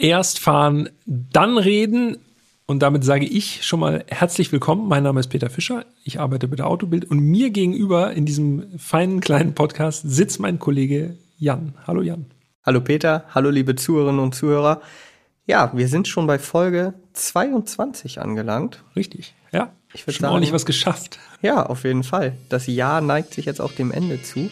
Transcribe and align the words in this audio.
erst 0.00 0.38
fahren, 0.38 0.88
dann 1.06 1.58
reden. 1.58 2.18
Und 2.66 2.80
damit 2.80 3.04
sage 3.04 3.26
ich 3.26 3.66
schon 3.66 3.80
mal 3.80 4.04
herzlich 4.08 4.52
willkommen. 4.52 4.88
Mein 4.88 5.02
Name 5.02 5.20
ist 5.20 5.28
Peter 5.28 5.50
Fischer. 5.50 5.84
Ich 6.04 6.20
arbeite 6.20 6.46
bei 6.48 6.56
der 6.56 6.68
Autobild 6.68 7.04
und 7.04 7.18
mir 7.18 7.50
gegenüber 7.50 8.12
in 8.12 8.26
diesem 8.26 8.78
feinen 8.78 9.20
kleinen 9.20 9.54
Podcast 9.54 10.04
sitzt 10.08 10.38
mein 10.40 10.58
Kollege 10.58 11.16
Jan. 11.36 11.74
Hallo 11.86 12.00
Jan. 12.00 12.26
Hallo 12.64 12.80
Peter. 12.80 13.24
Hallo 13.34 13.50
liebe 13.50 13.74
Zuhörerinnen 13.74 14.20
und 14.20 14.34
Zuhörer. 14.34 14.80
Ja, 15.46 15.72
wir 15.74 15.88
sind 15.88 16.06
schon 16.06 16.28
bei 16.28 16.38
Folge 16.38 16.94
22 17.14 18.20
angelangt. 18.20 18.84
Richtig. 18.94 19.34
Ja. 19.52 19.72
Ich 19.92 20.06
würde 20.06 20.20
sagen, 20.20 20.32
ordentlich 20.32 20.52
was 20.52 20.64
geschafft. 20.64 21.18
Ja, 21.42 21.66
auf 21.66 21.82
jeden 21.82 22.04
Fall. 22.04 22.34
Das 22.48 22.68
Jahr 22.68 23.00
neigt 23.00 23.34
sich 23.34 23.46
jetzt 23.46 23.60
auch 23.60 23.72
dem 23.72 23.90
Ende 23.90 24.22
zu. 24.22 24.48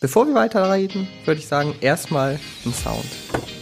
Bevor 0.00 0.26
wir 0.26 0.34
weiterreden, 0.34 1.06
würde 1.24 1.38
ich 1.38 1.46
sagen, 1.46 1.74
erstmal 1.80 2.40
ein 2.64 2.72
Sound. 2.72 3.59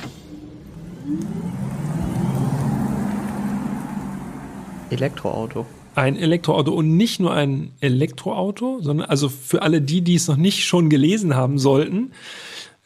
Elektroauto. 4.91 5.67
Ein 5.95 6.17
Elektroauto 6.17 6.73
und 6.73 6.97
nicht 6.97 7.21
nur 7.21 7.35
ein 7.35 7.73
Elektroauto, 7.81 8.81
sondern 8.81 9.09
also 9.09 9.29
für 9.29 9.63
alle 9.63 9.83
die, 9.83 10.01
die 10.03 10.15
es 10.15 10.29
noch 10.29 10.37
nicht 10.37 10.65
schon 10.65 10.89
gelesen 10.91 11.35
haben 11.35 11.59
sollten, 11.59 12.13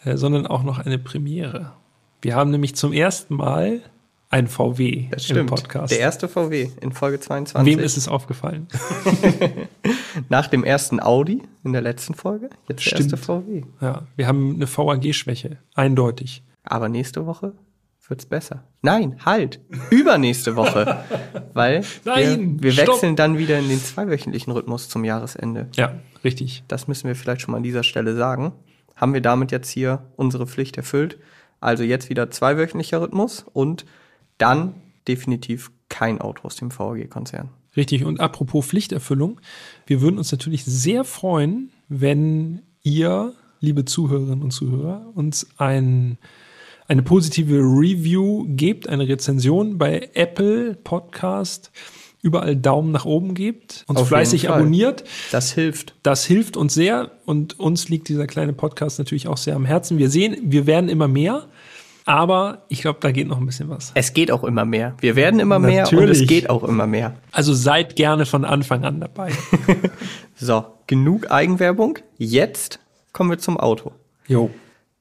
äh, 0.04 0.16
sondern 0.16 0.46
auch 0.46 0.62
noch 0.62 0.78
eine 0.78 0.98
Premiere. 0.98 1.72
Wir 2.22 2.34
haben 2.34 2.50
nämlich 2.50 2.74
zum 2.74 2.92
ersten 2.92 3.34
Mal 3.34 3.82
ein 4.30 4.46
VW 4.46 5.08
das 5.10 5.24
stimmt. 5.24 5.40
im 5.40 5.46
Podcast. 5.46 5.92
Der 5.92 5.98
erste 5.98 6.26
VW 6.26 6.70
in 6.80 6.92
Folge 6.92 7.20
22. 7.20 7.70
Wem 7.70 7.84
ist 7.84 7.98
es 7.98 8.08
aufgefallen? 8.08 8.66
Nach 10.30 10.46
dem 10.46 10.64
ersten 10.64 11.00
Audi 11.00 11.42
in 11.64 11.72
der 11.72 11.82
letzten 11.82 12.14
Folge, 12.14 12.48
jetzt 12.68 12.86
der 12.86 12.98
erste 12.98 13.18
VW. 13.18 13.64
Ja, 13.80 14.06
wir 14.16 14.26
haben 14.26 14.54
eine 14.54 14.66
VAG-Schwäche, 14.66 15.58
eindeutig. 15.74 16.42
Aber 16.64 16.88
nächste 16.88 17.26
Woche 17.26 17.52
wird's 18.10 18.26
besser. 18.26 18.64
Nein, 18.82 19.16
halt. 19.24 19.60
Übernächste 19.90 20.56
Woche. 20.56 21.04
Weil 21.52 21.84
Nein, 22.04 22.62
wir, 22.62 22.76
wir 22.76 22.86
wechseln 22.86 23.16
dann 23.16 23.38
wieder 23.38 23.58
in 23.58 23.68
den 23.68 23.80
zweiwöchentlichen 23.80 24.52
Rhythmus 24.52 24.88
zum 24.88 25.04
Jahresende. 25.04 25.68
Ja, 25.76 25.94
richtig. 26.24 26.64
Das 26.68 26.88
müssen 26.88 27.08
wir 27.08 27.14
vielleicht 27.14 27.42
schon 27.42 27.52
mal 27.52 27.58
an 27.58 27.62
dieser 27.62 27.82
Stelle 27.82 28.14
sagen. 28.14 28.52
Haben 28.96 29.14
wir 29.14 29.20
damit 29.20 29.52
jetzt 29.52 29.70
hier 29.70 30.04
unsere 30.16 30.46
Pflicht 30.46 30.76
erfüllt? 30.76 31.18
Also 31.60 31.84
jetzt 31.84 32.10
wieder 32.10 32.30
zweiwöchentlicher 32.30 33.00
Rhythmus 33.00 33.44
und 33.52 33.86
dann 34.38 34.74
definitiv 35.06 35.70
kein 35.88 36.20
Auto 36.20 36.46
aus 36.46 36.56
dem 36.56 36.76
VAG-Konzern. 36.76 37.50
Richtig. 37.76 38.04
Und 38.04 38.20
apropos 38.20 38.66
Pflichterfüllung, 38.66 39.40
wir 39.86 40.00
würden 40.00 40.18
uns 40.18 40.32
natürlich 40.32 40.64
sehr 40.64 41.04
freuen, 41.04 41.70
wenn 41.88 42.62
ihr, 42.82 43.32
liebe 43.60 43.84
Zuhörerinnen 43.84 44.42
und 44.42 44.50
Zuhörer, 44.50 45.06
uns 45.14 45.46
ein 45.56 46.18
eine 46.88 47.02
positive 47.02 47.58
Review 47.58 48.46
gebt, 48.48 48.88
eine 48.88 49.08
Rezension 49.08 49.78
bei 49.78 50.10
Apple 50.14 50.74
Podcast, 50.74 51.70
überall 52.22 52.56
Daumen 52.56 52.92
nach 52.92 53.04
oben 53.04 53.34
gebt, 53.34 53.84
uns 53.88 54.00
Auf 54.00 54.08
fleißig 54.08 54.50
abonniert. 54.50 55.04
Das 55.30 55.52
hilft. 55.52 55.94
Das 56.02 56.24
hilft 56.24 56.56
uns 56.56 56.74
sehr 56.74 57.12
und 57.24 57.58
uns 57.58 57.88
liegt 57.88 58.08
dieser 58.08 58.26
kleine 58.26 58.52
Podcast 58.52 58.98
natürlich 58.98 59.28
auch 59.28 59.36
sehr 59.36 59.56
am 59.56 59.64
Herzen. 59.64 59.98
Wir 59.98 60.10
sehen, 60.10 60.36
wir 60.44 60.66
werden 60.66 60.88
immer 60.88 61.08
mehr. 61.08 61.48
Aber 62.04 62.64
ich 62.68 62.82
glaube, 62.82 62.98
da 63.00 63.12
geht 63.12 63.28
noch 63.28 63.38
ein 63.38 63.46
bisschen 63.46 63.68
was. 63.68 63.92
Es 63.94 64.12
geht 64.12 64.32
auch 64.32 64.42
immer 64.42 64.64
mehr. 64.64 64.96
Wir 65.00 65.14
werden 65.14 65.38
immer 65.38 65.60
mehr 65.60 65.84
Natürlich. 65.84 66.04
und 66.04 66.10
es 66.10 66.26
geht 66.26 66.50
auch 66.50 66.64
immer 66.64 66.88
mehr. 66.88 67.14
Also 67.30 67.54
seid 67.54 67.94
gerne 67.94 68.26
von 68.26 68.44
Anfang 68.44 68.84
an 68.84 68.98
dabei. 68.98 69.30
so, 70.34 70.64
genug 70.88 71.30
Eigenwerbung. 71.30 72.00
Jetzt 72.18 72.80
kommen 73.12 73.30
wir 73.30 73.38
zum 73.38 73.56
Auto. 73.56 73.92
Jo. 74.26 74.50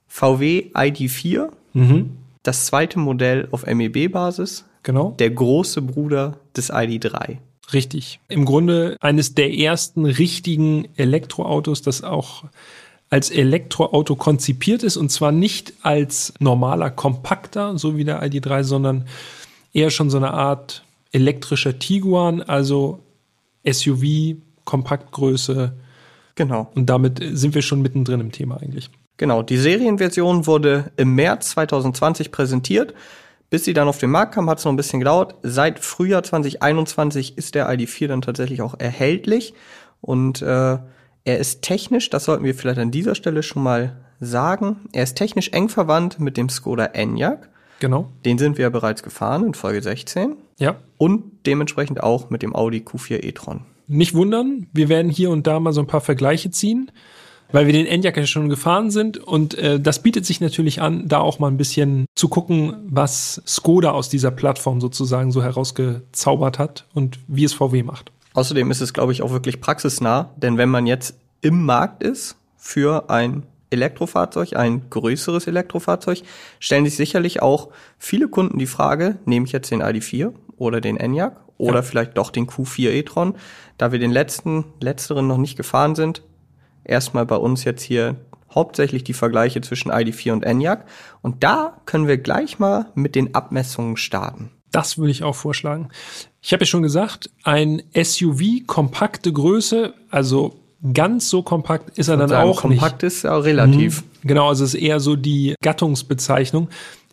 VW 0.08 0.72
ID4 0.76 1.50
Mhm. 1.74 2.18
Das 2.44 2.66
zweite 2.66 3.00
Modell 3.00 3.48
auf 3.52 3.66
MEB-Basis. 3.66 4.66
Genau. 4.84 5.16
Der 5.20 5.30
große 5.30 5.82
Bruder 5.82 6.40
des 6.56 6.72
ID3. 6.72 7.38
Richtig. 7.74 8.20
Im 8.28 8.46
Grunde 8.46 8.98
eines 9.00 9.36
der 9.36 9.54
ersten 9.54 10.06
richtigen 10.06 10.88
Elektroautos, 10.96 11.82
das 11.82 12.04
auch 12.04 12.46
als 13.10 13.30
Elektroauto 13.30 14.16
konzipiert 14.16 14.84
ist 14.84 14.98
und 14.98 15.12
zwar 15.12 15.32
nicht 15.32 15.74
als 15.82 16.34
normaler 16.40 16.90
Kompakter, 16.90 17.78
so 17.78 17.98
wie 17.98 18.06
der 18.06 18.24
ID3, 18.24 18.64
sondern 18.64 19.06
eher 19.74 19.90
schon 19.90 20.10
so 20.10 20.18
eine 20.18 20.34
Art 20.34 20.84
elektrischer 21.12 21.78
Tiguan, 21.78 22.42
also 22.42 23.00
SUV, 23.70 24.38
Kompaktgröße. 24.64 25.74
Genau. 26.36 26.72
Und 26.74 26.90
damit 26.90 27.22
sind 27.34 27.54
wir 27.54 27.62
schon 27.62 27.82
mittendrin 27.82 28.22
im 28.22 28.32
Thema 28.32 28.62
eigentlich. 28.62 28.90
Genau, 29.22 29.44
die 29.44 29.58
Serienversion 29.58 30.48
wurde 30.48 30.92
im 30.98 31.14
März 31.14 31.52
2020 31.52 32.32
präsentiert. 32.32 32.96
Bis 33.52 33.64
sie 33.66 33.74
dann 33.74 33.88
auf 33.88 34.00
den 34.00 34.10
Markt 34.10 34.34
kam, 34.34 34.50
hat 34.50 34.58
es 34.58 34.66
noch 34.66 34.74
ein 34.74 34.78
bisschen 34.78 34.98
gedauert. 34.98 35.36
Seit 35.44 35.78
Frühjahr 35.78 36.24
2021 36.24 37.38
ist 37.38 37.54
der 37.54 37.70
ID4 37.70 38.08
dann 38.08 38.24
tatsächlich 38.24 38.64
auch 38.64 38.80
erhältlich. 38.80 39.54
Und 40.02 40.42
äh, 40.42 40.46
er 40.46 41.38
ist 41.38 41.62
technisch, 41.62 42.10
das 42.10 42.26
sollten 42.26 42.44
wir 42.44 42.56
vielleicht 42.56 42.80
an 42.80 42.90
dieser 42.90 43.14
Stelle 43.14 43.44
schon 43.44 43.62
mal 43.62 43.96
sagen, 44.20 44.88
er 44.92 45.04
ist 45.04 45.18
technisch 45.18 45.50
eng 45.50 45.70
verwandt 45.70 46.20
mit 46.20 46.36
dem 46.36 46.50
Skoda 46.50 46.86
Enyaq. 46.86 47.48
Genau. 47.80 48.10
Den 48.26 48.40
sind 48.40 48.58
wir 48.58 48.64
ja 48.64 48.70
bereits 48.70 49.04
gefahren 49.04 49.46
in 49.46 49.54
Folge 49.54 49.84
16. 49.84 50.36
Ja. 50.58 50.78
Und 50.98 51.46
dementsprechend 51.46 52.02
auch 52.02 52.32
mit 52.32 52.42
dem 52.42 52.56
Audi 52.56 52.80
Q4 52.80 53.24
e-tron. 53.24 53.66
Nicht 53.86 54.16
wundern, 54.16 54.66
wir 54.74 54.90
werden 54.90 55.12
hier 55.12 55.30
und 55.30 55.46
da 55.46 55.60
mal 55.60 55.74
so 55.74 55.82
ein 55.82 55.88
paar 55.88 56.02
Vergleiche 56.02 56.50
ziehen 56.50 56.92
weil 57.52 57.66
wir 57.66 57.74
den 57.74 57.86
Enyaq 57.86 58.18
ja 58.18 58.26
schon 58.26 58.50
gefahren 58.50 58.92
sind 58.92 59.18
und 59.18 59.56
äh, 59.56 59.80
das 59.80 60.02
bietet 60.02 60.26
sich 60.26 60.42
natürlich 60.42 60.82
an, 60.82 61.08
da 61.08 61.20
auch 61.20 61.40
mal 61.40 61.48
ein 61.48 61.58
bisschen 61.58 62.06
zu 62.16 62.30
gucken, 62.30 62.76
was 62.88 63.42
Skoda 63.46 63.92
aus 63.92 64.10
dieser 64.10 64.32
Plattform 64.32 64.82
sozusagen 64.82 65.32
so 65.32 65.44
herausgezaubert 65.44 66.60
hat 66.60 66.86
und 66.94 67.20
wie 67.28 67.44
es 67.44 67.54
VW 67.54 67.84
macht. 67.84 68.12
Außerdem 68.34 68.72
ist 68.72 68.82
es, 68.82 68.94
glaube 68.94 69.12
ich, 69.12 69.22
auch 69.22 69.32
wirklich 69.32 69.60
praxisnah, 69.60 70.32
denn 70.38 70.58
wenn 70.58 70.70
man 70.70 70.88
jetzt 70.88 71.16
im 71.42 71.66
Markt 71.66 72.04
ist 72.04 72.38
für 72.58 73.10
ein 73.10 73.44
Elektrofahrzeug, 73.72 74.56
ein 74.56 74.90
größeres 74.90 75.48
Elektrofahrzeug, 75.48 76.22
stellen 76.60 76.86
sich 76.86 76.96
sicherlich 76.96 77.42
auch 77.42 77.70
viele 77.98 78.28
Kunden 78.28 78.60
die 78.60 78.68
Frage, 78.68 79.18
nehme 79.26 79.46
ich 79.46 79.52
jetzt 79.52 79.72
den 79.72 79.82
ID4 79.82 80.34
oder 80.58 80.82
den 80.82 80.98
Enyaq 80.98 81.38
oder 81.58 81.76
ja. 81.76 81.82
vielleicht 81.82 82.18
doch 82.18 82.32
den 82.32 82.48
Q4 82.48 82.90
e-tron. 82.90 83.36
Da 83.78 83.92
wir 83.92 84.00
den 84.00 84.12
letzten, 84.12 84.66
letzteren 84.80 85.28
noch 85.28 85.38
nicht 85.38 85.56
gefahren 85.56 85.96
sind, 85.96 86.22
erstmal 86.92 87.26
bei 87.26 87.38
uns 87.38 87.64
jetzt 87.64 87.82
hier 87.82 88.18
hauptsächlich 88.54 89.04
die 89.04 89.14
Vergleiche 89.14 89.62
zwischen 89.62 89.92
ID4 89.92 90.34
und 90.34 90.44
Enyaq. 90.44 90.86
Und 91.22 91.44
da 91.44 91.78
können 91.86 92.08
wir 92.08 92.18
gleich 92.18 92.60
mal 92.60 92.88
mit 92.96 93.16
den 93.16 93.34
Abmessungen 93.34 93.98
starten. 93.98 94.52
Das 94.72 94.98
würde 94.98 95.12
ich 95.12 95.24
auch 95.24 95.36
vorschlagen. 95.36 95.90
Ich 96.42 96.54
habe 96.54 96.64
ja 96.64 96.68
schon 96.68 96.82
gesagt, 96.82 97.30
ein 97.44 97.82
SUV, 97.94 98.66
kompakte 98.68 99.32
Größe, 99.32 99.94
also 100.10 100.56
ganz 100.94 101.30
so 101.30 101.44
kompakt 101.44 101.98
ist 101.98 102.08
er 102.08 102.18
dann 102.18 102.30
sagen, 102.30 102.50
auch 102.50 102.62
kompakt 102.62 103.04
nicht. 103.04 103.14
ist 103.14 103.24
ja 103.24 103.38
relativ. 103.38 104.02
Mhm. 104.02 104.28
Genau, 104.28 104.50
also 104.50 104.64
es 104.64 104.74
ist 104.74 104.82
eher 104.82 105.00
so 105.00 105.16
die 105.16 105.56
Gattungsbezeichnung. 105.62 106.70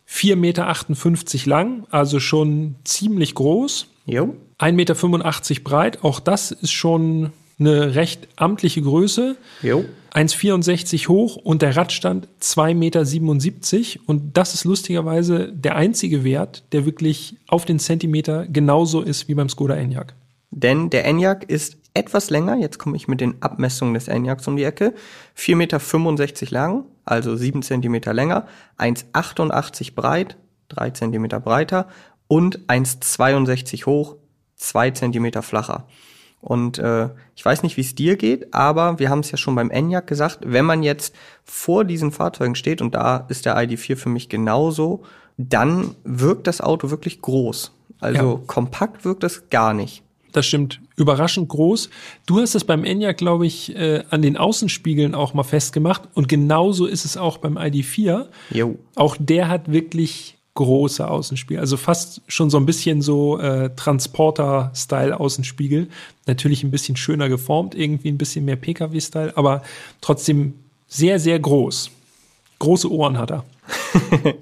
4,58 0.08 0.36
Meter 0.36 1.50
lang, 1.50 1.86
also 1.90 2.18
schon 2.18 2.76
ziemlich 2.84 3.34
groß. 3.34 3.88
Jo. 4.06 4.34
1,85 4.58 4.72
Meter 4.72 5.64
breit, 5.64 6.02
auch 6.02 6.18
das 6.18 6.50
ist 6.50 6.72
schon 6.72 7.32
eine 7.58 7.94
recht 7.94 8.28
amtliche 8.36 8.82
Größe. 8.82 9.36
Jo. 9.62 9.84
1,64 10.14 11.08
hoch 11.08 11.36
und 11.36 11.60
der 11.62 11.76
Radstand 11.76 12.28
2,77 12.40 12.74
Meter. 12.74 14.00
Und 14.06 14.36
das 14.36 14.54
ist 14.54 14.64
lustigerweise 14.64 15.52
der 15.52 15.76
einzige 15.76 16.24
Wert, 16.24 16.64
der 16.72 16.86
wirklich 16.86 17.36
auf 17.46 17.64
den 17.66 17.78
Zentimeter 17.78 18.46
genauso 18.46 19.02
ist 19.02 19.28
wie 19.28 19.34
beim 19.34 19.48
Skoda 19.48 19.74
Enyaq. 19.74 20.14
Denn 20.50 20.88
der 20.88 21.04
Enyaq 21.04 21.44
ist 21.44 21.76
etwas 21.92 22.30
länger, 22.30 22.56
jetzt 22.56 22.78
komme 22.78 22.96
ich 22.96 23.06
mit 23.06 23.20
den 23.20 23.42
Abmessungen 23.42 23.94
des 23.94 24.08
Enyaqs 24.08 24.48
um 24.48 24.56
die 24.56 24.64
Ecke, 24.64 24.94
4,65 25.36 25.54
Meter 25.54 26.52
lang, 26.52 26.84
also 27.04 27.36
7 27.36 27.62
Zentimeter 27.62 28.14
länger, 28.14 28.46
1,88 28.78 29.94
breit, 29.94 30.36
3 30.68 30.90
Zentimeter 30.90 31.40
breiter 31.40 31.88
und 32.28 32.60
1,62 32.68 33.86
hoch, 33.86 34.16
2 34.56 34.92
Zentimeter 34.92 35.42
flacher. 35.42 35.86
Und 36.40 36.78
äh, 36.78 37.08
ich 37.34 37.44
weiß 37.44 37.62
nicht, 37.62 37.76
wie 37.76 37.82
es 37.82 37.94
dir 37.94 38.16
geht, 38.16 38.54
aber 38.54 38.98
wir 38.98 39.10
haben 39.10 39.20
es 39.20 39.30
ja 39.30 39.36
schon 39.36 39.54
beim 39.54 39.70
Enyaq 39.70 40.06
gesagt, 40.06 40.38
wenn 40.44 40.64
man 40.64 40.82
jetzt 40.82 41.14
vor 41.44 41.84
diesen 41.84 42.12
Fahrzeugen 42.12 42.54
steht, 42.54 42.80
und 42.80 42.94
da 42.94 43.26
ist 43.28 43.44
der 43.44 43.56
ID4 43.56 43.96
für 43.96 44.08
mich 44.08 44.28
genauso, 44.28 45.02
dann 45.36 45.94
wirkt 46.04 46.46
das 46.46 46.60
Auto 46.60 46.90
wirklich 46.90 47.20
groß. 47.22 47.72
Also 48.00 48.38
ja. 48.38 48.40
kompakt 48.46 49.04
wirkt 49.04 49.24
es 49.24 49.50
gar 49.50 49.74
nicht. 49.74 50.02
Das 50.32 50.46
stimmt. 50.46 50.80
Überraschend 50.96 51.48
groß. 51.48 51.90
Du 52.26 52.40
hast 52.40 52.54
es 52.54 52.64
beim 52.64 52.84
Enyaq, 52.84 53.16
glaube 53.16 53.46
ich, 53.46 53.74
äh, 53.74 54.04
an 54.10 54.22
den 54.22 54.36
Außenspiegeln 54.36 55.14
auch 55.14 55.34
mal 55.34 55.42
festgemacht. 55.42 56.02
Und 56.14 56.28
genauso 56.28 56.86
ist 56.86 57.04
es 57.04 57.16
auch 57.16 57.38
beim 57.38 57.56
ID4. 57.56 58.26
Jo. 58.50 58.78
Auch 58.94 59.16
der 59.18 59.48
hat 59.48 59.72
wirklich 59.72 60.37
große 60.58 61.08
Außenspiegel. 61.08 61.60
Also 61.60 61.76
fast 61.76 62.20
schon 62.26 62.50
so 62.50 62.58
ein 62.58 62.66
bisschen 62.66 63.00
so 63.00 63.38
äh, 63.38 63.70
Transporter-Style 63.76 65.18
Außenspiegel. 65.18 65.88
Natürlich 66.26 66.64
ein 66.64 66.72
bisschen 66.72 66.96
schöner 66.96 67.28
geformt, 67.28 67.76
irgendwie 67.76 68.08
ein 68.08 68.18
bisschen 68.18 68.44
mehr 68.44 68.56
Pkw-Style, 68.56 69.36
aber 69.36 69.62
trotzdem 70.00 70.54
sehr, 70.88 71.20
sehr 71.20 71.38
groß. 71.38 71.90
Große 72.58 72.90
Ohren 72.90 73.18
hat 73.18 73.30
er. 73.30 73.44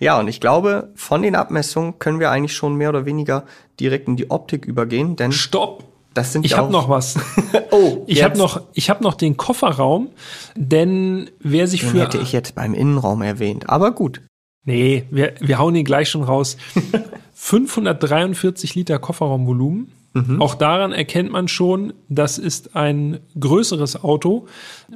Ja, 0.00 0.18
und 0.18 0.26
ich 0.26 0.40
glaube, 0.40 0.90
von 0.96 1.22
den 1.22 1.36
Abmessungen 1.36 2.00
können 2.00 2.18
wir 2.18 2.30
eigentlich 2.30 2.52
schon 2.52 2.74
mehr 2.74 2.88
oder 2.88 3.06
weniger 3.06 3.44
direkt 3.78 4.08
in 4.08 4.16
die 4.16 4.28
Optik 4.28 4.66
übergehen, 4.66 5.14
denn 5.14 5.32
Stopp! 5.32 5.84
das 6.12 6.32
sind 6.32 6.44
Ich 6.44 6.56
habe 6.56 6.70
noch 6.70 6.88
was. 6.88 7.16
Oh, 7.70 8.02
Ich 8.06 8.22
habe 8.22 8.36
noch, 8.36 8.60
ich 8.74 8.90
habe 8.90 9.02
noch 9.02 9.14
den 9.14 9.36
Kofferraum, 9.36 10.10
denn 10.56 11.30
wer 11.38 11.68
sich 11.68 11.80
Den 11.80 11.90
für 11.90 12.00
hätte 12.02 12.18
ich 12.18 12.32
jetzt 12.32 12.54
beim 12.54 12.74
Innenraum 12.74 13.22
erwähnt, 13.22 13.70
aber 13.70 13.92
gut. 13.92 14.20
Nee, 14.64 15.04
wir, 15.10 15.34
wir 15.40 15.58
hauen 15.58 15.74
ihn 15.74 15.84
gleich 15.84 16.08
schon 16.08 16.22
raus. 16.22 16.56
543 17.34 18.74
Liter 18.74 18.98
Kofferraumvolumen. 18.98 19.92
Auch 20.38 20.54
daran 20.54 20.92
erkennt 20.92 21.32
man 21.32 21.48
schon, 21.48 21.92
das 22.08 22.38
ist 22.38 22.76
ein 22.76 23.18
größeres 23.38 24.04
Auto, 24.04 24.46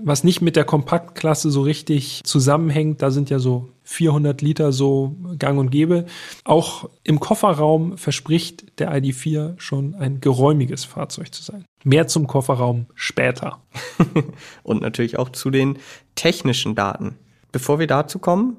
was 0.01 0.23
nicht 0.23 0.43
mit 0.43 0.55
der 0.55 0.63
Kompaktklasse 0.63 1.51
so 1.51 1.63
richtig 1.63 2.21
zusammenhängt. 2.23 3.03
Da 3.03 3.11
sind 3.11 3.29
ja 3.29 3.41
so 3.41 3.69
400 3.83 4.41
Liter 4.43 4.71
so 4.71 5.17
gang 5.37 5.59
und 5.59 5.71
gäbe. 5.71 6.07
Auch 6.45 6.89
im 7.03 7.19
Kofferraum 7.19 7.99
verspricht 7.99 8.79
der 8.79 8.93
ID4 8.93 9.55
schon 9.59 9.97
ein 9.97 10.21
geräumiges 10.21 10.85
Fahrzeug 10.85 11.35
zu 11.35 11.43
sein. 11.43 11.65
Mehr 11.83 12.07
zum 12.07 12.29
Kofferraum 12.29 12.87
später. 12.95 13.59
Und 14.63 14.83
natürlich 14.83 15.19
auch 15.19 15.31
zu 15.31 15.51
den 15.51 15.79
technischen 16.15 16.77
Daten. 16.77 17.17
Bevor 17.51 17.79
wir 17.79 17.87
dazu 17.87 18.19
kommen, 18.19 18.57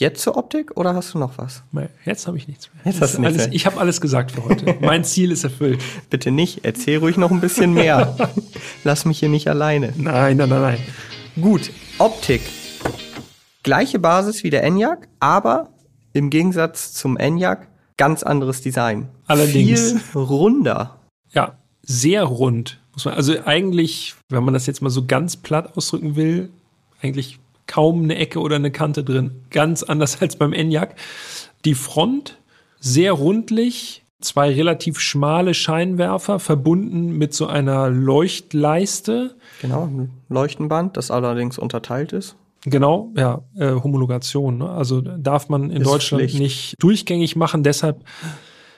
jetzt 0.00 0.22
zur 0.22 0.36
Optik 0.36 0.76
oder 0.76 0.94
hast 0.94 1.14
du 1.14 1.18
noch 1.18 1.38
was? 1.38 1.62
Jetzt 2.04 2.26
habe 2.26 2.36
ich 2.36 2.48
nichts 2.48 2.70
mehr. 2.72 2.92
Jetzt 2.92 3.00
hast 3.00 3.16
du 3.16 3.20
nichts 3.20 3.34
alles, 3.34 3.46
mehr. 3.48 3.56
ich 3.56 3.66
habe 3.66 3.78
alles 3.78 4.00
gesagt 4.00 4.32
für 4.32 4.44
heute. 4.44 4.76
mein 4.80 5.04
Ziel 5.04 5.30
ist 5.30 5.44
erfüllt. 5.44 5.80
Bitte 6.08 6.30
nicht, 6.30 6.64
erzähl 6.64 6.98
ruhig 6.98 7.16
noch 7.16 7.30
ein 7.30 7.40
bisschen 7.40 7.72
mehr. 7.72 8.16
Lass 8.84 9.04
mich 9.04 9.20
hier 9.20 9.28
nicht 9.28 9.46
alleine. 9.46 9.92
Nein, 9.96 10.38
nein, 10.38 10.48
nein, 10.48 10.62
nein. 10.62 10.78
Gut, 11.40 11.70
Optik. 11.98 12.40
Gleiche 13.62 13.98
Basis 13.98 14.42
wie 14.42 14.50
der 14.50 14.64
Enyaq, 14.64 15.06
aber 15.20 15.68
im 16.12 16.30
Gegensatz 16.30 16.94
zum 16.94 17.16
Enyaq 17.16 17.68
ganz 17.96 18.22
anderes 18.22 18.62
Design. 18.62 19.08
Allerdings. 19.26 19.92
Viel 19.92 20.20
runder. 20.22 20.98
Ja, 21.32 21.58
sehr 21.82 22.24
rund. 22.24 22.80
Muss 22.94 23.04
man, 23.04 23.14
also 23.14 23.34
eigentlich, 23.44 24.14
wenn 24.30 24.42
man 24.42 24.54
das 24.54 24.66
jetzt 24.66 24.80
mal 24.80 24.88
so 24.88 25.04
ganz 25.04 25.36
platt 25.36 25.76
ausdrücken 25.76 26.16
will, 26.16 26.50
eigentlich 27.02 27.38
kaum 27.70 28.02
eine 28.02 28.16
Ecke 28.16 28.40
oder 28.40 28.56
eine 28.56 28.72
Kante 28.72 29.04
drin. 29.04 29.42
Ganz 29.50 29.84
anders 29.84 30.20
als 30.20 30.36
beim 30.36 30.52
Enyaq. 30.52 30.96
Die 31.64 31.74
Front 31.74 32.38
sehr 32.80 33.12
rundlich, 33.12 34.04
zwei 34.20 34.52
relativ 34.52 34.98
schmale 34.98 35.54
Scheinwerfer 35.54 36.40
verbunden 36.40 37.12
mit 37.16 37.32
so 37.32 37.46
einer 37.46 37.88
Leuchtleiste. 37.88 39.36
Genau, 39.62 39.84
ein 39.84 40.10
Leuchtenband, 40.28 40.96
das 40.96 41.10
allerdings 41.10 41.58
unterteilt 41.58 42.12
ist. 42.12 42.34
Genau, 42.64 43.10
ja, 43.16 43.42
äh, 43.56 43.70
Homologation. 43.70 44.58
Ne? 44.58 44.68
Also 44.68 45.00
darf 45.00 45.48
man 45.48 45.70
in 45.70 45.82
Ist 45.82 45.86
Deutschland 45.86 46.22
Pflicht. 46.22 46.38
nicht 46.38 46.74
durchgängig 46.78 47.36
machen. 47.36 47.62
Deshalb 47.62 48.04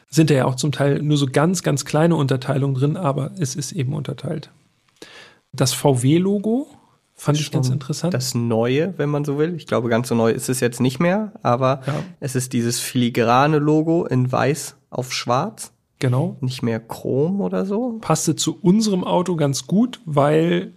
sind 0.09 0.29
da 0.29 0.35
ja 0.35 0.45
auch 0.45 0.57
zum 0.57 0.71
Teil 0.71 1.03
nur 1.03 1.17
so 1.17 1.27
ganz, 1.27 1.63
ganz 1.63 1.85
kleine 1.85 2.15
Unterteilungen 2.15 2.77
drin, 2.77 2.97
aber 2.97 3.33
es 3.39 3.57
ist 3.57 3.73
eben 3.73 3.95
unterteilt. 3.95 4.51
Das 5.53 5.73
VW-Logo 5.73 6.69
fand 7.25 7.39
ich 7.41 7.51
ganz 7.51 7.69
interessant. 7.69 8.13
Das 8.15 8.35
Neue, 8.35 8.95
wenn 8.99 9.09
man 9.09 9.25
so 9.25 9.39
will. 9.39 9.55
Ich 9.55 9.67
glaube, 9.67 9.89
ganz 9.89 10.09
so 10.09 10.15
neu 10.15 10.31
ist 10.33 10.49
es 10.49 10.61
jetzt 10.61 10.81
nicht 10.81 10.99
mehr, 11.01 11.33
aber 11.43 11.81
Ja. 11.87 11.95
es 12.21 12.35
ist 12.35 12.53
dieses 12.53 12.81
filigrane 12.81 13.59
Logo 13.59 14.05
in 14.07 14.31
weiß 14.31 14.77
auf 14.91 15.13
schwarz. 15.13 15.73
genau. 16.01 16.37
Nicht 16.41 16.63
mehr 16.65 16.81
Chrom 16.81 17.41
oder 17.41 17.65
so. 17.65 17.99
Passte 18.01 18.35
zu 18.35 18.59
unserem 18.61 19.05
Auto 19.05 19.37
ganz 19.37 19.67
gut, 19.69 20.01
weil 20.05 20.73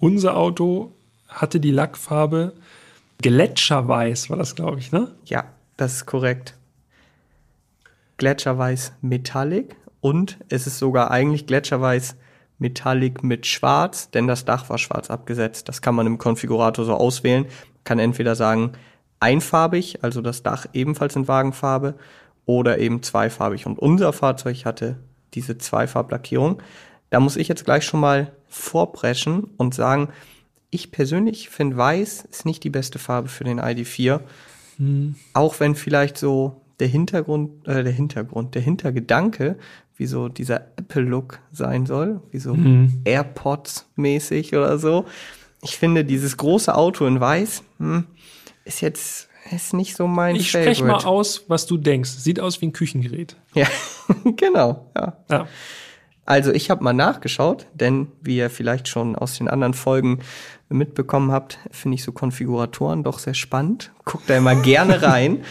unser 0.00 0.36
Auto 0.36 0.92
hatte 1.28 1.60
die 1.60 1.70
Lackfarbe 1.70 2.54
Gletscherweiß, 3.22 4.30
war 4.30 4.36
das, 4.36 4.56
glaube 4.56 4.80
ich, 4.80 4.90
ne? 4.90 5.12
Ja, 5.26 5.44
das 5.76 5.94
ist 5.98 6.06
korrekt. 6.06 6.56
Gletscherweiß 8.16 8.92
Metallic 9.00 9.76
und 10.00 10.38
es 10.48 10.66
ist 10.66 10.78
sogar 10.78 11.10
eigentlich 11.10 11.46
Gletscherweiß 11.46 12.16
Metallic 12.58 13.22
mit 13.22 13.46
Schwarz, 13.46 14.10
denn 14.10 14.26
das 14.26 14.44
Dach 14.44 14.68
war 14.70 14.78
schwarz 14.78 15.10
abgesetzt. 15.10 15.68
Das 15.68 15.82
kann 15.82 15.94
man 15.94 16.06
im 16.06 16.18
Konfigurator 16.18 16.84
so 16.84 16.94
auswählen. 16.94 17.46
Kann 17.84 17.98
entweder 17.98 18.34
sagen 18.34 18.72
einfarbig, 19.20 20.02
also 20.02 20.20
das 20.20 20.42
Dach 20.42 20.66
ebenfalls 20.72 21.16
in 21.16 21.28
Wagenfarbe, 21.28 21.94
oder 22.46 22.78
eben 22.78 23.02
zweifarbig. 23.02 23.66
Und 23.66 23.78
unser 23.78 24.12
Fahrzeug 24.12 24.64
hatte 24.64 24.98
diese 25.32 25.58
Zweifarblackierung. 25.58 26.62
Da 27.10 27.20
muss 27.20 27.36
ich 27.36 27.48
jetzt 27.48 27.64
gleich 27.64 27.84
schon 27.84 28.00
mal 28.00 28.32
vorpreschen 28.48 29.44
und 29.56 29.74
sagen, 29.74 30.08
ich 30.70 30.90
persönlich 30.90 31.48
finde 31.48 31.76
weiß 31.76 32.22
ist 32.30 32.44
nicht 32.44 32.64
die 32.64 32.70
beste 32.70 32.98
Farbe 32.98 33.28
für 33.28 33.44
den 33.44 33.60
ID4. 33.60 34.20
Auch 35.32 35.60
wenn 35.60 35.74
vielleicht 35.74 36.18
so 36.18 36.60
der 36.80 36.88
Hintergrund, 36.88 37.66
äh, 37.68 37.84
der 37.84 37.92
Hintergrund, 37.92 38.54
der 38.54 38.62
Hintergedanke, 38.62 39.56
wie 39.96 40.06
so 40.06 40.28
dieser 40.28 40.60
Apple-Look 40.76 41.40
sein 41.52 41.86
soll, 41.86 42.20
wie 42.30 42.38
so 42.38 42.56
AirPods-mäßig 43.04 44.56
oder 44.56 44.78
so. 44.78 45.04
Ich 45.62 45.76
finde, 45.76 46.04
dieses 46.04 46.36
große 46.36 46.74
Auto 46.74 47.06
in 47.06 47.20
Weiß 47.20 47.62
hm, 47.78 48.06
ist 48.64 48.80
jetzt 48.80 49.28
ist 49.50 49.74
nicht 49.74 49.94
so 49.94 50.06
mein 50.06 50.36
Ich 50.36 50.50
spreche 50.50 50.82
mal 50.84 51.00
Favorite. 51.00 51.08
aus, 51.08 51.44
was 51.48 51.66
du 51.66 51.76
denkst. 51.76 52.10
Sieht 52.10 52.40
aus 52.40 52.60
wie 52.60 52.66
ein 52.66 52.72
Küchengerät. 52.72 53.36
Ja, 53.54 53.66
genau. 54.36 54.90
Ja. 54.96 55.18
Ja. 55.30 55.48
Also 56.26 56.52
ich 56.52 56.70
habe 56.70 56.82
mal 56.82 56.94
nachgeschaut, 56.94 57.66
denn 57.74 58.08
wie 58.22 58.38
ihr 58.38 58.48
vielleicht 58.48 58.88
schon 58.88 59.14
aus 59.14 59.36
den 59.36 59.48
anderen 59.48 59.74
Folgen 59.74 60.20
mitbekommen 60.70 61.30
habt, 61.30 61.58
finde 61.70 61.96
ich 61.96 62.02
so 62.02 62.12
Konfiguratoren 62.12 63.02
doch 63.02 63.18
sehr 63.18 63.34
spannend. 63.34 63.92
Guckt 64.04 64.30
da 64.30 64.36
immer 64.36 64.54
gerne 64.54 65.02
rein. 65.02 65.44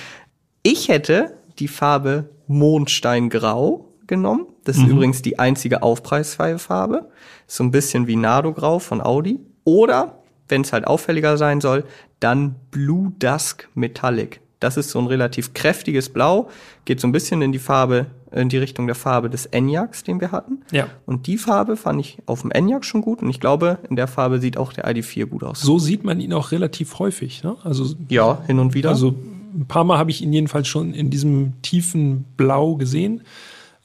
Ich 0.63 0.89
hätte 0.89 1.37
die 1.59 1.67
Farbe 1.67 2.31
Mondsteingrau 2.47 3.92
genommen. 4.07 4.45
Das 4.63 4.77
ist 4.77 4.87
übrigens 4.87 5.21
die 5.21 5.39
einzige 5.39 5.83
aufpreisfreie 5.83 6.59
Farbe. 6.59 7.09
So 7.47 7.63
ein 7.63 7.71
bisschen 7.71 8.07
wie 8.07 8.15
Nardo-Grau 8.15 8.79
von 8.79 9.01
Audi. 9.01 9.39
Oder, 9.63 10.19
wenn 10.47 10.61
es 10.61 10.73
halt 10.73 10.85
auffälliger 10.87 11.37
sein 11.37 11.61
soll, 11.61 11.83
dann 12.19 12.55
Blue 12.71 13.11
Dusk 13.19 13.69
Metallic. 13.75 14.41
Das 14.59 14.77
ist 14.77 14.91
so 14.91 14.99
ein 14.99 15.07
relativ 15.07 15.53
kräftiges 15.53 16.07
Blau, 16.07 16.47
geht 16.85 17.01
so 17.01 17.07
ein 17.07 17.11
bisschen 17.11 17.41
in 17.41 17.51
die 17.51 17.59
Farbe, 17.59 18.05
in 18.31 18.47
die 18.47 18.57
Richtung 18.57 18.87
der 18.87 18.95
Farbe 18.95 19.29
des 19.29 19.45
Enyaqs, 19.47 20.03
den 20.03 20.21
wir 20.21 20.31
hatten. 20.31 20.61
Ja. 20.71 20.87
Und 21.05 21.27
die 21.27 21.37
Farbe 21.37 21.75
fand 21.75 21.99
ich 21.99 22.19
auf 22.27 22.43
dem 22.43 22.51
Enyaq 22.51 22.85
schon 22.85 23.01
gut 23.01 23.21
und 23.21 23.29
ich 23.29 23.41
glaube, 23.41 23.79
in 23.89 23.97
der 23.97 24.07
Farbe 24.07 24.39
sieht 24.39 24.55
auch 24.55 24.71
der 24.71 24.87
ID4 24.89 25.25
gut 25.25 25.43
aus. 25.43 25.59
So 25.59 25.79
sieht 25.79 26.05
man 26.05 26.21
ihn 26.21 26.31
auch 26.31 26.51
relativ 26.53 26.97
häufig. 26.99 27.43
Ne? 27.43 27.57
Also, 27.65 27.93
Ja, 28.07 28.41
hin 28.47 28.59
und 28.59 28.73
wieder. 28.73 28.89
also 28.89 29.13
ein 29.53 29.65
paar 29.67 29.83
Mal 29.83 29.97
habe 29.97 30.11
ich 30.11 30.21
ihn 30.21 30.31
jedenfalls 30.31 30.67
schon 30.69 30.93
in 30.93 31.09
diesem 31.09 31.61
tiefen 31.61 32.23
Blau 32.37 32.75
gesehen. 32.75 33.21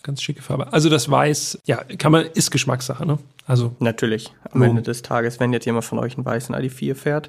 Ganz 0.08 0.22
schicke 0.22 0.40
Farbe. 0.40 0.72
Also 0.72 0.88
das 0.88 1.10
Weiß, 1.10 1.58
ja, 1.66 1.84
kann 1.98 2.12
man, 2.12 2.24
ist 2.24 2.50
Geschmackssache. 2.50 3.04
Ne? 3.04 3.18
Also 3.44 3.76
Natürlich, 3.78 4.32
am. 4.50 4.62
Ende 4.62 4.80
des 4.80 5.02
Tages, 5.02 5.38
wenn 5.38 5.52
jetzt 5.52 5.66
jemand 5.66 5.84
von 5.84 5.98
euch 5.98 6.16
einen 6.16 6.24
weißen 6.24 6.54
ID4 6.54 6.94
fährt, 6.94 7.28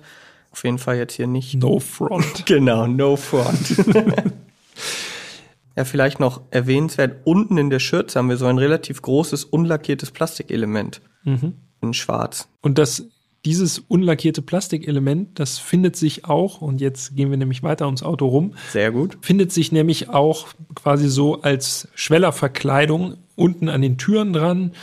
auf 0.54 0.64
jeden 0.64 0.78
Fall 0.78 0.96
jetzt 0.96 1.16
hier 1.16 1.28
nicht. 1.28 1.56
no 1.56 1.82
front. 1.82 2.46
Genau, 2.46 2.88
no 2.88 3.18
front. 3.18 3.84
ja, 5.76 5.84
vielleicht 5.84 6.22
noch 6.22 6.40
erwähnenswert, 6.52 7.18
unten 7.26 7.58
in 7.58 7.70
der 7.70 7.80
Schürze 7.80 8.18
haben 8.18 8.30
wir 8.30 8.38
so 8.38 8.46
ein 8.46 8.58
relativ 8.58 9.02
großes, 9.02 9.44
unlackiertes 9.44 10.12
Plastikelement 10.12 11.02
in 11.82 11.94
schwarz. 11.94 12.48
Und 12.62 12.78
das, 12.78 13.04
dieses 13.46 13.80
unlackierte 13.80 14.42
Plastikelement, 14.42 15.40
das 15.40 15.60
findet 15.60 15.96
sich 15.96 16.26
auch, 16.26 16.62
und 16.62 16.82
jetzt 16.82 17.16
gehen 17.16 17.30
wir 17.30 17.38
nämlich 17.38 17.64
weiter 17.64 17.86
ums 17.86 18.04
Auto 18.04 18.28
rum, 18.28 18.54
Sehr 18.72 18.92
gut. 18.92 19.18
findet 19.22 19.52
sich 19.52 19.72
nämlich 19.72 20.10
auch 20.10 20.48
quasi 20.76 21.08
so 21.10 21.42
als 21.42 21.88
Schwellerverkleidung 21.96 23.18
unten 23.36 23.70
an 23.70 23.82
den 23.82 23.98
Türen 23.98 24.34
dran 24.34 24.74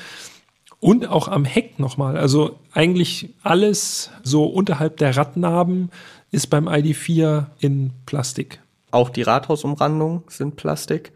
und 0.80 1.08
auch 1.08 1.28
am 1.28 1.44
Heck 1.44 1.78
nochmal. 1.78 2.16
Also 2.16 2.58
eigentlich 2.72 3.34
alles 3.42 4.10
so 4.22 4.46
unterhalb 4.46 4.96
der 4.98 5.16
Radnaben 5.16 5.90
ist 6.30 6.48
beim 6.48 6.68
ID4 6.68 7.46
in 7.58 7.92
Plastik. 8.06 8.60
Auch 8.90 9.10
die 9.10 9.22
Rathausumrandungen 9.22 10.22
sind 10.28 10.56
Plastik. 10.56 11.12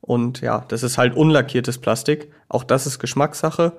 Und 0.00 0.42
ja, 0.42 0.64
das 0.68 0.82
ist 0.82 0.98
halt 0.98 1.16
unlackiertes 1.16 1.78
Plastik. 1.78 2.30
Auch 2.48 2.62
das 2.64 2.86
ist 2.86 2.98
Geschmackssache. 2.98 3.72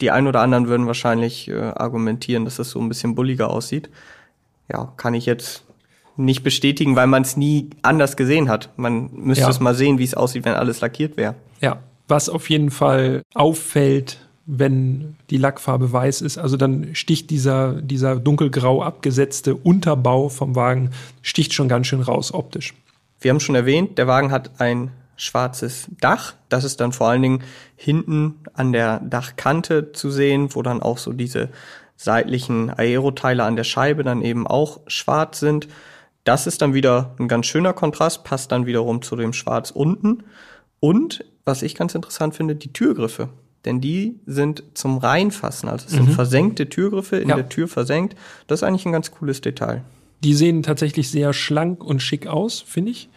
Die 0.00 0.10
ein 0.10 0.26
oder 0.26 0.40
anderen 0.40 0.68
würden 0.68 0.86
wahrscheinlich 0.86 1.48
äh, 1.48 1.54
argumentieren, 1.58 2.44
dass 2.44 2.56
das 2.56 2.70
so 2.70 2.80
ein 2.80 2.88
bisschen 2.88 3.14
bulliger 3.14 3.50
aussieht. 3.50 3.90
Ja, 4.72 4.92
kann 4.96 5.14
ich 5.14 5.26
jetzt 5.26 5.64
nicht 6.16 6.42
bestätigen, 6.42 6.96
weil 6.96 7.06
man 7.06 7.22
es 7.22 7.36
nie 7.36 7.70
anders 7.82 8.16
gesehen 8.16 8.48
hat. 8.48 8.70
Man 8.76 9.10
müsste 9.12 9.44
Ja. 9.44 9.50
es 9.50 9.60
mal 9.60 9.74
sehen, 9.74 9.98
wie 9.98 10.04
es 10.04 10.14
aussieht, 10.14 10.44
wenn 10.44 10.54
alles 10.54 10.80
lackiert 10.80 11.16
wäre. 11.16 11.34
Ja, 11.60 11.78
was 12.08 12.28
auf 12.28 12.50
jeden 12.50 12.70
Fall 12.70 13.22
auffällt, 13.34 14.18
wenn 14.46 15.16
die 15.30 15.36
Lackfarbe 15.36 15.92
weiß 15.92 16.22
ist, 16.22 16.38
also 16.38 16.56
dann 16.56 16.94
sticht 16.94 17.30
dieser, 17.30 17.74
dieser 17.82 18.16
dunkelgrau 18.16 18.82
abgesetzte 18.82 19.54
Unterbau 19.54 20.28
vom 20.28 20.56
Wagen, 20.56 20.90
sticht 21.22 21.52
schon 21.52 21.68
ganz 21.68 21.86
schön 21.86 22.00
raus 22.00 22.32
optisch. 22.32 22.74
Wir 23.20 23.30
haben 23.30 23.40
schon 23.40 23.54
erwähnt, 23.54 23.98
der 23.98 24.06
Wagen 24.06 24.30
hat 24.32 24.60
ein 24.60 24.90
schwarzes 25.18 25.88
Dach. 26.00 26.32
Das 26.48 26.64
ist 26.64 26.80
dann 26.80 26.92
vor 26.92 27.08
allen 27.08 27.20
Dingen 27.22 27.42
hinten 27.76 28.36
an 28.54 28.72
der 28.72 29.00
Dachkante 29.00 29.92
zu 29.92 30.10
sehen, 30.10 30.54
wo 30.54 30.62
dann 30.62 30.80
auch 30.80 30.96
so 30.96 31.12
diese 31.12 31.50
seitlichen 31.96 32.70
Aeroteile 32.70 33.44
an 33.44 33.56
der 33.56 33.64
Scheibe 33.64 34.04
dann 34.04 34.22
eben 34.22 34.46
auch 34.46 34.80
schwarz 34.86 35.40
sind. 35.40 35.68
Das 36.24 36.46
ist 36.46 36.62
dann 36.62 36.72
wieder 36.72 37.14
ein 37.18 37.28
ganz 37.28 37.46
schöner 37.46 37.72
Kontrast, 37.72 38.24
passt 38.24 38.52
dann 38.52 38.66
wiederum 38.66 39.02
zu 39.02 39.16
dem 39.16 39.32
Schwarz 39.32 39.70
unten. 39.70 40.24
Und 40.80 41.24
was 41.44 41.62
ich 41.62 41.74
ganz 41.74 41.94
interessant 41.94 42.34
finde, 42.36 42.54
die 42.54 42.72
Türgriffe. 42.72 43.28
Denn 43.64 43.80
die 43.80 44.20
sind 44.26 44.62
zum 44.74 44.98
Reinfassen, 44.98 45.68
also 45.68 45.86
es 45.86 45.92
sind 45.92 46.10
versenkte 46.10 46.68
Türgriffe, 46.68 47.16
in 47.16 47.28
Ja. 47.30 47.34
der 47.34 47.48
Tür 47.48 47.66
versenkt. 47.66 48.16
Das 48.46 48.60
ist 48.60 48.62
eigentlich 48.62 48.86
ein 48.86 48.92
ganz 48.92 49.10
cooles 49.10 49.40
Detail. 49.40 49.82
Die 50.22 50.34
sehen 50.34 50.62
tatsächlich 50.62 51.10
sehr 51.10 51.32
schlank 51.32 51.82
und 51.82 52.00
schick 52.00 52.28
aus, 52.28 52.60
finde 52.60 52.92
ich. 52.92 53.08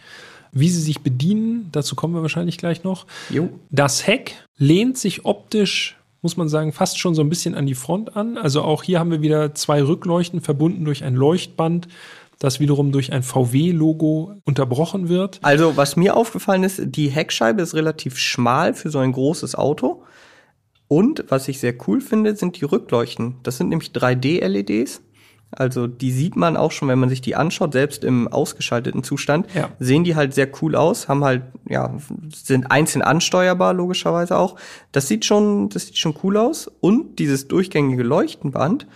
Wie 0.52 0.68
sie 0.68 0.80
sich 0.80 1.00
bedienen, 1.00 1.68
dazu 1.72 1.96
kommen 1.96 2.14
wir 2.14 2.22
wahrscheinlich 2.22 2.58
gleich 2.58 2.84
noch. 2.84 3.06
Jo. 3.30 3.48
Das 3.70 4.06
Heck 4.06 4.34
lehnt 4.58 4.98
sich 4.98 5.24
optisch, 5.24 5.96
muss 6.20 6.36
man 6.36 6.48
sagen, 6.48 6.72
fast 6.72 6.98
schon 6.98 7.14
so 7.14 7.22
ein 7.22 7.30
bisschen 7.30 7.54
an 7.54 7.66
die 7.66 7.74
Front 7.74 8.16
an. 8.16 8.36
Also 8.36 8.62
auch 8.62 8.82
hier 8.82 9.00
haben 9.00 9.10
wir 9.10 9.22
wieder 9.22 9.54
zwei 9.54 9.82
Rückleuchten 9.82 10.42
verbunden 10.42 10.84
durch 10.84 11.04
ein 11.04 11.14
Leuchtband, 11.14 11.88
das 12.38 12.60
wiederum 12.60 12.92
durch 12.92 13.12
ein 13.12 13.22
VW-Logo 13.22 14.34
unterbrochen 14.44 15.08
wird. 15.08 15.38
Also, 15.42 15.76
was 15.76 15.96
mir 15.96 16.16
aufgefallen 16.16 16.64
ist, 16.64 16.82
die 16.84 17.08
Heckscheibe 17.08 17.62
ist 17.62 17.74
relativ 17.74 18.18
schmal 18.18 18.74
für 18.74 18.90
so 18.90 18.98
ein 18.98 19.12
großes 19.12 19.54
Auto. 19.54 20.02
Und 20.88 21.24
was 21.28 21.48
ich 21.48 21.60
sehr 21.60 21.74
cool 21.86 22.00
finde, 22.00 22.36
sind 22.36 22.60
die 22.60 22.64
Rückleuchten. 22.64 23.36
Das 23.42 23.56
sind 23.56 23.70
nämlich 23.70 23.92
3D-LEDs. 23.92 25.00
Also 25.54 25.86
die 25.86 26.10
sieht 26.12 26.34
man 26.34 26.56
auch 26.56 26.72
schon, 26.72 26.88
wenn 26.88 26.98
man 26.98 27.08
sich 27.10 27.20
die 27.20 27.36
anschaut, 27.36 27.72
selbst 27.74 28.04
im 28.04 28.26
ausgeschalteten 28.28 29.04
Zustand, 29.04 29.46
Ja. 29.54 29.68
sehen 29.78 30.02
die 30.04 30.16
halt 30.16 30.32
sehr 30.34 30.48
cool 30.62 30.74
aus, 30.74 31.08
haben 31.08 31.22
halt, 31.24 31.42
ja, 31.68 31.94
sind 32.34 32.70
einzeln 32.70 33.02
ansteuerbar, 33.02 33.74
logischerweise 33.74 34.38
auch. 34.38 34.56
Das 34.92 35.08
sieht 35.08 35.24
schon, 35.26 35.68
das 35.68 35.86
sieht 35.86 35.98
schon 35.98 36.14
cool 36.22 36.36
aus. 36.38 36.70
Und 36.80 37.18
dieses 37.18 37.48
durchgängige 37.48 38.02
Leuchtenband, 38.02 38.86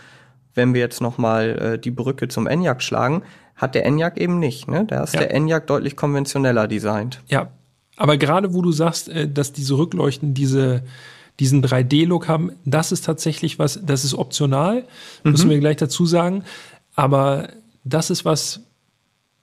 wenn 0.55 0.73
wir 0.73 0.81
jetzt 0.81 1.03
nochmal 1.03 1.75
äh, 1.75 1.79
die 1.79 1.91
Brücke 1.91 2.29
zum 2.29 2.47
Enyaq 2.47 2.83
schlagen, 2.83 3.23
hat 3.55 3.75
der 3.75 3.85
Enyaq 3.85 4.17
eben 4.19 4.39
nicht. 4.39 4.69
Ne? 4.69 4.85
Da 4.87 5.03
ist 5.05 5.13
Ja. 5.15 5.21
der 5.21 5.35
Enyaq 5.35 5.67
deutlich 5.67 5.95
konventioneller 5.97 6.67
designt. 6.69 7.23
Ja, 7.29 7.49
aber 7.99 8.17
gerade 8.17 8.55
wo 8.55 8.63
du 8.63 8.73
sagst, 8.73 9.09
äh, 9.11 9.29
dass 9.29 9.53
diese 9.53 9.77
Rückleuchten 9.77 10.33
diese, 10.33 10.83
diesen 11.41 11.65
3D-Look 11.65 12.29
haben, 12.29 12.53
das 12.65 12.93
ist 12.93 13.05
tatsächlich 13.05 13.59
was, 13.59 13.81
das 13.85 14.05
ist 14.05 14.15
optional, 14.15 14.85
müssen 15.23 15.51
wir 15.51 15.59
gleich 15.59 15.77
dazu 15.77 16.07
sagen. 16.07 16.45
Aber 16.95 17.49
das 17.85 18.11
ist 18.11 18.25
was, 18.25 18.63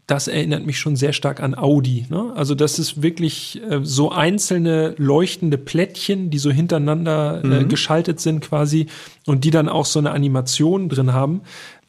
das 0.07 0.27
erinnert 0.27 0.65
mich 0.65 0.79
schon 0.79 0.95
sehr 0.95 1.13
stark 1.13 1.41
an 1.41 1.55
Audi. 1.55 2.05
Ne? 2.09 2.33
Also 2.35 2.55
das 2.55 2.77
ist 2.77 3.01
wirklich 3.01 3.61
äh, 3.63 3.79
so 3.83 4.11
einzelne 4.11 4.95
leuchtende 4.97 5.57
Plättchen, 5.57 6.29
die 6.29 6.39
so 6.39 6.51
hintereinander 6.51 7.43
äh, 7.43 7.65
geschaltet 7.65 8.19
sind 8.19 8.41
quasi 8.41 8.87
und 9.25 9.45
die 9.45 9.51
dann 9.51 9.69
auch 9.69 9.85
so 9.85 9.99
eine 9.99 10.11
Animation 10.11 10.89
drin 10.89 11.13
haben. 11.13 11.41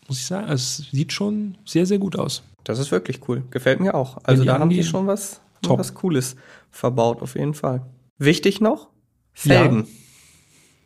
Muss 0.07 0.19
ich 0.19 0.27
sagen, 0.27 0.51
es 0.51 0.89
sieht 0.93 1.13
schon 1.13 1.57
sehr, 1.65 1.87
sehr 1.87 1.99
gut 1.99 2.17
aus. 2.17 2.43
Das 2.63 2.79
ist 2.79 2.93
wirklich 2.93 3.21
cool. 3.29 3.43
Gefällt 3.51 3.81
mir 3.81 3.95
auch. 3.95 4.19
Also 4.23 4.45
da 4.45 4.59
haben 4.59 4.71
die 4.71 4.85
schon 4.85 5.07
was, 5.07 5.41
top. 5.63 5.79
was 5.79 5.95
Cooles 5.95 6.37
verbaut, 6.71 7.21
auf 7.21 7.35
jeden 7.37 7.55
Fall. 7.55 7.83
Wichtig 8.19 8.61
noch, 8.61 8.89
Felgen. 9.35 9.87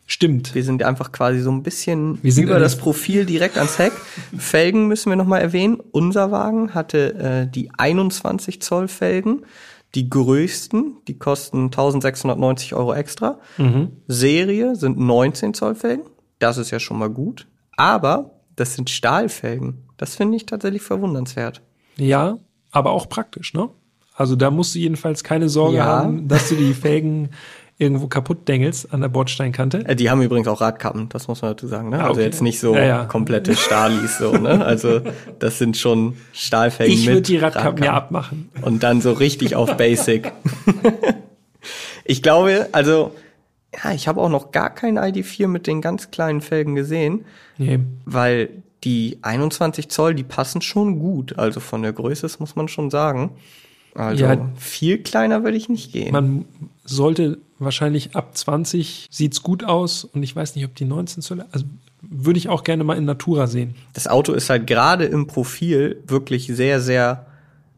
Stimmt. 0.05 0.55
Wir 0.55 0.63
sind 0.63 0.81
einfach 0.83 1.11
quasi 1.11 1.39
so 1.39 1.51
ein 1.51 1.61
bisschen 1.61 2.17
Wir 2.23 2.31
sind 2.31 2.45
über 2.45 2.57
das 2.59 2.77
Profil 2.77 3.25
direkt 3.25 3.57
ans 3.57 3.77
Heck. 3.77 3.93
Felgen 4.37 4.87
müssen 4.87 5.09
wir 5.11 5.15
nochmal 5.15 5.41
erwähnen. 5.41 5.77
Unser 5.91 6.31
Wagen 6.31 6.73
hatte 6.73 7.13
äh, 7.15 7.47
die 7.47 7.69
21 7.77 8.61
Zoll 8.61 8.87
Felgen. 8.87 9.43
Die 9.95 10.09
größten, 10.09 10.97
die 11.07 11.17
kosten 11.17 11.65
1690 11.65 12.75
Euro 12.75 12.93
extra. 12.93 13.39
Serie 14.07 14.75
sind 14.75 14.99
19 14.99 15.53
Zoll 15.55 15.73
Felgen. 15.75 16.03
Das 16.37 16.57
ist 16.57 16.69
ja 16.71 16.79
schon 16.79 16.99
mal 16.99 17.09
gut. 17.09 17.47
Aber 17.75 18.31
das 18.55 18.75
sind 18.75 18.89
Stahlfelgen. 18.89 19.85
Das 19.97 20.15
finde 20.15 20.37
ich 20.37 20.45
tatsächlich 20.45 20.81
verwundernswert. 20.83 21.61
Ja, 21.97 22.37
aber 22.71 22.91
auch 22.91 23.09
praktisch, 23.09 23.53
ne? 23.53 23.69
Also 24.15 24.35
da 24.35 24.51
musst 24.51 24.75
du 24.75 24.79
jedenfalls 24.79 25.23
keine 25.23 25.49
Sorge 25.49 25.77
Ja. 25.77 25.85
haben, 25.85 26.27
dass 26.27 26.49
du 26.49 26.55
die 26.55 26.73
Felgen 26.79 27.29
irgendwo 27.79 28.07
kaputt 28.07 28.47
dengelst 28.47 28.93
an 28.93 29.01
der 29.01 29.07
Bordsteinkante. 29.07 29.83
Äh, 29.87 29.95
Die 29.95 30.09
haben 30.11 30.21
übrigens 30.21 30.47
auch 30.47 30.61
Radkappen, 30.61 31.09
das 31.09 31.27
muss 31.27 31.41
man 31.41 31.51
dazu 31.51 31.65
sagen. 31.67 31.89
Ne? 31.89 31.97
Ah, 31.99 32.01
Also 32.03 32.13
okay. 32.15 32.23
jetzt 32.25 32.41
nicht 32.41 32.59
so 32.59 32.75
Ja, 32.75 32.83
ja. 32.83 33.05
komplette 33.05 33.55
Stahlis 33.55 34.17
so, 34.19 34.33
ne? 34.33 34.63
Also 34.63 35.01
das 35.39 35.57
sind 35.57 35.77
schon 35.77 36.15
Stahlfelgen 36.33 36.93
Ich 36.93 37.05
mit 37.07 37.15
würde 37.15 37.21
die 37.23 37.37
Radkappen 37.37 37.83
ja 37.83 37.93
abmachen. 37.93 38.49
Und 38.61 38.83
dann 38.83 39.01
so 39.01 39.13
richtig 39.13 39.55
auf 39.55 39.75
Basic. 39.77 40.31
ich 42.03 42.21
glaube, 42.21 42.67
also 42.73 43.15
ja, 43.83 43.91
ich 43.93 44.07
habe 44.07 44.19
auch 44.21 44.29
noch 44.29 44.51
gar 44.51 44.69
kein 44.71 44.97
ID4 44.97 45.47
mit 45.47 45.67
den 45.67 45.81
ganz 45.81 46.11
kleinen 46.11 46.41
Felgen 46.41 46.75
gesehen, 46.75 47.25
Nee. 47.57 47.79
weil 48.05 48.49
die 48.83 49.19
21 49.21 49.89
Zoll, 49.89 50.15
die 50.15 50.23
passen 50.23 50.61
schon 50.61 50.99
gut. 50.99 51.37
Also 51.37 51.59
von 51.59 51.81
der 51.81 51.93
Größe, 51.93 52.21
das 52.23 52.39
muss 52.39 52.55
man 52.55 52.67
schon 52.67 52.89
sagen. 52.89 53.31
Also 53.95 54.23
Ja. 54.25 54.49
viel 54.57 54.99
kleiner 55.03 55.43
würde 55.43 55.57
ich 55.57 55.69
nicht 55.69 55.91
gehen. 55.91 56.11
Man 56.11 56.45
sollte 56.85 57.39
wahrscheinlich 57.57 58.15
ab 58.15 58.37
20 58.37 59.07
sieht's 59.11 59.43
gut 59.43 59.63
aus 59.63 60.03
und 60.05 60.23
ich 60.23 60.35
weiß 60.35 60.55
nicht, 60.55 60.65
ob 60.65 60.75
die 60.75 60.85
19 60.85 61.21
Zoll, 61.21 61.43
also 61.51 61.65
würde 62.01 62.37
ich 62.39 62.47
auch 62.47 62.63
gerne 62.63 62.83
mal 62.85 62.97
in 62.97 63.03
Natura 63.05 63.47
sehen. 63.47 63.75
das 63.93 64.07
Auto 64.07 64.31
ist 64.33 64.49
halt 64.49 64.65
gerade 64.67 65.03
im 65.05 65.27
Profil 65.27 66.01
wirklich 66.07 66.47
sehr, 66.47 66.79
sehr 66.79 67.25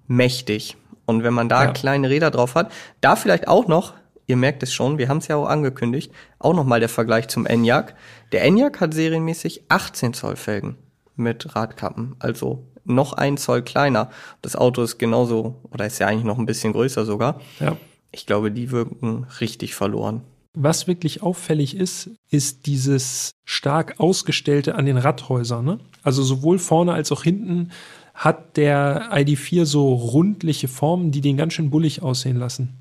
mächtig. 0.07 0.77
Und 1.05 1.23
wenn 1.23 1.33
man 1.33 1.49
da 1.49 1.65
Ja. 1.65 1.71
kleine 1.71 2.09
Räder 2.09 2.31
drauf 2.31 2.55
hat, 2.55 2.71
da 3.01 3.15
vielleicht 3.15 3.47
auch 3.47 3.67
noch, 3.67 3.93
ihr 4.27 4.37
merkt 4.37 4.61
es 4.63 4.71
schon, 4.73 4.97
wir 4.97 5.09
haben 5.09 5.17
es 5.17 5.27
ja 5.27 5.35
auch 5.35 5.47
angekündigt, 5.47 6.11
auch 6.39 6.53
noch 6.53 6.63
mal 6.65 6.79
der 6.79 6.89
Vergleich 6.89 7.27
zum 7.27 7.45
Enyaq. 7.45 7.95
Der 8.31 8.43
Enyaq 8.43 8.79
hat 8.79 8.93
serienmäßig 8.93 9.63
18 9.69 10.13
Zoll 10.13 10.35
Felgen 10.35 10.75
mit 11.15 11.55
Radkappen, 11.55 12.15
also 12.19 12.63
noch 12.85 13.13
ein 13.13 13.37
Zoll 13.37 13.61
kleiner. 13.61 14.09
Das 14.41 14.55
Auto 14.55 14.81
ist 14.81 14.97
genauso, 14.97 15.55
oder 15.71 15.85
ist 15.85 15.99
ja 15.99 16.07
eigentlich 16.07 16.23
noch 16.25 16.37
ein 16.37 16.45
bisschen 16.45 16.73
größer 16.73 17.05
sogar. 17.05 17.39
Ja. 17.59 17.77
Ich 18.11 18.25
glaube, 18.25 18.51
die 18.51 18.71
wirken 18.71 19.25
richtig 19.39 19.75
verloren. 19.75 20.21
Was 20.53 20.85
wirklich 20.87 21.23
auffällig 21.23 21.77
ist, 21.77 22.09
ist 22.29 22.65
dieses 22.65 23.31
stark 23.45 23.99
ausgestellte 23.99 24.75
an 24.75 24.85
den 24.85 24.97
Radhäusern. 24.97 25.63
Ne? 25.63 25.79
Also 26.03 26.23
sowohl 26.23 26.59
vorne 26.59 26.91
als 26.93 27.11
auch 27.11 27.23
hinten 27.23 27.71
hat 28.13 28.57
der 28.57 29.13
ID4 29.13 29.63
so 29.65 29.93
rundliche 29.93 30.67
Formen, 30.67 31.11
die 31.11 31.21
den 31.21 31.37
ganz 31.37 31.53
schön 31.53 31.69
bullig 31.69 32.01
aussehen 32.01 32.35
lassen. 32.37 32.77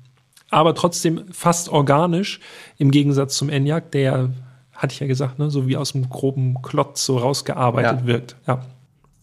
Aber 0.49 0.75
trotzdem 0.75 1.23
fast 1.31 1.69
organisch 1.69 2.41
im 2.77 2.91
Gegensatz 2.91 3.37
zum 3.37 3.47
Enyaq, 3.47 3.89
der, 3.91 4.31
hatte 4.73 4.93
ich 4.93 4.99
ja 4.99 5.07
gesagt, 5.07 5.39
ne, 5.39 5.49
so 5.49 5.65
wie 5.65 5.77
aus 5.77 5.95
einem 5.95 6.09
groben 6.09 6.61
Klotz 6.61 7.05
so 7.05 7.17
rausgearbeitet 7.17 8.01
Ja. 8.01 8.05
wirkt. 8.05 8.35
Ja. 8.47 8.65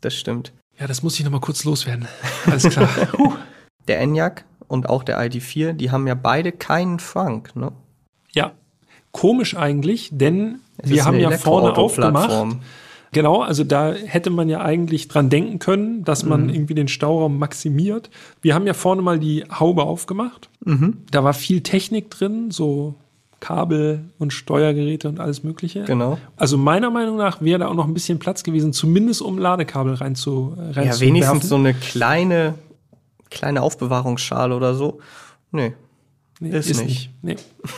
Das 0.00 0.14
stimmt. 0.14 0.52
Ja, 0.78 0.86
das 0.86 1.02
muss 1.02 1.18
ich 1.18 1.24
nochmal 1.24 1.40
kurz 1.40 1.64
loswerden. 1.64 2.06
Alles 2.46 2.64
klar. 2.68 2.88
Der 3.88 4.00
Enyaq 4.00 4.44
und 4.66 4.88
auch 4.90 5.02
der 5.02 5.18
ID4, 5.18 5.72
die 5.72 5.90
haben 5.90 6.06
ja 6.06 6.14
beide 6.14 6.52
keinen 6.52 6.98
Frank, 6.98 7.56
ne? 7.56 7.72
Ja, 8.32 8.52
komisch 9.12 9.56
eigentlich, 9.56 10.10
denn 10.12 10.60
Es 10.76 10.90
wir 10.90 11.06
haben 11.06 11.18
ja 11.18 11.30
vorne 11.38 11.74
aufgemacht. 11.74 12.58
Genau, 13.12 13.40
also 13.40 13.64
da 13.64 13.94
hätte 13.94 14.28
man 14.28 14.50
ja 14.50 14.60
eigentlich 14.60 15.08
dran 15.08 15.30
denken 15.30 15.58
können, 15.58 16.04
dass 16.04 16.24
man 16.24 16.44
Mhm. 16.44 16.50
irgendwie 16.50 16.74
den 16.74 16.88
Stauraum 16.88 17.38
maximiert. 17.38 18.10
Wir 18.42 18.54
haben 18.54 18.66
ja 18.66 18.74
vorne 18.74 19.00
mal 19.00 19.18
die 19.18 19.44
Haube 19.50 19.84
aufgemacht. 19.84 20.50
Mhm. 20.62 20.98
Da 21.10 21.24
war 21.24 21.32
viel 21.32 21.62
Technik 21.62 22.10
drin, 22.10 22.50
so 22.50 22.94
Kabel 23.40 24.04
und 24.18 24.32
Steuergeräte 24.32 25.08
und 25.08 25.20
alles 25.20 25.44
Mögliche. 25.44 25.84
Genau. 25.84 26.18
Also 26.36 26.58
meiner 26.58 26.90
Meinung 26.90 27.16
nach 27.16 27.40
wäre 27.40 27.60
da 27.60 27.68
auch 27.68 27.74
noch 27.74 27.86
ein 27.86 27.94
bisschen 27.94 28.18
Platz 28.18 28.42
gewesen, 28.42 28.72
zumindest 28.72 29.22
um 29.22 29.38
Ladekabel 29.38 29.94
rein 29.94 30.14
zu 30.16 30.54
äh, 30.56 30.60
Ja, 30.60 30.64
reinzuwerfen. 30.66 31.00
wenigstens 31.00 31.48
so 31.48 31.54
eine 31.54 31.74
kleine, 31.74 32.54
kleine 33.30 33.62
Aufbewahrungsschale 33.62 34.54
oder 34.56 34.74
so. 34.74 35.00
Nee. 35.52 35.74
Nee, 36.40 36.56
ist 36.56 36.82
nicht. 36.82 37.10
Nee, 37.22 37.36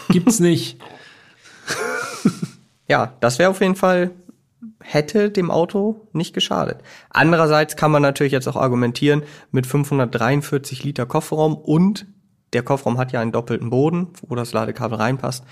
gibt's 0.09 0.41
nicht. 0.41 0.79
Ja, 2.89 3.13
das 3.21 3.39
wäre 3.39 3.51
auf 3.51 3.61
jeden 3.61 3.77
Fall, 3.77 4.11
hätte 4.81 5.31
dem 5.31 5.53
Auto 5.53 6.09
nicht 6.13 6.35
geschadet. 6.35 6.79
Andererseits 7.09 7.77
kann 7.77 7.93
man 7.93 8.03
natürlich 8.03 8.33
jetzt 8.33 8.49
auch 8.49 8.57
argumentieren, 8.57 9.23
mit 9.53 9.65
543 9.67 10.83
Liter 10.83 11.07
Kofferraum 11.07 11.55
und 11.57 12.07
der 12.53 12.63
Kofferraum 12.63 12.99
hat 12.99 13.13
ja 13.13 13.21
einen 13.21 13.33
doppelten 13.33 13.71
Boden, 13.71 14.09
wo 14.27 14.35
das 14.35 14.53
Ladekabel 14.53 14.99
reinpasst, 14.99 15.45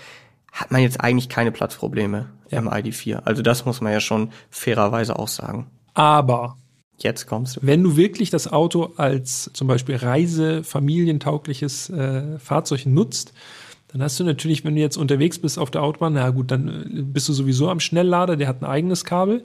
hat 0.51 0.71
man 0.71 0.81
jetzt 0.81 1.01
eigentlich 1.01 1.29
keine 1.29 1.51
Platzprobleme 1.51 2.29
im 2.49 2.67
ID4. 2.67 3.21
Also 3.23 3.41
das 3.41 3.65
muss 3.65 3.81
man 3.81 3.93
ja 3.93 3.99
schon 3.99 4.31
fairerweise 4.49 5.17
auch 5.17 5.27
sagen. 5.27 5.67
Aber 5.93 6.57
Jetzt 6.97 7.27
kommst 7.27 7.55
du. 7.55 7.59
wenn 7.63 7.81
du 7.83 7.95
wirklich 7.95 8.29
das 8.29 8.51
Auto 8.51 8.93
als 8.97 9.49
zum 9.53 9.67
Beispiel 9.67 9.95
reise-, 9.95 10.63
familientaugliches 10.63 11.89
äh, 11.89 12.37
Fahrzeug 12.39 12.85
nutzt, 12.85 13.33
dann 13.91 14.03
hast 14.03 14.19
du 14.19 14.23
natürlich, 14.23 14.65
wenn 14.65 14.75
du 14.75 14.81
jetzt 14.81 14.97
unterwegs 14.97 15.39
bist 15.39 15.57
auf 15.57 15.71
der 15.71 15.81
Autobahn, 15.81 16.13
na 16.13 16.29
gut, 16.29 16.51
dann 16.51 16.67
äh, 16.67 17.01
bist 17.01 17.29
du 17.29 17.33
sowieso 17.33 17.69
am 17.69 17.79
Schnelllader, 17.79 18.35
der 18.35 18.47
hat 18.47 18.61
ein 18.61 18.65
eigenes 18.65 19.05
Kabel. 19.05 19.43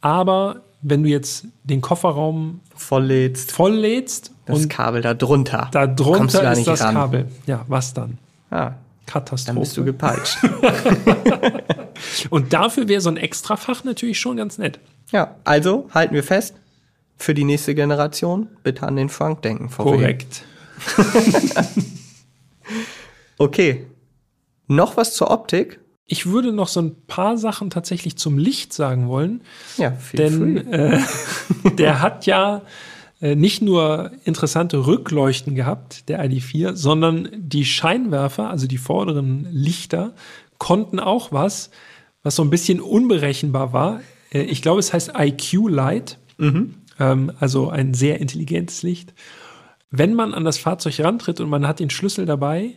Aber 0.00 0.62
wenn 0.82 1.02
du 1.02 1.08
jetzt 1.08 1.46
den 1.64 1.80
Kofferraum 1.80 2.60
Volllädst 2.74 3.52
volllädst 3.52 4.32
das 4.50 4.62
und 4.62 4.68
Kabel 4.68 5.02
da 5.02 5.14
drunter. 5.14 5.68
da 5.72 5.86
drunter 5.86 6.42
da 6.42 6.52
ist 6.52 6.66
das 6.66 6.82
ran. 6.82 6.94
Kabel. 6.94 7.28
Ja, 7.46 7.64
was 7.68 7.94
dann? 7.94 8.18
Ja, 8.50 8.76
Katastrophe. 9.06 9.54
dann 9.54 9.60
bist 9.62 9.76
du 9.76 9.84
gepeitscht. 9.84 10.38
und 12.30 12.52
dafür 12.52 12.88
wäre 12.88 13.00
so 13.00 13.10
ein 13.10 13.16
Extrafach 13.16 13.84
natürlich 13.84 14.18
schon 14.20 14.36
ganz 14.36 14.58
nett. 14.58 14.78
ja, 15.10 15.36
also 15.44 15.88
halten 15.92 16.14
wir 16.14 16.24
fest. 16.24 16.54
für 17.16 17.34
die 17.34 17.44
nächste 17.44 17.74
Generation, 17.74 18.48
bitte 18.62 18.86
an 18.86 18.96
den 18.96 19.08
Frank 19.08 19.42
denken. 19.42 19.68
VW. 19.68 19.82
Korrekt. 19.82 20.44
Okay. 23.40 23.86
Noch 24.66 24.98
was 24.98 25.14
zur 25.14 25.30
Optik? 25.30 25.80
Ich 26.06 26.26
würde 26.26 26.52
noch 26.52 26.68
so 26.68 26.82
ein 26.82 27.06
paar 27.06 27.38
Sachen 27.38 27.70
tatsächlich 27.70 28.18
zum 28.18 28.36
Licht 28.36 28.74
sagen 28.74 29.08
wollen. 29.08 29.40
Ja, 29.78 29.92
feel 29.92 30.18
Denn 30.18 30.72
äh, 30.72 31.00
der 31.78 32.02
hat 32.02 32.26
ja 32.26 32.60
nicht 33.20 33.60
nur 33.60 34.12
interessante 34.24 34.86
Rückleuchten 34.86 35.54
gehabt, 35.54 36.08
der 36.08 36.24
ID4, 36.24 36.74
sondern 36.74 37.28
die 37.36 37.64
Scheinwerfer, 37.64 38.48
also 38.48 38.66
die 38.66 38.78
vorderen 38.78 39.46
Lichter, 39.50 40.14
konnten 40.58 41.00
auch 41.00 41.32
was, 41.32 41.70
was 42.22 42.36
so 42.36 42.42
ein 42.42 42.50
bisschen 42.50 42.80
unberechenbar 42.80 43.72
war. 43.72 44.00
Äh, 44.32 44.42
ich 44.42 44.62
glaube, 44.62 44.80
es 44.80 44.92
heißt 44.92 45.12
IQ 45.18 45.68
Light, 45.68 46.18
ähm, 46.98 47.32
also 47.40 47.68
ein 47.70 47.94
sehr 47.94 48.20
intelligentes 48.20 48.82
Licht. 48.82 49.14
Wenn 49.90 50.14
man 50.14 50.34
an 50.34 50.44
das 50.44 50.58
Fahrzeug 50.58 51.00
rantritt 51.00 51.40
und 51.40 51.48
man 51.48 51.66
hat 51.66 51.80
den 51.80 51.90
Schlüssel 51.90 52.26
dabei, 52.26 52.76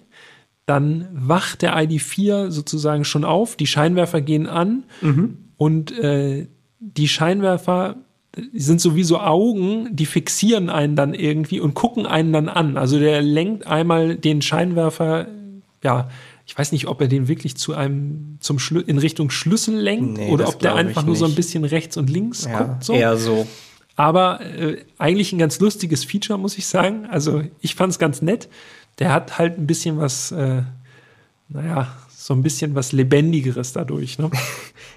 dann 0.66 1.08
wacht 1.12 1.62
der 1.62 1.76
ID4 1.78 2.50
sozusagen 2.50 3.04
schon 3.06 3.26
auf, 3.26 3.56
die 3.56 3.68
Scheinwerfer 3.68 4.22
gehen 4.22 4.48
an 4.48 4.86
und 5.58 5.92
äh, 6.00 6.48
die 6.80 7.08
Scheinwerfer 7.08 7.98
sind 8.54 8.82
sowieso 8.82 9.20
Augen, 9.20 9.96
die 9.96 10.06
fixieren 10.06 10.70
einen 10.70 10.96
dann 10.96 11.13
irgendwie 11.13 11.60
und 11.60 11.74
gucken 11.75 12.06
einen 12.06 12.34
dann 12.34 12.50
an. 12.50 12.78
Also 12.78 13.00
der 13.00 13.22
lenkt 13.22 13.68
einmal 13.68 14.16
den 14.16 14.42
Scheinwerfer, 14.42 15.28
ja, 15.84 16.10
ich 16.46 16.58
weiß 16.58 16.72
nicht, 16.72 16.88
ob 16.88 17.00
er 17.00 17.08
den 17.08 17.28
wirklich 17.28 17.56
zu 17.56 17.74
einem 17.74 18.38
zum 18.40 18.60
Schlü 18.60 18.82
in 18.82 18.98
Richtung 18.98 19.30
Schlüssel 19.30 19.75
lenkt 19.75 20.18
Nee, 20.18 20.30
oder 20.30 20.48
ob 20.48 20.60
der 20.60 20.75
einfach 20.75 21.06
nur 21.06 21.16
so 21.16 21.25
ein 21.25 21.36
bisschen 21.36 21.63
rechts 21.63 21.96
und 21.96 22.10
links 22.10 22.46
Ja, 22.46 22.63
guckt. 22.63 22.84
So. 22.84 22.94
eher 22.94 23.18
so. 23.18 23.48
Aber 23.96 24.42
äh, 24.42 24.84
eigentlich 24.98 25.32
ein 25.32 25.38
ganz 25.38 25.60
lustiges 25.60 26.04
Feature, 26.04 26.40
muss 26.40 26.58
ich 26.58 26.66
sagen. 26.66 27.06
Also 27.06 27.44
ich 27.62 27.75
fand 27.75 27.92
es 27.92 28.00
ganz 28.00 28.22
nett. 28.22 28.50
Der 29.00 29.13
hat 29.13 29.38
halt 29.38 29.58
ein 29.58 29.68
bisschen 29.68 30.00
was, 30.00 30.32
äh, 30.32 30.63
naja, 31.50 31.96
so 32.25 32.34
ein 32.34 32.42
bisschen 32.42 32.74
was 32.75 32.92
Lebendigeres 32.92 33.74
dadurch. 33.74 34.18
Ne? 34.20 34.30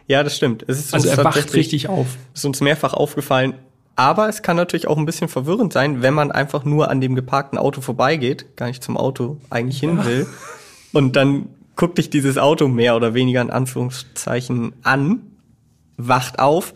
Ja, 0.09 0.23
das 0.23 0.37
stimmt. 0.37 0.65
Es 0.69 0.79
ist 0.79 0.95
Also 0.95 1.09
uns 1.09 1.19
er 1.19 1.25
wacht 1.25 1.53
richtig 1.55 1.89
auf. 1.89 2.07
ist 2.33 2.45
uns 2.45 2.61
mehrfach 2.61 2.95
aufgefallen. 2.95 3.55
Aber 3.97 4.29
es 4.29 4.43
kann 4.43 4.55
natürlich 4.57 4.87
auch 4.87 4.99
ein 4.99 5.05
bisschen 5.07 5.27
verwirrend 5.29 5.73
sein, 5.73 6.01
wenn 6.01 6.15
man 6.15 6.31
einfach 6.31 6.65
nur 6.65 6.91
an 6.91 7.01
dem 7.01 7.17
geparkten 7.17 7.59
Auto 7.59 7.81
vorbeigeht, 7.81 8.57
gar 8.57 8.67
nicht 8.69 8.85
zum 8.85 8.97
Auto 8.97 9.39
eigentlich 9.51 9.81
hin 9.81 10.05
will. 10.05 10.29
Und 10.93 11.17
dann 11.17 11.49
guckt 11.75 11.99
dich 11.99 12.09
dieses 12.09 12.39
Auto 12.39 12.69
mehr 12.69 12.95
oder 12.95 13.15
weniger 13.15 13.41
in 13.41 13.51
Anführungszeichen 13.51 14.75
an, 14.85 15.23
wacht 15.97 16.39
auf. 16.39 16.75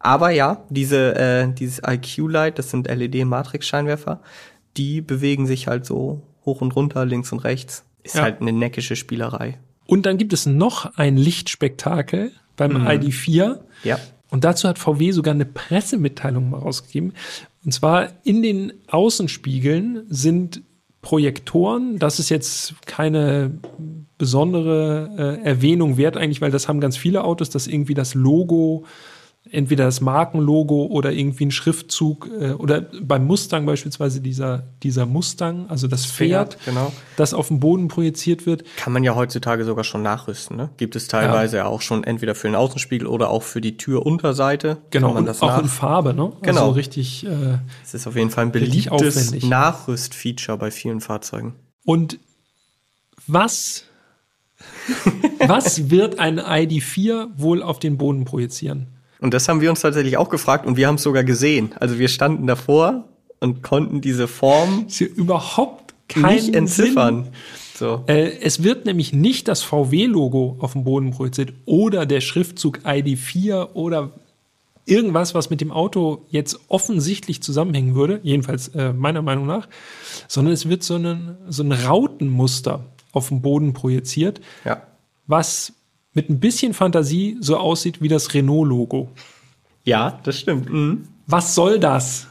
Aber 0.00 0.30
ja, 0.30 0.64
diese, 0.68 1.14
äh, 1.14 1.52
dieses 1.52 1.80
IQ-Light, 1.86 2.58
das 2.58 2.70
sind 2.70 2.88
LED-Matrix-Scheinwerfer, 2.88 4.20
die 4.76 5.00
bewegen 5.02 5.46
sich 5.46 5.68
halt 5.68 5.86
so 5.86 6.22
hoch 6.44 6.60
und 6.62 6.74
runter, 6.74 7.04
links 7.04 7.30
und 7.30 7.38
rechts. 7.40 7.84
Ist 8.02 8.16
Ja. 8.16 8.22
halt 8.22 8.40
eine 8.40 8.52
neckische 8.52 8.96
Spielerei. 8.96 9.58
Und 9.92 10.06
dann 10.06 10.16
gibt 10.16 10.32
es 10.32 10.46
noch 10.46 10.96
ein 10.96 11.18
Lichtspektakel 11.18 12.32
beim 12.56 12.86
ID4. 12.86 13.58
Ja. 13.84 13.98
Und 14.30 14.42
dazu 14.42 14.66
hat 14.66 14.78
VW 14.78 15.10
sogar 15.10 15.34
eine 15.34 15.44
Pressemitteilung 15.44 16.48
mal 16.48 16.60
rausgegeben. 16.60 17.12
Und 17.62 17.72
zwar 17.72 18.08
in 18.24 18.40
den 18.40 18.72
Außenspiegeln 18.88 20.06
sind 20.08 20.62
Projektoren. 21.02 21.98
Das 21.98 22.18
ist 22.20 22.30
jetzt 22.30 22.74
keine 22.86 23.58
besondere 24.16 25.10
äh, 25.42 25.44
Erwähnung 25.46 25.98
wert 25.98 26.16
eigentlich, 26.16 26.40
weil 26.40 26.50
das 26.50 26.68
haben 26.68 26.80
ganz 26.80 26.96
viele 26.96 27.22
Autos, 27.22 27.50
dass 27.50 27.66
irgendwie 27.66 27.92
das 27.92 28.14
Logo, 28.14 28.86
entweder 29.50 29.84
das 29.84 30.00
Markenlogo 30.00 30.86
oder 30.86 31.12
irgendwie 31.12 31.46
ein 31.46 31.50
Schriftzug 31.50 32.28
äh, 32.40 32.52
oder 32.52 32.82
beim 33.02 33.26
Mustang 33.26 33.66
beispielsweise 33.66 34.20
dieser, 34.20 34.64
dieser 34.82 35.04
Mustang, 35.04 35.68
also 35.68 35.88
das 35.88 36.06
Pferd, 36.06 36.58
genau. 36.64 36.92
das 37.16 37.34
auf 37.34 37.48
dem 37.48 37.58
Boden 37.58 37.88
projiziert 37.88 38.46
wird. 38.46 38.64
Kann 38.76 38.92
man 38.92 39.02
ja 39.02 39.14
heutzutage 39.16 39.64
sogar 39.64 39.84
schon 39.84 40.02
nachrüsten. 40.02 40.56
Ne? 40.56 40.70
Gibt 40.76 40.94
es 40.94 41.08
teilweise 41.08 41.58
ja. 41.58 41.66
auch 41.66 41.80
schon 41.80 42.04
entweder 42.04 42.34
für 42.34 42.46
den 42.46 42.54
Außenspiegel 42.54 43.06
oder 43.06 43.30
auch 43.30 43.42
für 43.42 43.60
die 43.60 43.76
Türunterseite. 43.76 44.78
Genau, 44.90 45.08
kann 45.08 45.14
man 45.14 45.22
und 45.22 45.26
das 45.26 45.42
auch 45.42 45.58
in 45.58 45.68
Farbe, 45.68 46.14
ne? 46.14 46.32
Genau. 46.42 46.60
Also 46.60 46.70
richtig. 46.70 47.26
Äh, 47.26 47.58
Es 47.82 47.94
ist 47.94 48.06
auf 48.06 48.16
jeden 48.16 48.30
Fall 48.30 48.46
ein 48.46 48.52
beliebtes. 48.52 49.42
Nachrüstfeature 49.42 50.56
bei 50.56 50.70
vielen 50.70 51.00
Fahrzeugen. 51.00 51.54
Und 51.84 52.18
was, 53.26 53.84
was 55.46 55.90
wird 55.90 56.20
ein 56.20 56.38
ID4 56.38 57.30
wohl 57.36 57.62
auf 57.62 57.80
den 57.80 57.98
Boden 57.98 58.24
projizieren? 58.24 58.86
Und 59.22 59.32
das 59.32 59.48
haben 59.48 59.60
wir 59.60 59.70
uns 59.70 59.80
tatsächlich 59.80 60.16
auch 60.16 60.28
gefragt 60.28 60.66
und 60.66 60.76
wir 60.76 60.88
haben 60.88 60.96
es 60.96 61.02
sogar 61.02 61.24
gesehen. 61.24 61.74
Also 61.78 61.98
wir 61.98 62.08
standen 62.08 62.46
davor 62.46 63.04
und 63.40 63.62
konnten 63.62 64.00
diese 64.00 64.28
Form 64.28 64.86
hier 64.88 65.08
überhaupt 65.14 65.94
kein 66.08 66.34
nicht 66.34 66.54
entziffern. 66.54 67.28
So. 67.74 68.04
Äh, 68.06 68.38
es 68.40 68.62
wird 68.62 68.84
nämlich 68.84 69.12
nicht 69.12 69.48
das 69.48 69.62
VW-Logo 69.62 70.56
auf 70.60 70.72
dem 70.72 70.84
Boden 70.84 71.12
projiziert 71.12 71.52
oder 71.64 72.04
der 72.04 72.20
Schriftzug 72.20 72.80
ID4 72.80 73.72
oder 73.74 74.10
irgendwas, 74.84 75.34
was 75.34 75.50
mit 75.50 75.60
dem 75.60 75.70
Auto 75.70 76.26
jetzt 76.30 76.58
offensichtlich 76.68 77.42
zusammenhängen 77.42 77.94
würde, 77.94 78.20
jedenfalls 78.24 78.68
äh, 78.68 78.92
meiner 78.92 79.22
Meinung 79.22 79.46
nach, 79.46 79.68
sondern 80.26 80.52
es 80.52 80.68
wird 80.68 80.82
so, 80.82 80.96
ein 80.96 81.36
so 81.48 81.62
ein 81.62 81.70
Rautenmuster 81.72 82.84
auf 83.12 83.28
dem 83.28 83.40
Boden 83.40 83.72
projiziert, 83.72 84.40
Ja. 84.64 84.82
was 85.26 85.72
mit 86.14 86.28
ein 86.28 86.40
bisschen 86.40 86.74
Fantasie 86.74 87.36
so 87.40 87.56
aussieht 87.56 88.00
wie 88.02 88.08
das 88.08 88.34
Renault-Logo. 88.34 89.08
Ja, 89.84 90.20
das 90.22 90.38
stimmt. 90.38 90.70
Mhm. 90.70 91.08
Was 91.26 91.54
soll 91.54 91.78
das? 91.78 92.26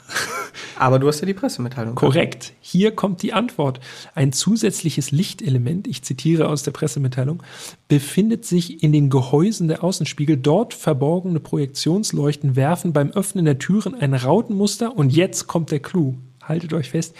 Aber 0.78 1.00
du 1.00 1.08
hast 1.08 1.22
ja 1.22 1.26
die 1.26 1.34
Pressemitteilung. 1.34 1.96
Korrekt. 1.96 2.54
Hier 2.60 2.92
kommt 2.92 3.22
die 3.22 3.34
Antwort. 3.34 3.80
Ein 4.16 4.34
zusätzliches 4.34 5.12
Lichtelement, 5.12 5.88
ich 5.88 6.02
zitiere 6.02 6.48
aus 6.48 6.64
der 6.64 6.72
Pressemitteilung, 6.72 7.42
befindet 7.88 8.46
sich 8.46 8.84
in 8.84 8.92
den 8.92 9.10
Gehäusen 9.10 9.68
der 9.68 9.84
Außenspiegel. 9.84 10.38
Dort 10.38 10.74
verborgene 10.74 11.40
Projektionsleuchten 11.40 12.56
werfen 12.56 12.94
beim 12.94 13.12
Öffnen 13.12 13.46
der 13.46 13.60
Türen 13.60 13.96
ein 13.96 14.14
Rautenmuster. 14.14 14.96
Und 14.96 15.12
jetzt 15.12 15.48
kommt 15.48 15.72
der 15.72 15.80
Clou. 15.80 16.16
Haltet 16.44 16.74
euch 16.74 16.90
fest. 16.90 17.16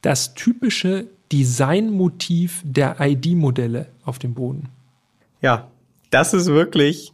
Das 0.00 0.34
typische 0.34 1.06
Designmotiv 1.30 2.62
der 2.64 2.96
ID-Modelle 3.00 3.86
auf 4.04 4.18
dem 4.18 4.34
Boden. 4.34 4.68
Ja, 5.40 5.68
das 6.12 6.34
ist 6.34 6.46
wirklich 6.46 7.12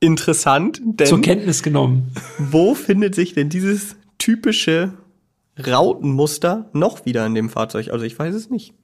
interessant, 0.00 0.80
denn 0.84 1.06
Zur 1.06 1.20
Kenntnis 1.20 1.62
genommen. 1.62 2.12
wo 2.38 2.74
findet 2.74 3.14
sich 3.14 3.32
denn 3.32 3.48
dieses 3.48 3.96
typische 4.18 4.92
Rautenmuster 5.58 6.68
noch 6.72 7.04
wieder 7.06 7.26
in 7.26 7.34
dem 7.34 7.48
Fahrzeug? 7.48 7.90
Also 7.90 8.04
ich 8.04 8.18
weiß 8.18 8.34
es 8.34 8.50
nicht. 8.50 8.74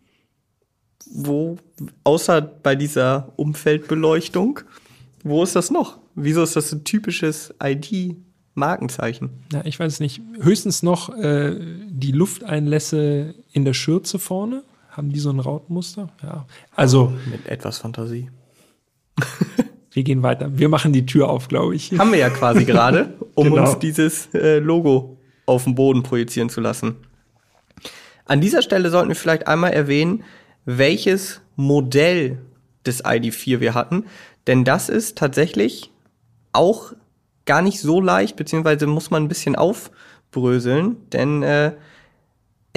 Wo, 1.11 1.57
außer 2.05 2.41
bei 2.41 2.75
dieser 2.75 3.33
Umfeldbeleuchtung, 3.37 4.61
wo 5.23 5.43
ist 5.43 5.55
das 5.55 5.71
noch? 5.71 5.99
Wieso 6.15 6.43
ist 6.43 6.57
das 6.57 6.73
ein 6.73 6.85
typisches 6.85 7.55
ID-Markenzeichen? 7.63 9.31
Ja, 9.53 9.63
ich 9.65 9.79
weiß 9.79 9.95
es 9.95 10.01
nicht. 10.01 10.23
Höchstens 10.41 10.83
noch 10.83 11.11
äh, 11.17 11.57
die 11.89 12.13
Lufteinlässe 12.13 13.35
in 13.53 13.65
der 13.65 13.75
Schürze 13.75 14.19
vorne. 14.19 14.65
Haben 14.91 15.13
die 15.13 15.19
so 15.21 15.31
ein 15.31 15.41
Rautenmuster? 15.41 16.09
Ja. 16.23 16.47
Also, 16.75 17.13
Mit 17.31 17.47
etwas 17.49 17.79
Fantasie. 17.79 18.31
wir 19.93 20.03
gehen 20.03 20.23
weiter. 20.23 20.51
Wir 20.59 20.69
machen 20.69 20.93
die 20.93 21.07
Tür 21.07 21.29
auf, 21.29 21.49
glaube 21.49 21.75
ich. 21.75 21.93
Haben 21.99 22.13
wir 22.13 22.19
ja 22.19 22.31
quasi 22.31 22.65
gerade, 22.67 23.15
um 23.35 23.51
Genau. 23.51 23.63
uns 23.71 23.79
dieses 23.79 24.29
äh, 24.35 24.59
Logo 24.59 25.19
auf 25.47 25.65
dem 25.65 25.75
Boden 25.75 26.03
projizieren 26.03 26.49
zu 26.49 26.61
lassen. 26.61 26.97
An 28.27 28.41
dieser 28.41 28.63
Stelle 28.63 28.91
sollten 28.91 29.09
wir 29.09 29.17
vielleicht 29.17 29.47
einmal 29.47 29.73
erwähnen, 29.73 30.25
welches 30.65 31.43
Modell 31.57 32.39
des 32.87 33.05
ID4 33.05 33.61
wir 33.61 33.75
hatten, 33.75 34.05
denn 34.47 34.65
das 34.65 34.89
ist 34.89 35.19
tatsächlich 35.19 35.91
auch 36.53 36.93
gar 37.45 37.61
nicht 37.61 37.81
so 37.81 38.01
leicht, 38.01 38.37
beziehungsweise 38.37 38.87
muss 38.87 39.11
man 39.11 39.25
ein 39.25 39.29
bisschen 39.29 39.57
aufbröseln, 39.57 40.97
denn 41.13 41.43
äh, 41.43 41.73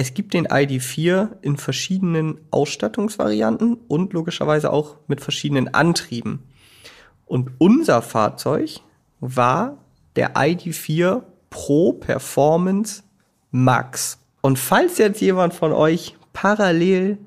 es 0.00 0.14
gibt 0.14 0.32
den 0.32 0.46
ID4 0.46 1.28
in 1.42 1.56
verschiedenen 1.56 2.38
Ausstattungsvarianten 2.52 3.78
und 3.88 4.12
logischerweise 4.12 4.72
auch 4.72 4.96
mit 5.08 5.20
verschiedenen 5.20 5.74
Antrieben. 5.74 6.44
Und 7.26 7.50
unser 7.58 8.00
Fahrzeug 8.00 8.80
war 9.20 9.76
der 10.16 10.36
ID4 10.36 11.22
Pro 11.50 11.92
Performance 11.94 13.02
Max. 13.50 14.18
Und 14.40 14.58
falls 14.58 14.98
jetzt 14.98 15.20
jemand 15.20 15.52
von 15.52 15.72
euch 15.72 16.16
parallel 16.32 17.18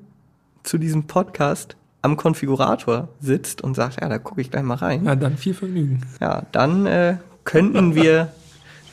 zu 0.62 0.78
diesem 0.78 1.06
Podcast 1.06 1.76
am 2.00 2.16
Konfigurator 2.16 3.08
sitzt 3.20 3.60
und 3.62 3.74
sagt, 3.74 4.00
ja, 4.00 4.08
da 4.08 4.18
gucke 4.18 4.40
ich 4.40 4.50
gleich 4.50 4.62
mal 4.62 4.76
rein, 4.76 5.04
Ja, 5.04 5.14
dann 5.14 5.36
viel 5.36 5.54
Vergnügen. 5.54 6.00
ja, 6.20 6.46
dann 6.52 6.86
äh, 6.86 7.18
könnten 7.44 7.94
wir 7.94 8.32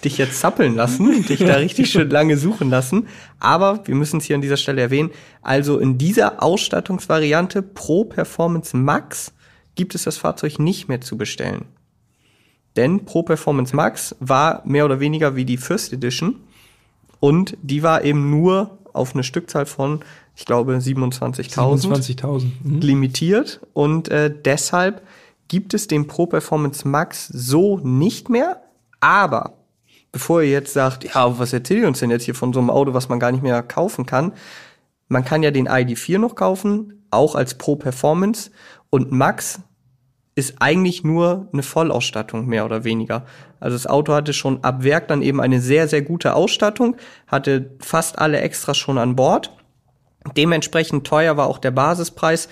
dich 0.03 0.17
jetzt 0.17 0.39
zappeln 0.39 0.75
lassen, 0.75 1.25
dich 1.27 1.39
da 1.39 1.55
richtig 1.55 1.89
schön 1.89 2.09
lange 2.09 2.37
suchen 2.37 2.69
lassen. 2.69 3.07
Aber 3.39 3.85
wir 3.85 3.95
müssen 3.95 4.17
es 4.17 4.25
hier 4.25 4.35
an 4.35 4.41
dieser 4.41 4.57
Stelle 4.57 4.81
erwähnen. 4.81 5.11
Also 5.41 5.79
in 5.79 5.97
dieser 5.97 6.41
Ausstattungsvariante 6.41 7.61
Pro 7.61 8.05
Performance 8.05 8.75
Max 8.75 9.33
gibt 9.75 9.95
es 9.95 10.03
das 10.03 10.17
Fahrzeug 10.17 10.59
nicht 10.59 10.87
mehr 10.87 11.01
zu 11.01 11.17
bestellen. 11.17 11.65
Denn 12.75 13.05
Pro 13.05 13.23
Performance 13.23 13.75
Max 13.75 14.15
war 14.19 14.61
mehr 14.65 14.85
oder 14.85 14.99
weniger 14.99 15.35
wie 15.35 15.45
die 15.45 15.57
First 15.57 15.91
Edition 15.93 16.37
und 17.19 17.57
die 17.61 17.83
war 17.83 18.03
eben 18.03 18.29
nur 18.29 18.77
auf 18.93 19.13
eine 19.13 19.23
Stückzahl 19.23 19.65
von, 19.65 20.01
ich 20.35 20.45
glaube, 20.45 20.73
27.000 20.75 21.53
27.000. 21.53 22.43
Mhm. 22.63 22.81
limitiert 22.81 23.61
und 23.73 24.09
äh, 24.09 24.33
deshalb 24.33 25.01
gibt 25.47 25.73
es 25.73 25.87
den 25.87 26.07
Pro 26.07 26.27
Performance 26.27 26.87
Max 26.87 27.27
so 27.27 27.79
nicht 27.79 28.29
mehr. 28.29 28.61
Aber 29.01 29.58
bevor 30.11 30.41
ihr 30.41 30.49
jetzt 30.49 30.73
sagt, 30.73 31.03
ja, 31.03 31.39
was 31.39 31.53
erzählt 31.53 31.81
ihr 31.81 31.87
uns 31.87 31.99
denn 31.99 32.11
jetzt 32.11 32.23
hier 32.23 32.35
von 32.35 32.53
so 32.53 32.59
einem 32.59 32.69
Auto, 32.69 32.93
was 32.93 33.09
man 33.09 33.19
gar 33.19 33.31
nicht 33.31 33.43
mehr 33.43 33.61
kaufen 33.63 34.05
kann, 34.05 34.33
man 35.07 35.25
kann 35.25 35.43
ja 35.43 35.51
den 35.51 35.67
ID4 35.67 36.19
noch 36.19 36.35
kaufen, 36.35 37.03
auch 37.11 37.35
als 37.35 37.55
Pro 37.55 37.75
Performance 37.75 38.51
und 38.89 39.11
Max 39.11 39.61
ist 40.35 40.55
eigentlich 40.59 41.03
nur 41.03 41.49
eine 41.51 41.63
Vollausstattung, 41.63 42.45
mehr 42.45 42.63
oder 42.63 42.83
weniger. 42.85 43.25
Also 43.59 43.75
das 43.75 43.87
Auto 43.87 44.13
hatte 44.13 44.33
schon 44.33 44.63
ab 44.63 44.83
Werk 44.83 45.07
dann 45.09 45.21
eben 45.21 45.41
eine 45.41 45.59
sehr, 45.59 45.87
sehr 45.87 46.01
gute 46.01 46.33
Ausstattung, 46.33 46.95
hatte 47.27 47.71
fast 47.79 48.19
alle 48.19 48.39
Extras 48.39 48.77
schon 48.77 48.97
an 48.97 49.15
Bord. 49.15 49.51
Dementsprechend 50.37 51.05
teuer 51.05 51.35
war 51.35 51.47
auch 51.47 51.57
der 51.57 51.71
Basispreis 51.71 52.47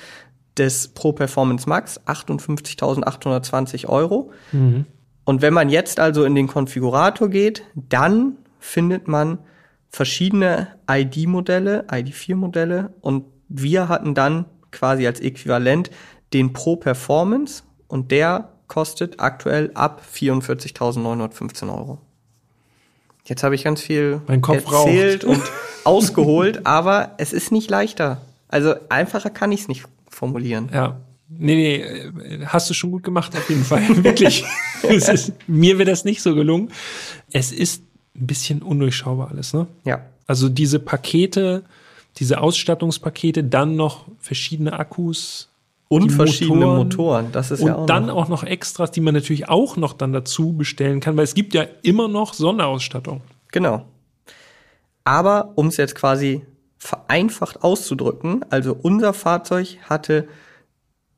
des 0.58 0.90
Pro 0.90 1.14
Performance 1.14 1.70
Max, 1.70 2.02
58.820 2.06 3.88
Euro. 3.88 4.32
Und 5.28 5.42
wenn 5.42 5.54
man 5.54 5.68
jetzt 5.68 6.00
also 6.00 6.24
in 6.24 6.36
den 6.36 6.48
Konfigurator 6.48 7.28
geht, 7.28 7.66
dann 7.76 8.38
findet 8.60 9.10
man 9.10 9.40
verschiedene 9.90 10.70
ID-Modelle, 10.90 11.84
ID4-Modelle 11.90 12.94
und 13.02 13.26
wir 13.50 13.90
hatten 13.90 14.16
dann 14.16 14.46
quasi 14.72 15.06
als 15.06 15.20
Äquivalent 15.20 15.92
den 16.32 16.54
Pro 16.54 16.78
Performance 16.78 17.64
und 17.90 18.10
der 18.12 18.54
kostet 18.70 19.20
aktuell 19.20 19.72
ab 19.74 20.02
44.915 20.10 21.78
Euro. 21.78 21.98
Jetzt 23.26 23.44
habe 23.44 23.56
ich 23.56 23.66
ganz 23.66 23.82
viel 23.82 24.22
Mein 24.28 24.40
Kopf 24.40 24.72
erzählt 24.72 25.26
und 25.26 25.44
ausgeholt, 25.84 26.66
aber 26.66 27.16
es 27.18 27.34
ist 27.34 27.52
nicht 27.52 27.70
leichter. 27.70 28.22
Also 28.48 28.76
einfacher 28.88 29.30
kann 29.30 29.52
ich 29.52 29.60
es 29.60 29.68
nicht 29.68 29.84
formulieren. 30.10 30.70
Ja. 30.74 30.96
Nee, 31.30 31.56
nee, 31.56 32.46
hast 32.46 32.70
du 32.70 32.74
schon 32.74 32.92
gut 32.92 33.04
gemacht, 33.04 33.36
auf 33.36 33.50
jeden 33.50 33.64
Fall. 33.64 33.84
Wirklich. 34.04 34.46
ist, 34.84 35.34
mir 35.48 35.78
wäre 35.78 35.90
das 35.90 36.06
nicht 36.06 36.22
so 36.22 36.36
gelungen. 36.36 36.72
Es 37.32 37.52
ist 37.52 37.84
ein 38.16 38.28
bisschen 38.28 38.62
undurchschaubar 38.62 39.30
alles, 39.32 39.54
ne? 39.54 39.68
Ja. 39.84 40.06
Also 40.26 40.50
diese 40.50 40.80
Pakete, 40.80 41.64
diese 42.18 42.42
Ausstattungspakete, 42.42 43.44
dann 43.44 43.76
noch 43.76 44.06
verschiedene 44.20 44.74
Akkus. 44.74 45.50
Und 45.90 46.12
verschiedene 46.12 46.66
Motoren, 46.66 47.32
das 47.32 47.50
ist 47.50 47.62
und 47.62 47.68
ja 47.68 47.76
auch 47.78 47.86
dann 47.86 48.08
noch. 48.08 48.16
auch 48.16 48.28
noch 48.28 48.44
Extras, 48.44 48.92
die 48.92 49.00
man 49.00 49.14
natürlich 49.14 49.48
auch 49.48 49.78
noch 49.78 49.94
dann 49.94 50.12
dazu 50.12 50.52
bestellen 50.52 51.00
kann, 51.00 51.16
weil 51.16 51.24
es 51.24 51.34
gibt 51.34 51.54
ja 51.54 51.66
immer 51.82 52.10
noch 52.10 52.34
Sonderausstattung. 52.34 53.22
Genau. 53.54 53.86
Aber 55.06 55.54
um 55.56 55.68
es 55.68 55.78
jetzt 55.78 55.96
quasi 55.96 56.42
vereinfacht 56.78 57.64
auszudrücken, 57.64 58.44
also 58.50 58.78
unser 58.82 59.14
Fahrzeug 59.14 59.78
hatte 59.84 60.28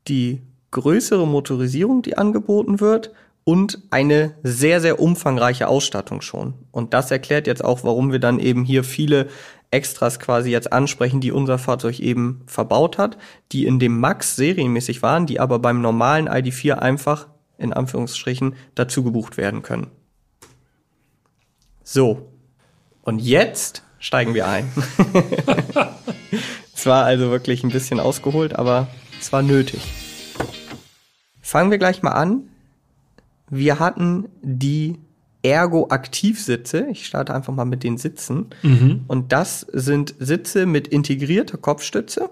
die 0.08 0.42
größere 0.72 1.28
Motorisierung, 1.28 2.02
die 2.02 2.18
angeboten 2.18 2.80
wird 2.80 3.12
und 3.44 3.82
eine 3.90 4.36
sehr, 4.44 4.80
sehr 4.82 5.00
umfangreiche 5.00 5.68
Ausstattung 5.68 6.22
schon. 6.22 6.54
Und 6.72 6.94
das 6.94 7.10
erklärt 7.10 7.48
jetzt 7.48 7.64
auch, 7.64 7.84
warum 7.84 8.12
wir 8.12 8.20
dann 8.20 8.40
eben 8.40 8.64
hier 8.64 8.84
viele 8.84 9.28
Extras 9.72 10.20
quasi 10.20 10.52
jetzt 10.52 10.72
ansprechen, 10.74 11.22
die 11.22 11.32
unser 11.32 11.58
Fahrzeug 11.58 12.00
eben 12.00 12.42
verbaut 12.48 12.98
hat, 12.98 13.18
die 13.52 13.66
in 13.66 13.80
dem 13.80 14.00
Max 14.00 14.36
serienmäßig 14.36 15.02
waren, 15.02 15.26
die 15.26 15.40
aber 15.40 15.60
beim 15.60 15.82
normalen 15.82 16.28
ID4 16.28 16.74
einfach 16.74 17.28
in 17.58 17.74
Anführungsstrichen 17.74 18.56
dazu 18.76 19.04
gebucht 19.04 19.38
werden 19.38 19.62
können. 19.62 19.88
So. 21.84 22.32
Und 23.02 23.20
jetzt 23.20 23.84
steigen 24.00 24.34
wir 24.34 24.48
ein. 24.48 24.72
es 26.76 26.86
war 26.86 27.06
also 27.06 27.30
wirklich 27.32 27.64
ein 27.64 27.72
bisschen 27.72 28.00
ausgeholt, 28.00 28.56
aber 28.56 28.88
es 29.20 29.32
war 29.34 29.42
nötig. 29.42 29.82
Fangen 31.42 31.72
wir 31.72 31.78
gleich 31.78 32.02
mal 32.04 32.12
an. 32.12 32.44
Wir 33.50 33.80
hatten 33.80 34.30
die 34.42 35.00
Ergo-Aktivsitze. 35.42 36.88
Ich 36.92 37.06
starte 37.06 37.34
einfach 37.34 37.54
mal 37.54 37.66
mit 37.66 37.84
den 37.84 37.98
Sitzen. 37.98 38.48
Und 39.08 39.32
das 39.32 39.62
sind 39.62 40.16
Sitze 40.20 40.66
mit 40.66 40.88
integrierter 40.88 41.58
Kopfstütze. 41.58 42.30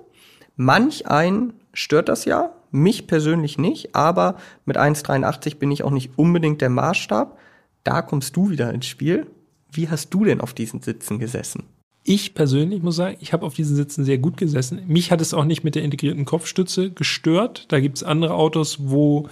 Manch 0.56 1.08
einen 1.08 1.54
stört 1.74 2.10
das 2.10 2.26
ja, 2.26 2.52
mich 2.72 3.08
persönlich 3.08 3.58
nicht, 3.58 3.96
aber 3.96 4.38
mit 4.66 4.78
1,83 4.78 5.58
bin 5.58 5.72
ich 5.72 5.84
auch 5.84 5.92
nicht 5.92 6.18
unbedingt 6.18 6.62
der 6.62 6.70
Maßstab. 6.70 7.38
Da 7.84 8.02
kommst 8.02 8.36
du 8.36 8.50
wieder 8.50 8.74
ins 8.74 8.88
Spiel. 8.88 9.28
Wie 9.72 9.90
hast 9.90 10.14
du 10.14 10.26
denn 10.26 10.42
auf 10.42 10.54
diesen 10.54 10.82
Sitzen 10.82 11.20
gesessen? 11.20 11.64
Ich 12.10 12.34
persönlich 12.34 12.82
muss 12.82 12.96
sagen, 12.96 13.18
ich 13.20 13.34
habe 13.34 13.46
auf 13.46 13.54
diesen 13.54 13.76
Sitzen 13.76 14.06
sehr 14.06 14.18
gut 14.18 14.38
gesessen. 14.38 14.82
Mich 14.88 15.12
hat 15.12 15.20
es 15.20 15.34
auch 15.34 15.44
nicht 15.44 15.66
mit 15.66 15.76
der 15.76 15.84
integrierten 15.84 16.24
Kopfstütze 16.24 16.90
gestört. 16.90 17.66
Da 17.68 17.82
gibt 17.82 17.98
es 17.98 18.04
andere 18.04 18.34
Autos, 18.34 18.78
wo 18.80 19.28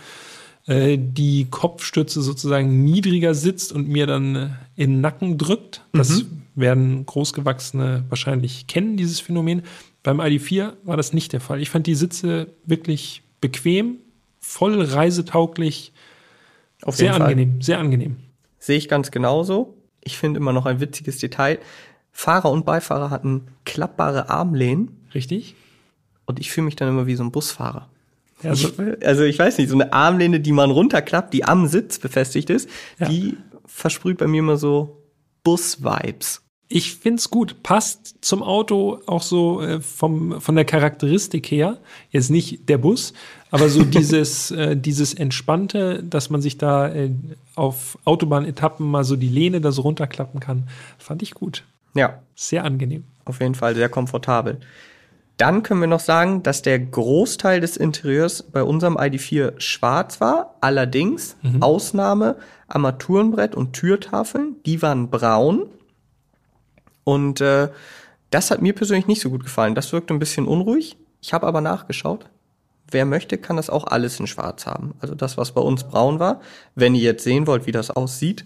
äh, 0.67 0.97
die 0.99 1.47
Kopfstütze 1.49 2.21
sozusagen 2.21 2.83
niedriger 2.83 3.33
sitzt 3.33 3.71
und 3.71 3.88
mir 3.88 4.07
dann 4.07 4.35
äh, 4.35 4.49
in 4.75 4.91
den 4.91 5.01
Nacken 5.01 5.38
drückt. 5.38 5.85
Das 5.93 6.25
werden 6.55 7.05
Großgewachsene 7.05 8.03
wahrscheinlich 8.09 8.67
kennen, 8.67 8.97
dieses 8.97 9.21
Phänomen. 9.21 9.61
Beim 10.03 10.19
ID4 10.19 10.73
war 10.83 10.97
das 10.97 11.13
nicht 11.13 11.31
der 11.31 11.39
Fall. 11.39 11.61
Ich 11.61 11.69
fand 11.69 11.88
die 11.88 11.95
Sitze 11.95 12.47
wirklich 12.65 13.21
bequem, 13.39 13.99
voll 14.41 14.81
reisetauglich, 14.81 15.93
Auf 16.81 16.97
sehr 16.97 17.15
angenehm, 17.15 17.61
sehr 17.61 17.79
angenehm. 17.79 18.17
Sehe 18.59 18.77
ich 18.77 18.89
ganz 18.89 19.11
genauso. 19.11 19.77
Ich 20.01 20.17
finde 20.17 20.41
immer 20.41 20.51
noch 20.51 20.65
ein 20.65 20.81
witziges 20.81 21.19
Detail. 21.19 21.59
Fahrer 22.17 22.49
und 22.49 22.65
Beifahrer 22.65 23.10
hatten 23.10 23.41
klappbare 23.65 24.30
Armlehnen 24.30 25.06
Richtig? 25.13 25.54
und 26.25 26.39
ich 26.39 26.49
fühle 26.49 26.63
mich 26.63 26.78
dann 26.78 26.88
immer 26.88 27.08
wie 27.08 27.15
so 27.15 27.23
ein 27.25 27.32
Busfahrer. 27.32 27.89
Ja, 28.41 28.56
so, 28.56 28.69
Ich, 28.69 29.06
also 29.06 29.23
ich 29.23 29.38
weiß 29.38 29.58
nicht, 29.58 29.67
so 29.69 29.75
eine 29.75 29.91
Armlehne, 29.91 30.39
die 30.39 30.54
man 30.54 30.71
runterklappt, 30.71 31.34
die 31.34 31.43
am 31.43 31.67
Sitz 31.67 31.99
befestigt 31.99 32.49
ist, 32.49 32.69
Ja. 32.99 33.10
die 33.10 33.36
versprüht 33.65 34.17
bei 34.17 34.28
mir 34.28 34.39
immer 34.39 34.56
so 34.56 35.01
Bus-Vibes. 35.43 36.41
Ich 36.69 36.95
find's 36.95 37.30
gut. 37.30 37.62
Passt 37.63 38.15
zum 38.21 38.41
Auto 38.43 39.01
auch 39.08 39.21
so 39.21 39.62
äh, 39.62 39.82
vom, 39.82 40.39
von 40.39 40.56
der 40.56 40.63
Charakteristik 40.65 41.51
her. 41.51 41.80
Jetzt 42.12 42.32
nicht 42.32 42.69
der 42.69 42.78
Bus, 42.78 43.13
aber 43.51 43.67
so 43.67 43.84
dieses, 43.84 44.51
äh, 44.51 44.78
dieses 44.78 45.13
Entspannte, 45.13 46.01
dass 46.01 46.30
man 46.30 46.41
sich 46.41 46.58
da 46.58 46.88
äh, 46.88 47.12
auf 47.56 47.97
Autobahnetappen 48.06 48.89
mal 48.89 49.04
so 49.04 49.17
die 49.17 49.28
Lehne 49.28 49.60
da 49.60 49.73
so 49.73 49.82
runterklappen 49.82 50.39
kann, 50.39 50.69
fand 50.97 51.21
ich 51.21 51.34
gut. 51.34 51.63
Ja, 51.95 52.19
Sehr 52.36 52.63
angenehm. 52.65 53.05
auf 53.25 53.39
jeden 53.39 53.55
Fall 53.55 53.73
sehr 53.75 53.89
komfortabel. 53.89 54.60
Dann 55.38 55.63
können 55.63 55.81
wir 55.81 55.88
noch 55.88 55.99
sagen, 55.99 56.43
dass 56.43 56.62
der 56.62 56.79
Großteil 56.79 57.60
des 57.60 57.75
Interieurs 57.75 58.43
bei 58.43 58.63
unserem 58.63 58.95
ID4 58.97 59.60
schwarz 59.60 60.21
war. 60.21 60.55
Allerdings, 60.62 61.36
Ausnahme, 61.60 62.38
Armaturenbrett 62.69 63.53
und 63.55 63.73
Türtafeln, 63.73 64.55
die 64.65 64.81
waren 64.81 65.10
braun. 65.10 65.67
Und 67.03 67.41
äh, 67.41 67.69
das 68.29 68.49
hat 68.51 68.62
mir 68.62 68.73
persönlich 68.73 69.08
nicht 69.08 69.21
so 69.21 69.29
gut 69.29 69.43
gefallen. 69.43 69.75
Das 69.75 69.91
wirkte 69.91 70.13
ein 70.13 70.19
bisschen 70.19 70.47
unruhig. 70.47 70.95
Ich 71.21 71.34
habe 71.34 71.47
aber 71.47 71.60
nachgeschaut. 71.62 72.27
Wer 72.89 73.05
möchte, 73.05 73.38
kann 73.38 73.58
das 73.58 73.69
auch 73.69 73.88
alles 73.88 74.19
in 74.19 74.27
schwarz 74.27 74.65
haben. 74.65 74.93
Also 74.99 75.15
das, 75.15 75.38
was 75.38 75.51
bei 75.51 75.62
uns 75.62 75.84
braun 75.84 76.19
war. 76.19 76.39
Wenn 76.75 76.95
ihr 76.95 77.01
jetzt 77.01 77.23
sehen 77.23 77.45
wollt, 77.47 77.65
wie 77.65 77.71
das 77.73 77.91
aussieht, 77.91 78.45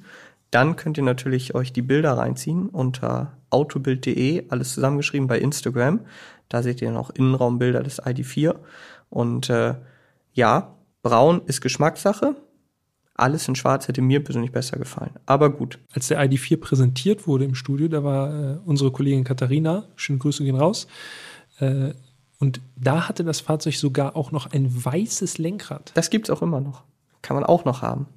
dann 0.51 0.75
könnt 0.75 0.97
ihr 0.97 1.03
natürlich 1.03 1.55
euch 1.55 1.71
die 1.71 1.81
Bilder 1.81 2.13
reinziehen 2.13 2.69
unter 2.69 3.37
autobild.de, 3.49 4.49
alles 4.49 4.73
zusammengeschrieben 4.73 5.27
bei 5.27 5.39
Instagram. 5.39 6.01
Da 6.47 6.63
seht 6.63 6.81
ihr 6.81 6.91
noch 6.91 7.11
Innenraumbilder 7.11 7.83
des 7.83 8.01
ID4. 8.01 8.55
Und 9.09 9.49
äh, 9.49 9.75
ja, 10.33 10.75
braun 11.03 11.41
ist 11.45 11.61
Geschmackssache. 11.61 12.35
Alles 13.13 13.47
in 13.47 13.55
schwarz 13.55 13.87
hätte 13.87 14.01
mir 14.01 14.23
persönlich 14.23 14.51
besser 14.51 14.77
gefallen. 14.77 15.11
Aber 15.25 15.51
gut. 15.51 15.77
Als 15.93 16.07
der 16.07 16.23
ID4 16.23 16.57
präsentiert 16.57 17.27
wurde 17.27 17.45
im 17.45 17.53
Studio, 17.55 17.87
da 17.87 18.03
war 18.03 18.33
äh, 18.33 18.57
unsere 18.65 18.91
Kollegin 18.91 19.23
Katharina, 19.23 19.85
schöne 19.95 20.19
Grüße 20.19 20.43
gehen 20.43 20.55
raus, 20.55 20.87
äh, 21.59 21.93
und 22.39 22.61
da 22.77 23.09
hatte 23.09 23.25
das 23.25 23.41
Fahrzeug 23.41 23.75
sogar 23.75 24.15
auch 24.15 24.31
noch 24.31 24.51
ein 24.51 24.85
weißes 24.85 25.37
Lenkrad. 25.37 25.91
Das 25.95 26.09
gibt's 26.09 26.29
auch 26.29 26.41
immer 26.41 26.61
noch. 26.61 26.83
Kann 27.21 27.35
man 27.35 27.43
auch 27.43 27.65
noch 27.65 27.81
haben. 27.81 28.07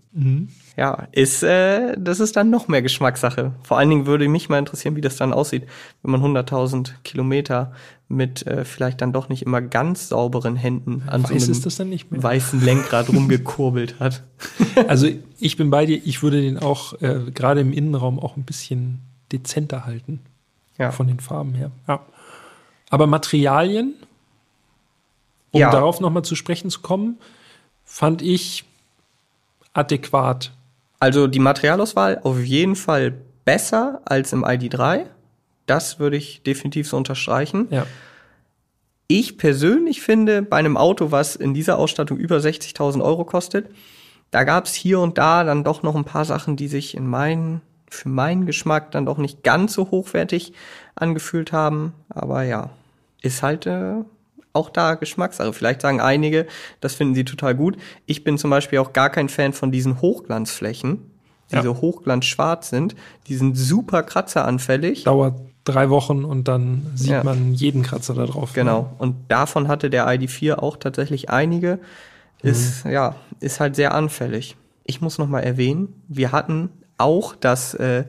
Ja, 0.77 1.09
ist, 1.13 1.43
äh, 1.43 1.97
das 1.99 2.21
ist 2.21 2.37
dann 2.37 2.51
noch 2.51 2.69
mehr 2.69 2.83
Geschmackssache. 2.83 3.53
Vor 3.63 3.79
allen 3.79 3.89
Dingen 3.89 4.05
würde 4.07 4.29
mich 4.29 4.51
mal 4.51 4.59
interessieren, 4.59 4.95
wie 4.95 5.01
das 5.01 5.17
dann 5.17 5.33
aussieht, 5.33 5.67
wenn 6.03 6.11
man 6.11 6.23
100.000 6.23 6.91
Kilometer 7.03 7.73
mit 8.09 8.47
äh, 8.47 8.67
vielleicht 8.67 9.01
dann 9.01 9.15
doch 9.15 9.31
nicht 9.31 9.41
immer 9.43 9.63
ganz 9.63 10.11
sauberen 10.11 10.55
Händen 10.57 11.03
an 11.07 11.23
so 11.25 11.33
Weiß 11.35 11.45
einem 11.45 11.53
ist 11.53 11.65
das 11.65 11.77
dann 11.77 11.89
nicht 11.89 12.11
mehr. 12.11 12.23
weißen 12.23 12.61
Lenkrad 12.65 13.09
rumgekurbelt 13.09 14.01
hat. 14.01 14.23
Also 14.87 15.09
ich 15.39 15.57
bin 15.57 15.71
bei 15.71 15.87
dir, 15.87 15.97
ich 16.05 16.23
würde 16.23 16.43
den 16.43 16.59
auch 16.59 17.01
äh, 17.01 17.31
gerade 17.33 17.61
im 17.63 17.73
Innenraum 17.73 18.19
auch 18.21 18.37
ein 18.37 18.45
bisschen 18.45 18.99
dezenter 19.33 19.87
halten. 19.87 20.21
Ja. 20.79 20.91
Von 20.93 21.07
den 21.07 21.21
Farben 21.21 21.55
her. 21.55 21.71
Ja. 21.89 22.01
Aber 22.91 23.07
Materialien, 23.07 23.95
um 25.53 25.61
Ja. 25.61 25.71
darauf 25.71 26.01
nochmal 26.01 26.23
zu 26.25 26.35
sprechen 26.35 26.69
zu 26.69 26.81
kommen, 26.81 27.19
fand 27.85 28.21
ich 28.21 28.65
adäquat 29.73 30.53
Also 30.99 31.27
die 31.27 31.39
Materialauswahl 31.39 32.21
auf 32.23 32.41
jeden 32.41 32.77
Fall 32.77 33.15
besser 33.45 34.01
als 34.05 34.33
im 34.33 34.45
ID3. 34.45 35.07
Das 35.67 35.99
würde 35.99 36.17
ich 36.17 36.43
definitiv 36.43 36.89
so 36.89 36.97
unterstreichen. 36.97 37.69
Ja. 37.71 37.87
Ich 39.09 39.37
persönlich 39.37 40.01
finde, 40.01 40.43
bei 40.43 40.57
einem 40.57 40.77
Auto, 40.77 41.11
was 41.11 41.37
in 41.37 41.55
dieser 41.55 41.79
Ausstattung 41.79 42.19
über 42.19 42.39
60.000 42.39 43.03
Euro 43.03 43.25
kostet, 43.25 43.69
da 44.31 44.45
gab 44.45 44.65
es 44.65 44.75
hier 44.75 45.01
und 45.01 45.19
da 45.19 45.45
dann 45.45 45.65
doch 45.65 45.83
noch 45.83 45.95
ein 45.95 46.05
paar 46.05 46.25
Sachen, 46.25 46.57
die 46.57 46.69
sich 46.69 46.97
in 46.97 47.07
meinen, 47.07 47.61
für 47.91 48.09
meinen 48.09 48.47
Geschmack 48.47 48.91
dann 48.91 49.05
doch 49.05 49.19
nicht 49.19 49.43
ganz 49.43 49.75
so 49.75 49.91
hochwertig 49.91 50.55
angefühlt 50.95 51.53
haben. 51.53 51.93
Aber 52.09 52.43
ja, 52.43 52.71
ist 53.21 53.43
halt 53.43 53.67
äh, 53.67 53.97
auch 54.53 54.71
da 54.71 54.95
Geschmackssache. 54.95 55.53
Vielleicht 55.53 55.81
sagen 55.81 56.01
einige, 56.01 56.47
das 56.81 56.95
finden 56.95 57.15
sie 57.15 57.25
total 57.25 57.55
gut. 57.55 57.77
Ich 58.07 58.25
bin 58.25 58.39
zum 58.39 58.51
Beispiel 58.51 58.79
auch 58.79 58.93
gar 58.93 59.11
kein 59.11 59.29
Fan 59.29 59.53
von 59.53 59.73
diesen 59.73 60.01
Hochglanzflächen, 60.01 60.99
die 61.51 61.57
Ja. 61.57 61.63
so 61.63 61.77
hochglanzschwarz 61.81 62.71
sind. 62.71 62.95
Die 63.29 63.37
sind 63.37 63.57
super 63.57 64.03
kratzeranfällig. 64.03 65.05
Dauert 65.05 65.41
drei 65.65 65.91
Wochen 65.91 66.25
und 66.25 66.49
dann 66.49 66.87
sieht 66.95 67.11
Ja. 67.11 67.23
man 67.25 67.55
jeden 67.55 67.83
Kratzer 67.83 68.15
da 68.15 68.27
drauf. 68.27 68.53
Genau. 68.53 68.93
Und 68.99 69.15
davon 69.29 69.69
hatte 69.69 69.91
der 69.91 70.07
ID4 70.09 70.55
auch 70.59 70.77
tatsächlich 70.77 71.31
einige. 71.31 71.79
Ist, 72.43 72.85
ja, 72.85 73.15
ist 73.39 73.61
halt 73.61 73.77
sehr 73.77 73.95
anfällig. 73.95 74.57
Ich 74.85 75.01
muss 75.01 75.19
noch 75.19 75.29
mal 75.29 75.41
erwähnen, 75.41 76.03
wir 76.09 76.33
hatten 76.33 76.71
auch 76.99 77.37
das 77.37 77.75
äh, 77.75 78.05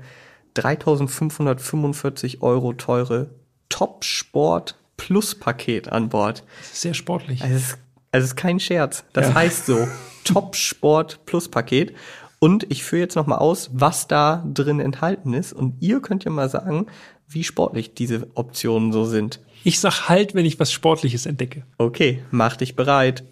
3545 0.55 2.41
Euro 2.41 2.73
teure 2.73 3.29
Top 3.69 4.03
Sport 4.03 4.75
Plus 4.97 5.35
Paket 5.35 5.89
an 5.91 6.09
Bord. 6.09 6.43
Sehr 6.71 6.93
sportlich. 6.93 7.41
Also 7.41 7.55
es 7.55 7.61
ist, 7.63 7.77
also 8.11 8.23
es 8.25 8.29
ist 8.31 8.35
kein 8.35 8.59
Scherz. 8.59 9.03
Das 9.13 9.29
Ja. 9.29 9.33
heißt 9.35 9.65
so 9.65 9.87
Top 10.23 10.55
Sport 10.55 11.25
Plus 11.25 11.49
Paket. 11.49 11.93
Und 12.39 12.65
ich 12.69 12.83
führe 12.83 13.01
jetzt 13.01 13.15
noch 13.15 13.25
mal 13.25 13.37
aus, 13.37 13.69
was 13.73 14.07
da 14.07 14.43
drin 14.53 14.79
enthalten 14.79 15.33
ist. 15.33 15.53
Und 15.53 15.75
ihr 15.81 16.01
könnt 16.01 16.25
ja 16.25 16.31
mal 16.31 16.49
sagen, 16.49 16.87
wie 17.27 17.43
sportlich 17.43 17.93
diese 17.93 18.27
Optionen 18.35 18.91
so 18.91 19.05
sind. 19.05 19.39
Ich 19.63 19.79
sag 19.79 20.09
halt, 20.09 20.35
wenn 20.35 20.45
ich 20.45 20.59
was 20.59 20.71
Sportliches 20.73 21.25
entdecke. 21.25 21.63
Okay, 21.77 22.21
mach 22.31 22.57
dich 22.57 22.75
bereit. 22.75 23.23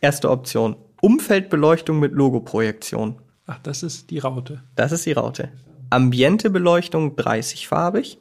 Erste 0.00 0.30
Option. 0.30 0.74
Umfeldbeleuchtung 1.00 2.00
mit 2.00 2.12
Logoprojektion. 2.12 3.20
Ach, 3.46 3.58
das 3.62 3.82
ist 3.84 4.10
die 4.10 4.18
Raute. 4.18 4.62
Das 4.74 4.90
ist 4.90 5.06
die 5.06 5.12
Raute. 5.12 5.50
Ambientebeleuchtung 5.90 7.14
30-farbig. 7.16 8.18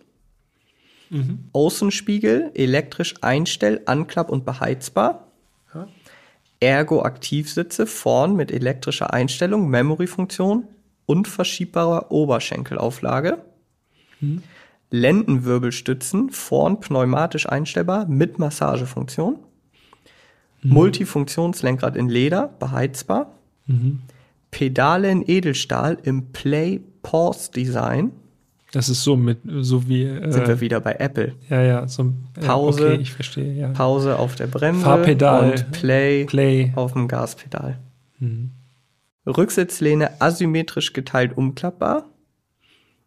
Außenspiegel 1.54 2.52
elektrisch 2.56 3.16
einstell-, 3.22 3.82
anklapp- 3.86 4.30
und 4.30 4.46
beheizbar. 4.46 5.28
Ja. 5.74 5.88
Ergo-Aktivsitze 6.60 7.86
vorn 7.86 8.36
mit 8.36 8.52
elektrischer 8.52 9.14
Einstellung, 9.14 9.68
Memory-Funktion 9.70 10.68
und 11.06 11.28
verschiebbarer 11.28 12.12
Oberschenkelauflage. 12.12 13.44
Lendenwirbelstützen 14.90 16.30
vorn 16.30 16.80
pneumatisch 16.80 17.50
einstellbar 17.50 18.06
mit 18.08 18.40
Massagefunktion. 18.40 19.40
Multifunktionslenkrad 20.62 21.98
in 21.98 22.08
Leder, 22.08 22.48
beheizbar. 22.60 23.34
Pedale 24.52 25.12
in 25.12 25.24
Edelstahl 25.28 25.98
im 26.04 26.32
Play-Pause-Design. 26.32 28.12
Das 28.74 28.90
ist 28.90 29.04
so 29.04 29.16
mit, 29.16 29.38
so 29.60 29.88
wie, 29.88 30.08
Sind 30.08 30.48
wir 30.48 30.56
äh, 30.56 30.60
wieder 30.60 30.80
bei 30.80 30.94
Apple. 30.94 31.36
ja, 31.48 31.62
ja, 31.62 31.88
so 31.88 32.12
ja, 32.42 32.48
Pause. 32.48 32.94
Okay, 32.94 33.02
ich 33.02 33.14
verstehe, 33.14 33.54
ja. 33.54 33.68
Pause 33.70 34.18
auf 34.18 34.34
der 34.36 34.48
Bremse 34.48 34.82
Fahrpedal. 34.82 35.52
und 35.52 35.72
Play, 35.72 36.26
Play. 36.26 36.74
auf 36.76 36.94
dem 36.94 37.08
Gaspedal. 37.08 37.78
Rücksitzlehne 39.28 40.20
asymmetrisch 40.20 40.94
geteilt 40.94 41.38
umklappbar. 41.38 42.10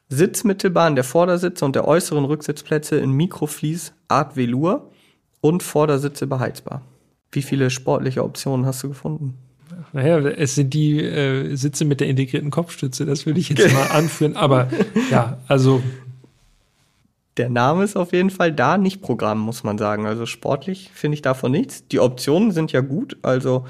Sitzmittelbahn 0.08 0.94
der 0.94 1.02
Vordersitze 1.02 1.64
und 1.64 1.74
der 1.74 1.88
äußeren 1.88 2.24
Rücksitzplätze 2.24 2.98
in 2.98 3.10
Mikroflies 3.10 3.92
Art 4.06 4.36
Velour 4.36 4.92
und 5.40 5.64
Vordersitze 5.64 6.28
beheizbar. 6.28 6.82
Wie 7.32 7.42
viele 7.42 7.70
sportliche 7.70 8.22
Optionen 8.22 8.66
hast 8.66 8.84
du 8.84 8.88
gefunden? 8.88 9.36
Naja, 9.96 10.18
es 10.18 10.54
sind 10.56 10.74
die 10.74 11.00
äh, 11.02 11.56
Sitze 11.56 11.86
mit 11.86 12.00
der 12.00 12.08
integrierten 12.08 12.50
Kopfstütze, 12.50 13.06
das 13.06 13.24
würde 13.24 13.40
ich 13.40 13.48
jetzt 13.48 13.72
mal 13.72 13.86
anführen. 13.86 14.36
Aber 14.36 14.68
ja, 15.10 15.38
also 15.48 15.82
Der 17.36 17.50
Name 17.50 17.84
ist 17.84 17.96
auf 17.96 18.12
jeden 18.12 18.30
Fall 18.30 18.52
da, 18.52 18.78
nicht 18.78 19.02
Programm, 19.02 19.38
muss 19.38 19.62
man 19.62 19.76
sagen. 19.76 20.06
Also 20.06 20.24
sportlich 20.24 20.90
finde 20.94 21.16
ich 21.16 21.22
davon 21.22 21.52
nichts. 21.52 21.86
Die 21.88 22.00
Optionen 22.00 22.50
sind 22.50 22.72
ja 22.72 22.80
gut, 22.80 23.18
also 23.22 23.66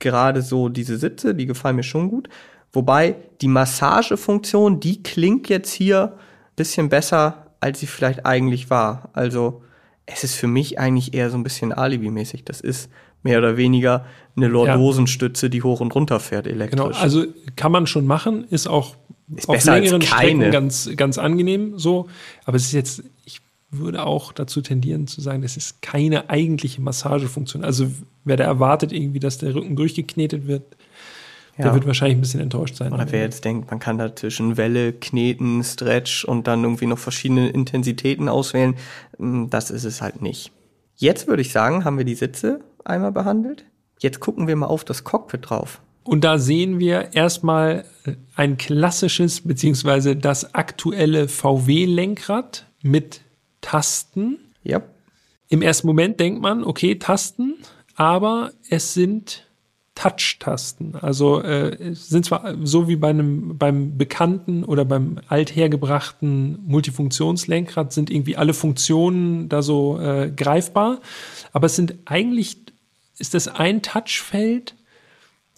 gerade 0.00 0.42
so 0.42 0.68
diese 0.68 0.98
Sitze, 0.98 1.34
die 1.34 1.46
gefallen 1.46 1.76
mir 1.76 1.84
schon 1.84 2.08
gut. 2.08 2.28
Wobei 2.72 3.14
die 3.40 3.48
Massagefunktion, 3.48 4.80
die 4.80 5.02
klingt 5.02 5.48
jetzt 5.48 5.72
hier 5.72 6.14
ein 6.14 6.56
bisschen 6.56 6.88
besser, 6.88 7.46
als 7.60 7.80
sie 7.80 7.86
vielleicht 7.86 8.26
eigentlich 8.26 8.70
war. 8.70 9.10
Also 9.12 9.62
es 10.04 10.24
ist 10.24 10.34
für 10.34 10.48
mich 10.48 10.78
eigentlich 10.78 11.14
eher 11.14 11.30
so 11.30 11.38
ein 11.38 11.44
bisschen 11.44 11.72
Alibi-mäßig. 11.72 12.44
Das 12.44 12.60
ist 12.60 12.90
mehr 13.26 13.38
oder 13.38 13.56
weniger 13.56 14.06
eine 14.36 14.48
Lordosenstütze, 14.48 15.50
die 15.50 15.62
hoch 15.62 15.80
und 15.80 15.94
runter 15.94 16.20
fährt 16.20 16.46
elektrisch. 16.46 16.80
genau, 16.80 16.96
also 16.98 17.24
kann 17.56 17.72
man 17.72 17.86
schon 17.86 18.06
machen, 18.06 18.44
ist 18.50 18.66
auch 18.66 18.96
Ist 19.34 19.48
auf 19.48 19.64
längeren 19.64 20.02
Strecken 20.02 20.50
ganz, 20.50 20.90
ganz 20.96 21.18
angenehm 21.18 21.78
so. 21.78 22.08
Aber 22.44 22.56
es 22.56 22.64
ist 22.66 22.72
jetzt, 22.72 23.02
ich 23.24 23.40
würde 23.70 24.04
auch 24.06 24.32
dazu 24.32 24.60
tendieren 24.60 25.06
zu 25.06 25.20
sagen, 25.20 25.42
das 25.42 25.56
ist 25.56 25.82
keine 25.82 26.30
eigentliche 26.30 26.80
Massagefunktion. 26.80 27.64
Also 27.64 27.88
wer 28.24 28.36
da 28.36 28.44
erwartet 28.44 28.92
irgendwie, 28.92 29.20
dass 29.20 29.38
der 29.38 29.54
Rücken 29.54 29.74
durchgeknetet 29.74 30.46
wird, 30.46 30.76
der 31.58 31.66
Ja. 31.66 31.74
wird 31.74 31.86
wahrscheinlich 31.86 32.18
ein 32.18 32.20
bisschen 32.20 32.40
enttäuscht 32.40 32.76
sein. 32.76 32.92
Oder 32.92 33.10
wer 33.10 33.22
jetzt 33.22 33.44
denkt, 33.44 33.70
man 33.70 33.80
kann 33.80 33.96
da 33.98 34.14
zwischen 34.14 34.56
Welle, 34.58 34.92
Kneten, 34.92 35.64
Stretch 35.64 36.24
und 36.24 36.46
dann 36.46 36.62
irgendwie 36.62 36.86
noch 36.86 36.98
verschiedene 36.98 37.48
Intensitäten 37.48 38.28
auswählen, 38.28 38.74
mm, 39.18 39.46
das 39.48 39.70
ist 39.70 39.84
es 39.84 40.02
halt 40.02 40.20
nicht. 40.20 40.52
Jetzt 40.96 41.26
würde 41.26 41.42
ich 41.42 41.52
sagen, 41.52 41.84
haben 41.84 41.98
wir 41.98 42.04
die 42.04 42.14
Sitze 42.14 42.60
einmal 42.86 43.12
behandelt. 43.12 43.64
Jetzt 44.00 44.20
gucken 44.20 44.46
wir 44.46 44.56
mal 44.56 44.66
auf 44.66 44.84
das 44.84 45.04
Cockpit 45.04 45.50
drauf. 45.50 45.80
Und 46.04 46.22
da 46.22 46.38
sehen 46.38 46.78
wir 46.78 47.14
erstmal 47.14 47.84
ein 48.36 48.56
klassisches 48.56 49.40
beziehungsweise 49.40 50.14
das 50.14 50.54
aktuelle 50.54 51.26
VW-Lenkrad 51.28 52.66
mit 52.82 53.22
Tasten. 53.60 54.38
Ja, 54.62 54.82
Im 55.48 55.62
ersten 55.62 55.86
Moment 55.86 56.20
denkt 56.20 56.40
man, 56.40 56.62
okay, 56.62 56.96
Tasten, 56.96 57.54
aber 57.96 58.52
es 58.70 58.94
sind 58.94 59.46
Touch-Tasten. 59.96 60.94
Also 60.94 61.40
äh, 61.40 61.74
es 61.90 62.08
sind 62.08 62.26
zwar 62.26 62.54
so 62.62 62.86
wie 62.86 62.96
bei 62.96 63.08
einem 63.08 63.56
beim 63.58 63.96
bekannten 63.96 64.62
oder 64.62 64.84
beim 64.84 65.18
althergebrachten 65.26 66.58
Multifunktionslenkrad 66.66 67.92
sind 67.92 68.10
irgendwie 68.10 68.36
alle 68.36 68.52
Funktionen 68.52 69.48
da 69.48 69.62
so 69.62 69.98
äh, 69.98 70.30
greifbar, 70.30 71.00
aber 71.52 71.66
es 71.66 71.76
sind 71.76 71.94
eigentlich 72.04 72.58
ist 73.18 73.34
das 73.34 73.48
ein 73.48 73.82
Touchfeld 73.82 74.74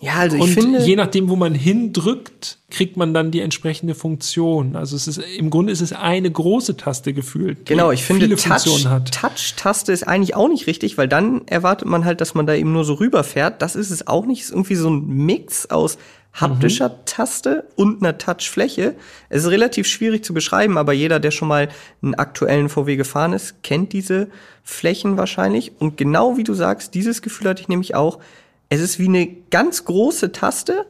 ja 0.00 0.14
also 0.14 0.36
ich 0.36 0.42
und 0.42 0.48
finde, 0.50 0.84
je 0.84 0.94
nachdem, 0.94 1.28
wo 1.28 1.34
man 1.34 1.54
hindrückt, 1.54 2.58
kriegt 2.70 2.96
man 2.96 3.14
dann 3.14 3.32
die 3.32 3.40
entsprechende 3.40 3.96
Funktion. 3.96 4.76
Also 4.76 4.94
es 4.94 5.08
ist 5.08 5.18
im 5.18 5.50
Grunde 5.50 5.72
ist 5.72 5.80
es 5.80 5.92
eine 5.92 6.30
große 6.30 6.76
Taste 6.76 7.12
gefühlt, 7.12 7.60
die 7.60 7.72
genau, 7.72 7.90
ich 7.90 8.04
finde, 8.04 8.28
Touch-. 8.36 8.86
Touch-Taste 9.10 9.92
ist 9.92 10.06
eigentlich 10.06 10.36
auch 10.36 10.48
nicht 10.48 10.68
richtig, 10.68 10.98
weil 10.98 11.08
dann 11.08 11.48
erwartet 11.48 11.88
man 11.88 12.04
halt, 12.04 12.20
dass 12.20 12.34
man 12.34 12.46
da 12.46 12.54
eben 12.54 12.72
nur 12.72 12.84
so 12.84 12.94
rüberfährt. 12.94 13.60
Das 13.60 13.74
ist 13.74 13.90
es 13.90 14.06
auch 14.06 14.24
nicht. 14.24 14.40
Es 14.40 14.46
ist 14.46 14.52
irgendwie 14.52 14.76
so 14.76 14.88
ein 14.88 15.04
Mix 15.04 15.66
aus 15.66 15.98
haptischer 16.32 16.90
Mhm. 16.90 17.04
Taste 17.04 17.64
und 17.76 18.02
einer 18.02 18.18
Touchfläche. 18.18 18.94
Es 19.28 19.44
ist 19.44 19.50
relativ 19.50 19.86
schwierig 19.86 20.24
zu 20.24 20.34
beschreiben, 20.34 20.78
aber 20.78 20.92
jeder, 20.92 21.20
der 21.20 21.30
schon 21.30 21.48
mal 21.48 21.68
einen 22.02 22.14
aktuellen 22.14 22.68
VW 22.68 22.96
gefahren 22.96 23.32
ist, 23.32 23.62
kennt 23.62 23.92
diese 23.92 24.28
Flächen 24.62 25.16
wahrscheinlich. 25.16 25.72
Und 25.80 25.96
genau 25.96 26.36
wie 26.36 26.44
du 26.44 26.54
sagst, 26.54 26.94
dieses 26.94 27.22
Gefühl 27.22 27.48
hatte 27.48 27.62
ich 27.62 27.68
nämlich 27.68 27.94
auch. 27.94 28.18
Es 28.68 28.80
ist 28.80 28.98
wie 28.98 29.08
eine 29.08 29.26
ganz 29.50 29.84
große 29.84 30.32
Taste, 30.32 30.86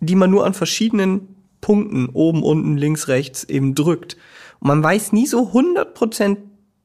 die 0.00 0.14
man 0.14 0.30
nur 0.30 0.44
an 0.44 0.54
verschiedenen 0.54 1.28
Punkten, 1.60 2.08
oben, 2.12 2.42
unten, 2.42 2.76
links, 2.76 3.08
rechts, 3.08 3.44
eben 3.44 3.74
drückt. 3.74 4.16
Und 4.60 4.68
man 4.68 4.82
weiß 4.82 5.12
nie 5.12 5.26
so 5.26 5.50
100% 5.52 6.36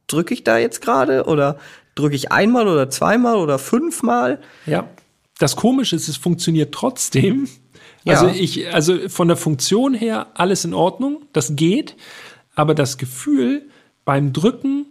drücke 0.08 0.34
ich 0.34 0.44
da 0.44 0.58
jetzt 0.58 0.82
gerade 0.82 1.26
oder 1.26 1.58
drücke 1.96 2.16
ich 2.16 2.32
einmal 2.32 2.68
oder 2.68 2.90
zweimal 2.90 3.38
oder 3.38 3.60
fünfmal. 3.60 4.40
Ja. 4.66 4.88
Das 5.40 5.56
Komische 5.56 5.96
ist, 5.96 6.08
es 6.08 6.18
funktioniert 6.18 6.74
trotzdem. 6.74 7.48
Ja. 8.08 8.22
Also 8.22 8.28
ich, 8.40 8.74
also 8.74 9.10
von 9.10 9.28
der 9.28 9.38
Funktion 9.38 9.94
her 9.94 10.28
alles 10.34 10.66
in 10.66 10.74
Ordnung, 10.74 11.24
das 11.34 11.56
geht, 11.56 11.96
aber 12.56 12.74
das 12.76 12.98
Gefühl 12.98 13.64
beim 14.06 14.34
Drücken 14.34 14.86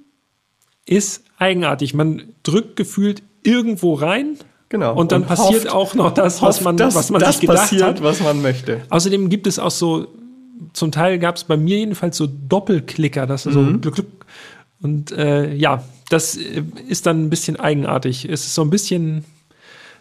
ist 0.85 1.25
eigenartig. 1.39 1.95
Man 1.95 2.35
drückt 2.43 2.77
gefühlt 2.77 3.23
irgendwo 3.43 3.95
rein. 3.95 4.37
Genau. 4.69 4.95
Und 4.97 5.13
dann 5.13 5.23
Und 5.23 5.29
passiert 5.29 5.65
hofft- 5.67 5.73
auch 5.75 5.95
noch 5.95 6.13
das, 6.15 6.43
was 6.43 6.61
man, 6.61 6.77
dass 6.77 6.95
was 6.95 7.11
man 7.11 7.21
das 7.21 7.37
sich 7.37 7.41
gedacht 7.43 7.57
passiert, 7.59 7.83
hat. 7.83 8.03
was 8.03 8.21
man 8.21 8.43
möchte. 8.43 8.83
Außerdem 8.91 9.29
gibt 9.31 9.47
es 9.47 9.59
auch 9.59 9.71
so, 9.71 10.09
zum 10.73 10.91
Teil 10.93 11.19
gab 11.19 11.37
es 11.37 11.45
bei 11.45 11.57
mir 11.57 11.79
jedenfalls 11.79 12.17
so 12.17 12.27
Doppelklicker, 12.27 13.27
dass 13.27 13.45
so 13.45 13.51
Mhm. 13.61 13.81
glück, 13.81 13.95
glück. 13.95 14.27
Und 14.83 15.13
äh, 15.13 15.55
ja, 15.55 15.85
das 16.11 16.37
äh, 16.37 16.63
ist 16.89 17.07
dann 17.07 17.25
ein 17.25 17.31
bisschen 17.31 17.57
eigenartig. 17.59 18.25
Es 18.29 18.45
ist 18.45 18.55
so 18.55 18.63
ein 18.63 18.71
bisschen, 18.71 19.25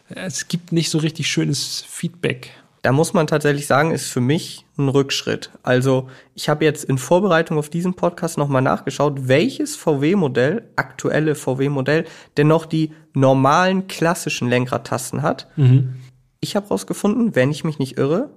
es 0.10 0.48
gibt 0.48 0.72
nicht 0.72 0.90
so 0.90 0.98
richtig 0.98 1.28
schönes 1.28 1.84
Feedback. 1.88 2.52
Da 2.86 2.92
muss 2.92 3.16
man 3.16 3.26
tatsächlich 3.26 3.66
sagen, 3.66 3.90
ist 3.90 4.12
für 4.12 4.22
mich 4.22 4.64
ein 4.78 4.90
Rückschritt. 4.90 5.50
Also 5.64 6.08
ich 6.36 6.50
habe 6.50 6.66
jetzt 6.66 6.84
in 6.84 7.00
Vorbereitung 7.00 7.58
auf 7.58 7.68
diesen 7.68 7.96
Podcast 7.96 8.38
nochmal 8.38 8.62
nachgeschaut, 8.62 9.28
welches 9.28 9.76
VW-Modell, 9.76 10.70
aktuelle 10.76 11.34
VW-Modell, 11.34 12.06
denn 12.38 12.46
noch 12.46 12.68
die 12.68 12.94
normalen 13.16 13.88
klassischen 13.88 14.50
Lenkradtasten 14.50 15.24
hat. 15.24 15.48
Mhm. 15.56 15.96
Ich 16.42 16.56
habe 16.56 16.68
rausgefunden, 16.68 17.34
wenn 17.34 17.50
ich 17.50 17.64
mich 17.64 17.80
nicht 17.80 17.98
irre, 17.98 18.30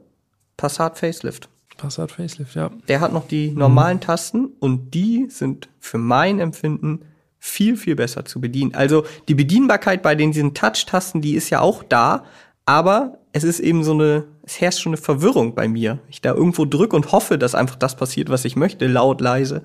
Passat 0.57 0.99
Facelift. 0.99 1.51
Passat 1.77 2.13
Facelift, 2.13 2.55
ja. 2.55 2.71
Der 2.89 3.01
hat 3.01 3.13
noch 3.13 3.29
die 3.29 3.51
normalen 3.51 4.01
Tasten 4.01 4.47
und 4.61 4.95
die 4.95 5.27
sind 5.29 5.69
für 5.79 5.99
mein 5.99 6.41
Empfinden 6.41 7.01
viel, 7.39 7.77
viel 7.77 7.97
besser 7.97 8.25
zu 8.25 8.41
bedienen. 8.41 8.75
Also 8.75 9.05
die 9.29 9.35
Bedienbarkeit 9.35 10.01
bei 10.01 10.15
den, 10.15 10.33
diesen 10.33 10.55
Touch-Tasten, 10.55 11.21
die 11.21 11.35
ist 11.35 11.51
ja 11.51 11.61
auch 11.61 11.83
da, 11.83 12.25
aber 12.65 13.19
es 13.33 13.45
ist 13.45 13.61
eben 13.61 13.85
so 13.85 13.93
eine, 13.93 14.25
es 14.49 14.61
herrscht 14.61 14.81
schon 14.81 14.91
eine 14.91 14.97
Verwirrung 15.03 15.55
bei 15.55 15.69
mir. 15.69 15.99
Ich 16.09 16.21
da 16.23 16.33
irgendwo 16.35 16.65
drücke 16.65 16.97
und 16.97 17.13
hoffe, 17.13 17.37
dass 17.39 17.55
einfach 17.55 17.77
das 17.77 17.97
passiert, 17.97 18.31
was 18.31 18.45
ich 18.45 18.57
möchte, 18.57 18.87
laut, 18.87 19.21
leise. 19.21 19.63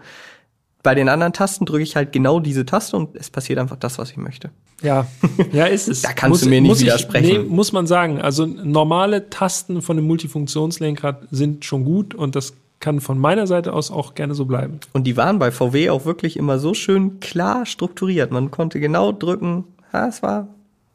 Bei 0.84 0.94
den 0.96 1.08
anderen 1.08 1.32
Tasten 1.32 1.66
drücke 1.66 1.84
ich 1.84 1.96
halt 1.96 2.12
genau 2.12 2.42
diese 2.42 2.66
Taste 2.66 2.98
und 2.98 3.16
es 3.16 3.30
passiert 3.30 3.58
einfach 3.60 3.78
das, 3.78 3.98
was 3.98 4.12
ich 4.12 4.18
möchte. 4.18 4.50
Ja, 4.82 5.08
ja, 5.54 5.66
ist 5.68 5.88
es. 5.88 6.02
Da 6.02 6.12
kannst 6.12 6.44
du 6.44 6.50
mir 6.50 6.60
nicht 6.60 6.70
muss 6.70 6.80
ich- 6.82 6.86
widersprechen. 6.88 7.44
nee, 7.44 7.50
muss 7.50 7.72
man 7.72 7.88
sagen. 7.88 8.20
Also 8.22 8.46
normale 8.46 9.30
Tasten 9.30 9.82
von 9.82 9.98
einem 9.98 10.08
Multifunktionslenkrad 10.08 11.28
sind 11.32 11.64
schon 11.64 11.86
gut 11.86 12.14
und 12.14 12.36
das 12.36 12.54
kann 12.82 13.00
von 13.00 13.18
meiner 13.18 13.48
Seite 13.48 13.72
aus 13.72 13.90
auch 13.92 14.14
gerne 14.14 14.36
so 14.36 14.44
bleiben. 14.44 14.82
Und 14.92 15.06
die 15.08 15.16
waren 15.16 15.40
bei 15.40 15.52
VW 15.52 15.90
auch 15.90 16.04
wirklich 16.04 16.36
immer 16.36 16.60
so 16.60 16.74
schön 16.74 17.22
klar 17.22 17.66
strukturiert. 17.66 18.32
Man 18.32 18.52
konnte 18.52 18.82
genau 18.82 19.14
drücken. 19.14 19.64
Ja, 19.94 20.10
es 20.10 20.22
war 20.22 20.50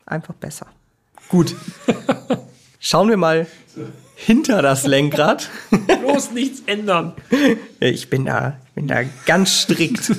einfach 0.04 0.34
besser. 0.34 0.66
Gut. 1.30 1.54
Schauen 2.80 3.08
wir 3.08 3.16
mal 3.16 3.46
hinter 4.14 4.62
das 4.62 4.86
Lenkrad. 4.86 5.48
Bloß 6.00 6.32
nichts 6.32 6.62
ändern. 6.66 7.12
Ich 7.80 8.08
bin 8.10 8.24
da, 8.24 8.58
ich 8.68 8.74
bin 8.74 8.88
da 8.88 9.02
ganz 9.26 9.62
strikt. 9.62 10.12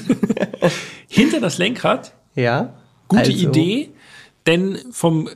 Hinter 1.09 1.39
das 1.39 1.57
Lenkrad, 1.57 2.13
Ja. 2.35 2.73
gute 3.07 3.21
also, 3.23 3.31
Idee, 3.49 3.89
denn 4.45 4.77
vom, 4.91 5.29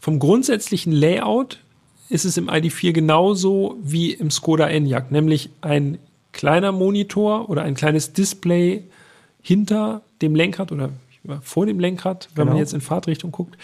vom 0.00 0.18
grundsätzlichen 0.18 0.92
Layout 0.92 1.60
ist 2.08 2.24
es 2.24 2.36
im 2.36 2.48
ID4 2.50 2.92
genauso 2.92 3.76
wie 3.82 4.12
im 4.12 4.30
Skoda 4.30 4.68
Enyaq, 4.68 5.10
nämlich 5.12 5.50
ein 5.60 5.98
kleiner 6.32 6.72
Monitor 6.72 7.48
oder 7.48 7.62
ein 7.62 7.74
kleines 7.74 8.12
Display 8.12 8.84
hinter 9.42 10.02
dem 10.20 10.34
Lenkrad 10.34 10.72
oder 10.72 10.90
vor 11.42 11.66
dem 11.66 11.78
Lenkrad, 11.78 12.28
wenn 12.34 12.46
man 12.46 12.54
Genau. 12.54 12.60
jetzt 12.60 12.72
in 12.74 12.80
Fahrtrichtung 12.80 13.30
guckt, 13.30 13.56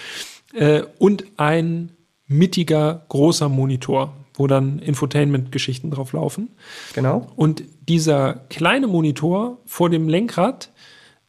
äh, 0.54 0.82
und 0.98 1.24
ein 1.36 1.90
mittiger 2.28 3.04
großer 3.08 3.48
Monitor, 3.48 4.14
wo 4.34 4.46
dann 4.46 4.78
Infotainment-Geschichten 4.78 5.90
drauf 5.90 6.12
laufen. 6.12 6.50
Genau. 6.94 7.26
Und 7.36 7.62
dieser 7.88 8.34
kleine 8.48 8.86
Monitor 8.86 9.58
vor 9.64 9.90
dem 9.90 10.08
Lenkrad, 10.08 10.70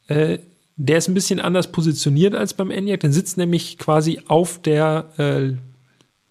äh, 0.08 0.38
der 0.76 0.98
ist 0.98 1.08
ein 1.08 1.14
bisschen 1.14 1.40
anders 1.40 1.72
positioniert 1.72 2.34
als 2.34 2.54
beim 2.54 2.70
Enyaq. 2.70 3.00
Der 3.00 3.12
sitzt 3.12 3.36
nämlich 3.36 3.78
quasi 3.78 4.20
auf 4.28 4.60
der 4.60 5.08
äh, 5.18 5.54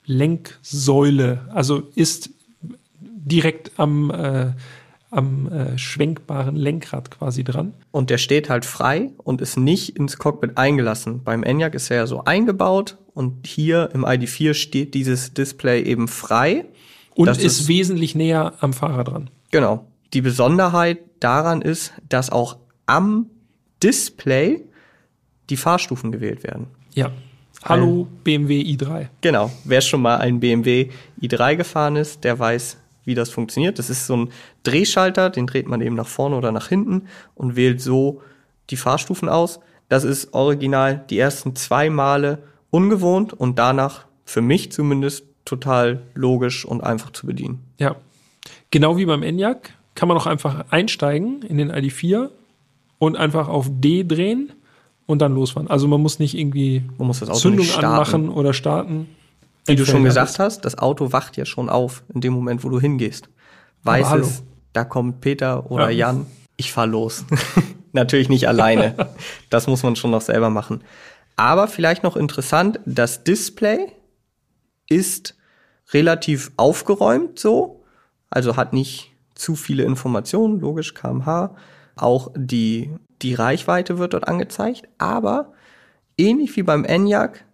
Lenksäule, 0.06 1.50
also 1.54 1.84
ist 1.96 2.30
direkt 3.02 3.78
am, 3.78 4.10
äh, 4.10 4.52
am 5.10 5.50
äh, 5.52 5.78
schwenkbaren 5.78 6.56
Lenkrad 6.56 7.12
quasi 7.12 7.44
dran. 7.44 7.74
Und 7.92 8.10
der 8.10 8.18
steht 8.18 8.50
halt 8.50 8.66
frei 8.66 9.12
und 9.18 9.42
ist 9.42 9.58
nicht 9.58 9.96
ins 9.98 10.18
Cockpit 10.18 10.58
eingelassen. 10.58 11.24
Beim 11.24 11.44
Enyaq 11.44 11.76
ist 11.76 11.90
er 11.90 11.98
ja 11.98 12.08
so 12.08 12.24
eingebaut 12.26 12.98
und 13.14 13.48
hier 13.48 13.90
im 13.94 14.04
ID4 14.06 14.54
steht 14.54 14.94
dieses 14.94 15.34
Display 15.34 15.82
eben 15.84 16.08
frei. 16.08 16.66
Und 17.16 17.30
ist, 17.30 17.44
ist- 17.44 17.68
wesentlich 17.68 18.16
näher 18.16 18.54
am 18.60 18.74
Fahrer 18.74 19.04
dran. 19.04 19.30
Genau. 19.52 19.88
Die 20.14 20.22
Besonderheit 20.22 21.00
daran 21.20 21.62
ist, 21.62 21.94
dass 22.10 22.30
auch 22.30 22.58
am 22.86 23.28
Display 23.82 24.64
die 25.50 25.58
Fahrstufen 25.58 26.12
gewählt 26.12 26.44
werden. 26.44 26.68
Ja. 26.94 27.12
Hallo 27.64 28.08
BMW 28.24 28.62
i3. 28.62 29.08
Genau. 29.22 29.52
Wer 29.64 29.82
schon 29.82 30.02
mal 30.02 30.18
einen 30.18 30.40
BMW 30.40 30.90
i3 31.22 31.56
gefahren 31.56 31.96
ist, 31.96 32.24
der 32.24 32.38
weiß, 32.38 32.78
wie 33.04 33.16
das 33.16 33.30
funktioniert. 33.30 33.80
Das 33.80 33.90
ist 33.90 34.06
so 34.06 34.16
ein 34.16 34.30
Drehschalter, 34.68 35.30
den 35.30 35.48
dreht 35.48 35.68
man 35.68 35.82
eben 35.82 35.96
nach 35.96 36.08
vorne 36.08 36.36
oder 36.36 36.52
nach 36.52 36.68
hinten 36.68 37.04
und 37.36 37.56
wählt 37.56 37.82
so 37.82 38.22
die 38.70 38.78
Fahrstufen 38.78 39.30
aus. 39.30 39.60
Das 39.90 40.04
ist 40.04 40.34
original 40.34 41.06
die 41.10 41.18
ersten 41.18 41.56
zwei 41.56 41.90
Male 41.90 42.40
ungewohnt 42.70 43.34
und 43.34 43.58
danach 43.58 44.06
für 44.26 44.42
mich 44.42 44.72
zumindest 44.72 45.24
total 45.46 46.02
logisch 46.14 46.66
und 46.66 46.84
einfach 46.84 47.12
zu 47.12 47.26
bedienen. 47.26 47.64
Ja. 47.78 47.96
Genau 48.72 48.98
wie 48.98 49.06
beim 49.06 49.24
Enyaq 49.24 49.72
kann 49.96 50.10
man 50.10 50.18
auch 50.18 50.28
einfach 50.28 50.66
einsteigen 50.70 51.42
in 51.42 51.58
den 51.58 51.72
ID4 51.72 52.30
und 53.00 53.16
einfach 53.16 53.48
auf 53.48 53.68
D 53.70 54.04
drehen 54.04 54.52
und 55.06 55.22
dann 55.22 55.34
losfahren. 55.34 55.70
Also 55.70 55.88
man 55.88 56.02
muss 56.02 56.20
nicht 56.20 56.38
irgendwie 56.38 56.84
Man 56.98 57.08
muss 57.08 57.20
das 57.20 57.30
Auto 57.30 57.40
Zündung 57.40 57.70
anmachen 57.72 58.30
oder 58.30 58.54
starten. 58.54 59.08
Wie 59.66 59.76
du 59.76 59.86
schon 59.86 60.04
gesagt 60.04 60.40
hast, 60.40 60.62
das 60.66 60.78
Auto 60.78 61.12
wacht 61.12 61.36
ja 61.36 61.46
schon 61.46 61.70
auf 61.70 62.04
in 62.14 62.22
dem 62.22 62.34
Moment, 62.34 62.64
wo 62.64 62.70
du 62.70 62.80
hingehst. 62.80 63.30
Weiß 63.84 64.14
es, 64.14 64.44
da 64.74 64.84
kommt 64.84 65.22
Peter 65.22 65.72
oder 65.72 65.90
Ja. 65.90 66.08
Jan, 66.10 66.26
ich 66.58 66.72
fahr 66.72 66.88
los. 66.88 67.26
Natürlich 67.94 68.30
nicht 68.30 68.48
alleine. 68.48 68.96
Das 69.50 69.68
muss 69.68 69.84
man 69.84 69.96
schon 69.96 70.12
noch 70.12 70.22
selber 70.22 70.50
machen. 70.50 70.84
Aber 71.36 71.68
vielleicht 71.68 72.04
noch 72.04 72.18
interessant, 72.18 72.80
das 72.86 73.24
Display 73.24 73.94
ist 74.90 75.36
relativ 75.94 76.52
aufgeräumt 76.58 77.40
so, 77.40 77.84
also 78.30 78.58
hat 78.58 78.74
nicht 78.74 79.12
zu 79.36 79.56
viele 79.56 79.84
Informationen, 79.84 80.60
logisch 80.60 80.94
kmh. 80.94 81.56
Auch 81.96 82.32
die, 82.36 82.92
die 83.22 83.34
Reichweite 83.34 83.98
wird 83.98 84.14
dort 84.14 84.28
angezeigt, 84.28 84.88
aber 84.98 85.54
ähnlich 86.18 86.56
wie 86.56 86.64
beim 86.64 86.84
Enyaq 86.84 87.46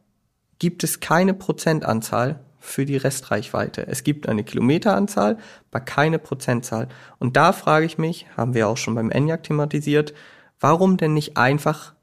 gibt 0.60 0.84
es 0.84 0.99
keine 0.99 1.34
Prozentanzahl 1.34 2.39
für 2.63 2.86
die 2.86 2.95
Restreichweite. 2.95 3.86
Es 3.88 4.04
gibt 4.04 4.30
eine 4.30 4.45
Kilometeranzahl, 4.45 5.38
aber 5.69 5.82
keine 5.82 6.17
Prozentzahl. 6.17 6.88
Und 7.19 7.36
da 7.36 7.52
frage 7.52 7.86
ich 7.86 7.97
mich, 7.97 8.26
haben 8.38 8.54
wir 8.54 8.69
auch 8.69 8.78
schon 8.78 8.95
beim 8.95 9.12
Enyaq 9.12 9.43
thematisiert, 9.43 10.13
warum 10.62 10.95
denn 10.95 11.13
nicht 11.13 11.36
einfach 11.36 11.93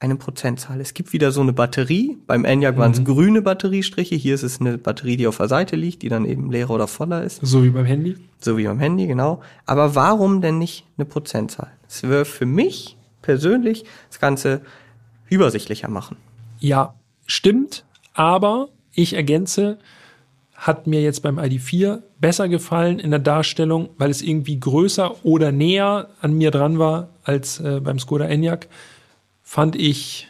eine 0.00 0.16
Prozentzahl? 0.16 0.80
Es 0.80 0.94
gibt 0.94 1.12
wieder 1.12 1.32
so 1.32 1.42
eine 1.42 1.52
Batterie. 1.52 2.16
Beim 2.26 2.46
Enyaq 2.46 2.78
waren 2.78 2.92
es 2.92 3.04
grüne 3.04 3.42
Batteriestriche. 3.42 4.14
Hier 4.14 4.34
ist 4.34 4.42
es 4.42 4.58
eine 4.58 4.78
Batterie, 4.78 5.18
die 5.18 5.26
auf 5.26 5.36
der 5.36 5.48
Seite 5.48 5.76
liegt, 5.76 6.00
die 6.02 6.08
dann 6.08 6.24
eben 6.24 6.50
leerer 6.50 6.70
oder 6.70 6.86
voller 6.86 7.22
ist. 7.22 7.40
So 7.42 7.62
wie 7.62 7.70
beim 7.70 7.84
Handy. 7.84 8.16
So 8.38 8.56
wie 8.56 8.64
beim 8.64 8.80
Handy, 8.80 9.06
genau. 9.06 9.42
Aber 9.66 9.94
warum 9.94 10.40
denn 10.40 10.58
nicht 10.58 10.86
eine 10.96 11.04
Prozentzahl? 11.04 11.70
Es 11.86 12.02
wäre 12.02 12.24
für 12.24 12.46
mich 12.46 12.96
persönlich 13.20 13.84
das 14.08 14.18
Ganze 14.18 14.62
übersichtlicher 15.28 15.88
machen. 15.88 16.16
Ja, 16.58 16.94
stimmt, 17.26 17.84
aber 18.14 18.68
ich 18.94 19.12
ergänze, 19.12 19.78
hat 20.56 20.86
mir 20.86 21.02
jetzt 21.02 21.20
beim 21.22 21.38
ID4 21.38 22.00
besser 22.18 22.48
gefallen 22.48 22.98
in 22.98 23.10
der 23.10 23.20
Darstellung, 23.20 23.90
weil 23.98 24.10
es 24.10 24.22
irgendwie 24.22 24.58
größer 24.58 25.24
oder 25.24 25.52
näher 25.52 26.08
an 26.20 26.32
mir 26.34 26.50
dran 26.50 26.78
war 26.78 27.10
als 27.24 27.60
äh, 27.60 27.80
beim 27.80 27.98
Skoda 27.98 28.24
Enyaq. 28.26 28.66
Fand 29.42 29.76
ich 29.76 30.26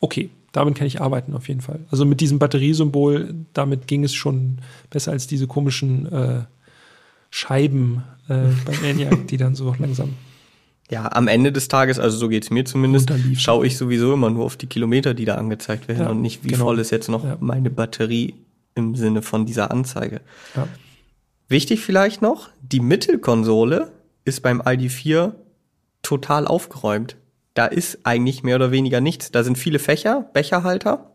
okay. 0.00 0.30
Damit 0.52 0.74
kann 0.74 0.86
ich 0.88 1.00
arbeiten 1.00 1.32
auf 1.34 1.46
jeden 1.46 1.60
Fall. 1.60 1.78
Also 1.92 2.04
mit 2.04 2.20
diesem 2.20 2.40
Batteriesymbol, 2.40 3.34
damit 3.52 3.86
ging 3.86 4.02
es 4.02 4.12
schon 4.14 4.58
besser 4.90 5.12
als 5.12 5.28
diese 5.28 5.46
komischen 5.46 6.10
äh, 6.12 6.40
Scheiben 7.30 8.02
äh, 8.28 8.48
beim 8.64 8.84
Enyaq, 8.84 9.28
die 9.28 9.36
dann 9.36 9.54
so 9.54 9.74
langsam. 9.78 10.14
Ja, 10.90 11.08
am 11.12 11.28
Ende 11.28 11.52
des 11.52 11.68
Tages, 11.68 12.00
also 12.00 12.18
so 12.18 12.28
geht's 12.28 12.50
mir 12.50 12.64
zumindest, 12.64 13.12
schaue 13.36 13.64
ich 13.64 13.76
sowieso 13.78 14.12
immer 14.12 14.28
nur 14.28 14.44
auf 14.44 14.56
die 14.56 14.66
Kilometer, 14.66 15.14
die 15.14 15.24
da 15.24 15.36
angezeigt 15.36 15.86
werden 15.86 16.00
Ja, 16.02 16.08
und 16.10 16.20
nicht, 16.20 16.42
wie 16.42 16.48
genau. 16.48 16.64
voll 16.64 16.80
ist 16.80 16.90
jetzt 16.90 17.08
noch 17.08 17.22
Ja. 17.24 17.36
meine 17.38 17.70
Batterie 17.70 18.34
im 18.80 18.94
Sinne 18.96 19.22
von 19.22 19.46
dieser 19.46 19.70
Anzeige. 19.70 20.20
Ja. 20.56 20.66
Wichtig 21.48 21.80
vielleicht 21.80 22.22
noch, 22.22 22.50
die 22.62 22.80
Mittelkonsole 22.80 23.92
ist 24.24 24.42
beim 24.42 24.60
ID4 24.60 25.32
total 26.02 26.46
aufgeräumt. 26.46 27.16
Da 27.54 27.66
ist 27.66 28.00
eigentlich 28.04 28.42
mehr 28.42 28.56
oder 28.56 28.70
weniger 28.70 29.00
nichts. 29.00 29.30
Da 29.32 29.42
sind 29.42 29.58
viele 29.58 29.78
Fächer, 29.78 30.28
Becherhalter, 30.32 31.10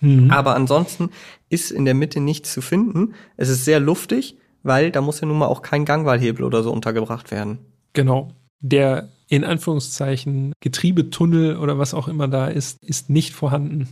Mhm. 0.00 0.30
aber 0.30 0.54
ansonsten 0.54 1.10
ist 1.48 1.70
in 1.70 1.84
der 1.84 1.94
Mitte 1.94 2.20
nichts 2.20 2.52
zu 2.52 2.60
finden. 2.60 3.14
Es 3.36 3.48
ist 3.48 3.64
sehr 3.64 3.80
luftig, 3.80 4.36
weil 4.62 4.90
da 4.92 5.00
muss 5.00 5.20
ja 5.20 5.26
nun 5.26 5.38
mal 5.38 5.46
auch 5.46 5.62
kein 5.62 5.84
Gangwahlhebel 5.84 6.44
oder 6.44 6.62
so 6.62 6.70
untergebracht 6.70 7.30
werden. 7.30 7.58
Genau. 7.94 8.28
Der 8.60 9.08
in 9.28 9.44
Anführungszeichen 9.44 10.52
Getriebetunnel 10.60 11.56
oder 11.56 11.78
was 11.78 11.94
auch 11.94 12.08
immer 12.08 12.28
da 12.28 12.46
ist, 12.48 12.82
ist 12.84 13.10
nicht 13.10 13.32
vorhanden. 13.34 13.88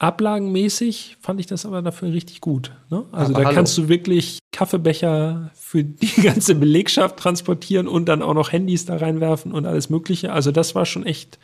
Ablagenmäßig 0.00 1.16
fand 1.20 1.40
ich 1.40 1.46
das 1.46 1.66
aber 1.66 1.82
dafür 1.82 2.12
richtig 2.12 2.40
gut. 2.40 2.70
Ne? 2.88 3.04
Also 3.10 3.32
Aber 3.32 3.42
da 3.42 3.48
hallo. 3.48 3.56
kannst 3.56 3.76
du 3.76 3.88
wirklich 3.88 4.38
Kaffeebecher 4.52 5.50
für 5.54 5.82
die 5.82 6.20
ganze 6.22 6.54
Belegschaft 6.54 7.16
transportieren 7.16 7.88
und 7.88 8.06
dann 8.08 8.22
auch 8.22 8.34
noch 8.34 8.52
Handys 8.52 8.86
da 8.86 8.96
reinwerfen 8.96 9.50
und 9.50 9.66
alles 9.66 9.90
Mögliche. 9.90 10.32
Also 10.32 10.52
das 10.52 10.76
war 10.76 10.86
schon 10.86 11.04
echt, 11.04 11.40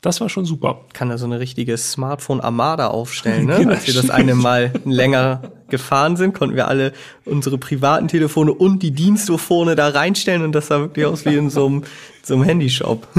das 0.00 0.22
war 0.22 0.30
schon 0.30 0.46
super. 0.46 0.86
Kann 0.94 1.10
da 1.10 1.18
so 1.18 1.26
eine 1.26 1.38
richtige 1.38 1.76
Smartphone-Armada 1.76 2.88
aufstellen, 2.88 3.44
ne? 3.44 3.56
Genau, 3.58 3.72
Als 3.72 3.86
wir 3.86 3.92
das 3.92 4.08
eine 4.08 4.34
Mal 4.34 4.72
länger 4.86 5.52
gefahren 5.68 6.16
sind, 6.16 6.32
konnten 6.32 6.56
wir 6.56 6.66
alle 6.66 6.94
unsere 7.26 7.58
privaten 7.58 8.08
Telefone 8.08 8.54
und 8.54 8.82
die 8.82 8.92
Dienstofone 8.92 9.76
da 9.76 9.88
reinstellen 9.88 10.42
und 10.42 10.52
das 10.52 10.68
sah 10.68 10.80
wirklich 10.80 11.04
aus 11.04 11.26
wie 11.26 11.36
in 11.36 11.50
so 11.50 11.66
einem, 11.66 11.84
so 12.22 12.36
einem 12.36 12.44
Handyshop. 12.44 13.06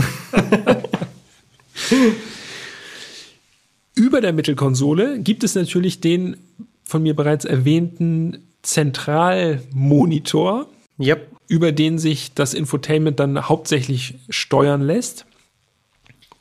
Über 3.99 4.21
der 4.21 4.31
Mittelkonsole 4.31 5.19
gibt 5.19 5.43
es 5.43 5.55
natürlich 5.55 5.99
den 5.99 6.37
von 6.85 7.03
mir 7.03 7.13
bereits 7.15 7.43
erwähnten 7.43 8.47
Zentralmonitor, 8.61 10.67
Yep. 10.97 11.27
über 11.47 11.73
den 11.73 11.99
sich 11.99 12.33
das 12.33 12.53
Infotainment 12.53 13.19
dann 13.19 13.49
hauptsächlich 13.49 14.15
steuern 14.29 14.81
lässt. 14.81 15.25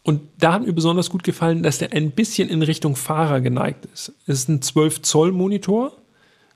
Und 0.05 0.21
da 0.39 0.53
hat 0.55 0.65
mir 0.65 0.73
besonders 0.73 1.11
gut 1.11 1.25
gefallen, 1.25 1.65
dass 1.65 1.79
der 1.79 1.93
ein 1.93 2.13
bisschen 2.13 2.49
in 2.49 2.63
Richtung 2.63 2.95
Fahrer 2.95 3.41
geneigt 3.41 3.87
ist. 3.93 4.13
Es 4.27 4.39
ist 4.41 4.49
ein 4.49 4.63
12 4.63 5.03
Zoll 5.03 5.33
Monitor, 5.33 5.97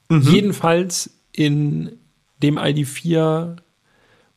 jedenfalls 0.09 1.11
in 1.32 1.98
dem 2.42 2.59
ID4 2.59 3.57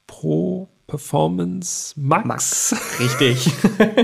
Pro 0.07 0.68
Performance 0.88 1.93
Max, 1.99 2.26
Max. 2.26 2.76
Richtig. 2.99 3.51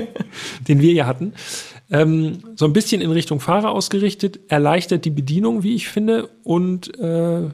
den 0.68 0.82
wir 0.82 0.94
ja 0.94 1.08
hatten. 1.08 1.34
Ähm, 1.92 2.40
so 2.56 2.66
ein 2.66 2.74
bisschen 2.74 3.02
in 3.02 3.12
Richtung 3.12 3.40
Fahrer 3.40 3.72
ausgerichtet, 3.72 4.40
erleichtert 4.48 5.04
die 5.06 5.10
Bedienung, 5.10 5.64
wie 5.64 5.76
ich 5.76 5.90
finde, 5.90 6.30
und 6.44 6.98
äh, 7.00 7.50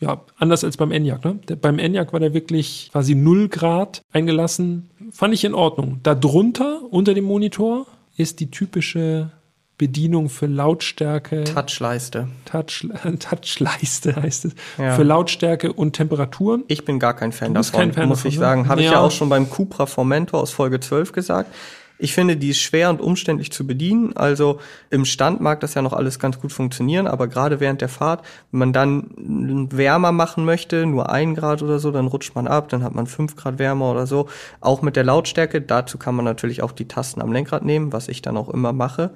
ja, 0.00 0.20
anders 0.38 0.64
als 0.64 0.76
beim 0.76 0.90
Enyaq. 0.92 1.24
Ne? 1.24 1.38
Der, 1.48 1.56
beim 1.56 1.78
Enyaq 1.78 2.12
war 2.12 2.20
der 2.20 2.34
wirklich 2.34 2.88
quasi 2.92 3.14
0 3.14 3.48
Grad 3.48 4.02
eingelassen. 4.12 4.90
Fand 5.12 5.34
ich 5.34 5.44
in 5.44 5.54
Ordnung. 5.54 6.00
Darunter, 6.02 6.80
unter 6.90 7.14
dem 7.14 7.24
Monitor, 7.24 7.86
ist 8.16 8.40
die 8.40 8.50
typische 8.50 9.30
Bedienung 9.76 10.28
für 10.28 10.46
Lautstärke. 10.46 11.44
Touchleiste. 11.44 12.28
Touch, 12.44 12.86
Touchleiste 13.18 14.14
heißt 14.16 14.46
es. 14.46 14.54
Ja. 14.78 14.94
Für 14.94 15.02
Lautstärke 15.02 15.72
und 15.72 15.94
Temperaturen. 15.94 16.64
Ich 16.68 16.84
bin 16.84 16.98
gar 16.98 17.14
kein 17.14 17.32
Fan 17.32 17.54
davon, 17.54 17.80
kein 17.80 17.92
Fan 17.92 18.08
muss 18.08 18.18
davon, 18.18 18.28
ich 18.30 18.34
ne? 18.36 18.40
sagen. 18.40 18.68
Habe 18.68 18.80
ich 18.80 18.86
Ja. 18.86 18.92
ja 18.94 19.00
auch 19.00 19.10
schon 19.10 19.28
beim 19.28 19.50
Cupra 19.50 19.86
Formentor 19.86 20.40
aus 20.40 20.50
Folge 20.52 20.80
12 20.80 21.12
gesagt. 21.12 21.52
Ich 21.96 22.12
finde, 22.12 22.36
die 22.36 22.50
ist 22.50 22.58
schwer 22.58 22.90
und 22.90 23.00
umständlich 23.00 23.52
zu 23.52 23.66
bedienen. 23.66 24.16
Also 24.16 24.58
im 24.90 25.04
Stand 25.04 25.40
mag 25.40 25.60
das 25.60 25.74
ja 25.74 25.82
noch 25.82 25.92
alles 25.92 26.18
ganz 26.18 26.40
gut 26.40 26.52
funktionieren, 26.52 27.06
aber 27.06 27.28
gerade 27.28 27.60
während 27.60 27.80
der 27.80 27.88
Fahrt, 27.88 28.24
wenn 28.50 28.58
man 28.58 28.72
dann 28.72 29.68
wärmer 29.70 30.10
machen 30.10 30.44
möchte, 30.44 30.86
nur 30.86 31.10
ein 31.10 31.36
Grad 31.36 31.62
oder 31.62 31.78
so, 31.78 31.92
dann 31.92 32.08
rutscht 32.08 32.34
man 32.34 32.48
ab, 32.48 32.68
dann 32.68 32.82
hat 32.82 32.94
man 32.94 33.06
fünf 33.06 33.36
Grad 33.36 33.60
wärmer 33.60 33.92
oder 33.92 34.06
so. 34.08 34.28
Auch 34.60 34.82
mit 34.82 34.96
der 34.96 35.04
Lautstärke, 35.04 35.62
dazu 35.62 35.96
kann 35.96 36.16
man 36.16 36.24
natürlich 36.24 36.62
auch 36.62 36.72
die 36.72 36.88
Tasten 36.88 37.22
am 37.22 37.32
Lenkrad 37.32 37.64
nehmen, 37.64 37.92
was 37.92 38.08
ich 38.08 38.22
dann 38.22 38.36
auch 38.36 38.48
immer 38.48 38.72
mache. 38.72 39.10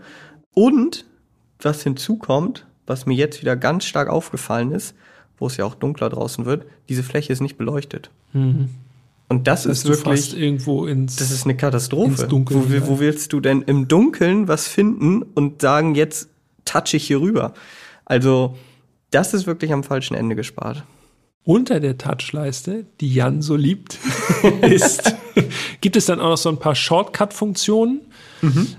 Und 0.54 1.04
was 1.60 1.82
hinzukommt, 1.82 2.66
was 2.86 3.06
mir 3.06 3.14
jetzt 3.14 3.40
wieder 3.40 3.56
ganz 3.56 3.86
stark 3.86 4.08
aufgefallen 4.08 4.70
ist, 4.70 4.94
wo 5.36 5.48
es 5.48 5.56
ja 5.56 5.64
auch 5.64 5.74
dunkler 5.74 6.10
draußen 6.10 6.46
wird, 6.46 6.64
diese 6.88 7.02
Fläche 7.02 7.32
ist 7.32 7.40
nicht 7.40 7.58
beleuchtet. 7.58 8.10
Und 9.30 9.46
das, 9.46 9.66
ist 9.66 9.86
wirklich, 9.86 10.36
irgendwo 10.38 10.86
ins. 10.86 11.16
das 11.16 11.30
ist 11.30 11.44
eine 11.44 11.56
Katastrophe. 11.56 12.10
ins 12.22 12.26
Dunkel 12.28 12.56
wo, 12.56 12.86
wo 12.88 12.98
willst 13.00 13.32
du 13.32 13.40
denn 13.40 13.60
im 13.62 13.86
Dunkeln 13.86 14.48
was 14.48 14.66
finden 14.68 15.22
und 15.22 15.60
sagen, 15.60 15.94
jetzt 15.94 16.30
touch 16.64 16.94
ich 16.94 17.06
hier 17.06 17.20
rüber? 17.20 17.52
Also, 18.06 18.56
das 19.10 19.34
ist 19.34 19.46
wirklich 19.46 19.72
am 19.72 19.84
falschen 19.84 20.14
Ende 20.14 20.34
gespart. 20.34 20.84
unter 21.44 21.78
der 21.80 21.98
Touchleiste, 21.98 22.86
die 23.00 23.12
Jan 23.12 23.42
so 23.42 23.54
liebt, 23.56 23.98
ist, 24.62 25.14
gibt 25.82 25.96
es 25.96 26.06
dann 26.06 26.20
auch 26.20 26.30
noch 26.30 26.36
so 26.38 26.48
ein 26.48 26.58
paar 26.58 26.74
Shortcut-Funktionen. 26.74 28.00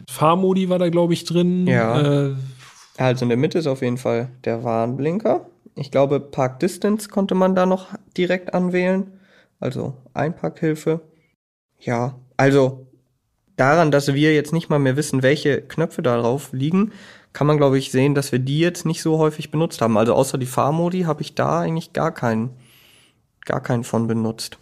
Fahrmodi 0.10 0.70
war 0.70 0.80
da, 0.80 0.90
glaube 0.90 1.14
ich, 1.14 1.26
drin. 1.26 1.68
Ja. 1.68 2.28
Äh, 2.30 2.36
Also 2.98 3.24
in 3.26 3.30
der 3.30 3.38
Mitte 3.38 3.60
ist 3.60 3.68
auf 3.68 3.82
jeden 3.82 3.98
Fall 3.98 4.30
der 4.46 4.64
Warnblinker. 4.64 5.48
Ich 5.76 5.92
glaube, 5.92 6.20
Park 6.20 6.60
Distance 6.60 7.08
konnte 7.10 7.36
man 7.36 7.56
da 7.56 7.66
noch 7.66 7.88
direkt 8.18 8.54
anwählen. 8.54 9.12
Also 9.60 9.98
Einparkhilfe. 10.14 11.02
Ja, 11.80 12.20
also 12.38 12.88
daran, 13.56 13.92
dass 13.92 14.14
wir 14.14 14.34
jetzt 14.34 14.54
nicht 14.54 14.70
mal 14.70 14.80
mehr 14.80 14.96
wissen, 14.96 15.24
welche 15.24 15.62
Knöpfe 15.62 16.02
da 16.02 16.18
drauf 16.18 16.50
liegen, 16.54 16.92
kann 17.34 17.48
man, 17.48 17.58
glaube 17.58 17.78
ich, 17.78 17.92
sehen, 17.92 18.16
dass 18.16 18.32
wir 18.32 18.40
die 18.40 18.60
jetzt 18.60 18.86
nicht 18.86 19.02
so 19.02 19.18
häufig 19.18 19.52
benutzt 19.52 19.82
haben. 19.82 19.98
Also 19.98 20.14
außer 20.14 20.38
die 20.38 20.46
Fahrmodi 20.46 21.02
habe 21.02 21.22
ich 21.22 21.36
da 21.36 21.60
eigentlich 21.60 21.94
gar 21.94 22.14
keinen, 22.14 22.52
gar 23.46 23.62
keinen 23.62 23.84
von 23.84 24.08
benutzt. 24.08 24.58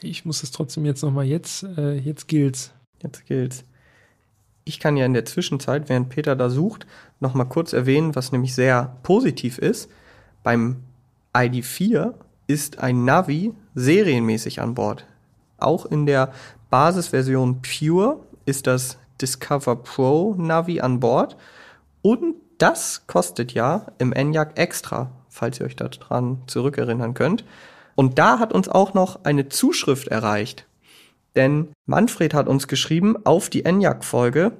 ich 0.00 0.24
muss 0.24 0.42
es 0.42 0.50
trotzdem 0.50 0.84
jetzt 0.84 1.02
noch 1.02 1.10
mal 1.10 1.24
jetzt, 1.24 1.62
äh, 1.62 1.94
jetzt 1.96 2.28
gilt's. 2.28 2.72
Jetzt 3.02 3.26
gilt's. 3.26 3.64
Ich 4.64 4.80
kann 4.80 4.96
ja 4.96 5.06
in 5.06 5.14
der 5.14 5.24
Zwischenzeit, 5.24 5.88
während 5.88 6.10
Peter 6.10 6.36
da 6.36 6.50
sucht, 6.50 6.86
noch 7.20 7.34
mal 7.34 7.46
kurz 7.46 7.72
erwähnen, 7.72 8.14
was 8.14 8.32
nämlich 8.32 8.54
sehr 8.54 8.98
positiv 9.02 9.58
ist. 9.58 9.88
Beim 10.42 10.82
ID4 11.32 12.14
ist 12.48 12.80
ein 12.80 13.04
Navi 13.04 13.54
serienmäßig 13.76 14.60
an 14.60 14.74
Bord. 14.74 15.06
Auch 15.58 15.86
in 15.86 16.06
der 16.06 16.32
Basisversion 16.70 17.62
Pure 17.62 18.20
ist 18.46 18.66
das 18.66 18.98
Discover 19.20 19.76
Pro 19.76 20.34
Navi 20.36 20.80
an 20.80 20.98
Bord. 20.98 21.36
Und 22.02 22.34
das 22.58 23.06
kostet 23.06 23.52
ja 23.52 23.86
im 23.98 24.12
Enyaq 24.12 24.58
extra, 24.58 25.12
falls 25.28 25.60
ihr 25.60 25.66
euch 25.66 25.76
daran 25.76 26.42
zurückerinnern 26.46 27.14
könnt. 27.14 27.44
Und 27.94 28.18
da 28.18 28.38
hat 28.38 28.52
uns 28.52 28.68
auch 28.68 28.94
noch 28.94 29.24
eine 29.24 29.48
Zuschrift 29.48 30.08
erreicht. 30.08 30.66
Denn 31.36 31.68
Manfred 31.86 32.34
hat 32.34 32.48
uns 32.48 32.66
geschrieben 32.66 33.16
auf 33.24 33.50
die 33.50 33.64
Enyaq-Folge, 33.64 34.52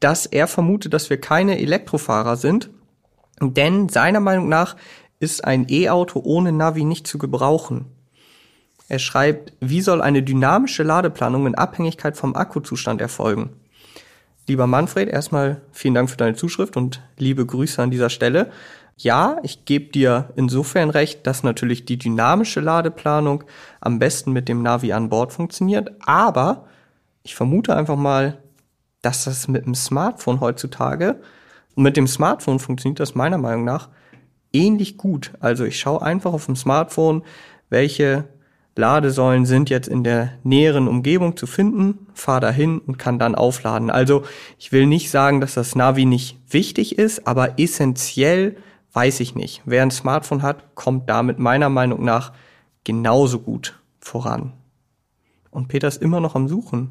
dass 0.00 0.26
er 0.26 0.46
vermutet, 0.46 0.92
dass 0.92 1.10
wir 1.10 1.20
keine 1.20 1.58
Elektrofahrer 1.58 2.36
sind. 2.36 2.70
Denn 3.40 3.88
seiner 3.88 4.20
Meinung 4.20 4.48
nach 4.48 4.76
ist 5.20 5.44
ein 5.44 5.66
E-Auto 5.68 6.20
ohne 6.24 6.50
Navi 6.50 6.84
nicht 6.84 7.06
zu 7.06 7.18
gebrauchen. 7.18 7.86
Er 8.88 8.98
schreibt, 8.98 9.52
wie 9.60 9.82
soll 9.82 10.02
eine 10.02 10.22
dynamische 10.22 10.82
Ladeplanung 10.82 11.46
in 11.46 11.54
Abhängigkeit 11.54 12.16
vom 12.16 12.34
Akkuzustand 12.34 13.00
erfolgen? 13.00 13.50
Lieber 14.48 14.66
Manfred, 14.66 15.08
erstmal 15.08 15.60
vielen 15.70 15.94
Dank 15.94 16.10
für 16.10 16.16
deine 16.16 16.34
Zuschrift 16.34 16.76
und 16.76 17.00
liebe 17.16 17.46
Grüße 17.46 17.80
an 17.80 17.92
dieser 17.92 18.10
Stelle. 18.10 18.50
Ja, 18.96 19.36
ich 19.44 19.64
gebe 19.64 19.92
dir 19.92 20.30
insofern 20.34 20.90
recht, 20.90 21.24
dass 21.26 21.44
natürlich 21.44 21.84
die 21.84 21.98
dynamische 21.98 22.60
Ladeplanung 22.60 23.44
am 23.80 24.00
besten 24.00 24.32
mit 24.32 24.48
dem 24.48 24.62
Navi 24.62 24.92
an 24.92 25.08
Bord 25.08 25.32
funktioniert, 25.32 25.92
aber 26.00 26.66
ich 27.22 27.36
vermute 27.36 27.76
einfach 27.76 27.96
mal, 27.96 28.38
dass 29.02 29.24
das 29.24 29.46
mit 29.46 29.66
dem 29.66 29.74
Smartphone 29.74 30.40
heutzutage 30.40 31.20
mit 31.76 31.96
dem 31.96 32.06
Smartphone 32.06 32.58
funktioniert 32.58 33.00
das 33.00 33.14
meiner 33.14 33.38
Meinung 33.38 33.64
nach 33.64 33.88
ähnlich 34.52 34.96
gut. 34.96 35.32
Also 35.40 35.64
ich 35.64 35.78
schaue 35.78 36.02
einfach 36.02 36.32
auf 36.32 36.46
dem 36.46 36.56
Smartphone, 36.56 37.22
welche 37.68 38.24
Ladesäulen 38.76 39.46
sind 39.46 39.70
jetzt 39.70 39.88
in 39.88 40.04
der 40.04 40.32
näheren 40.42 40.88
Umgebung 40.88 41.36
zu 41.36 41.46
finden, 41.46 42.06
fahre 42.14 42.40
dahin 42.40 42.78
und 42.78 42.98
kann 42.98 43.18
dann 43.18 43.34
aufladen. 43.34 43.90
Also 43.90 44.24
ich 44.58 44.72
will 44.72 44.86
nicht 44.86 45.10
sagen, 45.10 45.40
dass 45.40 45.54
das 45.54 45.74
Navi 45.74 46.04
nicht 46.04 46.38
wichtig 46.48 46.98
ist, 46.98 47.26
aber 47.26 47.58
essentiell 47.58 48.56
weiß 48.92 49.20
ich 49.20 49.34
nicht. 49.34 49.62
Wer 49.64 49.82
ein 49.82 49.90
Smartphone 49.90 50.42
hat, 50.42 50.74
kommt 50.74 51.08
damit 51.08 51.38
meiner 51.38 51.68
Meinung 51.68 52.04
nach 52.04 52.32
genauso 52.84 53.40
gut 53.40 53.78
voran. 54.00 54.52
Und 55.50 55.68
Peter 55.68 55.88
ist 55.88 56.02
immer 56.02 56.20
noch 56.20 56.34
am 56.34 56.48
Suchen. 56.48 56.90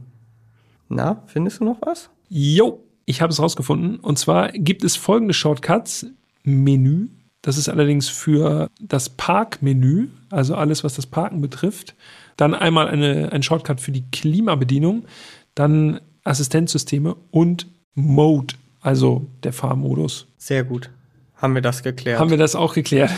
Na, 0.89 1.23
findest 1.27 1.59
du 1.59 1.65
noch 1.65 1.77
was? 1.81 2.09
Jo, 2.27 2.83
ich 3.05 3.21
habe 3.21 3.31
es 3.31 3.41
rausgefunden. 3.41 3.99
Und 3.99 4.19
zwar 4.19 4.51
gibt 4.51 4.83
es 4.83 4.95
folgende 4.95 5.33
Shortcuts. 5.33 6.07
Menü. 6.43 7.09
Das 7.41 7.57
ist 7.57 7.69
allerdings 7.69 8.09
für 8.09 8.69
das 8.81 9.09
Parkmenü, 9.09 10.09
also 10.29 10.55
alles, 10.55 10.83
was 10.83 10.95
das 10.95 11.05
Parken 11.05 11.41
betrifft. 11.41 11.95
Dann 12.35 12.53
einmal 12.53 12.87
eine, 12.87 13.31
ein 13.31 13.43
Shortcut 13.43 13.79
für 13.79 13.91
die 13.91 14.09
Klimabedienung. 14.11 15.05
Dann 15.55 16.01
Assistenzsysteme 16.23 17.15
und 17.31 17.67
Mode, 17.95 18.55
also 18.81 19.27
der 19.43 19.53
Fahrmodus. 19.53 20.27
Sehr 20.37 20.63
gut. 20.63 20.89
Haben 21.35 21.55
wir 21.55 21.61
das 21.61 21.83
geklärt. 21.83 22.19
Haben 22.19 22.29
wir 22.29 22.37
das 22.37 22.55
auch 22.55 22.73
geklärt? 22.73 23.11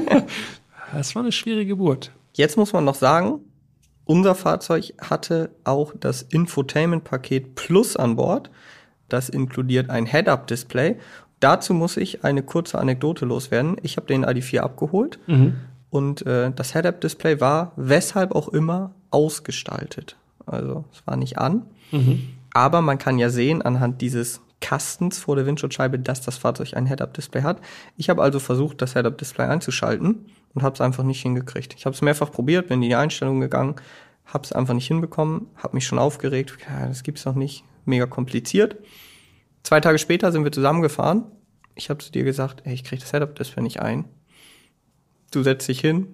das 0.92 1.14
war 1.14 1.22
eine 1.22 1.32
schwierige 1.32 1.66
Geburt. 1.66 2.12
Jetzt 2.32 2.56
muss 2.56 2.72
man 2.72 2.84
noch 2.84 2.94
sagen, 2.94 3.40
unser 4.04 4.34
Fahrzeug 4.34 4.94
hatte 4.98 5.50
auch 5.64 5.92
das 5.98 6.22
Infotainment-Paket 6.22 7.54
Plus 7.54 7.96
an 7.96 8.16
Bord. 8.16 8.50
Das 9.08 9.28
inkludiert 9.28 9.90
ein 9.90 10.06
Head-Up-Display. 10.06 10.96
Dazu 11.40 11.74
muss 11.74 11.96
ich 11.96 12.24
eine 12.24 12.42
kurze 12.42 12.78
Anekdote 12.78 13.24
loswerden. 13.24 13.76
Ich 13.82 13.96
habe 13.96 14.06
den 14.06 14.24
ID4 14.24 14.58
abgeholt 14.60 15.18
und 15.90 16.26
äh, 16.26 16.52
das 16.54 16.72
Head-Up-Display 16.74 17.40
war, 17.40 17.72
weshalb 17.76 18.34
auch 18.34 18.48
immer, 18.48 18.92
ausgestaltet. 19.10 20.16
Also 20.46 20.84
es 20.92 21.06
war 21.06 21.16
nicht 21.16 21.38
an. 21.38 21.62
Aber 22.52 22.80
man 22.82 22.98
kann 22.98 23.18
ja 23.18 23.30
sehen, 23.30 23.62
anhand 23.62 24.00
dieses 24.00 24.40
Kastens 24.60 25.18
vor 25.18 25.36
der 25.36 25.46
Windschutzscheibe, 25.46 25.98
dass 25.98 26.20
das 26.20 26.36
Fahrzeug 26.36 26.74
ein 26.74 26.86
Head-Up-Display 26.86 27.42
hat. 27.42 27.60
Ich 27.96 28.10
habe 28.10 28.22
also 28.22 28.38
versucht, 28.38 28.82
das 28.82 28.92
Head-Up-Display 28.92 29.46
einzuschalten 29.46 30.26
und 30.54 30.62
habe 30.62 30.74
es 30.74 30.80
einfach 30.80 31.04
nicht 31.04 31.22
hingekriegt. 31.22 31.74
Ich 31.76 31.86
habe 31.86 31.94
es 31.94 32.02
mehrfach 32.02 32.30
probiert, 32.30 32.68
bin 32.68 32.82
in 32.82 32.88
die 32.88 32.94
Einstellung 32.94 33.40
gegangen, 33.40 33.76
habe 34.26 34.44
es 34.44 34.52
einfach 34.52 34.74
nicht 34.74 34.86
hinbekommen, 34.86 35.46
habe 35.56 35.76
mich 35.76 35.86
schon 35.86 35.98
aufgeregt. 35.98 36.58
Ja, 36.68 36.86
das 36.86 37.02
gibt's 37.02 37.24
noch 37.24 37.34
nicht, 37.34 37.64
mega 37.86 38.06
kompliziert. 38.06 38.76
Zwei 39.62 39.80
Tage 39.80 39.98
später 39.98 40.32
sind 40.32 40.44
wir 40.44 40.52
zusammengefahren. 40.52 41.24
Ich 41.74 41.90
habe 41.90 41.98
zu 42.00 42.10
dir 42.12 42.24
gesagt, 42.24 42.62
ey, 42.64 42.74
ich 42.74 42.84
krieg 42.84 43.00
das 43.00 43.10
Head-Up-Display 43.12 43.62
nicht 43.62 43.80
ein. 43.80 44.04
Du 45.30 45.42
setzt 45.42 45.68
dich 45.68 45.80
hin 45.80 46.08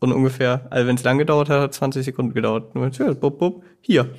und 0.00 0.12
ungefähr, 0.12 0.66
also 0.70 0.86
wenn 0.86 0.96
es 0.96 1.02
lang 1.02 1.18
gedauert 1.18 1.48
hat, 1.48 1.60
hat 1.60 1.74
20 1.74 2.04
Sekunden 2.04 2.34
gedauert. 2.34 2.74
Nur, 2.74 2.88
ja, 2.90 3.12
bub, 3.14 3.38
bub, 3.38 3.64
hier. 3.80 4.10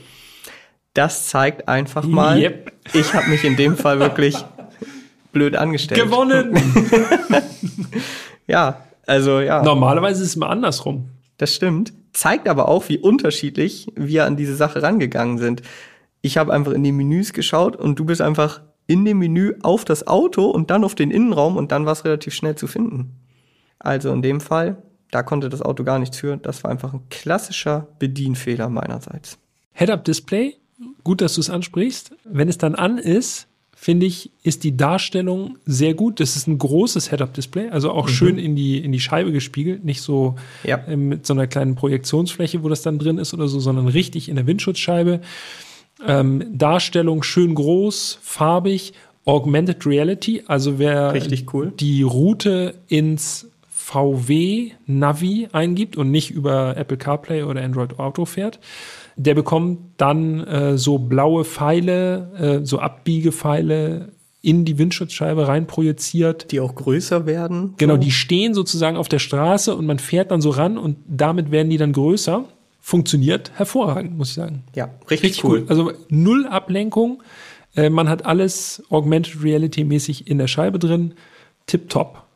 Das 0.93 1.28
zeigt 1.28 1.68
einfach 1.68 2.05
mal, 2.05 2.39
Yep. 2.39 2.72
ich 2.93 3.13
habe 3.13 3.30
mich 3.30 3.43
in 3.43 3.55
dem 3.55 3.76
Fall 3.78 3.99
wirklich 3.99 4.36
blöd 5.32 5.55
angestellt. 5.55 6.01
Gewonnen! 6.03 6.55
Ja, 8.47 8.86
also 9.07 9.39
ja, 9.39 9.63
Normalerweise 9.63 10.22
ist 10.22 10.30
es 10.30 10.36
immer 10.36 10.49
andersrum. 10.49 11.09
das 11.38 11.53
stimmt. 11.55 11.93
Zeigt 12.13 12.47
aber 12.47 12.70
auch, 12.70 12.88
wie 12.89 12.97
unterschiedlich 12.97 13.88
wir 13.95 14.26
an 14.26 14.38
diese 14.38 14.55
Sache 14.55 14.82
rangegangen 14.84 15.38
sind. 15.38 15.63
Ich 16.26 16.38
habe 16.38 16.51
einfach 16.51 16.71
in 16.71 16.84
die 16.84 16.91
Menüs 16.91 17.34
geschaut 17.34 17.76
und 17.76 17.99
du 17.99 18.05
bist 18.05 18.19
einfach 18.19 18.61
in 18.88 19.05
dem 19.05 19.19
Menü 19.19 19.53
auf 19.61 19.86
das 19.86 20.07
Auto 20.07 20.45
und 20.45 20.71
dann 20.71 20.84
auf 20.84 20.95
den 20.95 21.11
Innenraum 21.11 21.55
und 21.55 21.71
dann 21.71 21.86
war 21.86 21.93
es 21.93 22.03
relativ 22.03 22.34
schnell 22.34 22.55
zu 22.55 22.65
finden. 22.65 23.11
Also 23.78 24.11
in 24.11 24.23
dem 24.23 24.41
Fall, 24.41 24.82
da 25.11 25.21
konnte 25.21 25.49
das 25.49 25.61
Auto 25.61 25.84
gar 25.84 25.99
nichts 25.99 26.17
für. 26.17 26.36
Das 26.38 26.63
war 26.63 26.71
einfach 26.71 26.95
ein 26.95 27.01
klassischer 27.11 27.89
Bedienfehler 27.99 28.69
meinerseits. 28.69 29.38
Head-Up-Display, 29.73 30.55
gut, 31.03 31.21
dass 31.21 31.36
du 31.36 31.41
es 31.41 31.51
ansprichst. 31.51 32.15
Wenn 32.23 32.49
es 32.49 32.57
dann 32.57 32.73
an 32.73 32.97
ist, 32.97 33.47
finde 33.76 34.07
ich, 34.07 34.32
ist 34.41 34.63
die 34.63 34.76
Darstellung 34.76 35.59
sehr 35.65 35.93
gut. 35.93 36.19
Das 36.19 36.36
ist 36.36 36.47
ein 36.47 36.57
großes 36.57 37.11
Head-Up-Display, 37.11 37.69
also 37.69 37.91
auch 37.91 38.07
schön 38.07 38.39
in 38.39 38.55
die, 38.55 38.80
in 38.80 38.91
die 38.91 38.99
Scheibe 38.99 39.32
gespiegelt, 39.32 39.86
nicht 39.86 40.01
so 40.01 40.38
Ja. 40.63 40.80
ähm, 40.88 41.07
mit 41.09 41.28
so 41.28 41.34
einer 41.36 41.45
kleinen 41.45 41.76
Projektionsfläche, 41.76 42.63
wo 42.63 42.69
das 42.69 42.82
dann 42.82 42.97
drin 42.97 43.19
ist 43.19 43.36
oder 43.36 43.47
so, 43.47 43.59
sondern 43.59 43.88
richtig 43.88 44.28
in 44.28 44.38
der 44.38 44.47
Windschutzscheibe. 44.47 45.21
Ähm, 46.06 46.43
Darstellung 46.52 47.24
schön 47.24 47.56
groß, 47.56 48.20
farbig, 48.22 48.93
Augmented 49.26 49.86
Reality, 49.88 50.43
also 50.46 50.78
wer 50.78 51.14
Richtig 51.14 51.52
cool. 51.54 51.74
die 51.80 52.04
Route 52.04 52.76
ins 52.88 53.50
VW 53.70 54.72
Navi 54.86 55.48
eingibt 55.52 55.98
und 55.98 56.12
nicht 56.12 56.32
über 56.32 56.76
Apple 56.78 56.98
CarPlay 56.98 57.43
oder 57.43 57.64
Android 57.64 58.00
Auto 58.00 58.26
fährt, 58.26 58.60
der 59.16 59.34
bekommt 59.34 59.80
dann 59.98 60.43
äh, 60.43 60.78
so 60.78 60.98
blaue 60.98 61.43
Pfeile, 61.43 62.62
äh, 62.62 62.66
so 62.66 62.80
Abbiegepfeile 62.80 64.12
in 64.41 64.64
die 64.64 64.78
Windschutzscheibe 64.78 65.48
rein 65.48 65.66
projiziert. 65.66 66.52
Die 66.52 66.60
auch 66.60 66.76
größer 66.76 67.26
werden. 67.26 67.74
Genau, 67.78 67.98
die 67.98 68.12
stehen 68.12 68.54
sozusagen 68.54 68.96
auf 68.96 69.10
der 69.10 69.20
Straße 69.20 69.76
und 69.76 69.88
man 69.88 69.98
fährt 69.98 70.30
dann 70.30 70.41
so 70.41 70.52
ran 70.52 70.78
und 70.78 70.98
damit 71.08 71.50
werden 71.50 71.70
die 71.72 71.78
dann 71.78 71.93
größer. 71.93 72.46
Funktioniert 72.88 73.50
hervorragend, 73.56 74.16
muss 74.16 74.30
ich 74.30 74.36
sagen. 74.36 74.64
Ja, 74.76 74.94
richtig, 75.10 75.44
cool. 75.44 75.66
Also 75.70 75.94
null 76.10 76.46
Ablenkung. 76.46 77.24
Äh, 77.76 77.90
man 77.90 78.08
hat 78.08 78.28
alles 78.28 78.84
Augmented 78.92 79.42
Reality 79.42 79.84
mäßig 79.84 80.28
in 80.28 80.38
der 80.38 80.46
Scheibe 80.46 80.78
drin. 80.78 81.16
Tipptopp. 81.66 82.28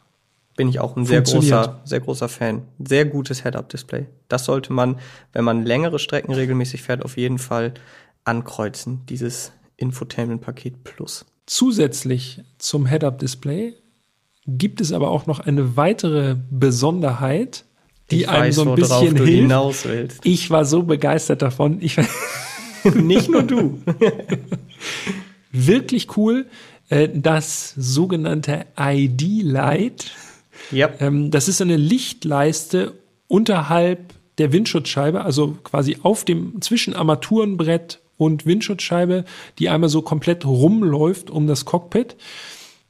bin 0.57 0.67
ich 0.67 0.79
auch 0.79 0.97
ein 0.97 1.05
sehr 1.05 1.21
großer, 1.21 1.81
sehr 1.85 1.99
großer 1.99 2.29
Fan. 2.29 2.63
Sehr 2.79 3.05
gutes 3.05 3.43
Head-Up-Display. 3.43 4.07
Das 4.27 4.45
sollte 4.45 4.73
man, 4.73 4.97
wenn 5.33 5.45
man 5.45 5.67
längere 5.67 5.99
Strecken 5.99 6.33
regelmäßig 6.33 6.81
fährt, 6.81 7.05
auf 7.05 7.15
jeden 7.15 7.37
Fall 7.37 7.75
ankreuzen. 8.23 9.01
Dieses 9.07 9.51
Infotainment-Paket 9.77 10.83
Plus. 10.83 11.27
Zusätzlich 11.45 12.41
zum 12.57 12.87
Head-Up-Display 12.87 13.75
gibt 14.47 14.81
es 14.81 14.93
aber 14.93 15.11
auch 15.11 15.27
noch 15.27 15.41
eine 15.41 15.77
weitere 15.77 16.37
Besonderheit, 16.49 17.65
die 18.11 18.21
Ich 18.21 18.29
einem 18.29 18.41
weiß, 18.43 18.55
so 18.55 18.69
ein 18.69 18.75
bisschen 18.75 19.15
hilft. 19.83 20.25
Ich 20.25 20.49
war 20.49 20.65
so 20.65 20.83
begeistert 20.83 21.41
davon. 21.41 21.77
Ich 21.81 21.97
Nicht 22.95 23.29
nur 23.29 23.43
du. 23.43 23.79
wirklich 25.51 26.17
cool. 26.17 26.47
äh, 26.89 27.09
Das 27.13 27.73
sogenannte 27.77 28.65
ID-Light. 28.79 30.11
ja. 30.71 30.89
Ähm, 30.99 31.31
das 31.31 31.47
ist 31.47 31.61
eine 31.61 31.77
Lichtleiste 31.77 32.93
unterhalb 33.27 34.13
der 34.37 34.53
Windschutzscheibe, 34.53 35.23
also 35.23 35.57
quasi 35.63 35.97
auf 36.03 36.23
dem 36.23 36.61
zwischen 36.61 36.93
Armaturenbrett 36.95 37.99
und 38.17 38.45
Windschutzscheibe, 38.45 39.25
die 39.59 39.69
einmal 39.69 39.89
so 39.89 40.01
komplett 40.01 40.45
rumläuft 40.45 41.29
um 41.29 41.45
das 41.47 41.65
Cockpit. 41.65 42.15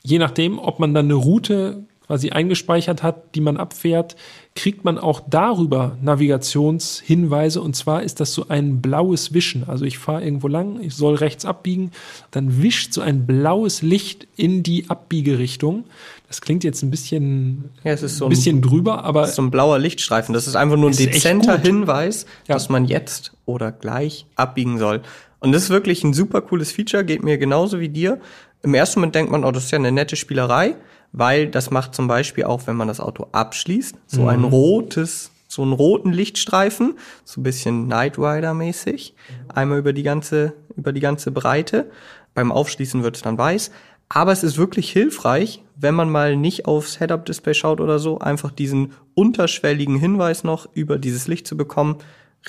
Je 0.03 0.19
nachdem, 0.19 0.59
ob 0.59 0.79
man 0.79 0.93
dann 0.93 1.05
eine 1.05 1.15
Route 1.15 1.83
quasi 2.05 2.29
eingespeichert 2.31 3.03
hat, 3.03 3.35
die 3.35 3.41
man 3.41 3.57
abfährt, 3.57 4.15
kriegt 4.55 4.83
man 4.83 4.97
auch 4.97 5.21
darüber 5.29 5.97
Navigationshinweise. 6.01 7.61
Und 7.61 7.75
zwar 7.75 8.03
ist 8.03 8.19
das 8.19 8.33
so 8.33 8.47
ein 8.49 8.81
blaues 8.81 9.33
Wischen. 9.33 9.63
Also 9.67 9.85
ich 9.85 9.97
fahre 9.97 10.23
irgendwo 10.23 10.47
lang, 10.47 10.81
ich 10.81 10.95
soll 10.95 11.15
rechts 11.15 11.45
abbiegen, 11.45 11.91
dann 12.31 12.61
wischt 12.61 12.93
so 12.93 13.01
ein 13.01 13.25
blaues 13.25 13.81
Licht 13.81 14.27
in 14.35 14.63
die 14.63 14.89
Abbiegerichtung. 14.89 15.85
Das 16.27 16.41
klingt 16.41 16.63
jetzt 16.63 16.83
ein 16.83 16.91
bisschen, 16.91 17.69
Ja, 17.83 17.91
es 17.93 18.03
ist 18.03 18.17
so 18.17 18.25
ein 18.25 18.29
bisschen 18.29 18.61
drüber, 18.61 19.03
aber 19.03 19.27
so 19.27 19.41
ein 19.41 19.51
blauer 19.51 19.79
Lichtstreifen. 19.79 20.33
Das 20.33 20.47
ist 20.47 20.55
einfach 20.55 20.77
nur 20.77 20.89
ein 20.89 20.91
Ist 20.93 20.99
dezenter. 20.99 21.57
Hinweis, 21.57 22.25
Ja. 22.47 22.55
dass 22.55 22.69
man 22.69 22.85
jetzt 22.85 23.31
oder 23.45 23.71
gleich 23.71 24.25
abbiegen 24.35 24.77
soll. 24.77 25.01
Und 25.39 25.53
das 25.53 25.63
ist 25.63 25.69
wirklich 25.69 26.03
ein 26.03 26.13
super 26.13 26.41
cooles 26.41 26.71
Feature, 26.71 27.05
geht 27.05 27.23
mir 27.23 27.37
genauso 27.37 27.79
wie 27.79 27.89
dir. 27.89 28.19
Im 28.61 28.73
ersten 28.73 28.99
Moment 28.99 29.15
denkt 29.15 29.31
man, 29.31 29.45
oh, 29.45 29.51
das 29.51 29.65
ist 29.65 29.71
ja 29.71 29.77
eine 29.79 29.91
nette 29.91 30.17
Spielerei, 30.17 30.75
weil 31.11 31.47
das 31.47 31.71
macht 31.71 31.95
zum 31.95 32.07
Beispiel 32.07 32.45
auch, 32.45 32.67
wenn 32.67 32.75
man 32.75 32.87
das 32.87 32.99
Auto 32.99 33.27
abschließt, 33.31 33.95
so 34.07 34.27
ein 34.27 34.43
rotes, 34.43 35.31
so 35.47 35.63
einen 35.63 35.73
roten 35.73 36.13
Lichtstreifen, 36.13 36.95
so 37.25 37.41
ein 37.41 37.43
bisschen 37.43 37.85
Knight 37.85 38.17
Rider 38.17 38.53
mäßig, 38.53 39.15
einmal 39.47 39.79
über 39.79 39.93
die 39.93 40.03
ganze, 40.03 40.53
über 40.75 40.93
die 40.93 40.99
ganze 40.99 41.31
Breite. 41.31 41.89
Beim 42.35 42.51
Aufschließen 42.51 43.03
wird 43.03 43.15
es 43.15 43.21
dann 43.23 43.37
weiß. 43.37 43.71
Aber 44.09 44.31
es 44.31 44.43
ist 44.43 44.57
wirklich 44.57 44.91
hilfreich, 44.91 45.63
wenn 45.75 45.93
man 45.93 46.09
mal 46.09 46.35
nicht 46.35 46.65
aufs 46.65 46.97
Head-Up-Display 46.97 47.53
schaut 47.53 47.79
oder 47.79 47.99
so, 47.99 48.19
einfach 48.19 48.51
diesen 48.51 48.93
unterschwelligen 49.13 49.97
Hinweis 49.97 50.43
noch 50.43 50.67
über 50.73 50.97
dieses 50.97 51.27
Licht 51.27 51.47
zu 51.47 51.55
bekommen. 51.55 51.97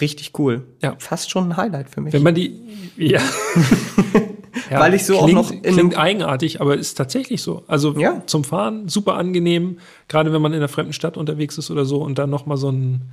Richtig 0.01 0.39
cool. 0.39 0.67
Ja. 0.83 0.95
Fast 0.99 1.31
schon 1.31 1.51
ein 1.51 1.57
Highlight 1.57 1.91
für 1.91 2.01
mich. 2.01 2.13
wenn 2.13 2.23
man 2.23 2.35
die, 2.35 2.61
ja. 2.97 3.21
Ja, 4.71 4.81
Weil 4.81 4.95
ich 4.95 5.05
so 5.05 5.19
auch 5.19 5.25
klingt, 5.25 5.35
noch 5.35 5.51
in 5.51 5.63
klingt 5.63 5.99
eigenartig, 5.99 6.61
aber 6.61 6.77
ist 6.77 6.95
tatsächlich 6.95 7.43
so. 7.43 7.63
Also 7.67 7.99
Ja. 7.99 8.23
zum 8.27 8.45
Fahren 8.45 8.89
super 8.89 9.15
angenehm, 9.15 9.79
gerade 10.09 10.33
wenn 10.33 10.43
man 10.43 10.53
in 10.53 10.59
einer 10.59 10.69
fremden 10.69 10.93
Stadt 10.93 11.17
unterwegs 11.17 11.59
ist 11.59 11.71
oder 11.71 11.85
so 11.85 12.03
und 12.03 12.19
dann 12.19 12.31
noch 12.31 12.47
mal 12.47 12.57
so 12.57 12.69
einen 12.69 13.13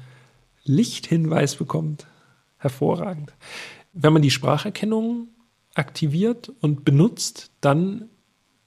Lichthinweis 0.65 1.55
bekommt. 1.55 2.07
Hervorragend. 2.57 3.33
Wenn 3.93 4.13
man 4.13 4.21
die 4.21 4.31
Spracherkennung 4.31 5.27
aktiviert 5.75 6.51
und 6.61 6.85
benutzt, 6.85 7.51
dann 7.61 8.09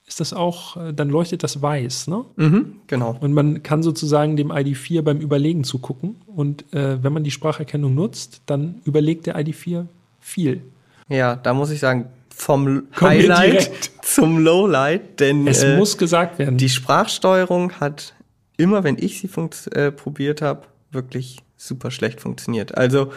ist 0.07 0.19
das 0.21 0.33
auch, 0.33 0.77
äh, 0.77 0.93
dann 0.93 1.09
leuchtet 1.09 1.45
das 1.45 1.63
weiß, 1.63 2.09
ne? 2.09 2.25
mhm, 2.37 2.77
genau. 2.89 3.17
Und 3.21 3.33
man 3.33 3.63
kann 3.63 3.83
sozusagen 3.83 4.37
dem 4.37 4.51
ID4 4.51 5.03
beim 5.03 5.19
Überlegen 5.21 5.63
zugucken. 5.63 6.17
Und 6.27 6.73
äh, 6.75 7.03
wenn 7.03 7.13
man 7.13 7.23
die 7.23 7.31
Spracherkennung 7.31 7.95
nutzt, 7.95 8.43
dann 8.47 8.81
überlegt 8.85 9.27
der 9.27 9.37
ID4 9.39 9.87
viel. 10.21 10.63
Ja, 11.09 11.37
da 11.37 11.55
muss 11.55 11.71
ich 11.71 11.79
sagen, 11.79 12.07
vom 12.41 12.91
Kommen 12.95 13.11
Highlight 13.11 13.91
zum 14.03 14.39
Lowlight, 14.39 15.21
denn 15.21 15.47
Es 15.47 15.63
äh, 15.63 15.77
muss 15.77 15.99
gesagt 15.99 16.39
werden. 16.39 16.57
die 16.57 16.69
Sprachsteuerung 16.69 17.73
hat 17.81 18.15
immer, 18.57 18.83
wenn 18.83 18.97
ich 18.99 19.21
sie 19.21 19.29
äh, 19.73 19.93
probiert 19.93 20.43
habe, 20.43 20.63
wirklich 20.91 21.39
super 21.57 21.91
schlecht 21.91 22.21
funktioniert. 22.21 22.77
Also 22.77 23.13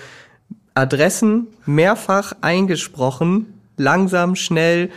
Adressen 0.73 1.47
mehrfach 1.65 2.33
eingesprochen, 2.41 3.53
langsam, 3.77 4.35
schnell, 4.35 4.89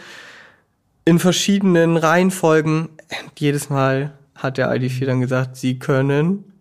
in 1.04 1.18
verschiedenen 1.18 1.96
Reihenfolgen. 1.96 2.86
Und 2.86 3.38
jedes 3.38 3.70
Mal 3.70 4.12
hat 4.34 4.58
der 4.58 4.70
ID4 4.74 5.06
dann 5.06 5.20
gesagt, 5.20 5.56
sie 5.56 5.78
können. 5.78 6.52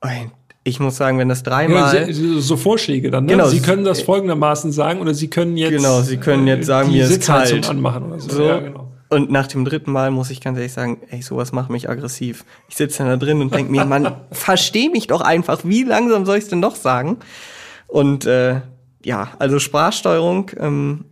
Und 0.00 0.32
Ich 0.66 0.80
muss 0.80 0.96
sagen, 0.96 1.18
wenn 1.18 1.28
das 1.28 1.40
Ja, 1.40 1.44
dreimal. 1.50 2.12
so, 2.12 2.40
so 2.40 2.56
Vorschläge 2.56 3.10
dann. 3.10 3.26
Ne? 3.26 3.32
Genau. 3.32 3.48
Sie 3.48 3.60
können 3.60 3.84
das 3.84 4.00
folgendermaßen 4.00 4.72
sagen 4.72 5.00
oder 5.00 5.12
Sie 5.12 5.28
können 5.28 5.56
jetzt 5.58 5.72
Genau, 5.76 6.00
Sie 6.00 6.16
können 6.16 6.46
jetzt 6.46 6.66
sagen, 6.66 6.90
mir 6.90 7.04
ist 7.04 7.26
kalt. 7.26 7.68
anmachen 7.68 8.04
oder 8.04 8.18
so. 8.20 8.30
So. 8.30 8.44
Ja, 8.44 8.58
genau. 8.60 8.90
Und 9.10 9.30
nach 9.30 9.46
dem 9.46 9.64
dritten 9.66 9.92
Mal 9.92 10.10
muss 10.10 10.30
ich 10.30 10.40
ganz 10.40 10.56
ehrlich 10.56 10.72
sagen, 10.72 11.02
ey, 11.10 11.20
sowas 11.22 11.52
macht 11.52 11.68
mich 11.70 11.88
aggressiv. 11.90 12.44
Ich 12.68 12.76
sitze 12.76 12.98
dann 12.98 13.08
da 13.08 13.16
drin 13.18 13.42
und 13.42 13.54
denke 13.54 13.70
mir, 13.70 13.84
Mann, 13.86 14.12
versteh 14.32 14.88
mich 14.88 15.06
doch 15.06 15.20
einfach. 15.20 15.60
Wie 15.64 15.84
langsam 15.84 16.24
soll 16.24 16.38
ich 16.38 16.48
denn 16.48 16.60
noch 16.60 16.74
sagen? 16.76 17.18
Und 17.86 18.24
äh, 18.24 18.62
ja, 19.04 19.28
also 19.38 19.58
Sprachsteuerung 19.58 20.50
ähm, 20.58 21.04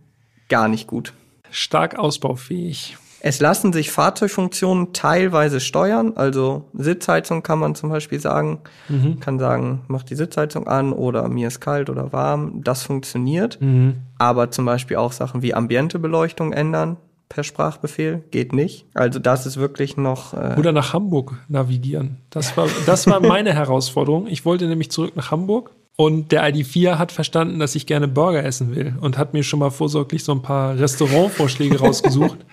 gar 0.49 0.67
nicht 0.67 0.87
gut. 0.87 1.13
Stark 1.51 1.97
ausbaufähig. 1.99 2.97
Es 3.25 3.39
lassen 3.39 3.71
sich 3.71 3.89
Fahrzeugfunktionen 3.89 4.91
teilweise 4.91 5.61
steuern. 5.61 6.11
Also 6.17 6.65
Sitzheizung 6.73 7.41
kann 7.41 7.57
man 7.57 7.73
zum 7.73 7.89
Beispiel 7.89 8.19
sagen, 8.19 8.59
kann 9.21 9.39
sagen, 9.39 9.81
mach 9.87 10.03
die 10.03 10.15
Sitzheizung 10.15 10.67
an 10.67 10.91
oder 10.91 11.29
mir 11.29 11.47
ist 11.47 11.61
kalt 11.61 11.89
oder 11.89 12.11
warm. 12.11 12.61
Das 12.65 12.83
funktioniert. 12.83 13.57
Aber 14.17 14.51
zum 14.51 14.65
Beispiel 14.65 14.97
auch 14.97 15.13
Sachen 15.13 15.41
wie 15.41 15.53
Ambientebeleuchtung 15.53 16.51
ändern 16.51 16.97
per 17.29 17.43
Sprachbefehl, 17.43 18.23
geht 18.29 18.51
nicht. 18.51 18.85
Also 18.93 19.19
das 19.19 19.45
ist 19.45 19.55
wirklich 19.55 19.95
noch. 19.95 20.33
Äh 20.33 20.55
Oder 20.59 20.73
nach 20.73 20.93
Hamburg 20.93 21.33
navigieren. 21.47 22.17
Das 22.29 22.57
war, 22.57 22.67
das 22.85 23.07
war 23.07 23.21
meine 23.21 23.53
Herausforderung. 23.55 24.27
Ich 24.27 24.45
wollte 24.45 24.67
nämlich 24.67 24.91
zurück 24.91 25.15
nach 25.15 25.31
Hamburg 25.31 25.71
und 25.95 26.31
der 26.31 26.47
ID4 26.47 26.97
hat 26.97 27.11
verstanden, 27.11 27.59
dass 27.59 27.75
ich 27.75 27.85
gerne 27.85 28.07
Burger 28.07 28.43
essen 28.43 28.75
will 28.75 28.95
und 28.99 29.17
hat 29.17 29.33
mir 29.33 29.43
schon 29.43 29.59
mal 29.59 29.69
vorsorglich 29.69 30.23
so 30.23 30.31
ein 30.31 30.41
paar 30.41 30.77
Restaurantvorschläge 30.77 31.79
rausgesucht. 31.79 32.37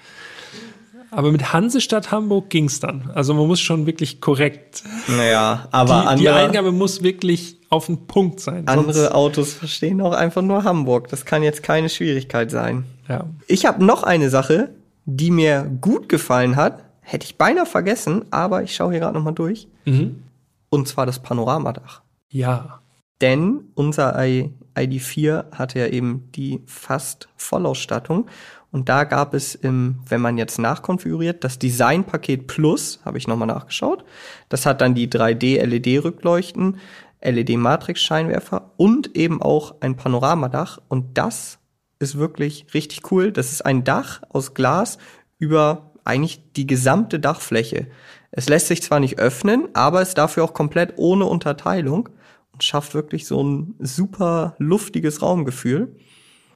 Aber 1.10 1.32
mit 1.32 1.52
Hansestadt 1.52 2.10
Hamburg 2.12 2.50
ging's 2.50 2.80
dann. 2.80 3.10
Also 3.14 3.34
man 3.34 3.46
muss 3.46 3.60
schon 3.60 3.86
wirklich 3.86 4.20
korrekt. 4.20 4.82
Naja, 5.08 5.68
aber 5.70 6.02
die, 6.02 6.06
andere, 6.08 6.18
die 6.18 6.28
Eingabe 6.28 6.72
muss 6.72 7.02
wirklich 7.02 7.58
auf 7.68 7.86
den 7.86 8.06
Punkt 8.06 8.40
sein. 8.40 8.66
andere 8.68 9.14
Autos 9.14 9.54
verstehen 9.54 10.00
auch 10.00 10.12
einfach 10.12 10.42
nur 10.42 10.64
Hamburg. 10.64 11.08
Das 11.08 11.24
kann 11.24 11.42
jetzt 11.42 11.62
keine 11.62 11.88
Schwierigkeit 11.88 12.50
sein. 12.50 12.84
ja. 13.08 13.26
Ich 13.46 13.66
habe 13.66 13.84
noch 13.84 14.02
eine 14.02 14.30
Sache, 14.30 14.70
die 15.04 15.30
mir 15.30 15.70
gut 15.80 16.08
gefallen 16.08 16.56
hat. 16.56 16.84
Hätte 17.00 17.24
ich 17.26 17.38
beinahe 17.38 17.66
vergessen, 17.66 18.24
aber 18.30 18.62
ich 18.62 18.74
schaue 18.74 18.92
hier 18.92 19.00
gerade 19.00 19.16
noch 19.16 19.24
mal 19.24 19.32
durch. 19.32 19.66
Mhm. 19.84 20.22
Und 20.68 20.86
zwar 20.86 21.06
das 21.06 21.18
Panoramadach. 21.20 22.02
Ja. 22.30 22.80
Denn 23.20 23.64
unser 23.74 24.24
I 24.24 24.50
ID4 24.76 25.52
hatte 25.52 25.80
ja 25.80 25.86
eben 25.86 26.30
die 26.34 26.62
fast 26.66 27.28
Vollausstattung. 27.36 28.26
Und 28.72 28.88
da 28.88 29.04
gab 29.04 29.34
es, 29.34 29.54
im, 29.54 29.98
wenn 30.08 30.20
man 30.20 30.38
jetzt 30.38 30.58
nachkonfiguriert, 30.58 31.42
das 31.42 31.58
Designpaket 31.58 32.46
Plus, 32.46 33.00
habe 33.04 33.18
ich 33.18 33.26
nochmal 33.26 33.48
nachgeschaut. 33.48 34.04
Das 34.48 34.64
hat 34.64 34.80
dann 34.80 34.94
die 34.94 35.08
3D-LED-Rückleuchten, 35.08 36.78
LED-Matrix-Scheinwerfer 37.22 38.70
und 38.76 39.16
eben 39.16 39.42
auch 39.42 39.80
ein 39.80 39.96
Panoramadach. 39.96 40.78
Und 40.88 41.18
das 41.18 41.58
ist 41.98 42.16
wirklich 42.16 42.66
richtig 42.72 43.10
cool. 43.10 43.32
Das 43.32 43.52
ist 43.52 43.66
ein 43.66 43.84
Dach 43.84 44.22
aus 44.28 44.54
Glas 44.54 44.98
über 45.38 45.92
eigentlich 46.04 46.52
die 46.54 46.66
gesamte 46.66 47.18
Dachfläche. 47.20 47.88
Es 48.30 48.48
lässt 48.48 48.68
sich 48.68 48.82
zwar 48.82 49.00
nicht 49.00 49.18
öffnen, 49.18 49.68
aber 49.74 50.00
ist 50.00 50.16
dafür 50.16 50.44
auch 50.44 50.54
komplett 50.54 50.94
ohne 50.96 51.26
Unterteilung 51.26 52.08
und 52.52 52.64
schafft 52.64 52.94
wirklich 52.94 53.26
so 53.26 53.42
ein 53.42 53.74
super 53.80 54.54
luftiges 54.58 55.22
Raumgefühl. 55.22 55.96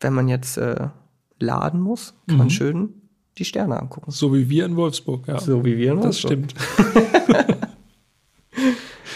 Wenn 0.00 0.12
man 0.12 0.28
jetzt 0.28 0.56
äh, 0.56 0.88
laden 1.44 1.80
muss, 1.80 2.14
kann 2.26 2.38
man 2.38 2.50
schön 2.50 2.94
die 3.38 3.44
Sterne 3.44 3.80
angucken. 3.80 4.10
So 4.10 4.32
wie 4.34 4.48
wir 4.48 4.64
in 4.64 4.76
Wolfsburg, 4.76 5.26
ja. 5.26 5.38
So 5.40 5.64
wie 5.64 5.76
wir 5.76 5.92
in 5.92 6.00
das 6.00 6.22
Wolfsburg. 6.24 6.50
stimmt. 6.50 7.54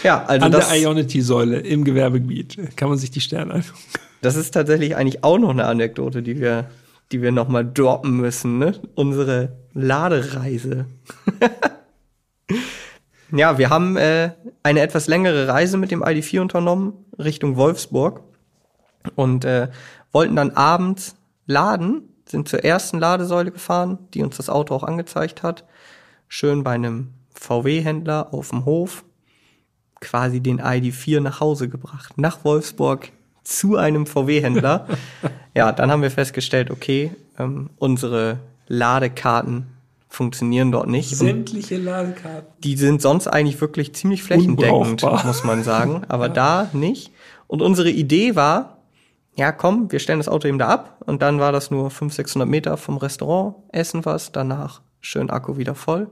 Ja, 0.03 0.23
also 0.25 0.45
An 0.45 0.51
das, 0.51 0.69
der 0.69 0.79
Ionity-Säule 0.79 1.59
im 1.59 1.83
Gewerbegebiet 1.83 2.77
kann 2.77 2.89
man 2.89 2.97
sich 2.97 3.11
die 3.11 3.21
Sterne 3.21 3.55
angucken. 3.55 3.79
das 4.21 4.35
ist 4.35 4.51
tatsächlich 4.51 4.95
eigentlich 4.95 5.23
auch 5.23 5.37
noch 5.37 5.49
eine 5.49 5.65
Anekdote, 5.65 6.21
die 6.23 6.39
wir, 6.39 6.69
die 7.11 7.21
wir 7.21 7.31
noch 7.31 7.47
mal 7.47 7.69
droppen 7.69 8.17
müssen. 8.17 8.59
Ne? 8.59 8.79
Unsere 8.95 9.57
Ladereise. 9.73 10.85
ja, 13.31 13.57
wir 13.57 13.69
haben 13.69 13.97
äh, 13.97 14.31
eine 14.63 14.81
etwas 14.81 15.07
längere 15.07 15.47
Reise 15.47 15.77
mit 15.77 15.91
dem 15.91 16.03
ID4 16.03 16.41
unternommen 16.41 16.93
Richtung 17.17 17.57
Wolfsburg 17.57 18.21
und 19.15 19.45
äh, 19.45 19.69
wollten 20.11 20.35
dann 20.35 20.51
abends 20.51 21.15
laden, 21.45 22.08
sind 22.29 22.47
zur 22.47 22.63
ersten 22.63 22.99
Ladesäule 22.99 23.51
gefahren, 23.51 23.97
die 24.13 24.23
uns 24.23 24.37
das 24.37 24.49
Auto 24.49 24.75
auch 24.75 24.83
angezeigt 24.83 25.43
hat. 25.43 25.63
Schön 26.27 26.63
bei 26.63 26.71
einem 26.71 27.09
VW-Händler 27.33 28.33
auf 28.33 28.49
dem 28.49 28.65
Hof 28.65 29.03
quasi 30.01 30.39
den 30.39 30.61
ID4 30.61 31.19
nach 31.19 31.39
Hause 31.39 31.69
gebracht, 31.69 32.17
nach 32.17 32.43
Wolfsburg 32.45 33.11
zu 33.43 33.75
einem 33.75 34.05
VW-Händler. 34.05 34.87
ja, 35.55 35.71
dann 35.71 35.91
haben 35.91 36.01
wir 36.01 36.11
festgestellt, 36.11 36.71
okay, 36.71 37.11
ähm, 37.37 37.69
unsere 37.77 38.39
Ladekarten 38.67 39.67
funktionieren 40.07 40.71
dort 40.71 40.87
nicht. 40.87 41.15
Sämtliche 41.15 41.77
Ladekarten. 41.77 42.47
die 42.63 42.75
sind 42.77 43.01
sonst 43.01 43.27
eigentlich 43.27 43.59
wirklich 43.61 43.93
ziemlich 43.93 44.23
flächendeckend, 44.23 45.03
muss 45.03 45.43
man 45.43 45.63
sagen. 45.63 46.03
Aber 46.07 46.29
da 46.29 46.69
nicht. 46.73 47.11
Und 47.47 47.61
unsere 47.61 47.89
Idee 47.89 48.35
war, 48.35 48.78
ja 49.35 49.51
komm, 49.51 49.91
wir 49.91 49.99
stellen 49.99 50.19
das 50.19 50.27
Auto 50.27 50.47
eben 50.47 50.59
da 50.59 50.67
ab. 50.67 50.97
Und 51.05 51.21
dann 51.21 51.39
war 51.39 51.51
das 51.51 51.71
nur 51.71 51.89
500, 51.89 52.15
600 52.15 52.47
Meter 52.49 52.77
vom 52.77 52.97
Restaurant, 52.97 53.55
essen 53.71 54.05
was, 54.05 54.31
danach 54.31 54.81
schön 55.01 55.29
Akku 55.29 55.57
wieder 55.57 55.75
voll. 55.75 56.07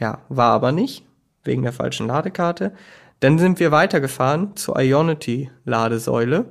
Ja, 0.00 0.18
war 0.28 0.52
aber 0.52 0.72
nicht, 0.72 1.04
wegen 1.44 1.62
der 1.62 1.72
falschen 1.72 2.06
Ladekarte. 2.06 2.72
Dann 3.20 3.38
sind 3.38 3.60
wir 3.60 3.70
weitergefahren 3.70 4.56
zur 4.56 4.78
Ionity-Ladesäule. 4.78 6.44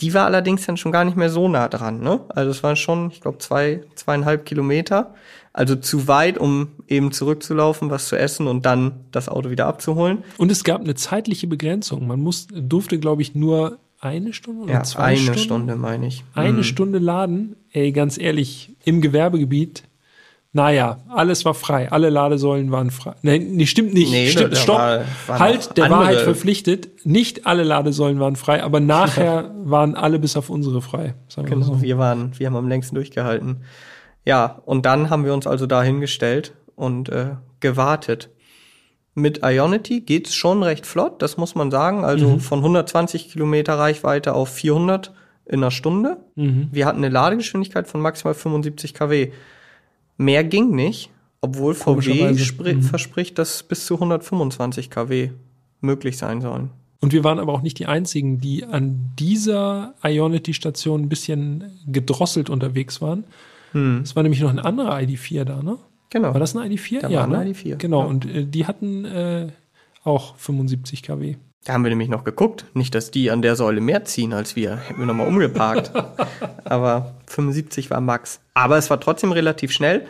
Die 0.00 0.14
war 0.14 0.26
allerdings 0.26 0.64
dann 0.64 0.76
schon 0.76 0.92
gar 0.92 1.04
nicht 1.04 1.16
mehr 1.16 1.28
so 1.28 1.48
nah 1.48 1.68
dran. 1.68 2.00
Ne? 2.00 2.20
Also 2.28 2.50
es 2.50 2.62
waren 2.62 2.76
schon, 2.76 3.10
ich 3.10 3.20
glaube, 3.20 3.38
zwei, 3.38 3.82
zweieinhalb 3.96 4.46
Kilometer. 4.46 5.14
Also 5.52 5.74
zu 5.74 6.06
weit, 6.06 6.38
um 6.38 6.68
eben 6.86 7.10
zurückzulaufen, 7.10 7.90
was 7.90 8.06
zu 8.06 8.16
essen 8.16 8.46
und 8.46 8.64
dann 8.64 9.06
das 9.10 9.28
Auto 9.28 9.50
wieder 9.50 9.66
abzuholen. 9.66 10.24
Und 10.36 10.52
es 10.52 10.62
gab 10.62 10.80
eine 10.80 10.94
zeitliche 10.94 11.48
Begrenzung. 11.48 12.06
Man 12.06 12.20
muss, 12.20 12.46
durfte, 12.52 12.98
glaube 12.98 13.22
ich, 13.22 13.34
nur 13.34 13.78
eine 14.00 14.32
Stunde 14.32 14.62
oder 14.64 14.72
Ja, 14.72 14.82
zwei 14.84 15.02
eine 15.04 15.16
Stunden? 15.18 15.38
Stunde, 15.40 15.76
meine 15.76 16.06
ich. 16.06 16.24
Eine 16.34 16.64
Stunden 16.64 17.02
laden. 17.02 17.56
Ey, 17.72 17.92
ganz 17.92 18.18
ehrlich, 18.18 18.74
im 18.84 19.00
Gewerbegebiet, 19.00 19.82
naja, 20.52 20.98
alles 21.10 21.44
war 21.44 21.52
frei. 21.54 21.92
Alle 21.92 22.08
Ladesäulen 22.08 22.70
waren 22.70 22.90
frei. 22.90 23.14
Nein, 23.22 23.48
nee, 23.52 23.66
stimmt 23.66 23.92
nicht. 23.92 24.10
Nee, 24.10 24.30
stimmt, 24.30 24.56
stopp. 24.56 24.78
war- 24.78 25.00
waren 25.26 25.38
halt, 25.38 25.76
der 25.76 25.84
andere. 25.84 26.00
Wahrheit 26.00 26.20
verpflichtet. 26.20 27.04
Nicht 27.04 27.46
alle 27.46 27.64
Ladesäulen 27.64 28.18
waren 28.18 28.34
frei, 28.36 28.62
aber 28.62 28.80
nachher 28.80 29.52
waren 29.64 29.94
alle 29.94 30.18
bis 30.18 30.36
auf 30.36 30.48
unsere 30.48 30.80
frei. 30.80 31.14
Sagen 31.28 31.48
wir 31.48 31.54
Genau, 31.56 31.66
so. 31.66 31.82
wir 31.82 31.98
waren, 31.98 32.32
wir 32.38 32.46
haben 32.46 32.56
am 32.56 32.66
längsten 32.68 32.94
durchgehalten. 32.94 33.58
Ja, 34.24 34.62
und 34.64 34.86
dann 34.86 35.10
haben 35.10 35.24
wir 35.24 35.34
uns 35.34 35.46
also 35.46 35.66
da 35.66 35.82
hingestellt 35.82 36.54
und 36.76 37.08
äh, 37.10 37.32
gewartet. 37.60 38.30
Mit 39.18 39.40
Ionity 39.42 40.00
geht's 40.00 40.34
schon 40.34 40.62
recht 40.62 40.86
flott, 40.86 41.20
das 41.22 41.36
muss 41.36 41.54
man 41.54 41.70
sagen. 41.70 42.04
Also 42.04 42.38
von 42.40 42.58
120 42.60 43.30
Kilometer 43.30 43.74
Reichweite 43.74 44.34
auf 44.34 44.48
400 44.50 45.12
in 45.46 45.56
einer 45.60 45.70
Stunde. 45.70 46.18
Wir 46.72 46.86
hatten 46.86 46.98
eine 46.98 47.08
Ladegeschwindigkeit 47.08 47.88
von 47.88 48.00
maximal 48.00 48.34
75 48.34 48.94
kW. 48.94 49.30
Mehr 50.16 50.44
ging 50.44 50.70
nicht, 50.74 51.10
obwohl 51.40 51.74
VW 51.74 52.12
spri- 52.44 52.82
verspricht, 52.82 53.38
dass 53.38 53.62
bis 53.62 53.86
zu 53.86 53.94
125 53.94 54.90
kW 54.90 55.30
möglich 55.80 56.16
sein 56.18 56.40
sollen. 56.40 56.70
Und 57.00 57.12
wir 57.12 57.22
waren 57.24 57.38
aber 57.38 57.52
auch 57.52 57.62
nicht 57.62 57.78
die 57.78 57.86
einzigen, 57.86 58.40
die 58.40 58.64
an 58.64 59.12
dieser 59.18 59.94
Ionity-Station 60.02 61.02
ein 61.02 61.08
bisschen 61.08 61.64
gedrosselt 61.86 62.50
unterwegs 62.50 63.00
waren. 63.00 63.24
Es 64.02 64.16
war 64.16 64.22
nämlich 64.22 64.40
noch 64.40 64.50
ein 64.50 64.58
anderer 64.58 64.96
ID4 64.96 65.44
da, 65.44 65.62
ne? 65.62 65.76
Genau. 66.10 66.32
War 66.32 66.40
das 66.40 66.56
ein 66.56 66.70
ID4? 66.72 67.00
Da 67.00 67.08
ja, 67.08 67.18
war 67.30 67.38
ein 67.38 67.46
ne? 67.46 67.52
ID4, 67.52 67.76
Genau, 67.76 68.00
ja. 68.00 68.06
und 68.06 68.24
äh, 68.26 68.44
die 68.44 68.66
hatten 68.66 69.04
äh, 69.04 69.48
auch 70.04 70.36
75 70.36 71.02
kW. 71.02 71.36
Da 71.64 71.74
haben 71.74 71.82
wir 71.84 71.90
nämlich 71.90 72.08
noch 72.08 72.24
geguckt. 72.24 72.64
Nicht, 72.72 72.94
dass 72.94 73.10
die 73.10 73.30
an 73.30 73.42
der 73.42 73.56
Säule 73.56 73.80
mehr 73.80 74.04
ziehen 74.04 74.32
als 74.32 74.56
wir. 74.56 74.76
Hätten 74.76 75.00
wir 75.00 75.06
nochmal 75.06 75.26
umgeparkt. 75.28 75.92
Aber 76.64 77.16
75 77.26 77.90
war 77.90 78.00
Max. 78.00 78.40
Aber 78.54 78.78
es 78.78 78.88
war 78.88 79.00
trotzdem 79.00 79.32
relativ 79.32 79.72
schnell. 79.72 80.06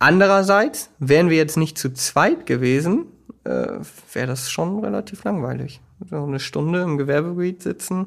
Andererseits, 0.00 0.90
wären 0.98 1.28
wir 1.30 1.36
jetzt 1.36 1.56
nicht 1.58 1.78
zu 1.78 1.92
zweit 1.92 2.46
gewesen, 2.46 3.06
äh, 3.44 3.66
wäre 4.12 4.26
das 4.26 4.50
schon 4.50 4.80
relativ 4.82 5.22
langweilig. 5.24 5.80
So 6.08 6.24
eine 6.24 6.40
Stunde 6.40 6.80
im 6.80 6.96
Gewerbegebiet 6.96 7.62
sitzen, 7.62 8.06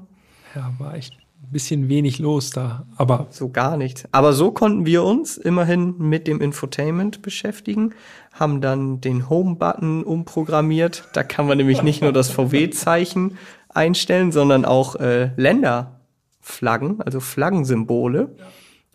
Ja, 0.56 0.74
war 0.80 0.96
echt 0.96 1.16
bisschen 1.52 1.90
wenig 1.90 2.20
los 2.20 2.50
da. 2.50 2.86
Aber 2.96 3.28
so 3.30 3.50
gar 3.50 3.78
nichts. 3.78 4.06
Aber 4.12 4.34
so 4.34 4.52
konnten 4.52 4.86
wir 4.86 5.04
uns 5.04 5.38
immerhin 5.38 5.96
mit 5.98 6.28
dem 6.28 6.42
Infotainment 6.42 7.22
beschäftigen, 7.22 7.94
haben 8.32 8.62
dann 8.62 9.02
den 9.02 9.30
Home-Button 9.30 10.04
umprogrammiert. 10.04 11.08
Da 11.14 11.24
kann 11.24 11.48
man 11.48 11.58
nämlich 11.58 11.84
nicht 11.84 12.02
nur 12.02 12.12
das 12.14 12.30
VW-Zeichen 12.32 13.38
einstellen, 13.70 14.32
sondern 14.32 14.66
auch 14.66 14.96
äh, 14.96 15.32
Länderflaggen, 15.36 17.02
also 17.02 17.20
Flaggensymbole. 17.20 18.36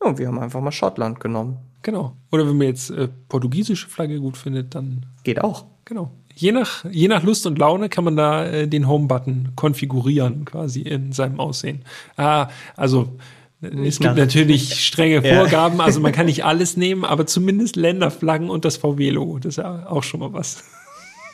Und 0.01 0.19
wir 0.19 0.29
haben 0.29 0.39
einfach 0.39 0.61
mal 0.61 0.73
Schottland 0.73 1.21
genommen. 1.21 1.59
genau. 1.83 2.17
Oder 2.31 2.47
wenn 2.47 2.57
man 2.57 2.67
jetzt 2.69 2.91
äh, 2.91 3.09
portugiesische 3.29 3.89
Flagge 3.89 4.21
gut 4.21 4.37
findet, 4.37 4.75
dann 4.75 5.07
Geht 5.25 5.43
auch. 5.43 5.67
genau. 5.85 6.13
Je 6.39 6.53
nach, 6.53 6.85
je 6.89 7.09
nach 7.09 7.25
Lust 7.25 7.47
und 7.49 7.59
Laune 7.59 7.89
kann 7.89 8.05
man 8.05 8.17
da 8.17 8.47
äh, 8.47 8.69
den 8.69 8.87
Home-Button 8.87 9.55
konfigurieren, 9.57 10.45
quasi 10.45 10.83
in 10.83 11.11
seinem 11.11 11.41
Aussehen. 11.41 11.83
Ah, 12.17 12.49
also 12.77 13.19
äh, 13.61 13.89
es 13.89 13.99
gibt 13.99 14.17
natürlich 14.17 14.87
strenge 14.87 15.21
Ja. 15.25 15.35
Vorgaben, 15.35 15.81
also 15.81 15.99
man 15.99 16.13
kann 16.13 16.27
nicht 16.27 16.45
alles 16.45 16.77
nehmen, 16.77 17.05
aber 17.05 17.27
zumindest 17.27 17.75
Länderflaggen 17.75 18.51
und 18.51 18.65
das 18.65 18.77
VW-Logo. 18.77 19.41
Das 19.41 19.55
ist 19.55 19.57
ja 19.57 19.89
auch 19.89 20.05
schon 20.05 20.21
mal 20.21 20.33
was. 20.33 20.63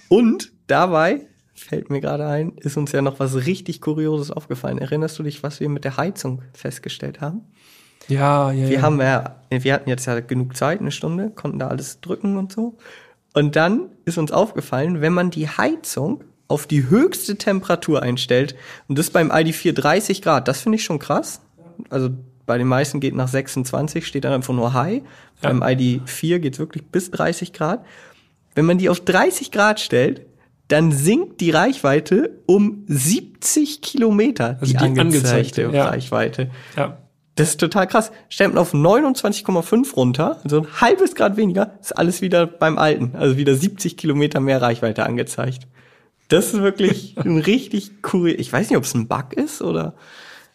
Und 0.08 0.52
dabei, 0.68 1.20
fällt 1.52 1.90
mir 1.90 2.00
gerade 2.00 2.26
ein, 2.26 2.52
ist 2.56 2.78
uns 2.78 2.92
ja 2.92 3.02
noch 3.02 3.20
was 3.20 3.44
richtig 3.44 3.82
Kurioses 3.82 4.30
aufgefallen. 4.30 4.78
Erinnerst 4.78 5.18
du 5.18 5.22
dich, 5.22 5.42
was 5.42 5.60
wir 5.60 5.68
mit 5.68 5.84
der 5.84 5.98
Heizung 5.98 6.40
festgestellt 6.54 7.20
haben? 7.20 7.42
Ja, 8.08 8.52
ja, 8.52 8.68
Wir 8.70 8.76
ja. 8.76 8.82
haben 8.82 8.98
ja, 9.00 9.36
wir 9.50 9.74
hatten 9.74 9.90
jetzt 9.90 10.06
ja 10.06 10.18
genug 10.20 10.56
Zeit, 10.56 10.80
eine 10.80 10.92
Stunde, 10.92 11.30
konnten 11.30 11.58
da 11.58 11.68
alles 11.68 12.00
drücken 12.00 12.38
und 12.38 12.52
so. 12.52 12.78
Und 13.34 13.56
dann 13.56 13.90
ist 14.06 14.16
uns 14.16 14.32
aufgefallen, 14.32 15.00
wenn 15.00 15.12
man 15.12 15.30
die 15.30 15.48
Heizung 15.48 16.24
auf 16.48 16.66
die 16.66 16.88
höchste 16.88 17.36
Temperatur 17.36 18.02
einstellt, 18.02 18.54
und 18.88 18.98
das 18.98 19.10
beim 19.10 19.30
ID4 19.30 19.72
30 19.72 20.22
Grad, 20.22 20.48
das 20.48 20.60
finde 20.60 20.76
ich 20.76 20.84
schon 20.84 20.98
krass. 20.98 21.40
Also 21.90 22.10
bei 22.46 22.58
den 22.58 22.68
meisten 22.68 23.00
geht 23.00 23.14
nach 23.14 23.28
26, 23.28 24.06
steht 24.06 24.24
dann 24.24 24.32
einfach 24.32 24.54
nur 24.54 24.72
High. 24.72 25.02
Ja. 25.42 25.50
Beim 25.52 25.62
ID4 25.62 26.38
geht's 26.38 26.58
wirklich 26.58 26.86
bis 26.86 27.10
30 27.10 27.52
Grad. 27.52 27.84
Wenn 28.54 28.66
man 28.66 28.78
die 28.78 28.88
auf 28.88 29.00
30 29.00 29.50
Grad 29.50 29.80
stellt, 29.80 30.22
dann 30.68 30.92
sinkt 30.92 31.40
die 31.40 31.50
Reichweite 31.50 32.42
um 32.46 32.84
70 32.86 33.82
Kilometer, 33.82 34.58
Also 34.60 34.72
die, 34.72 34.78
die 34.78 34.78
angezeigte 34.78 35.00
angezeigte, 35.00 35.70
ja. 35.72 35.88
Reichweite. 35.88 36.50
Ja. 36.76 36.98
Das 37.36 37.50
ist 37.50 37.60
total 37.60 37.86
krass. 37.86 38.12
Stellt 38.28 38.54
man 38.54 38.58
auf 38.58 38.74
29,5 38.74 39.94
runter, 39.94 40.40
also 40.44 40.60
ein 40.60 40.80
halbes 40.80 41.14
Grad 41.14 41.36
weniger, 41.36 41.76
ist 41.80 41.92
alles 41.92 42.20
wieder 42.22 42.46
beim 42.46 42.78
Alten. 42.78 43.12
Also 43.16 43.36
wieder 43.36 43.54
70 43.54 43.96
Kilometer 43.96 44.40
mehr 44.40 44.62
Reichweite 44.62 45.04
angezeigt. 45.04 45.66
Das 46.28 46.54
ist 46.54 46.62
wirklich 46.62 47.16
ein 47.24 47.38
richtig 47.38 47.90
cool. 48.12 48.30
Ich 48.30 48.52
weiß 48.52 48.70
nicht, 48.70 48.76
ob 48.76 48.84
es 48.84 48.94
ein 48.94 49.08
Bug 49.08 49.32
ist 49.34 49.62
oder. 49.62 49.94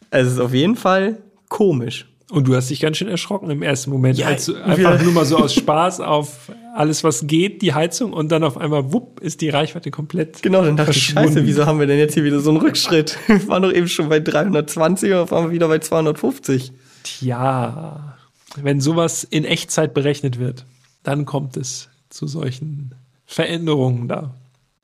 Also 0.10 0.28
es 0.28 0.34
ist 0.36 0.40
auf 0.40 0.54
jeden 0.54 0.76
Fall 0.76 1.18
komisch. 1.50 2.10
Und 2.32 2.48
du 2.48 2.56
hast 2.56 2.70
dich 2.70 2.80
ganz 2.80 2.98
schön 2.98 3.08
erschrocken 3.08 3.50
im 3.50 3.64
ersten 3.64 3.90
Moment, 3.90 4.18
Ja, 4.18 4.28
als 4.28 4.46
du 4.46 4.56
einfach 4.56 5.02
nur 5.02 5.14
mal 5.14 5.26
so 5.26 5.38
aus 5.38 5.54
Spaß 5.54 6.00
auf 6.00 6.52
alles, 6.76 7.04
was 7.04 7.28
geht, 7.28 7.62
die 7.62 7.74
Heizung 7.74 8.14
und 8.14 8.32
dann 8.32 8.44
auf 8.44 8.58
einmal, 8.58 8.92
wupp, 8.92 9.20
ist 9.20 9.42
die 9.42 9.50
Reichweite 9.50 9.92
komplett 9.92 10.42
Genau, 10.42 10.64
dann 10.64 10.78
dachte 10.78 10.92
ich, 10.92 11.04
scheiße, 11.04 11.46
wieso 11.46 11.66
haben 11.66 11.80
wir 11.80 11.88
denn 11.88 12.00
jetzt 12.00 12.14
hier 12.14 12.24
wieder 12.24 12.40
so 12.40 12.52
einen 12.52 12.60
Rückschritt? 12.60 13.18
Wir 13.28 13.48
waren 13.48 13.64
doch 13.64 13.74
eben 13.74 13.88
schon 13.88 14.10
bei 14.10 14.20
320 14.20 15.12
und 15.12 15.18
auf 15.18 15.34
einmal 15.34 15.52
wieder 15.52 15.68
bei 15.68 15.80
250. 15.80 16.72
Tja, 17.04 18.18
wenn 18.56 18.82
sowas 18.82 19.24
in 19.24 19.46
Echtzeit 19.46 19.94
berechnet 19.94 20.40
wird, 20.40 20.66
dann 21.04 21.26
kommt 21.26 21.58
es 21.58 21.90
zu 22.10 22.28
solchen 22.28 22.96
Veränderungen 23.26 24.08
da. 24.08 24.34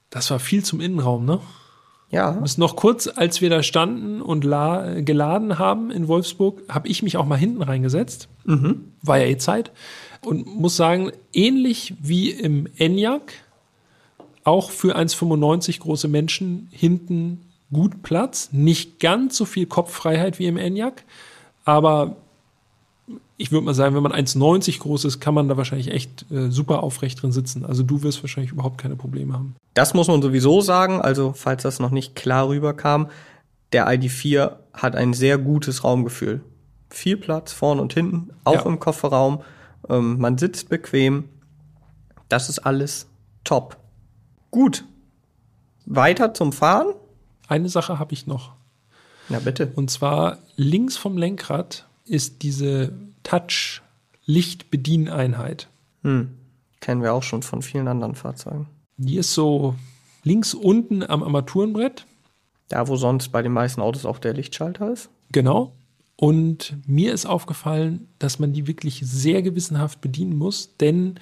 Das 0.10 0.30
war 0.32 0.40
viel 0.40 0.64
zum 0.64 0.80
Innenraum, 0.80 1.26
ne? 1.26 1.40
Ja, 2.12 2.32
Bis 2.32 2.58
noch 2.58 2.76
kurz, 2.76 3.08
als 3.08 3.42
wir 3.42 3.50
da 3.50 3.64
standen 3.64 4.22
und 4.22 4.44
la 4.44 5.02
geladen 5.02 5.60
haben 5.60 5.92
in 5.92 6.08
Wolfsburg, 6.08 6.62
habe 6.70 6.88
ich 6.88 7.04
mich 7.04 7.18
auch 7.18 7.26
mal 7.26 7.36
hinten 7.36 7.62
reingesetzt. 7.62 8.30
War 9.02 9.18
ja 9.18 9.26
eh 9.26 9.38
Zeit. 9.38 9.72
Und 10.26 10.46
muss 10.48 10.76
sagen, 10.76 11.12
ähnlich 11.34 11.94
wie 12.02 12.32
im 12.32 12.68
Enyaq, 12.78 13.32
auch 14.44 14.70
für 14.72 14.96
1,95 14.98 15.80
große 15.80 16.08
Menschen 16.08 16.68
hinten 16.72 17.42
gut 17.72 18.04
Platz. 18.04 18.50
Nicht 18.52 19.00
ganz 19.00 19.38
so 19.38 19.46
viel 19.46 19.66
Kopffreiheit 19.66 20.40
wie 20.40 20.46
im 20.46 20.58
Enyaq, 20.58 21.04
aber 21.64 22.16
ich 23.38 23.52
würde 23.52 23.66
mal 23.66 23.74
sagen, 23.74 23.96
wenn 23.96 24.04
man 24.04 24.14
1,90 24.14 24.80
groß 24.80 25.06
ist, 25.06 25.20
kann 25.20 25.34
man 25.34 25.48
da 25.50 25.58
wahrscheinlich 25.58 25.90
echt 25.92 26.26
äh, 26.32 26.50
super 26.50 26.84
aufrecht 26.84 27.22
drin 27.22 27.32
sitzen. 27.32 27.66
Also 27.66 27.84
du 27.84 28.02
wirst 28.02 28.24
wahrscheinlich 28.24 28.52
überhaupt 28.54 28.78
keine 28.80 28.96
Probleme 28.96 29.34
haben. 29.34 29.56
das 29.74 29.94
muss 29.94 30.08
man 30.08 30.22
sowieso 30.22 30.62
sagen. 30.62 31.02
Also, 31.02 31.34
falls 31.36 31.64
das 31.64 31.80
noch 31.80 31.92
nicht 31.92 32.16
klar 32.16 32.48
rüberkam, 32.48 33.10
der 33.74 33.88
ID4 33.90 34.54
hat 34.74 34.96
ein 34.96 35.14
sehr 35.14 35.38
gutes 35.38 35.84
Raumgefühl. 35.84 36.42
Viel 36.90 37.18
Platz 37.18 37.52
vorn 37.52 37.80
und 37.80 37.94
hinten, 37.94 38.30
auch 38.46 38.54
Ja. 38.54 38.66
im 38.66 38.80
Kofferraum. 38.80 39.40
Ähm, 39.90 40.20
man 40.20 40.38
sitzt 40.38 40.70
bequem. 40.70 41.30
Das 42.30 42.50
ist 42.50 42.60
alles 42.60 43.08
top. 43.44 43.78
Gut. 44.52 44.86
Weiter 45.86 46.34
zum 46.34 46.52
Fahren? 46.52 46.94
Eine 47.48 47.70
Sache 47.70 48.00
habe 48.00 48.14
ich 48.14 48.28
noch. 48.28 48.54
Na 49.30 49.40
bitte. 49.40 49.72
Und 49.76 49.90
zwar 49.92 50.40
links 50.56 50.98
vom 50.98 51.18
Lenkrad 51.18 51.88
ist 52.06 52.44
diese 52.44 52.94
Touch-Licht-Bedieneinheit. 53.24 55.68
Hm. 56.04 56.38
Kennen 56.80 57.02
wir 57.02 57.14
auch 57.14 57.24
schon 57.24 57.42
von 57.44 57.62
vielen 57.62 57.88
anderen 57.88 58.16
Fahrzeugen. 58.16 58.68
Die 58.98 59.18
ist 59.18 59.34
so 59.34 59.76
links 60.24 60.54
unten 60.54 61.04
am 61.04 61.24
Armaturenbrett. 61.24 62.06
Da, 62.70 62.88
wo 62.88 62.96
sonst 62.96 63.30
bei 63.30 63.42
den 63.42 63.52
meisten 63.52 63.82
Autos 63.82 64.06
auch 64.06 64.20
der 64.20 64.34
Lichtschalter 64.34 64.92
ist. 64.92 65.10
Genau. 65.32 65.74
Und 66.18 66.76
mir 66.88 67.14
ist 67.14 67.26
aufgefallen, 67.26 68.08
dass 68.20 68.40
man 68.40 68.54
die 68.54 68.68
wirklich 68.68 69.02
sehr 69.04 69.42
gewissenhaft 69.42 70.00
bedienen 70.02 70.38
muss, 70.38 70.78
denn 70.78 71.20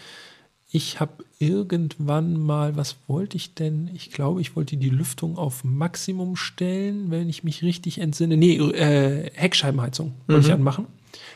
ich 0.72 1.00
habe 1.00 1.24
irgendwann 1.38 2.39
mal, 2.39 2.76
was 2.76 2.96
wollte 3.08 3.38
ich 3.38 3.54
denn? 3.54 3.91
Ich 3.94 4.12
glaube, 4.12 4.41
ich 4.41 4.56
wollte 4.56 4.76
die 4.76 4.89
Lüftung 4.89 5.38
auf 5.38 5.64
Maximum 5.64 6.36
stellen, 6.36 7.12
wenn 7.12 7.30
ich 7.30 7.44
mich 7.44 7.62
richtig 7.62 8.00
entsinne. 8.00 8.38
Nee, 8.38 8.56
äh, 8.56 9.30
Heckscheibenheizung 9.36 10.14
wollte 10.28 10.48
ich 10.48 10.54
anmachen. 10.54 10.88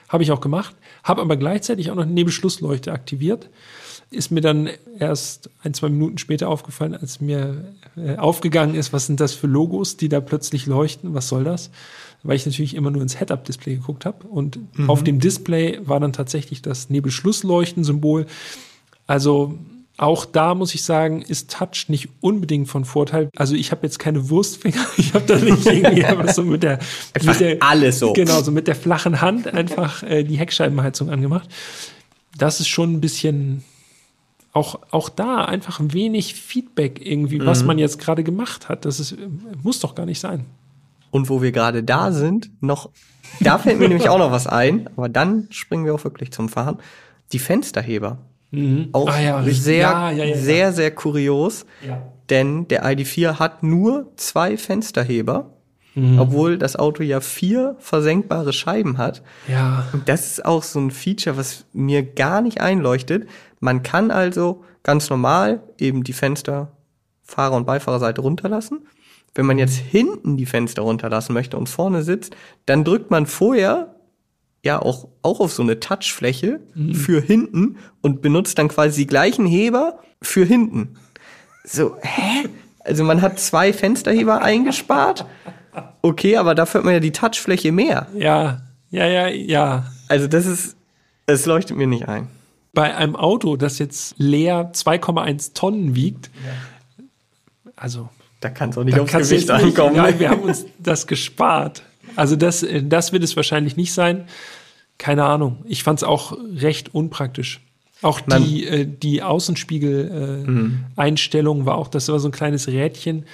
Habe 0.09 0.23
ich 0.23 0.31
auch 0.31 0.41
gemacht. 0.41 0.75
Habe 1.03 1.21
aber 1.21 1.37
gleichzeitig 1.37 1.91
auch 1.91 1.95
noch 1.95 2.03
eine 2.03 2.13
Nebelschlussleuchte 2.13 2.91
aktiviert. 2.91 3.49
Ist 4.09 4.31
mir 4.31 4.41
dann 4.41 4.69
erst 4.99 5.49
ein, 5.63 5.73
zwei 5.73 5.89
Minuten 5.89 6.17
später 6.17 6.49
aufgefallen, 6.49 6.95
als 6.95 7.19
mir 7.19 7.73
äh, 7.97 8.15
aufgegangen 8.15 8.75
ist, 8.75 8.93
was 8.93 9.05
sind 9.05 9.19
das 9.19 9.33
für 9.33 9.47
Logos, 9.47 9.97
die 9.97 10.09
da 10.09 10.21
plötzlich 10.21 10.65
leuchten? 10.65 11.13
Was 11.13 11.27
soll 11.27 11.43
das? 11.43 11.69
Weil 12.23 12.37
ich 12.37 12.45
natürlich 12.45 12.75
immer 12.75 12.89
nur 12.89 13.01
ins 13.01 13.19
Head-Up-Display 13.19 13.75
geguckt 13.75 14.05
habe. 14.05 14.27
Und 14.27 14.59
auf 14.87 15.03
dem 15.03 15.19
Display 15.19 15.79
war 15.83 15.99
dann 15.99 16.13
tatsächlich 16.13 16.61
das 16.61 16.89
Nebelschlussleuchten-Symbol. 16.89 18.25
Also 19.05 19.59
auch 19.97 20.25
da 20.25 20.53
muss 20.53 20.75
ich 20.75 20.83
sagen, 20.83 21.23
ist 21.23 21.51
Touch 21.51 21.85
nicht 21.87 22.09
unbedingt 22.21 22.67
von 22.67 22.85
Vorteil. 22.85 23.29
Also 23.35 23.55
ich 23.55 23.71
habe 23.71 23.85
jetzt 23.85 23.97
keine 23.97 24.29
Wurstfinger. 24.29 24.85
Ich 24.97 25.13
habe 25.13 25.25
da 25.25 25.37
nicht 25.37 25.65
irgendwie 25.65 26.05
aber 26.05 26.31
so 26.31 26.43
mit 26.43 26.63
der, 26.63 26.79
mit 27.23 27.39
der 27.39 27.57
alles 27.61 27.99
so. 27.99 28.13
Genau, 28.13 28.41
so 28.41 28.51
mit 28.51 28.67
der 28.67 28.75
flachen 28.75 29.21
Hand 29.21 29.47
einfach 29.47 30.03
äh, 30.03 30.23
die 30.23 30.37
Heckscheibenheizung 30.37 31.09
angemacht. 31.09 31.49
Das 32.37 32.59
ist 32.59 32.67
schon 32.67 32.93
ein 32.93 33.01
bisschen 33.01 33.63
auch, 34.57 34.79
auch 34.91 35.09
da 35.09 35.45
einfach 35.45 35.79
wenig 35.81 36.33
Feedback 36.35 36.99
irgendwie, 37.05 37.45
was 37.45 37.61
Mhm. 37.61 37.67
man 37.67 37.77
jetzt 37.79 37.99
gerade 37.99 38.23
gemacht 38.23 38.67
hat. 38.69 38.85
Das 38.85 38.99
ist, 38.99 39.15
muss 39.63 39.79
doch 39.79 39.95
gar 39.95 40.05
nicht 40.05 40.19
sein. 40.19 40.45
Und 41.11 41.29
wo 41.29 41.41
wir 41.41 41.51
gerade 41.51 41.83
da 41.83 42.11
sind, 42.11 42.49
noch, 42.61 42.89
da 43.39 43.57
fällt 43.57 43.79
mir 43.79 43.87
nämlich 43.89 44.09
auch 44.09 44.17
noch 44.19 44.31
was 44.31 44.47
ein, 44.47 44.89
aber 44.97 45.09
dann 45.09 45.47
springen 45.51 45.85
wir 45.85 45.93
auch 45.95 46.03
wirklich 46.03 46.31
zum 46.31 46.49
Fahren. 46.49 46.77
Die 47.31 47.39
Fensterheber. 47.39 48.17
Auch 48.93 49.09
Ah 49.09 49.19
ja, 49.19 49.43
sehr, 49.43 49.77
Ja, 49.79 50.11
ja, 50.11 50.37
sehr, 50.37 50.71
sehr 50.73 50.91
kurios. 50.91 51.65
Denn 52.29 52.67
der 52.67 52.85
ID4 52.85 53.39
hat 53.39 53.63
nur 53.63 54.11
zwei 54.15 54.57
Fensterheber, 54.57 55.51
Mhm. 55.95 56.19
obwohl 56.19 56.57
das 56.59 56.75
Auto 56.75 57.01
ja 57.03 57.19
vier 57.21 57.75
versenkbare 57.79 58.53
Scheiben 58.53 58.97
hat. 58.99 59.23
Ja. 59.47 59.87
Und 59.93 60.07
das 60.07 60.27
ist 60.31 60.45
auch 60.45 60.61
so 60.63 60.79
ein 60.79 60.91
Feature, 60.91 61.35
was 61.37 61.65
mir 61.73 62.03
gar 62.03 62.41
nicht 62.41 62.61
einleuchtet. 62.61 63.27
Man 63.59 63.83
kann 63.83 64.11
also 64.11 64.63
ganz 64.83 65.09
normal 65.09 65.63
eben 65.79 66.03
die 66.03 66.13
Fenster 66.13 66.71
Fahrer- 67.23 67.57
und 67.57 67.65
Beifahrerseite 67.65 68.21
runterlassen. 68.21 68.87
Wenn 69.35 69.45
man 69.45 69.59
jetzt 69.59 69.77
hinten 69.77 70.37
die 70.37 70.45
Fenster 70.45 70.81
runterlassen 70.81 71.33
möchte 71.33 71.57
und 71.57 71.67
vorne 71.69 72.03
sitzt, 72.03 72.35
dann 72.65 72.83
drückt 72.83 73.11
man 73.11 73.25
vorher 73.25 73.95
ja 74.63 74.81
auch, 74.81 75.07
auch 75.21 75.39
auf 75.39 75.53
so 75.53 75.61
eine 75.61 75.79
Touchfläche 75.79 76.59
für 76.93 77.21
hinten 77.21 77.77
und 78.01 78.21
benutzt 78.21 78.57
dann 78.57 78.67
quasi 78.67 79.01
die 79.01 79.07
gleichen 79.07 79.45
Heber 79.45 79.99
für 80.21 80.45
hinten. 80.45 80.97
So, 81.63 81.97
hä? 82.01 82.49
Also 82.79 83.03
man 83.03 83.21
hat 83.21 83.39
zwei 83.39 83.73
Fensterheber 83.73 84.41
eingespart. 84.41 85.25
Okay, 86.01 86.37
aber 86.37 86.55
dafür 86.55 86.79
hat 86.79 86.85
man 86.85 86.93
ja 86.93 86.99
die 86.99 87.11
Touchfläche 87.11 87.71
mehr. 87.71 88.07
Ja, 88.15 88.61
ja, 88.89 89.05
ja, 89.05 89.27
ja. 89.27 89.91
Also 90.07 90.27
das 90.27 90.45
ist, 90.45 90.77
es 91.25 91.45
leuchtet 91.45 91.77
mir 91.77 91.87
nicht 91.87 92.07
ein. 92.07 92.27
Bei 92.73 92.95
einem 92.95 93.15
Auto, 93.15 93.55
das 93.55 93.79
jetzt 93.79 94.15
leer 94.17 94.71
2,1 94.73 95.53
Tonnen 95.53 95.95
wiegt, 95.95 96.29
also 97.75 98.09
Da 98.39 98.49
kann 98.49 98.69
es 98.69 98.77
auch 98.77 98.83
nicht 98.83 98.99
aufs 98.99 99.13
Gewicht 99.13 99.49
ankommen. 99.49 99.95
Ja, 99.95 100.19
wir 100.19 100.29
haben 100.29 100.41
uns 100.41 100.65
das 100.79 101.07
gespart. 101.07 101.83
Also 102.15 102.35
das, 102.35 102.61
äh, 102.63 102.83
das 102.83 103.13
wird 103.13 103.23
es 103.23 103.35
wahrscheinlich 103.35 103.77
nicht 103.77 103.93
sein. 103.93 104.25
Keine 104.97 105.25
Ahnung. 105.25 105.57
Ich 105.65 105.83
fand 105.83 105.99
es 105.99 106.03
auch 106.03 106.35
recht 106.55 106.93
unpraktisch. 106.93 107.61
Auch 108.01 108.19
die, 108.21 108.65
äh, 108.65 108.85
die 108.85 109.23
Außenspiegel-Einstellung 109.23 111.65
war 111.65 111.75
auch, 111.75 111.87
das 111.87 112.09
war 112.09 112.19
so 112.19 112.27
ein 112.27 112.31
kleines 112.31 112.67
Rädchen. 112.67 113.25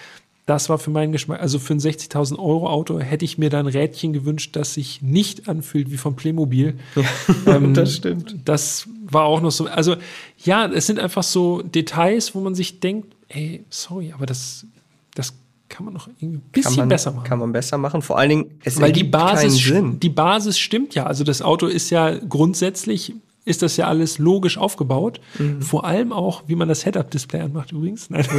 Das 0.45 0.67
war 0.67 0.77
für 0.77 0.89
meinen 0.89 1.13
Geschmack, 1.13 1.39
also 1.39 1.57
für 1.57 1.73
ein 1.73 1.79
60.000 1.79 2.37
Euro 2.37 2.69
Auto 2.69 2.99
hätte 2.99 3.23
ich 3.23 3.37
mir 3.37 3.49
da 3.49 3.59
ein 3.59 3.67
Rädchen 3.67 4.11
gewünscht, 4.11 4.57
das 4.57 4.73
sich 4.73 5.01
nicht 5.01 5.47
anfühlt 5.47 5.89
wie 5.89 5.97
von 5.97 6.15
Playmobil. 6.15 6.77
Ähm, 7.45 7.73
das 7.73 7.95
stimmt. 7.95 8.35
Das 8.45 8.87
war 9.05 9.23
auch 9.25 9.41
noch 9.41 9.51
so. 9.51 9.67
Also 9.67 9.95
ja, 10.37 10.65
es 10.65 10.87
sind 10.87 10.99
einfach 10.99 11.23
so 11.23 11.61
Details, 11.61 12.35
wo 12.35 12.39
man 12.39 12.55
sich 12.55 12.79
denkt, 12.79 13.15
ey, 13.27 13.63
sorry, 13.69 14.13
aber 14.13 14.25
das, 14.25 14.65
das 15.13 15.33
kann 15.67 15.85
man 15.85 15.93
noch 15.93 16.07
irgendwie 16.07 16.37
ein 16.37 16.41
bisschen 16.51 16.75
man, 16.77 16.89
besser 16.89 17.11
machen. 17.11 17.25
kann 17.25 17.39
man 17.39 17.51
besser 17.51 17.77
machen. 17.77 18.01
Vor 18.01 18.17
allen 18.17 18.29
Dingen, 18.29 18.51
es 18.63 18.79
Weil 18.79 18.91
die 18.91 19.03
Basis, 19.03 19.71
die 19.99 20.09
Basis 20.09 20.57
stimmt 20.57 20.95
ja. 20.95 21.05
Also 21.05 21.23
das 21.23 21.41
Auto 21.41 21.67
ist 21.67 21.89
ja 21.89 22.17
grundsätzlich 22.17 23.13
ist 23.45 23.61
das 23.61 23.75
ja 23.75 23.87
alles 23.87 24.19
logisch 24.19 24.57
aufgebaut. 24.57 25.19
Mhm. 25.37 25.61
Vor 25.61 25.83
allem 25.85 26.13
auch, 26.13 26.43
wie 26.47 26.55
man 26.55 26.69
das 26.69 26.83
Head-Up-Display 26.85 27.41
anmacht 27.41 27.71
übrigens. 27.71 28.09
Nein. 28.09 28.25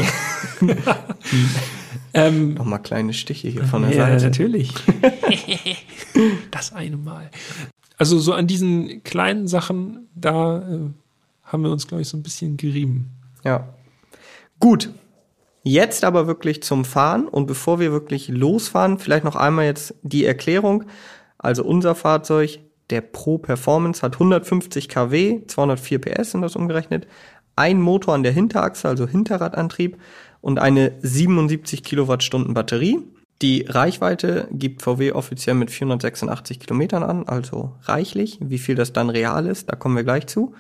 ähm, 2.13 2.55
Nochmal 2.55 2.83
kleine 2.83 3.13
Stiche 3.13 3.49
hier 3.49 3.65
von 3.65 3.83
der 3.83 3.93
ja, 3.93 4.07
Seite. 4.07 4.25
natürlich. 4.25 4.73
das 6.51 6.73
eine 6.73 6.97
Mal. 6.97 7.31
Also 7.97 8.19
so 8.19 8.33
an 8.33 8.47
diesen 8.47 9.03
kleinen 9.05 9.47
Sachen, 9.47 10.09
da 10.15 10.59
äh, 10.59 10.91
haben 11.45 11.63
wir 11.63 11.71
uns, 11.71 11.87
glaube 11.87 12.03
ich, 12.03 12.09
so 12.09 12.17
ein 12.17 12.23
bisschen 12.23 12.57
gerieben. 12.57 13.11
Ja. 13.45 13.69
Gut. 14.59 14.91
Jetzt 15.63 16.05
aber 16.05 16.27
wirklich 16.27 16.63
zum 16.63 16.85
Fahren 16.85 17.27
und 17.27 17.47
bevor 17.47 17.81
wir 17.81 17.91
wirklich 17.91 18.29
losfahren, 18.29 18.99
vielleicht 18.99 19.25
noch 19.25 19.37
einmal 19.37 19.65
jetzt 19.65 19.95
die 20.03 20.27
Erklärung. 20.27 20.85
Also 21.39 21.65
unser 21.65 21.95
Fahrzeug, 21.95 22.59
der 22.91 23.01
Pro 23.01 23.39
Performance, 23.39 24.03
hat 24.03 24.15
150 24.15 24.91
kW, 24.91 25.47
204 25.47 26.01
PS 26.01 26.33
sind 26.33 26.43
das 26.43 26.57
umgerechnet, 26.57 27.07
ein 27.57 27.81
Motor 27.81 28.15
an 28.15 28.23
der 28.23 28.33
Hinterachse, 28.33 28.89
also 28.89 29.07
Hinterradantrieb 29.07 29.97
und 30.45 30.59
eine 30.59 30.93
77 31.01 31.83
Kilowattstunden 31.83 32.53
Batterie. 32.53 32.99
Die 33.41 33.65
Reichweite 33.67 34.47
gibt 34.53 34.83
VW 34.83 35.13
offiziell 35.13 35.55
mit 35.55 35.71
486 35.71 36.61
Kilometern 36.61 37.03
an, 37.03 37.27
also 37.27 37.73
reichlich. 37.85 38.37
Wie 38.43 38.59
viel 38.59 38.75
das 38.75 38.93
dann 38.93 39.09
real 39.09 39.47
ist, 39.47 39.71
da 39.71 39.77
kommen 39.77 39.97
wir 39.97 40.05
gleich 40.05 40.27
zu. 40.27 40.55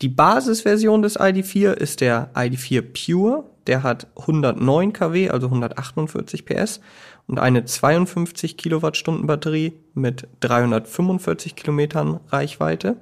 Die 0.00 0.08
Basisversion 0.08 1.02
des 1.02 1.18
ID4 1.18 1.72
ist 1.72 2.02
der 2.02 2.30
ID4 2.34 2.82
Pure. 2.82 3.44
Der 3.66 3.82
hat 3.82 4.06
109 4.16 4.92
kW, 4.92 5.30
also 5.30 5.48
148 5.48 6.44
PS 6.44 6.80
und 7.26 7.40
eine 7.40 7.64
52 7.64 8.56
Kilowattstunden 8.56 9.26
Batterie 9.26 9.72
mit 9.92 10.28
345 10.38 11.56
Kilometern 11.56 12.20
Reichweite. 12.28 12.96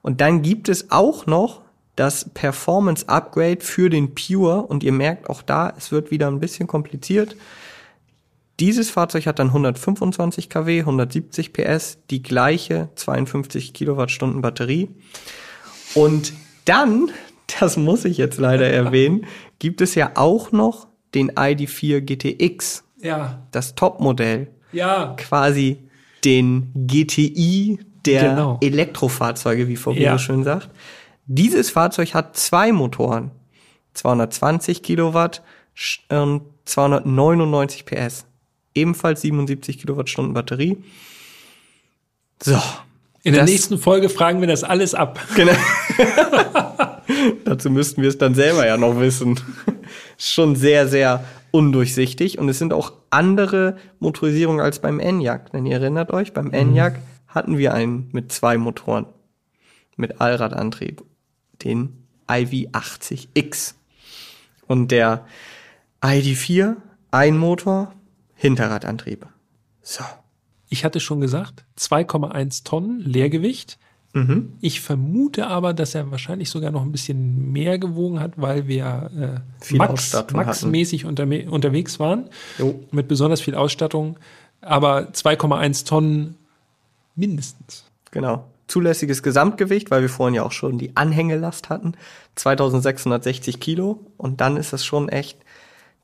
Und 0.00 0.22
dann 0.22 0.40
gibt 0.40 0.70
es 0.70 0.90
auch 0.90 1.26
noch 1.26 1.61
das 1.96 2.30
Performance 2.32 3.08
Upgrade 3.08 3.60
für 3.60 3.90
den 3.90 4.14
Pure 4.14 4.62
und 4.62 4.82
ihr 4.82 4.92
merkt 4.92 5.28
auch 5.28 5.42
da, 5.42 5.72
es 5.76 5.92
wird 5.92 6.10
wieder 6.10 6.28
ein 6.28 6.40
bisschen 6.40 6.66
kompliziert. 6.66 7.36
Dieses 8.60 8.90
Fahrzeug 8.90 9.26
hat 9.26 9.38
dann 9.38 9.48
125 9.48 10.48
kW, 10.48 10.80
170 10.80 11.52
PS, 11.52 11.98
die 12.10 12.22
gleiche 12.22 12.90
52 12.94 13.72
Kilowattstunden 13.72 14.40
Batterie. 14.40 14.90
Und 15.94 16.32
dann, 16.64 17.10
das 17.60 17.76
muss 17.76 18.04
ich 18.04 18.18
jetzt 18.18 18.38
leider 18.38 18.68
erwähnen, 18.68 19.26
gibt 19.58 19.80
es 19.80 19.94
ja 19.94 20.12
auch 20.14 20.52
noch 20.52 20.86
den 21.14 21.32
ID4 21.32 22.00
GTX. 22.00 22.84
Ja. 23.02 23.42
Das 23.50 23.74
Topmodell. 23.74 24.48
Ja. 24.72 25.14
Quasi 25.18 25.78
den 26.24 26.70
GTI 26.74 27.78
der 28.06 28.30
Genau. 28.30 28.58
Elektrofahrzeuge, 28.62 29.68
wie 29.68 29.76
VW 29.76 30.00
Ja. 30.00 30.12
so 30.12 30.18
schön 30.18 30.44
sagt. 30.44 30.70
Dieses 31.26 31.70
Fahrzeug 31.70 32.14
hat 32.14 32.36
zwei 32.36 32.72
Motoren. 32.72 33.30
220 33.94 34.82
Kilowatt 34.82 35.42
sch- 35.76 36.00
und 36.10 36.42
299 36.64 37.84
PS. 37.84 38.24
Ebenfalls 38.74 39.20
77 39.20 39.78
Kilowattstunden 39.78 40.34
Batterie. 40.34 40.82
So. 42.42 42.58
In 43.24 43.34
der 43.34 43.44
nächsten 43.44 43.78
Folge 43.78 44.08
fragen 44.08 44.40
wir 44.40 44.48
das 44.48 44.64
alles 44.64 44.94
ab. 44.94 45.20
Genau. 45.36 45.52
Dazu 47.44 47.68
müssten 47.70 48.00
wir 48.00 48.08
es 48.08 48.18
dann 48.18 48.34
selber 48.34 48.66
ja 48.66 48.76
noch 48.76 48.98
wissen. 48.98 49.38
Schon 50.18 50.56
sehr, 50.56 50.88
sehr 50.88 51.24
undurchsichtig. 51.50 52.38
Und 52.38 52.48
es 52.48 52.58
sind 52.58 52.72
auch 52.72 52.92
andere 53.10 53.76
Motorisierungen 53.98 54.60
als 54.60 54.78
beim 54.78 54.98
Enyaq. 54.98 55.52
Denn 55.52 55.66
ihr 55.66 55.76
erinnert 55.76 56.10
euch, 56.10 56.32
beim 56.32 56.52
Enyaq 56.52 56.94
hatten 57.28 57.58
wir 57.58 57.74
einen 57.74 58.08
mit 58.12 58.32
zwei 58.32 58.56
Motoren. 58.56 59.06
Mit 59.96 60.20
Allradantrieb. 60.20 61.02
Den 61.64 62.04
IV80X. 62.28 63.74
Und 64.66 64.90
der 64.90 65.26
ID4, 66.00 66.76
ein 67.10 67.36
Motor, 67.38 67.92
Hinterradantrieb. 68.34 69.26
So. 69.82 70.02
Ich 70.68 70.84
hatte 70.84 71.00
schon 71.00 71.20
gesagt, 71.20 71.64
2,1 71.78 72.64
Tonnen 72.64 73.00
Leergewicht. 73.00 73.78
Mhm. 74.14 74.52
Ich 74.60 74.80
vermute 74.80 75.46
aber, 75.46 75.74
dass 75.74 75.94
er 75.94 76.10
wahrscheinlich 76.10 76.50
sogar 76.50 76.70
noch 76.70 76.82
ein 76.82 76.92
bisschen 76.92 77.52
mehr 77.52 77.78
gewogen 77.78 78.20
hat, 78.20 78.32
weil 78.36 78.66
wir 78.66 79.42
äh, 79.60 79.64
Viel 79.64 79.78
Max, 79.78 80.12
Max-mäßig 80.32 81.04
unterme- 81.06 81.48
unterwegs 81.48 81.98
waren. 82.00 82.28
Jo. 82.58 82.80
Mit 82.90 83.08
besonders 83.08 83.40
viel 83.40 83.54
Ausstattung. 83.54 84.18
Aber 84.60 85.10
2,1 85.10 85.86
Tonnen 85.86 86.36
mindestens. 87.14 87.84
Genau. 88.10 88.48
Zulässiges 88.72 89.22
Gesamtgewicht, 89.22 89.90
weil 89.90 90.00
wir 90.00 90.08
vorhin 90.08 90.34
ja 90.34 90.44
auch 90.44 90.52
schon 90.52 90.78
die 90.78 90.96
Anhängelast 90.96 91.68
hatten, 91.68 91.92
2660 92.36 93.60
Kilo. 93.60 94.06
Und 94.16 94.40
dann 94.40 94.56
ist 94.56 94.72
das 94.72 94.82
schon 94.82 95.10
echt 95.10 95.38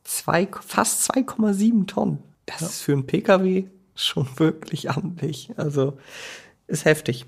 zwei, 0.04 0.46
fast 0.66 1.10
2,7 1.10 1.86
Tonnen. 1.86 2.18
Das 2.44 2.60
ist 2.60 2.82
für 2.82 2.92
einen 2.92 3.06
Pkw 3.06 3.64
schon 3.94 4.28
wirklich 4.36 4.90
amtlich. 4.90 5.50
Also 5.56 5.96
ist 6.66 6.84
heftig. 6.84 7.24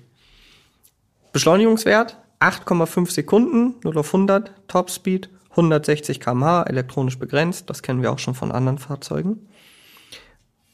Beschleunigungswert 1.31 2.17
8,5 2.39 3.09
Sekunden, 3.09 3.73
0 3.83 3.97
auf 3.97 4.13
100, 4.13 4.51
Topspeed 4.67 5.31
160 5.49 6.19
km/h, 6.19 6.63
elektronisch 6.63 7.17
begrenzt. 7.17 7.67
Das 7.71 7.81
kennen 7.81 8.03
wir 8.03 8.11
auch 8.11 8.19
schon 8.19 8.35
von 8.35 8.51
anderen 8.51 8.77
Fahrzeugen. 8.77 9.47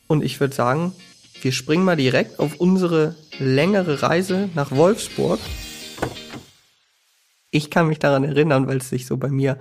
Und 0.07 0.25
ich 0.25 0.41
würde 0.41 0.53
sagen, 0.53 0.91
wir 1.41 1.51
springen 1.51 1.85
mal 1.85 1.95
direkt 1.95 2.39
auf 2.39 2.59
unsere 2.59 3.15
längere 3.39 4.01
Reise 4.01 4.49
nach 4.55 4.71
Wolfsburg. 4.71 5.39
Ich 7.51 7.69
kann 7.69 7.87
mich 7.87 7.99
daran 7.99 8.23
erinnern, 8.23 8.67
weil 8.67 8.77
es 8.77 8.89
sich 8.89 9.05
so 9.05 9.17
bei 9.17 9.29
mir 9.29 9.57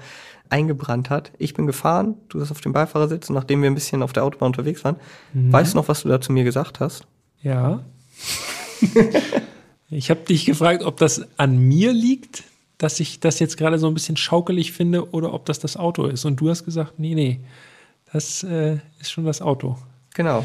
eingebrannt 0.49 1.11
hat. 1.11 1.33
Ich 1.39 1.55
bin 1.55 1.67
gefahren, 1.67 2.15
du 2.29 2.39
saßt 2.39 2.51
auf 2.51 2.61
dem 2.61 2.73
Beifahrersitz 2.73 3.29
und 3.29 3.35
nachdem 3.35 3.63
wir 3.63 3.71
ein 3.71 3.75
bisschen 3.75 4.03
auf 4.03 4.13
der 4.13 4.25
Autobahn 4.25 4.49
unterwegs 4.49 4.85
waren, 4.85 4.97
weißt 5.33 5.75
du 5.75 5.79
noch, 5.79 5.89
was 5.89 6.03
du 6.03 6.09
da 6.09 6.21
zu 6.21 6.33
mir 6.33 6.45
gesagt 6.45 6.81
hast? 6.81 7.07
Ja. 7.43 7.85
ich 9.91 10.11
habe 10.11 10.21
dich 10.21 10.47
gefragt, 10.47 10.83
ob 10.83 10.97
das 10.99 11.27
an 11.37 11.59
mir 11.59 11.93
liegt, 11.93 12.45
dass 12.79 13.01
ich 13.01 13.21
das 13.21 13.39
jetzt 13.39 13.57
gerade 13.57 13.79
so 13.79 13.87
ein 13.87 13.95
bisschen 13.95 14.17
schaukelig 14.17 14.73
finde 14.73 15.11
oder 15.13 15.33
ob 15.33 15.47
das 15.47 15.59
das 15.59 15.77
Auto 15.77 16.07
ist. 16.07 16.25
Und 16.25 16.37
du 16.37 16.51
hast 16.51 16.65
gesagt, 16.65 16.99
nee, 16.99 17.15
nee, 17.15 17.41
das 18.13 18.43
äh, 18.43 18.79
ist 19.01 19.11
schon 19.11 19.25
das 19.25 19.41
Auto. 19.41 19.79
Genau. 20.15 20.45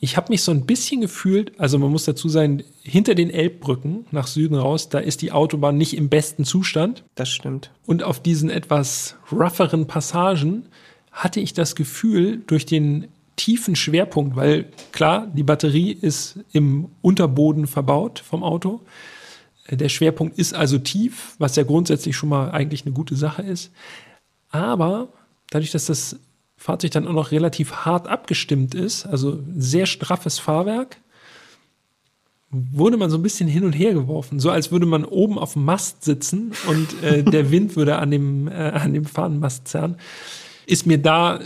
Ich 0.00 0.16
habe 0.16 0.30
mich 0.30 0.42
so 0.42 0.52
ein 0.52 0.64
bisschen 0.64 1.00
gefühlt, 1.00 1.58
also 1.58 1.78
man 1.78 1.90
muss 1.90 2.04
dazu 2.04 2.28
sagen, 2.28 2.62
hinter 2.82 3.16
den 3.16 3.30
Elbbrücken 3.30 4.06
nach 4.12 4.28
Süden 4.28 4.54
raus, 4.54 4.88
da 4.88 4.98
ist 4.98 5.22
die 5.22 5.32
Autobahn 5.32 5.76
nicht 5.76 5.96
im 5.96 6.08
besten 6.08 6.44
Zustand. 6.44 7.04
Das 7.16 7.28
stimmt. 7.28 7.72
Und 7.84 8.04
auf 8.04 8.20
diesen 8.20 8.48
etwas 8.48 9.16
rougheren 9.32 9.88
Passagen 9.88 10.66
hatte 11.10 11.40
ich 11.40 11.52
das 11.52 11.74
Gefühl, 11.74 12.42
durch 12.46 12.64
den 12.64 13.08
tiefen 13.34 13.74
Schwerpunkt, 13.74 14.36
weil 14.36 14.70
klar, 14.92 15.26
die 15.32 15.42
Batterie 15.42 15.92
ist 15.92 16.40
im 16.52 16.90
Unterboden 17.02 17.66
verbaut 17.66 18.20
vom 18.20 18.44
Auto. 18.44 18.80
Der 19.70 19.88
Schwerpunkt 19.88 20.38
ist 20.38 20.54
also 20.54 20.78
tief, 20.78 21.34
was 21.38 21.56
ja 21.56 21.62
grundsätzlich 21.64 22.16
schon 22.16 22.28
mal 22.28 22.50
eigentlich 22.50 22.84
eine 22.84 22.94
gute 22.94 23.16
Sache 23.16 23.42
ist. 23.42 23.72
Aber 24.50 25.08
dadurch, 25.50 25.72
dass 25.72 25.86
das 25.86 26.18
Fahrzeug 26.58 26.90
dann 26.90 27.06
auch 27.06 27.12
noch 27.12 27.30
relativ 27.30 27.72
hart 27.72 28.08
abgestimmt 28.08 28.74
ist, 28.74 29.06
also 29.06 29.38
sehr 29.56 29.86
straffes 29.86 30.38
Fahrwerk, 30.38 30.98
wurde 32.50 32.96
man 32.96 33.10
so 33.10 33.16
ein 33.16 33.22
bisschen 33.22 33.48
hin 33.48 33.64
und 33.64 33.72
her 33.72 33.94
geworfen, 33.94 34.40
so 34.40 34.50
als 34.50 34.72
würde 34.72 34.86
man 34.86 35.04
oben 35.04 35.38
auf 35.38 35.52
dem 35.52 35.64
Mast 35.64 36.04
sitzen 36.04 36.52
und 36.66 37.02
äh, 37.02 37.22
der 37.30 37.50
Wind 37.50 37.76
würde 37.76 37.96
an 37.98 38.10
dem, 38.10 38.48
äh, 38.48 38.52
an 38.52 38.92
dem 38.92 39.04
Fahnenmast 39.04 39.68
zerren. 39.68 39.96
Ist 40.66 40.84
mir 40.84 40.98
da 40.98 41.40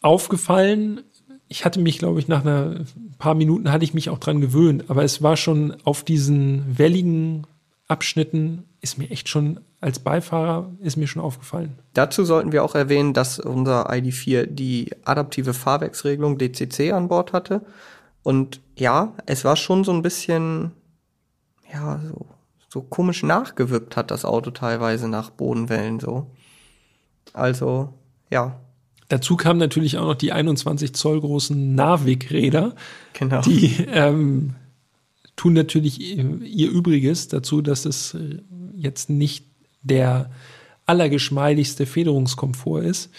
aufgefallen. 0.00 1.02
Ich 1.48 1.64
hatte 1.64 1.80
mich, 1.80 1.98
glaube 1.98 2.20
ich, 2.20 2.28
nach 2.28 2.42
einer 2.42 2.84
paar 3.18 3.34
Minuten 3.34 3.70
hatte 3.70 3.84
ich 3.84 3.94
mich 3.94 4.10
auch 4.10 4.18
dran 4.18 4.40
gewöhnt, 4.40 4.84
aber 4.88 5.04
es 5.04 5.22
war 5.22 5.36
schon 5.36 5.76
auf 5.84 6.04
diesen 6.04 6.78
welligen 6.78 7.46
Abschnitten 7.88 8.64
ist 8.80 8.98
mir 8.98 9.10
echt 9.10 9.28
schon 9.28 9.60
als 9.80 10.00
Beifahrer 10.00 10.70
ist 10.80 10.96
mir 10.96 11.06
schon 11.06 11.22
aufgefallen. 11.22 11.78
Dazu 11.94 12.24
sollten 12.24 12.52
wir 12.52 12.64
auch 12.64 12.74
erwähnen, 12.74 13.14
dass 13.14 13.38
unser 13.38 13.90
ID4 13.90 14.46
die 14.46 14.90
adaptive 15.04 15.54
Fahrwerksregelung 15.54 16.36
DCC 16.36 16.92
an 16.92 17.08
Bord 17.08 17.32
hatte. 17.32 17.62
Und 18.24 18.60
ja, 18.76 19.14
es 19.26 19.44
war 19.44 19.56
schon 19.56 19.84
so 19.84 19.92
ein 19.92 20.02
bisschen, 20.02 20.72
ja, 21.72 22.00
so, 22.08 22.26
so 22.68 22.82
komisch 22.82 23.22
nachgewirkt 23.22 23.96
hat 23.96 24.10
das 24.10 24.24
Auto 24.24 24.50
teilweise 24.50 25.08
nach 25.08 25.30
Bodenwellen 25.30 26.00
so. 26.00 26.26
Also, 27.32 27.94
ja, 28.30 28.58
Dazu 29.10 29.36
kamen 29.36 29.58
natürlich 29.58 29.96
auch 29.96 30.04
noch 30.04 30.14
die 30.14 30.32
21 30.32 30.94
Zoll 30.94 31.22
großen 31.22 31.74
Navig-Räder. 31.74 32.74
genau. 33.14 33.40
Die 33.40 33.86
ähm, 33.90 34.54
tun 35.38 35.54
natürlich 35.54 36.00
ihr 36.00 36.70
Übriges 36.70 37.28
dazu, 37.28 37.62
dass 37.62 37.86
es 37.86 38.14
jetzt 38.76 39.08
nicht 39.08 39.46
der 39.82 40.30
allergeschmeidigste 40.84 41.86
Federungskomfort 41.86 42.82
ist. 42.82 43.10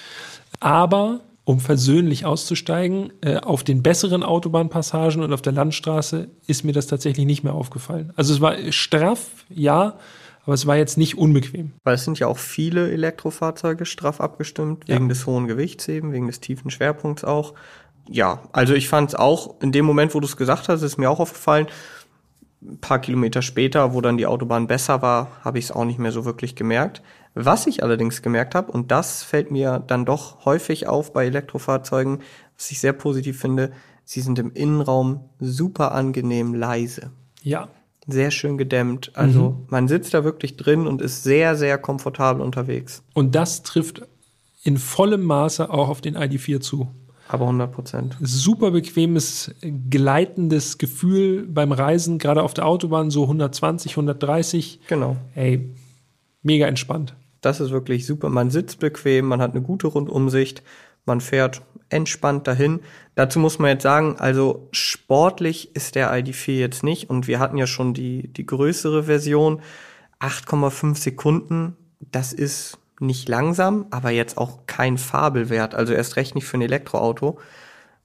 Aber 0.60 1.22
um 1.46 1.60
versöhnlich 1.60 2.26
auszusteigen, 2.26 3.12
äh, 3.22 3.38
auf 3.38 3.64
den 3.64 3.82
besseren 3.82 4.22
Autobahnpassagen 4.22 5.24
und 5.24 5.34
auf 5.34 5.42
der 5.42 5.54
Landstraße 5.54 6.28
ist 6.46 6.64
mir 6.64 6.74
das 6.74 6.86
tatsächlich 6.88 7.26
nicht 7.26 7.44
mehr 7.44 7.54
aufgefallen. 7.54 8.14
Also 8.16 8.34
es 8.34 8.42
war 8.42 8.56
straff, 8.72 9.46
ja, 9.50 9.98
aber 10.46 10.54
es 10.54 10.68
war 10.68 10.78
jetzt 10.78 10.98
nicht 10.98 11.18
unbequem. 11.18 11.72
Weil 11.84 11.96
es 11.96 12.04
sind 12.04 12.20
ja 12.20 12.28
auch 12.28 12.38
viele 12.38 12.92
Elektrofahrzeuge 12.92 13.86
straff 13.86 14.22
abgestimmt, 14.22 14.84
Ja. 14.88 14.96
wegen 14.96 15.10
des 15.10 15.26
hohen 15.26 15.48
Gewichts 15.48 15.88
eben, 15.88 16.12
wegen 16.12 16.28
des 16.28 16.40
tiefen 16.40 16.70
Schwerpunkts 16.70 17.24
auch. 17.24 17.54
Ja, 18.08 18.44
also 18.52 18.74
ich 18.74 18.88
fand 18.88 19.10
es 19.10 19.16
auch, 19.16 19.60
in 19.62 19.72
dem 19.72 19.86
Moment, 19.86 20.14
wo 20.16 20.20
du 20.20 20.26
es 20.28 20.38
gesagt 20.38 20.70
hast, 20.70 20.82
ist 20.82 20.98
mir 20.98 21.10
auch 21.10 21.20
aufgefallen, 21.20 21.68
ein 22.62 22.80
paar 22.80 23.00
Kilometer 23.00 23.42
später, 23.42 23.94
wo 23.94 24.02
dann 24.02 24.18
die 24.18 24.26
Autobahn 24.26 24.68
besser 24.68 25.02
war, 25.02 25.32
habe 25.42 25.60
ich 25.60 25.66
es 25.66 25.72
auch 25.72 25.86
nicht 25.86 26.00
mehr 26.00 26.12
so 26.12 26.26
wirklich 26.26 26.56
gemerkt. 26.56 27.02
Was 27.34 27.68
ich 27.68 27.84
allerdings 27.84 28.22
gemerkt 28.22 28.56
habe, 28.56 28.72
und 28.72 28.92
das 28.92 29.24
fällt 29.24 29.52
mir 29.52 29.84
dann 29.86 30.06
doch 30.06 30.46
häufig 30.46 30.88
auf 30.88 31.14
bei 31.14 31.26
Elektrofahrzeugen, 31.26 32.20
was 32.58 32.72
ich 32.72 32.80
sehr 32.80 32.94
positiv 32.94 33.40
finde, 33.40 33.72
Sie 34.04 34.22
sind 34.22 34.40
im 34.40 34.52
Innenraum 34.54 35.30
super 35.40 35.92
angenehm 35.92 36.56
leise. 36.56 37.12
Ja. 37.44 37.70
Sehr 38.08 38.32
schön 38.32 38.58
gedämmt. 38.58 39.12
Also 39.14 39.52
mhm. 39.52 39.66
man 39.68 39.88
sitzt 39.88 40.16
da 40.16 40.24
wirklich 40.24 40.58
drin 40.58 40.88
und 40.88 41.00
ist 41.00 41.22
sehr, 41.22 41.56
sehr 41.56 41.78
komfortabel 41.78 42.42
unterwegs. 42.42 43.04
Und 43.14 43.36
das 43.36 43.62
trifft 43.62 44.02
in 44.64 44.78
vollem 44.78 45.22
Maße 45.22 45.70
auch 45.70 45.90
auf 45.90 46.02
den 46.02 46.18
ID4 46.18 46.60
zu. 46.60 46.88
Aber 47.32 47.46
100 47.46 47.72
Prozent. 47.72 48.18
Super 48.22 48.72
bequemes, 48.72 49.54
gleitendes 49.92 50.80
Gefühl 50.80 51.46
beim 51.48 51.72
Reisen, 51.72 52.18
gerade 52.18 52.42
auf 52.42 52.56
der 52.56 52.66
Autobahn, 52.66 53.12
so 53.12 53.22
120, 53.22 53.92
130. 53.92 54.80
Genau. 54.88 55.16
Ey, 55.36 55.70
mega 56.42 56.66
entspannt. 56.66 57.16
Das 57.42 57.60
ist 57.60 57.70
wirklich 57.70 58.08
super. 58.08 58.30
Man 58.30 58.50
sitzt 58.50 58.80
bequem, 58.80 59.28
man 59.28 59.44
hat 59.44 59.52
eine 59.52 59.62
gute 59.62 59.86
Rundumsicht, 59.86 60.64
man 61.06 61.22
fährt 61.22 61.62
entspannt 61.90 62.48
dahin. 62.48 62.80
Dazu 63.14 63.38
muss 63.38 63.60
man 63.60 63.70
jetzt 63.70 63.84
sagen, 63.84 64.16
also 64.18 64.68
sportlich 64.72 65.76
ist 65.76 65.94
der 65.94 66.12
ID4 66.12 66.54
jetzt 66.54 66.84
nicht 66.84 67.12
und 67.12 67.28
wir 67.28 67.38
hatten 67.38 67.58
ja 67.58 67.68
schon 67.68 67.94
die, 67.94 68.34
die 68.34 68.48
größere 68.48 69.04
Version. 69.04 69.62
8,5 70.20 70.98
Sekunden, 70.98 71.78
das 72.00 72.34
ist 72.34 72.79
nicht 73.00 73.30
langsam, 73.30 73.86
aber 73.92 74.10
jetzt 74.12 74.38
auch 74.38 74.60
kein 74.68 74.98
Fabelwert, 74.98 75.76
also 75.76 75.94
erst 75.94 76.16
recht 76.16 76.36
nicht 76.36 76.46
für 76.46 76.58
ein 76.58 76.62
Elektroauto. 76.62 77.40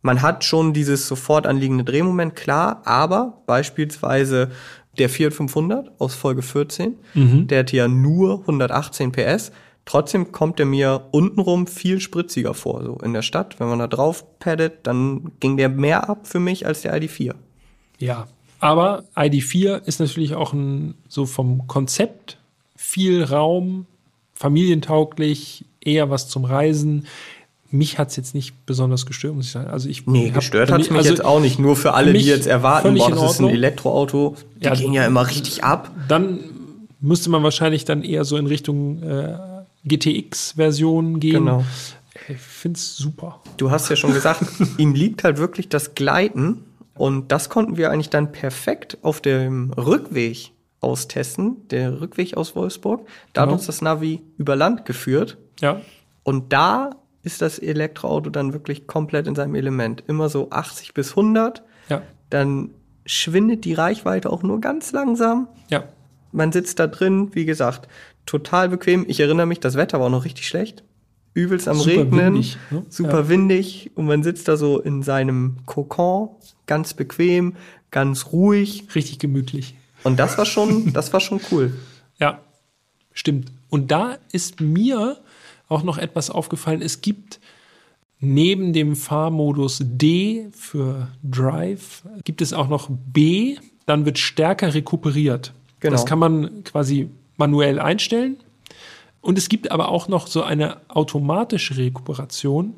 Man 0.02 0.22
hat 0.22 0.44
schon 0.44 0.72
dieses 0.72 1.08
sofort 1.08 1.46
anliegende 1.46 1.84
Drehmoment, 1.84 2.36
klar, 2.36 2.82
aber 2.84 3.42
beispielsweise 3.46 4.50
der 4.98 5.08
Fiat 5.08 5.32
500 5.32 5.90
aus 5.98 6.14
Folge 6.14 6.42
14, 6.42 6.96
mhm. 7.14 7.46
der 7.46 7.60
hat 7.60 7.72
ja 7.72 7.88
nur 7.88 8.40
118 8.40 9.12
PS. 9.12 9.50
Trotzdem 9.86 10.32
kommt 10.32 10.60
er 10.60 10.66
mir 10.66 11.08
untenrum 11.10 11.66
viel 11.66 12.00
spritziger 12.00 12.54
vor, 12.54 12.82
so 12.82 12.98
in 13.02 13.12
der 13.12 13.22
Stadt. 13.22 13.60
Wenn 13.60 13.68
man 13.68 13.78
da 13.78 13.86
drauf 13.86 14.38
paddet, 14.38 14.86
dann 14.86 15.32
ging 15.40 15.56
der 15.56 15.68
mehr 15.68 16.08
ab 16.08 16.26
für 16.26 16.40
mich 16.40 16.66
als 16.66 16.82
der 16.82 16.94
ID4. 16.94 17.34
Ja, 17.98 18.28
aber 18.60 19.04
ID4 19.14 19.84
ist 19.84 20.00
natürlich 20.00 20.34
auch 20.34 20.52
ein, 20.52 20.94
so 21.08 21.26
vom 21.26 21.66
Konzept 21.66 22.38
viel 22.76 23.22
Raum, 23.24 23.86
familientauglich, 24.34 25.64
eher 25.80 26.10
was 26.10 26.28
zum 26.28 26.44
Reisen 26.44 27.06
mich 27.74 27.98
hat 27.98 28.10
es 28.10 28.16
jetzt 28.16 28.34
nicht 28.34 28.66
besonders 28.66 29.04
gestört, 29.04 29.34
muss 29.34 29.46
ich 29.46 29.52
sagen. 29.52 29.68
Also 29.68 29.88
ich 29.88 30.06
nee, 30.06 30.30
gestört 30.30 30.70
hat 30.70 30.80
es 30.80 30.90
mich 30.90 30.98
also 30.98 31.10
jetzt 31.10 31.24
auch 31.24 31.40
nicht. 31.40 31.58
Nur 31.58 31.76
für 31.76 31.92
alle, 31.92 32.12
die 32.12 32.20
jetzt 32.20 32.46
erwarten, 32.46 32.94
boah, 32.94 33.10
das 33.10 33.32
ist 33.32 33.40
ein 33.40 33.48
Elektroauto, 33.48 34.36
die 34.56 34.64
ja, 34.64 34.74
gehen 34.74 34.92
ja 34.92 35.04
immer 35.04 35.28
richtig 35.28 35.64
ab. 35.64 35.90
Dann 36.08 36.38
müsste 37.00 37.30
man 37.30 37.42
wahrscheinlich 37.42 37.84
dann 37.84 38.02
eher 38.02 38.24
so 38.24 38.36
in 38.36 38.46
Richtung 38.46 39.02
äh, 39.02 39.36
GTX-Version 39.84 41.20
gehen. 41.20 41.44
Genau. 41.44 41.64
Ich 42.28 42.38
finde 42.38 42.78
es 42.78 42.96
super. 42.96 43.40
Du 43.56 43.70
hast 43.70 43.90
ja 43.90 43.96
schon 43.96 44.14
gesagt, 44.14 44.42
ihm 44.78 44.94
liegt 44.94 45.24
halt 45.24 45.38
wirklich 45.38 45.68
das 45.68 45.94
Gleiten. 45.94 46.64
Und 46.94 47.32
das 47.32 47.48
konnten 47.48 47.76
wir 47.76 47.90
eigentlich 47.90 48.10
dann 48.10 48.30
perfekt 48.30 48.98
auf 49.02 49.20
dem 49.20 49.72
Rückweg 49.72 50.52
austesten, 50.84 51.66
der 51.68 52.00
Rückweg 52.00 52.36
aus 52.36 52.54
Wolfsburg. 52.54 53.06
Da 53.32 53.42
genau. 53.42 53.52
hat 53.52 53.58
uns 53.58 53.66
das 53.66 53.82
Navi 53.82 54.22
über 54.36 54.54
Land 54.54 54.84
geführt. 54.84 55.38
Ja. 55.60 55.80
Und 56.22 56.52
da 56.52 56.90
ist 57.22 57.42
das 57.42 57.58
Elektroauto 57.58 58.30
dann 58.30 58.52
wirklich 58.52 58.86
komplett 58.86 59.26
in 59.26 59.34
seinem 59.34 59.54
Element. 59.54 60.04
Immer 60.06 60.28
so 60.28 60.50
80 60.50 60.94
bis 60.94 61.10
100. 61.10 61.62
Ja. 61.88 62.02
Dann 62.30 62.70
schwindet 63.06 63.64
die 63.64 63.74
Reichweite 63.74 64.30
auch 64.30 64.42
nur 64.42 64.60
ganz 64.60 64.92
langsam. 64.92 65.48
Ja. 65.68 65.84
Man 66.32 66.52
sitzt 66.52 66.78
da 66.78 66.86
drin, 66.86 67.30
wie 67.34 67.44
gesagt, 67.44 67.88
total 68.26 68.68
bequem. 68.68 69.04
Ich 69.08 69.20
erinnere 69.20 69.46
mich, 69.46 69.60
das 69.60 69.76
Wetter 69.76 69.98
war 70.00 70.06
auch 70.06 70.10
noch 70.10 70.24
richtig 70.24 70.46
schlecht. 70.46 70.84
Übelst 71.32 71.66
am 71.66 71.76
super 71.76 72.02
Regnen, 72.02 72.34
windig, 72.34 72.58
ne? 72.70 72.84
super 72.88 73.20
ja. 73.20 73.28
windig 73.28 73.90
und 73.96 74.06
man 74.06 74.22
sitzt 74.22 74.46
da 74.46 74.56
so 74.56 74.78
in 74.78 75.02
seinem 75.02 75.56
Kokon, 75.66 76.28
ganz 76.66 76.94
bequem, 76.94 77.56
ganz 77.90 78.26
ruhig. 78.32 78.84
Richtig 78.94 79.18
gemütlich. 79.18 79.74
Und 80.04 80.18
das 80.18 80.38
war 80.38 80.46
schon, 80.46 80.92
das 80.92 81.12
war 81.12 81.20
schon 81.20 81.40
cool. 81.50 81.74
Ja, 82.20 82.38
stimmt. 83.12 83.50
Und 83.70 83.90
da 83.90 84.18
ist 84.30 84.60
mir 84.60 85.18
auch 85.66 85.82
noch 85.82 85.98
etwas 85.98 86.30
aufgefallen. 86.30 86.80
Es 86.80 87.00
gibt 87.00 87.40
neben 88.20 88.72
dem 88.72 88.94
Fahrmodus 88.94 89.80
D 89.82 90.48
für 90.52 91.08
Drive, 91.24 92.04
gibt 92.22 92.40
es 92.40 92.52
auch 92.52 92.68
noch 92.68 92.88
B, 92.88 93.56
dann 93.86 94.04
wird 94.04 94.18
stärker 94.18 94.74
rekuperiert. 94.74 95.52
Genau. 95.80 95.90
Das 95.90 96.06
kann 96.06 96.20
man 96.20 96.62
quasi 96.62 97.10
manuell 97.36 97.80
einstellen. 97.80 98.36
Und 99.20 99.38
es 99.38 99.48
gibt 99.48 99.70
aber 99.70 99.88
auch 99.88 100.06
noch 100.06 100.26
so 100.26 100.42
eine 100.42 100.76
automatische 100.88 101.76
Rekuperation, 101.76 102.74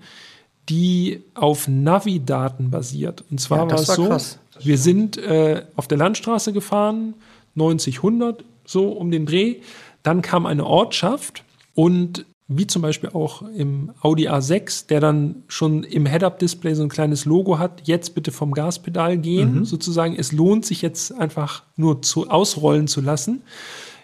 die 0.69 1.23
auf 1.35 1.69
Navi-Daten 1.69 2.71
basiert. 2.71 3.25
Und 3.31 3.41
zwar 3.41 3.59
ja, 3.59 3.71
war 3.71 3.81
es 3.81 3.87
so, 3.87 4.07
krass. 4.07 4.39
wir 4.61 4.79
sind 4.79 5.17
äh, 5.17 5.65
auf 5.77 5.89
der 5.89 5.99
Landstraße 5.99 6.53
gefahren, 6.53 7.15
90, 7.55 7.99
100, 7.99 8.45
so 8.65 8.89
um 8.89 9.11
den 9.11 9.27
Dreh. 9.27 9.57
Dann 10.03 10.23
kam 10.23 10.47
eine 10.47 10.67
Ortschaft 10.67 11.45
und 11.75 12.27
wie 12.49 12.67
zum 12.67 12.83
Beispiel 12.83 13.11
auch 13.11 13.43
im 13.43 13.91
Audi 14.01 14.29
A6, 14.29 14.87
der 14.87 15.01
dann 15.01 15.43
schon 15.49 15.83
im 15.83 16.07
Head-Up-Display 16.07 16.75
so 16.75 16.85
ein 16.85 16.89
kleines 16.89 17.25
Logo 17.25 17.59
hat, 17.59 17.83
jetzt 17.85 18.15
bitte 18.15 18.31
vom 18.31 18.53
Gaspedal 18.53 19.19
gehen, 19.19 19.55
mhm. 19.55 19.65
sozusagen. 19.65 20.15
Es 20.17 20.31
lohnt 20.31 20.65
sich 20.65 20.81
jetzt 20.81 21.13
einfach 21.13 21.65
nur 21.75 22.03
zu 22.03 22.31
ausrollen 22.31 22.87
zu 22.87 23.01
lassen. 23.01 23.43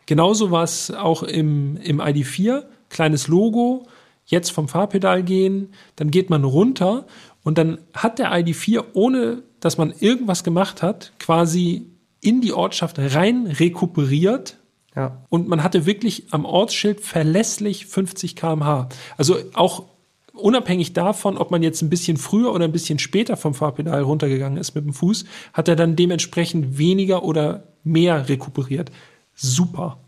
Genauso 0.06 0.50
war 0.50 0.64
es 0.64 0.90
auch 0.90 1.22
im, 1.22 1.76
im 1.76 2.00
ID4, 2.00 2.64
kleines 2.88 3.28
Logo, 3.28 3.86
jetzt 4.24 4.50
vom 4.50 4.68
Fahrpedal 4.68 5.22
gehen, 5.22 5.72
dann 5.96 6.10
geht 6.10 6.30
man 6.30 6.44
runter 6.44 7.06
und 7.42 7.58
dann 7.58 7.78
hat 7.94 8.18
der 8.18 8.32
ID4, 8.32 8.84
ohne 8.92 9.42
dass 9.60 9.78
man 9.78 9.92
irgendwas 9.98 10.44
gemacht 10.44 10.82
hat, 10.82 11.12
quasi 11.18 11.86
in 12.20 12.40
die 12.40 12.52
Ortschaft 12.52 12.98
rein 12.98 13.46
rekuperiert 13.46 14.56
ja. 14.94 15.24
Und 15.28 15.48
man 15.48 15.62
hatte 15.62 15.86
wirklich 15.86 16.26
am 16.32 16.44
Ortsschild 16.44 17.00
verlässlich 17.00 17.86
50 17.86 18.36
km/h. 18.36 18.88
Also 19.16 19.36
auch 19.54 19.84
unabhängig 20.32 20.92
davon, 20.92 21.38
ob 21.38 21.50
man 21.50 21.62
jetzt 21.62 21.82
ein 21.82 21.90
bisschen 21.90 22.16
früher 22.16 22.52
oder 22.52 22.64
ein 22.64 22.72
bisschen 22.72 22.98
später 22.98 23.36
vom 23.36 23.54
Fahrpedal 23.54 24.02
runtergegangen 24.02 24.58
ist 24.58 24.74
mit 24.74 24.84
dem 24.84 24.92
Fuß, 24.92 25.24
hat 25.52 25.68
er 25.68 25.76
dann 25.76 25.96
dementsprechend 25.96 26.78
weniger 26.78 27.22
oder 27.24 27.64
mehr 27.84 28.28
rekuperiert. 28.28 28.90
Super. 29.34 29.98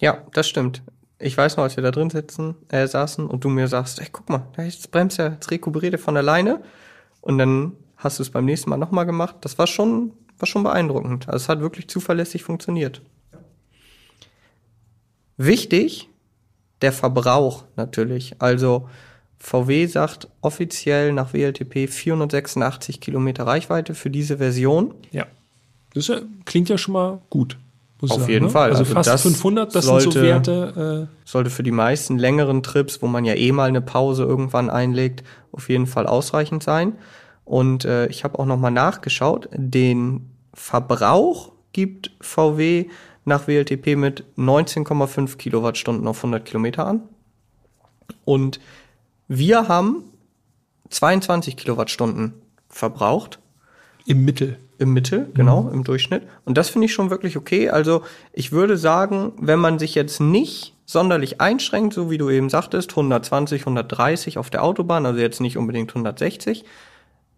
Ja, 0.00 0.22
das 0.32 0.48
stimmt. 0.48 0.82
Ich 1.24 1.38
weiß 1.38 1.56
noch, 1.56 1.64
als 1.64 1.76
wir 1.76 1.82
da 1.82 1.90
drin 1.90 2.10
sitzen, 2.10 2.54
äh, 2.68 2.86
saßen 2.86 3.26
und 3.26 3.44
du 3.44 3.48
mir 3.48 3.66
sagst, 3.66 3.98
ey, 3.98 4.08
guck 4.12 4.28
mal, 4.28 4.42
jetzt 4.58 4.90
bremst 4.90 5.18
er, 5.18 5.32
jetzt 5.32 5.50
rekuperiert 5.50 5.94
er 5.94 5.98
von 5.98 6.18
alleine. 6.18 6.60
Und 7.22 7.38
dann 7.38 7.72
hast 7.96 8.18
du 8.18 8.22
es 8.22 8.28
beim 8.28 8.44
nächsten 8.44 8.68
Mal 8.68 8.76
nochmal 8.76 9.06
gemacht. 9.06 9.36
Das 9.40 9.56
war 9.56 9.66
schon, 9.66 10.12
war 10.38 10.46
schon 10.46 10.64
beeindruckend. 10.64 11.26
Also 11.26 11.44
es 11.44 11.48
hat 11.48 11.60
wirklich 11.60 11.88
zuverlässig 11.88 12.42
funktioniert. 12.42 13.00
Wichtig, 15.38 16.10
der 16.82 16.92
Verbrauch 16.92 17.64
natürlich. 17.74 18.36
Also 18.42 18.90
VW 19.38 19.86
sagt 19.86 20.28
offiziell 20.42 21.14
nach 21.14 21.32
WLTP 21.32 21.88
486 21.88 23.00
Kilometer 23.00 23.46
Reichweite 23.46 23.94
für 23.94 24.10
diese 24.10 24.36
Version. 24.36 24.92
Ja. 25.10 25.26
Das 25.94 26.12
klingt 26.44 26.68
ja 26.68 26.76
schon 26.76 26.92
mal 26.92 27.22
gut. 27.30 27.56
Auf 28.02 28.10
sagen, 28.10 28.30
jeden 28.30 28.44
ne? 28.46 28.50
Fall. 28.50 28.70
Also, 28.70 28.80
also 28.82 28.94
fast 28.94 29.08
das 29.08 29.22
500, 29.22 29.74
das 29.74 29.84
sollte, 29.86 30.02
sind 30.02 30.12
so 30.12 30.22
Werte. 30.22 31.08
Äh 31.10 31.28
sollte 31.28 31.50
für 31.50 31.62
die 31.62 31.70
meisten 31.70 32.18
längeren 32.18 32.62
Trips, 32.62 33.00
wo 33.02 33.06
man 33.06 33.24
ja 33.24 33.34
eh 33.34 33.52
mal 33.52 33.68
eine 33.68 33.80
Pause 33.80 34.24
irgendwann 34.24 34.70
einlegt, 34.70 35.24
auf 35.52 35.68
jeden 35.68 35.86
Fall 35.86 36.06
ausreichend 36.06 36.62
sein. 36.62 36.94
Und 37.44 37.84
äh, 37.84 38.06
ich 38.06 38.24
habe 38.24 38.38
auch 38.38 38.46
noch 38.46 38.58
mal 38.58 38.70
nachgeschaut. 38.70 39.48
Den 39.52 40.30
Verbrauch 40.52 41.52
gibt 41.72 42.10
VW 42.20 42.86
nach 43.24 43.46
WLTP 43.46 43.96
mit 43.96 44.24
19,5 44.36 45.36
Kilowattstunden 45.36 46.06
auf 46.06 46.18
100 46.18 46.44
Kilometer 46.44 46.86
an. 46.86 47.02
Und 48.24 48.60
wir 49.28 49.68
haben 49.68 50.04
22 50.90 51.56
Kilowattstunden 51.56 52.34
verbraucht. 52.68 53.38
Im 54.06 54.24
Mittel. 54.24 54.58
Im 54.78 54.92
Mittel, 54.92 55.30
genau, 55.34 55.62
mhm. 55.62 55.72
im 55.72 55.84
Durchschnitt. 55.84 56.24
Und 56.44 56.58
das 56.58 56.68
finde 56.68 56.86
ich 56.86 56.92
schon 56.92 57.10
wirklich 57.10 57.36
okay. 57.36 57.70
Also 57.70 58.02
ich 58.32 58.50
würde 58.50 58.76
sagen, 58.76 59.32
wenn 59.38 59.60
man 59.60 59.78
sich 59.78 59.94
jetzt 59.94 60.20
nicht 60.20 60.74
sonderlich 60.84 61.40
einschränkt, 61.40 61.94
so 61.94 62.10
wie 62.10 62.18
du 62.18 62.28
eben 62.28 62.50
sagtest, 62.50 62.90
120, 62.90 63.62
130 63.62 64.38
auf 64.38 64.50
der 64.50 64.64
Autobahn, 64.64 65.06
also 65.06 65.20
jetzt 65.20 65.40
nicht 65.40 65.56
unbedingt 65.56 65.90
160, 65.90 66.64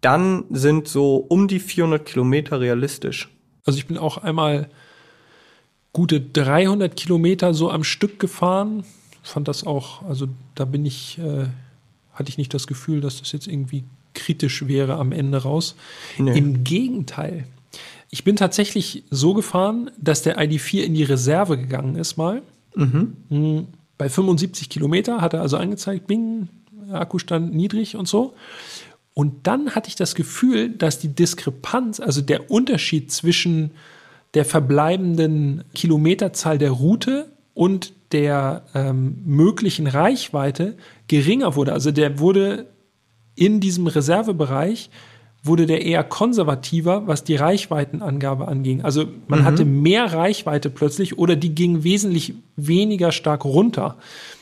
dann 0.01 0.45
sind 0.49 0.87
so 0.87 1.17
um 1.17 1.47
die 1.47 1.59
400 1.59 2.05
Kilometer 2.05 2.59
realistisch. 2.59 3.29
Also 3.65 3.77
ich 3.77 3.87
bin 3.87 3.97
auch 3.97 4.17
einmal 4.17 4.69
gute 5.93 6.21
300 6.21 6.95
Kilometer 6.95 7.53
so 7.53 7.71
am 7.71 7.83
Stück 7.83 8.19
gefahren. 8.19 8.83
Fand 9.23 9.47
das 9.47 9.65
auch, 9.65 10.03
also 10.03 10.27
da 10.55 10.65
bin 10.65 10.85
ich, 10.85 11.17
äh, 11.17 11.47
hatte 12.13 12.29
ich 12.29 12.37
nicht 12.37 12.53
das 12.53 12.67
Gefühl, 12.67 13.01
dass 13.01 13.19
das 13.19 13.31
jetzt 13.31 13.47
irgendwie 13.47 13.83
kritisch 14.17 14.67
wäre 14.67 14.95
am 14.95 15.11
Ende 15.13 15.37
raus. 15.37 15.75
Nee. 16.17 16.37
Im 16.37 16.63
Gegenteil. 16.63 17.45
Ich 18.09 18.23
bin 18.23 18.35
tatsächlich 18.35 19.03
so 19.09 19.33
gefahren, 19.33 19.91
dass 19.97 20.21
der 20.23 20.37
ID4 20.37 20.81
in 20.81 20.93
die 20.93 21.03
Reserve 21.03 21.57
gegangen 21.57 21.95
ist 21.95 22.17
mal. 22.17 22.41
Mhm. 22.75 23.13
Hm, 23.29 23.67
bei 23.97 24.09
75 24.09 24.69
Kilometer 24.69 25.21
hat 25.21 25.33
er 25.33 25.41
also 25.41 25.57
angezeigt, 25.57 26.07
bing, 26.07 26.49
Akkustand 26.91 27.53
niedrig 27.53 27.95
und 27.95 28.07
so. 28.07 28.33
Und 29.13 29.47
dann 29.47 29.71
hatte 29.71 29.89
ich 29.89 29.95
das 29.95 30.13
Gefühl, 30.13 30.69
dass 30.69 30.99
die 30.99 31.07
Diskrepanz, 31.09 31.99
also 31.99 32.21
der 32.21 32.51
Unterschied 32.51 33.11
zwischen 33.11 33.71
der 34.35 34.45
verbleibenden 34.45 35.63
Kilometerzahl 35.73 36.57
der 36.57 36.71
Route 36.71 37.31
und 37.53 37.93
der 38.11 38.63
ähm, 38.75 39.17
möglichen 39.25 39.87
Reichweite 39.87 40.77
geringer 41.07 41.55
wurde. 41.55 41.73
Also 41.73 41.91
der 41.91 42.19
wurde 42.19 42.67
in 43.37 43.59
diesem 43.59 43.87
Reservebereich 43.87 44.89
wurde 45.43 45.65
der 45.65 45.85
eher 45.85 46.03
konservativer, 46.03 47.07
was 47.07 47.23
die 47.23 47.35
Reichweitenangabe 47.35 48.47
anging. 48.47 48.81
Also 48.81 49.05
man 49.27 49.41
mhm. 49.41 49.45
hatte 49.45 49.65
mehr 49.65 50.11
Reichweite 50.11 50.69
plötzlich 50.69 51.17
oder 51.17 51.35
die 51.35 51.55
ging 51.55 51.83
wesentlich 51.83 52.33
weniger 52.55 53.11
stark 53.11 53.45
runter. 53.45 53.97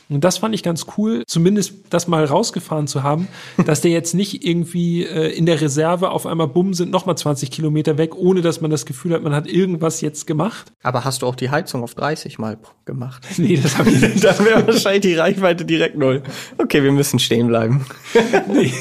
Und 0.08 0.22
das 0.22 0.38
fand 0.38 0.54
ich 0.54 0.62
ganz 0.62 0.86
cool, 0.96 1.24
zumindest 1.26 1.74
das 1.90 2.06
mal 2.06 2.24
rausgefahren 2.24 2.86
zu 2.86 3.02
haben, 3.02 3.26
dass 3.64 3.80
der 3.80 3.90
jetzt 3.90 4.14
nicht 4.14 4.46
irgendwie 4.46 5.04
äh, 5.04 5.36
in 5.36 5.46
der 5.46 5.60
Reserve 5.60 6.10
auf 6.10 6.26
einmal 6.26 6.46
bumm 6.46 6.74
sind 6.74 6.92
nochmal 6.92 7.16
20 7.16 7.50
Kilometer 7.50 7.98
weg, 7.98 8.14
ohne 8.16 8.40
dass 8.40 8.60
man 8.60 8.70
das 8.70 8.86
Gefühl 8.86 9.14
hat, 9.14 9.22
man 9.22 9.34
hat 9.34 9.48
irgendwas 9.48 10.00
jetzt 10.00 10.26
gemacht. 10.26 10.72
Aber 10.82 11.04
hast 11.04 11.22
du 11.22 11.26
auch 11.26 11.34
die 11.34 11.50
Heizung 11.50 11.82
auf 11.82 11.94
30 11.94 12.38
mal 12.38 12.58
gemacht? 12.84 13.26
Nee, 13.38 13.60
das 13.62 13.76
habe 13.76 13.90
ich 13.90 14.00
nicht. 14.00 14.24
Dann 14.24 14.44
wäre 14.44 14.66
wahrscheinlich 14.66 15.02
die 15.02 15.14
Reichweite 15.14 15.64
direkt 15.64 15.96
null. 15.96 16.22
Okay, 16.58 16.82
wir 16.82 16.90
müssen 16.90 17.18
stehen 17.18 17.48
bleiben. 17.48 17.84
nee. 18.52 18.72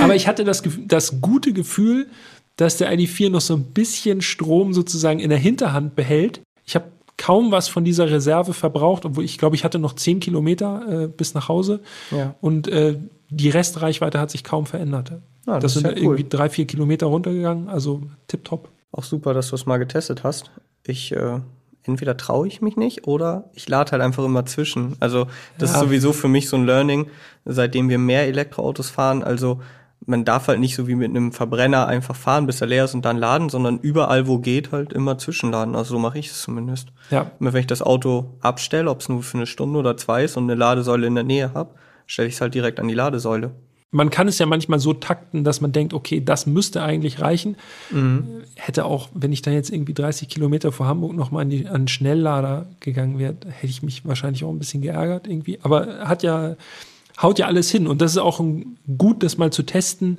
Aber 0.00 0.14
ich 0.14 0.28
hatte 0.28 0.44
das, 0.44 0.62
das 0.86 1.20
gute 1.20 1.52
Gefühl, 1.52 2.06
dass 2.56 2.76
der 2.76 2.92
ID4 2.92 3.30
noch 3.30 3.40
so 3.40 3.54
ein 3.54 3.64
bisschen 3.64 4.20
Strom 4.20 4.72
sozusagen 4.72 5.18
in 5.18 5.30
der 5.30 5.38
Hinterhand 5.38 5.96
behält. 5.96 6.40
Ich 6.64 6.74
habe 6.74 6.86
kaum 7.18 7.52
was 7.52 7.68
von 7.68 7.84
dieser 7.84 8.10
Reserve 8.10 8.54
verbraucht, 8.54 9.04
obwohl 9.04 9.24
ich 9.24 9.36
glaube, 9.36 9.56
ich 9.56 9.64
hatte 9.64 9.78
noch 9.78 9.92
zehn 9.94 10.20
Kilometer 10.20 11.02
äh, 11.04 11.08
bis 11.08 11.34
nach 11.34 11.48
Hause. 11.48 11.80
Ja. 12.10 12.34
Und 12.40 12.68
äh, 12.68 12.98
die 13.28 13.50
Restreichweite 13.50 14.18
hat 14.18 14.30
sich 14.30 14.44
kaum 14.44 14.64
verändert. 14.64 15.10
Ja, 15.46 15.54
das, 15.54 15.62
das 15.62 15.74
sind 15.74 15.86
ja 15.86 15.96
irgendwie 15.96 16.22
cool. 16.22 16.28
drei, 16.30 16.48
vier 16.48 16.66
Kilometer 16.66 17.06
runtergegangen. 17.06 17.68
Also 17.68 18.02
tipptopp. 18.28 18.70
Auch 18.92 19.04
super, 19.04 19.34
dass 19.34 19.50
du 19.50 19.56
es 19.56 19.66
mal 19.66 19.76
getestet 19.76 20.24
hast. 20.24 20.50
Ich 20.86 21.12
äh, 21.12 21.40
entweder 21.82 22.16
traue 22.16 22.46
ich 22.46 22.62
mich 22.62 22.76
nicht 22.76 23.06
oder 23.06 23.50
ich 23.54 23.68
lade 23.68 23.92
halt 23.92 24.02
einfach 24.02 24.24
immer 24.24 24.46
zwischen. 24.46 24.96
Also 25.00 25.26
das 25.58 25.72
ja. 25.72 25.76
ist 25.76 25.82
sowieso 25.82 26.12
für 26.12 26.28
mich 26.28 26.48
so 26.48 26.56
ein 26.56 26.64
Learning, 26.64 27.08
seitdem 27.44 27.88
wir 27.88 27.98
mehr 27.98 28.26
Elektroautos 28.26 28.90
fahren. 28.90 29.22
Also 29.24 29.60
man 30.06 30.24
darf 30.24 30.48
halt 30.48 30.60
nicht 30.60 30.74
so 30.74 30.88
wie 30.88 30.94
mit 30.94 31.10
einem 31.10 31.32
Verbrenner 31.32 31.86
einfach 31.86 32.16
fahren, 32.16 32.46
bis 32.46 32.60
er 32.60 32.66
leer 32.66 32.84
ist 32.84 32.94
und 32.94 33.04
dann 33.04 33.16
laden, 33.16 33.48
sondern 33.48 33.78
überall, 33.78 34.26
wo 34.26 34.38
geht, 34.38 34.72
halt 34.72 34.92
immer 34.92 35.18
zwischenladen. 35.18 35.74
Also 35.74 35.94
so 35.94 35.98
mache 35.98 36.18
ich 36.18 36.28
es 36.28 36.42
zumindest. 36.42 36.88
Ja. 37.10 37.30
Immer 37.40 37.52
wenn 37.52 37.60
ich 37.60 37.66
das 37.66 37.82
Auto 37.82 38.36
abstelle, 38.40 38.90
ob 38.90 39.00
es 39.00 39.08
nur 39.08 39.22
für 39.22 39.38
eine 39.38 39.46
Stunde 39.46 39.78
oder 39.78 39.96
zwei 39.96 40.24
ist 40.24 40.36
und 40.36 40.44
eine 40.44 40.54
Ladesäule 40.54 41.06
in 41.06 41.14
der 41.14 41.24
Nähe 41.24 41.52
habe, 41.52 41.74
stelle 42.06 42.28
ich 42.28 42.34
es 42.34 42.40
halt 42.40 42.54
direkt 42.54 42.80
an 42.80 42.88
die 42.88 42.94
Ladesäule. 42.94 43.52
Man 43.90 44.10
kann 44.10 44.28
es 44.28 44.38
ja 44.38 44.44
manchmal 44.44 44.80
so 44.80 44.92
takten, 44.92 45.44
dass 45.44 45.62
man 45.62 45.72
denkt, 45.72 45.94
okay, 45.94 46.22
das 46.22 46.46
müsste 46.46 46.82
eigentlich 46.82 47.20
reichen. 47.20 47.56
Mhm. 47.90 48.42
Hätte 48.54 48.84
auch, 48.84 49.08
wenn 49.14 49.32
ich 49.32 49.40
da 49.40 49.50
jetzt 49.50 49.70
irgendwie 49.70 49.94
30 49.94 50.28
Kilometer 50.28 50.72
vor 50.72 50.86
Hamburg 50.86 51.14
nochmal 51.14 51.42
an, 51.42 51.50
die, 51.50 51.66
an 51.66 51.82
den 51.82 51.88
Schnelllader 51.88 52.66
gegangen 52.80 53.18
wäre, 53.18 53.34
hätte 53.48 53.70
ich 53.70 53.82
mich 53.82 54.04
wahrscheinlich 54.04 54.44
auch 54.44 54.50
ein 54.50 54.58
bisschen 54.58 54.82
geärgert 54.82 55.26
irgendwie. 55.26 55.58
Aber 55.62 56.00
hat 56.00 56.22
ja 56.22 56.56
haut 57.20 57.38
ja 57.38 57.46
alles 57.46 57.70
hin. 57.70 57.86
Und 57.86 58.00
das 58.00 58.12
ist 58.12 58.18
auch 58.18 58.40
ein, 58.40 58.78
gut, 58.96 59.22
das 59.22 59.38
mal 59.38 59.52
zu 59.52 59.62
testen, 59.62 60.18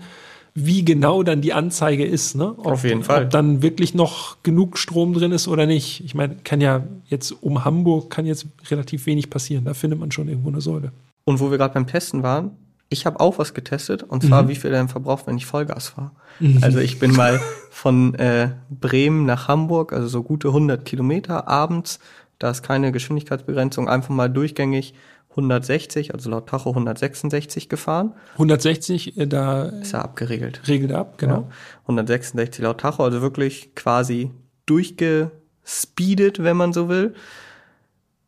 wie 0.56 0.84
genau 0.84 1.24
dann 1.24 1.42
die 1.42 1.54
Anzeige 1.54 2.06
ist. 2.06 2.36
Ne? 2.36 2.54
Ob, 2.58 2.66
Auf 2.66 2.84
jeden 2.84 3.04
Fall. 3.04 3.26
Ob 3.26 3.30
dann 3.30 3.62
wirklich 3.62 3.94
noch 3.94 4.38
genug 4.44 4.78
Strom 4.78 5.14
drin 5.14 5.32
ist 5.32 5.48
oder 5.48 5.66
nicht. 5.66 6.04
Ich 6.04 6.16
meine, 6.16 6.36
kann 6.44 6.62
ja 6.62 6.84
jetzt 7.08 7.32
um 7.32 7.66
Hamburg 7.66 8.10
kann 8.10 8.26
jetzt 8.26 8.48
relativ 8.70 9.06
wenig 9.06 9.30
passieren. 9.30 9.66
Da 9.66 9.74
findet 9.74 10.00
man 10.00 10.12
schon 10.12 10.28
irgendwo 10.28 10.50
eine 10.50 10.62
Säule. 10.62 10.92
Und 11.24 11.40
wo 11.40 11.52
wir 11.52 11.58
gerade 11.58 11.74
beim 11.74 11.88
Testen 11.88 12.24
waren, 12.24 12.52
ich 12.90 13.06
habe 13.06 13.20
auch 13.20 13.38
was 13.38 13.54
getestet 13.54 14.02
und 14.02 14.24
zwar, 14.24 14.44
mhm. 14.44 14.48
wie 14.48 14.56
viel 14.56 14.74
er 14.74 14.88
verbraucht, 14.88 15.28
wenn 15.28 15.38
ich 15.38 15.46
Vollgas 15.46 15.90
fahre. 15.90 16.12
Mhm. 16.40 16.60
Also 16.64 16.80
ich 16.80 16.98
bin 16.98 17.12
mal 17.16 17.40
von 17.70 18.16
äh, 18.16 18.50
Bremen 18.70 19.26
nach 19.26 19.48
Hamburg, 19.48 19.94
also 19.94 20.08
so 20.08 20.24
gute 20.24 20.48
100 20.48 20.86
Kilometer 20.86 21.48
abends, 21.48 22.00
da 22.40 22.50
ist 22.50 22.64
keine 22.64 22.92
Geschwindigkeitsbegrenzung, 22.92 23.88
einfach 23.88 24.10
mal 24.10 24.30
durchgängig 24.30 24.96
160, 25.32 26.14
also 26.14 26.30
laut 26.30 26.48
Tacho 26.48 26.70
166 26.70 27.70
gefahren. 27.70 28.14
160, 28.34 29.18
äh, 29.18 29.28
da 29.28 29.64
ist 29.64 29.94
er 29.94 30.04
abgeregelt. 30.04 30.62
Regelt 30.68 30.92
ab, 30.92 31.18
genau. 31.18 31.42
Ja. 31.42 31.48
166 31.84 32.64
laut 32.64 32.80
Tacho, 32.80 33.04
also 33.04 33.22
wirklich 33.22 33.76
quasi 33.76 34.32
durchgespeedet, 34.66 36.44
wenn 36.44 36.58
man 36.58 36.74
so 36.74 36.90
will. 36.90 37.14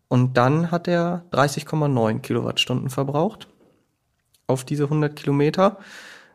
Und 0.08 0.38
dann 0.38 0.72
hat 0.72 0.88
er 0.88 1.24
30,9 1.32 2.20
Kilowattstunden 2.20 2.90
verbraucht 2.90 3.48
auf 4.48 4.66
diese 4.66 4.84
100 4.84 5.16
Kilometer. 5.16 5.78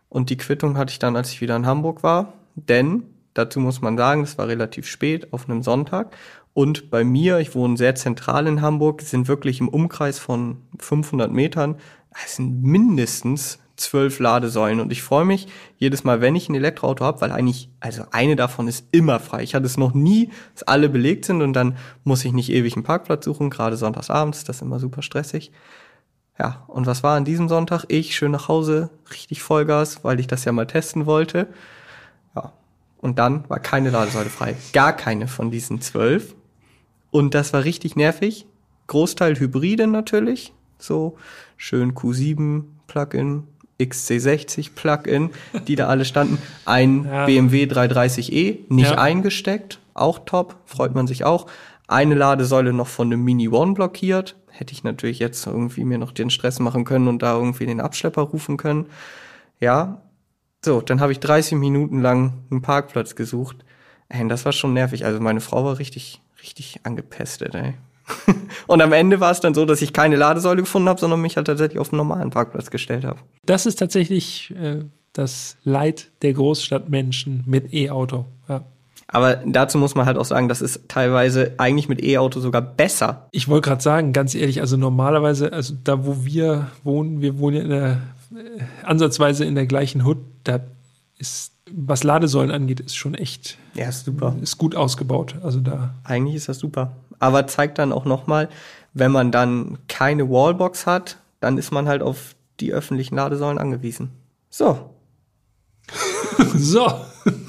Und 0.08 0.30
die 0.30 0.36
Quittung 0.36 0.78
hatte 0.78 0.92
ich 0.92 0.98
dann, 0.98 1.16
als 1.16 1.30
ich 1.30 1.40
wieder 1.40 1.56
in 1.56 1.66
Hamburg 1.66 2.02
war. 2.02 2.32
Denn, 2.54 3.02
dazu 3.34 3.60
muss 3.60 3.82
man 3.82 3.96
sagen, 3.98 4.22
es 4.22 4.38
war 4.38 4.48
relativ 4.48 4.86
spät 4.86 5.32
auf 5.32 5.48
einem 5.48 5.62
Sonntag. 5.62 6.16
Und 6.56 6.88
bei 6.88 7.04
mir, 7.04 7.38
ich 7.38 7.54
wohne 7.54 7.76
sehr 7.76 7.94
zentral 7.96 8.46
in 8.46 8.62
Hamburg, 8.62 9.02
sind 9.02 9.28
wirklich 9.28 9.60
im 9.60 9.68
Umkreis 9.68 10.18
von 10.18 10.62
500 10.78 11.30
Metern, 11.30 11.76
es 12.24 12.36
sind 12.36 12.62
mindestens 12.62 13.58
zwölf 13.76 14.20
Ladesäulen. 14.20 14.80
Und 14.80 14.90
ich 14.90 15.02
freue 15.02 15.26
mich 15.26 15.48
jedes 15.76 16.02
Mal, 16.02 16.22
wenn 16.22 16.34
ich 16.34 16.48
ein 16.48 16.54
Elektroauto 16.54 17.04
habe, 17.04 17.20
weil 17.20 17.30
eigentlich, 17.30 17.68
also 17.80 18.04
eine 18.10 18.36
davon 18.36 18.68
ist 18.68 18.86
immer 18.90 19.20
frei. 19.20 19.42
Ich 19.42 19.54
hatte 19.54 19.66
es 19.66 19.76
noch 19.76 19.92
nie, 19.92 20.30
dass 20.54 20.62
alle 20.62 20.88
belegt 20.88 21.26
sind 21.26 21.42
und 21.42 21.52
dann 21.52 21.76
muss 22.04 22.24
ich 22.24 22.32
nicht 22.32 22.50
ewig 22.50 22.74
einen 22.74 22.84
Parkplatz 22.84 23.26
suchen, 23.26 23.50
gerade 23.50 23.76
sonntags 23.76 24.08
abends, 24.08 24.44
das 24.44 24.56
ist 24.56 24.62
immer 24.62 24.78
super 24.78 25.02
stressig. 25.02 25.52
Ja, 26.38 26.64
und 26.68 26.86
was 26.86 27.02
war 27.02 27.18
an 27.18 27.26
diesem 27.26 27.50
Sonntag? 27.50 27.84
Ich 27.88 28.16
schön 28.16 28.32
nach 28.32 28.48
Hause, 28.48 28.88
richtig 29.12 29.42
Vollgas, 29.42 30.04
weil 30.04 30.20
ich 30.20 30.26
das 30.26 30.46
ja 30.46 30.52
mal 30.52 30.66
testen 30.66 31.04
wollte. 31.04 31.48
Ja, 32.34 32.54
und 32.96 33.18
dann 33.18 33.44
war 33.50 33.58
keine 33.58 33.90
Ladesäule 33.90 34.30
frei. 34.30 34.56
Gar 34.72 34.94
keine 34.94 35.28
von 35.28 35.50
diesen 35.50 35.82
zwölf. 35.82 36.34
Und 37.10 37.34
das 37.34 37.52
war 37.52 37.64
richtig 37.64 37.96
nervig. 37.96 38.46
Großteil 38.86 39.38
Hybride 39.38 39.86
natürlich. 39.86 40.52
So 40.78 41.16
schön 41.56 41.94
Q7 41.94 42.64
Plugin, 42.86 43.44
XC60 43.80 44.70
Plugin, 44.74 45.30
die 45.66 45.76
da 45.76 45.88
alle 45.88 46.04
standen. 46.04 46.38
Ein 46.64 47.04
ja. 47.10 47.26
BMW 47.26 47.64
330e, 47.64 48.58
nicht 48.68 48.90
ja. 48.90 48.98
eingesteckt, 48.98 49.80
auch 49.94 50.20
top, 50.24 50.56
freut 50.66 50.94
man 50.94 51.06
sich 51.06 51.24
auch. 51.24 51.46
Eine 51.88 52.14
Ladesäule 52.14 52.72
noch 52.72 52.88
von 52.88 53.08
einem 53.08 53.22
Mini 53.22 53.48
One 53.48 53.74
blockiert. 53.74 54.36
Hätte 54.50 54.72
ich 54.72 54.82
natürlich 54.82 55.18
jetzt 55.18 55.46
irgendwie 55.46 55.84
mir 55.84 55.98
noch 55.98 56.12
den 56.12 56.30
Stress 56.30 56.58
machen 56.58 56.84
können 56.84 57.08
und 57.08 57.22
da 57.22 57.34
irgendwie 57.34 57.66
den 57.66 57.80
Abschlepper 57.80 58.22
rufen 58.22 58.56
können. 58.56 58.86
Ja. 59.60 60.02
So, 60.64 60.80
dann 60.80 61.00
habe 61.00 61.12
ich 61.12 61.20
30 61.20 61.58
Minuten 61.58 62.00
lang 62.00 62.44
einen 62.50 62.62
Parkplatz 62.62 63.14
gesucht. 63.14 63.58
Ey, 64.08 64.26
das 64.26 64.44
war 64.44 64.52
schon 64.52 64.72
nervig. 64.72 65.04
Also 65.04 65.20
meine 65.20 65.40
Frau 65.40 65.64
war 65.64 65.78
richtig 65.78 66.20
richtig 66.46 66.80
angepestet, 66.84 67.54
ey. 67.54 67.74
Und 68.66 68.80
am 68.82 68.92
Ende 68.92 69.20
war 69.20 69.32
es 69.32 69.40
dann 69.40 69.54
so, 69.54 69.64
dass 69.64 69.82
ich 69.82 69.92
keine 69.92 70.16
Ladesäule 70.16 70.62
gefunden 70.62 70.88
habe, 70.88 71.00
sondern 71.00 71.20
mich 71.20 71.36
halt 71.36 71.48
tatsächlich 71.48 71.78
auf 71.78 71.92
einen 71.92 71.98
normalen 71.98 72.30
Parkplatz 72.30 72.70
gestellt 72.70 73.04
habe. 73.04 73.18
Das 73.44 73.66
ist 73.66 73.76
tatsächlich 73.76 74.54
äh, 74.56 74.84
das 75.12 75.56
Leid 75.64 76.10
der 76.22 76.32
Großstadtmenschen 76.34 77.44
mit 77.46 77.72
E-Auto. 77.74 78.26
Ja. 78.48 78.64
Aber 79.08 79.36
dazu 79.36 79.78
muss 79.78 79.94
man 79.94 80.06
halt 80.06 80.18
auch 80.18 80.24
sagen, 80.24 80.48
das 80.48 80.60
ist 80.60 80.88
teilweise 80.88 81.54
eigentlich 81.58 81.88
mit 81.88 82.02
E-Auto 82.02 82.40
sogar 82.40 82.62
besser. 82.62 83.28
Ich 83.30 83.48
wollte 83.48 83.68
gerade 83.68 83.82
sagen, 83.82 84.12
ganz 84.12 84.34
ehrlich, 84.34 84.60
also 84.60 84.76
normalerweise, 84.76 85.52
also 85.52 85.74
da 85.82 86.04
wo 86.04 86.24
wir 86.24 86.68
wohnen, 86.82 87.20
wir 87.20 87.38
wohnen 87.38 87.56
ja 87.56 87.62
in 87.62 87.70
der, 87.70 87.90
äh, 88.34 88.62
ansatzweise 88.84 89.44
in 89.44 89.54
der 89.54 89.66
gleichen 89.66 90.04
Hut, 90.04 90.18
da 90.44 90.60
ist 91.18 91.52
was 91.70 92.04
Ladesäulen 92.04 92.50
angeht, 92.50 92.80
ist 92.80 92.96
schon 92.96 93.14
echt. 93.14 93.58
Ja, 93.74 93.88
ist 93.88 94.04
super. 94.04 94.36
Ist 94.40 94.58
gut 94.58 94.74
ausgebaut. 94.74 95.36
Also 95.42 95.60
da. 95.60 95.94
Eigentlich 96.04 96.36
ist 96.36 96.48
das 96.48 96.58
super. 96.58 96.92
Aber 97.18 97.46
zeigt 97.46 97.78
dann 97.78 97.92
auch 97.92 98.04
nochmal, 98.04 98.48
wenn 98.94 99.10
man 99.10 99.32
dann 99.32 99.78
keine 99.88 100.28
Wallbox 100.28 100.86
hat, 100.86 101.18
dann 101.40 101.58
ist 101.58 101.72
man 101.72 101.88
halt 101.88 102.02
auf 102.02 102.34
die 102.60 102.72
öffentlichen 102.72 103.16
Ladesäulen 103.16 103.58
angewiesen. 103.58 104.10
So. 104.48 104.90
so. 106.54 106.86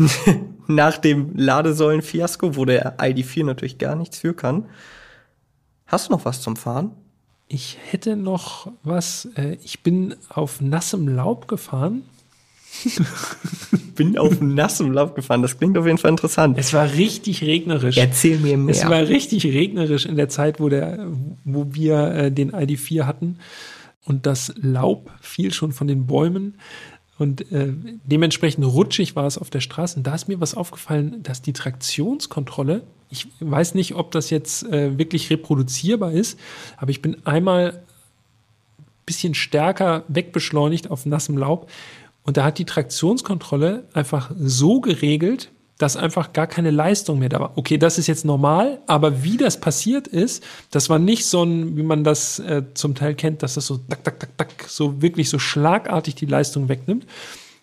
Nach 0.68 0.98
dem 0.98 1.36
Ladesäulen-Fiasko, 1.38 2.56
wo 2.56 2.66
der 2.66 3.00
ID4 3.00 3.46
natürlich 3.46 3.78
gar 3.78 3.96
nichts 3.96 4.18
für 4.18 4.34
kann. 4.34 4.66
Hast 5.86 6.10
du 6.10 6.14
noch 6.14 6.26
was 6.26 6.42
zum 6.42 6.58
Fahren? 6.58 6.92
Ich 7.48 7.78
hätte 7.90 8.18
noch 8.18 8.70
was. 8.84 9.30
Äh, 9.36 9.58
ich 9.64 9.84
bin 9.84 10.16
auf 10.28 10.60
nassem 10.60 11.08
Laub 11.08 11.48
gefahren 11.48 12.04
bin 13.96 14.18
auf 14.18 14.40
nassem 14.42 14.92
Laub 14.92 15.16
gefahren. 15.16 15.42
Das 15.42 15.58
klingt 15.58 15.78
auf 15.78 15.86
jeden 15.86 15.98
Fall 15.98 16.12
interessant. 16.12 16.58
Es 16.58 16.74
war 16.74 16.94
richtig 16.94 17.44
regnerisch. 17.44 17.98
Erzähl 17.98 18.38
mir 18.38 18.58
mehr. 18.58 18.74
Es 18.74 18.88
war 18.88 19.08
richtig 19.08 19.46
regnerisch 19.46 20.06
in 20.06 20.16
der 20.16 20.30
Zeit, 20.30 20.60
wo, 20.60 20.70
der, 20.70 21.08
wo 21.44 21.68
wir 21.74 22.12
äh, 22.12 22.32
den 22.32 22.52
ID4 22.52 23.04
hatten. 23.04 23.40
Und 24.06 24.26
das 24.26 24.54
Laub 24.56 25.12
fiel 25.22 25.54
schon 25.54 25.72
von 25.72 25.88
den 25.88 26.08
Bäumen. 26.08 26.60
Und 27.18 27.52
äh, 27.52 27.74
dementsprechend 28.06 28.64
rutschig 28.64 29.16
war 29.16 29.26
es 29.26 29.38
auf 29.38 29.50
der 29.50 29.60
Straße. 29.60 29.98
Und 29.98 30.08
da 30.08 30.14
ist 30.16 30.28
mir 30.28 30.40
was 30.40 30.56
aufgefallen, 30.56 31.24
dass 31.24 31.42
die 31.42 31.54
Traktionskontrolle, 31.54 32.84
ich 33.10 33.28
weiß 33.40 33.74
nicht, 33.74 33.96
ob 33.96 34.12
das 34.12 34.30
jetzt 34.30 34.64
äh, 34.72 34.98
wirklich 34.98 35.30
reproduzierbar 35.30 36.12
ist, 36.12 36.40
aber 36.78 36.92
ich 36.92 37.02
bin 37.02 37.26
einmal 37.26 37.82
bisschen 39.08 39.34
stärker 39.34 40.04
wegbeschleunigt 40.10 40.92
auf 40.92 41.06
nassem 41.06 41.38
Laub 41.38 41.72
Und 42.28 42.36
da 42.36 42.44
hat 42.44 42.58
die 42.58 42.66
Traktionskontrolle 42.66 43.86
einfach 43.94 44.32
so 44.38 44.82
geregelt, 44.82 45.50
dass 45.78 45.96
einfach 45.96 46.34
gar 46.34 46.46
keine 46.46 46.72
Leistung 46.72 47.20
mehr 47.20 47.30
da 47.30 47.40
war. 47.40 47.58
Okay, 47.58 47.78
das 47.78 47.98
ist 47.98 48.08
jetzt 48.08 48.26
normal, 48.26 48.82
aber 48.86 49.24
wie 49.24 49.38
das 49.38 49.62
passiert 49.62 50.10
ist, 50.10 50.44
das 50.70 50.90
war 50.90 51.00
nicht 51.00 51.26
so 51.26 51.44
ein, 51.44 51.78
wie 51.78 51.84
man 51.84 52.04
das 52.04 52.40
äh, 52.40 52.64
zum 52.74 52.96
Teil 52.96 53.16
kennt, 53.16 53.44
dass 53.44 53.54
das 53.54 53.68
so 53.68 53.78
tak, 53.78 54.04
tak, 54.04 54.20
tak, 54.20 54.38
tak, 54.38 54.50
so 54.68 55.02
wirklich 55.02 55.30
so 55.30 55.40
schlagartig 55.40 56.16
die 56.16 56.26
Leistung 56.26 56.68
wegnimmt. 56.68 57.06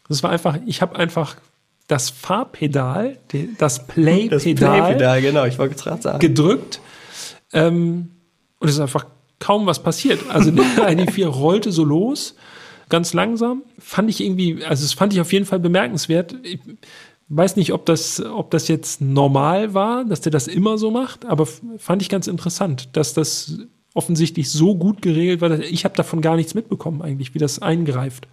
Das 0.09 0.23
war 0.23 0.31
einfach, 0.31 0.57
ich 0.65 0.81
habe 0.81 0.97
einfach 0.97 1.36
das 1.86 2.09
Fahrpedal, 2.09 3.19
das 3.59 3.86
Play-Pedal 3.86 4.95
Play 4.95 5.20
genau, 5.20 5.45
ich 5.45 5.59
wollte 5.59 5.74
gerade 5.74 6.01
sagen. 6.01 6.19
gedrückt 6.20 6.81
ähm, 7.53 8.12
und 8.61 8.69
es 8.69 8.77
ist 8.77 8.81
einfach 8.81 9.05
kaum 9.41 9.66
was 9.66 9.82
passiert. 9.82 10.20
Also 10.31 10.51
der 10.53 10.65
ID4 10.65 11.27
rollte 11.27 11.70
so 11.70 11.85
los, 11.85 12.35
ganz 12.89 13.12
langsam. 13.12 13.62
Fand 13.78 14.11
ich 14.11 14.20
irgendwie, 14.20 14.65
also 14.65 14.85
es 14.85 14.93
fand 14.93 15.12
ich 15.12 15.20
auf 15.20 15.32
jeden 15.32 15.47
Fall 15.47 15.61
bemerkenswert. 15.61 16.35
Ich, 16.43 16.61
weiß 17.28 17.56
nicht, 17.56 17.73
ob 17.73 17.86
das, 17.86 18.20
ob 18.20 18.51
das 18.51 18.69
jetzt 18.69 19.01
normal 19.01 19.74
war, 19.74 20.05
dass 20.05 20.20
der 20.20 20.32
das 20.32 20.47
immer 20.47 20.78
so 20.78 20.90
macht, 20.90 21.24
aber 21.24 21.47
fand 21.47 22.02
ich 22.02 22.09
ganz 22.09 22.27
interessant, 22.27 22.97
dass 22.97 23.15
das 23.15 23.59
offensichtlich 23.94 24.51
so 24.51 24.74
gut 24.74 25.02
geregelt 25.02 25.40
war. 25.40 25.59
Ich 25.61 25.85
habe 25.85 25.97
davon 25.97 26.20
gar 26.20 26.36
nichts 26.36 26.55
mitbekommen 26.55 27.01
eigentlich, 27.02 27.35
wie 27.35 27.39
das 27.39 27.61
eingreift. 27.61 28.27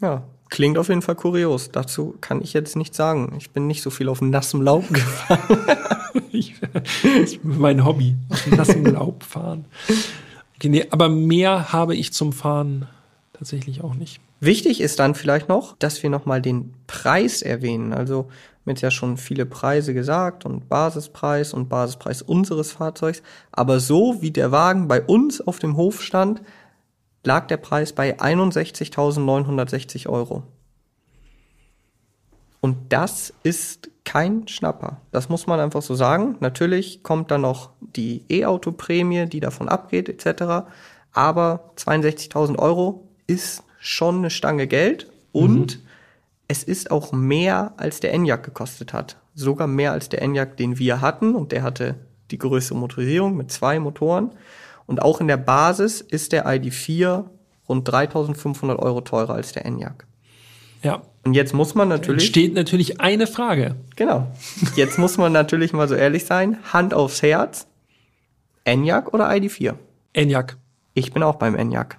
Ja, 0.00 0.22
klingt 0.48 0.78
auf 0.78 0.88
jeden 0.88 1.02
Fall 1.02 1.16
kurios. 1.16 1.70
Dazu 1.72 2.14
kann 2.20 2.40
ich 2.40 2.52
jetzt 2.52 2.76
nichts 2.76 2.96
sagen. 2.96 3.34
Ich 3.38 3.50
bin 3.50 3.66
nicht 3.66 3.82
so 3.82 3.90
viel 3.90 4.08
auf 4.08 4.22
nassem 4.22 4.62
Laub 4.62 4.88
gefahren. 4.92 5.58
ich, 6.32 6.54
das 6.72 7.32
ist 7.32 7.44
mein 7.44 7.84
Hobby, 7.84 8.16
auf 8.28 8.46
nassem 8.46 8.86
Laub 8.86 9.24
fahren. 9.24 9.64
Okay, 10.56 10.68
nee, 10.68 10.86
aber 10.90 11.08
mehr 11.08 11.72
habe 11.72 11.94
ich 11.96 12.12
zum 12.12 12.32
Fahren 12.32 12.86
tatsächlich 13.38 13.82
auch 13.82 13.94
nicht. 13.94 14.20
Wichtig 14.40 14.80
ist 14.80 14.98
dann 14.98 15.14
vielleicht 15.14 15.48
noch, 15.48 15.76
dass 15.78 16.02
wir 16.02 16.10
nochmal 16.10 16.42
den 16.42 16.74
Preis 16.86 17.42
erwähnen. 17.42 17.92
Also 17.92 18.28
mit 18.64 18.80
ja 18.80 18.90
schon 18.90 19.16
viele 19.16 19.46
Preise 19.46 19.94
gesagt 19.94 20.44
und 20.44 20.68
Basispreis 20.68 21.54
und 21.54 21.68
Basispreis 21.68 22.22
unseres 22.22 22.72
Fahrzeugs. 22.72 23.22
Aber 23.50 23.80
so 23.80 24.20
wie 24.20 24.30
der 24.30 24.52
Wagen 24.52 24.86
bei 24.88 25.02
uns 25.02 25.40
auf 25.40 25.58
dem 25.58 25.76
Hof 25.76 26.02
stand, 26.02 26.42
lag 27.24 27.46
der 27.46 27.56
Preis 27.56 27.92
bei 27.92 28.18
61.960 28.20 30.08
Euro. 30.08 30.44
Und 32.60 32.92
das 32.92 33.32
ist 33.42 33.90
kein 34.04 34.48
Schnapper. 34.48 35.00
Das 35.12 35.28
muss 35.28 35.46
man 35.46 35.60
einfach 35.60 35.82
so 35.82 35.94
sagen. 35.94 36.36
Natürlich 36.40 37.02
kommt 37.02 37.30
dann 37.30 37.42
noch 37.42 37.70
die 37.80 38.24
E-Auto-Prämie, 38.28 39.26
die 39.26 39.40
davon 39.40 39.68
abgeht, 39.68 40.08
etc. 40.08 40.68
Aber 41.12 41.72
62.000 41.76 42.58
Euro 42.58 43.07
ist 43.28 43.62
schon 43.78 44.18
eine 44.18 44.30
Stange 44.30 44.66
Geld 44.66 45.08
und 45.30 45.76
mhm. 45.76 45.82
es 46.48 46.64
ist 46.64 46.90
auch 46.90 47.12
mehr, 47.12 47.74
als 47.76 48.00
der 48.00 48.12
Enyaq 48.12 48.42
gekostet 48.42 48.92
hat. 48.92 49.16
Sogar 49.36 49.68
mehr 49.68 49.92
als 49.92 50.08
der 50.08 50.20
Enyaq, 50.22 50.56
den 50.56 50.78
wir 50.78 51.00
hatten 51.00 51.36
und 51.36 51.52
der 51.52 51.62
hatte 51.62 51.94
die 52.32 52.38
größere 52.38 52.76
Motorisierung 52.76 53.36
mit 53.36 53.52
zwei 53.52 53.78
Motoren. 53.78 54.32
Und 54.86 55.02
auch 55.02 55.20
in 55.20 55.28
der 55.28 55.36
Basis 55.36 56.00
ist 56.00 56.32
der 56.32 56.46
ID4 56.46 57.24
rund 57.68 57.86
3500 57.86 58.78
Euro 58.78 59.02
teurer 59.02 59.34
als 59.34 59.52
der 59.52 59.64
Enyaq. 59.64 60.06
Ja. 60.82 61.02
Und 61.24 61.34
jetzt 61.34 61.52
muss 61.52 61.74
man 61.74 61.88
natürlich. 61.88 62.26
Steht 62.26 62.54
natürlich 62.54 63.00
eine 63.00 63.26
Frage. 63.26 63.76
Genau. 63.96 64.28
Jetzt 64.76 64.98
muss 64.98 65.18
man 65.18 65.32
natürlich 65.32 65.72
mal 65.72 65.88
so 65.88 65.94
ehrlich 65.94 66.24
sein. 66.24 66.56
Hand 66.72 66.94
aufs 66.94 67.22
Herz. 67.22 67.66
Enyaq 68.64 69.12
oder 69.12 69.28
ID4? 69.28 69.74
Enyaq. 70.14 70.56
Ich 70.94 71.12
bin 71.12 71.22
auch 71.22 71.36
beim 71.36 71.54
Enyaq. 71.54 71.98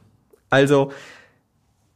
Also, 0.50 0.92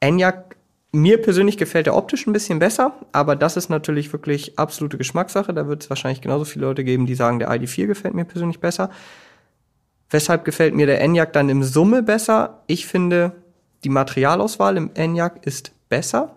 Enyaq, 0.04 0.58
mir 0.92 1.22
persönlich 1.22 1.58
gefällt 1.58 1.88
der 1.88 1.96
optisch 1.96 2.28
ein 2.28 2.34
bisschen 2.34 2.60
besser, 2.60 2.94
aber 3.14 3.36
das 3.36 3.58
ist 3.58 3.70
natürlich 3.70 4.12
wirklich 4.12 4.60
absolute 4.60 4.98
Geschmackssache. 4.98 5.54
Da 5.54 5.68
wird 5.68 5.84
es 5.84 5.90
wahrscheinlich 5.90 6.22
genauso 6.22 6.46
viele 6.46 6.66
Leute 6.66 6.84
geben, 6.84 7.06
die 7.06 7.16
sagen, 7.16 7.40
der 7.40 7.50
ID4 7.50 7.88
gefällt 7.88 8.14
mir 8.14 8.26
persönlich 8.26 8.60
besser. 8.60 8.92
Weshalb 10.10 10.46
gefällt 10.46 10.76
mir 10.76 10.86
der 10.86 11.02
Enyaq 11.02 11.32
dann 11.34 11.50
im 11.50 11.64
Summe 11.64 12.04
besser? 12.04 12.62
Ich 12.68 12.86
finde, 12.86 13.32
die 13.84 13.90
Materialauswahl 13.90 14.78
im 14.78 14.92
Enyaq 14.94 15.46
ist 15.46 15.72
besser. 15.88 16.36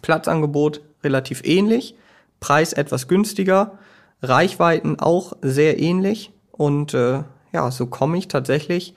Platzangebot 0.00 0.80
relativ 1.02 1.42
ähnlich. 1.44 1.96
Preis 2.38 2.72
etwas 2.72 3.08
günstiger. 3.08 3.78
Reichweiten 4.22 4.98
auch 4.98 5.34
sehr 5.42 5.80
ähnlich. 5.80 6.32
Und 6.52 6.94
äh, 6.94 7.24
ja, 7.52 7.70
so 7.70 7.86
komme 7.86 8.16
ich 8.16 8.28
tatsächlich 8.28 8.94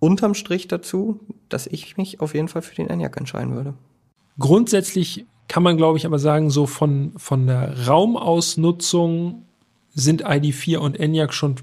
unterm 0.00 0.34
Strich 0.34 0.68
dazu, 0.68 1.20
dass 1.48 1.66
ich 1.66 1.96
mich 1.96 2.20
auf 2.20 2.34
jeden 2.34 2.48
Fall 2.48 2.62
für 2.62 2.74
den 2.74 2.88
ENIAC 2.88 3.16
entscheiden 3.16 3.54
würde. 3.54 3.74
Grundsätzlich 4.38 5.26
kann 5.48 5.62
man, 5.62 5.76
glaube 5.76 5.98
ich, 5.98 6.06
aber 6.06 6.18
sagen, 6.18 6.50
so 6.50 6.66
von, 6.66 7.12
von 7.16 7.46
der 7.46 7.86
Raumausnutzung 7.86 9.42
sind 9.94 10.24
ID4 10.24 10.78
und 10.78 11.00
ENIAC 11.00 11.32
schon 11.32 11.56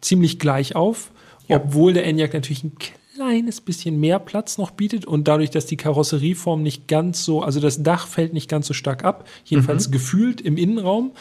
ziemlich 0.00 0.38
gleich 0.38 0.76
auf, 0.76 1.10
ja. 1.48 1.56
obwohl 1.56 1.94
der 1.94 2.04
ENIAC 2.04 2.34
natürlich 2.34 2.64
ein 2.64 2.76
kleines 3.16 3.62
bisschen 3.62 3.98
mehr 3.98 4.18
Platz 4.18 4.58
noch 4.58 4.72
bietet 4.72 5.06
und 5.06 5.26
dadurch, 5.26 5.50
dass 5.50 5.64
die 5.64 5.78
Karosserieform 5.78 6.62
nicht 6.62 6.86
ganz 6.86 7.24
so, 7.24 7.40
also 7.40 7.60
das 7.60 7.82
Dach 7.82 8.06
fällt 8.06 8.34
nicht 8.34 8.50
ganz 8.50 8.66
so 8.66 8.74
stark 8.74 9.04
ab, 9.04 9.26
jedenfalls 9.46 9.88
mhm. 9.88 9.92
gefühlt 9.92 10.40
im 10.42 10.58
Innenraum, 10.58 11.12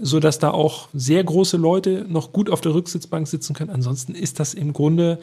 so 0.00 0.20
dass 0.20 0.38
da 0.38 0.52
auch 0.52 0.88
sehr 0.94 1.24
große 1.24 1.56
Leute 1.56 2.06
noch 2.08 2.32
gut 2.32 2.48
auf 2.48 2.60
der 2.60 2.74
Rücksitzbank 2.74 3.26
sitzen 3.26 3.54
können. 3.54 3.70
Ansonsten 3.70 4.14
ist 4.14 4.38
das 4.38 4.54
im 4.54 4.72
Grunde 4.72 5.18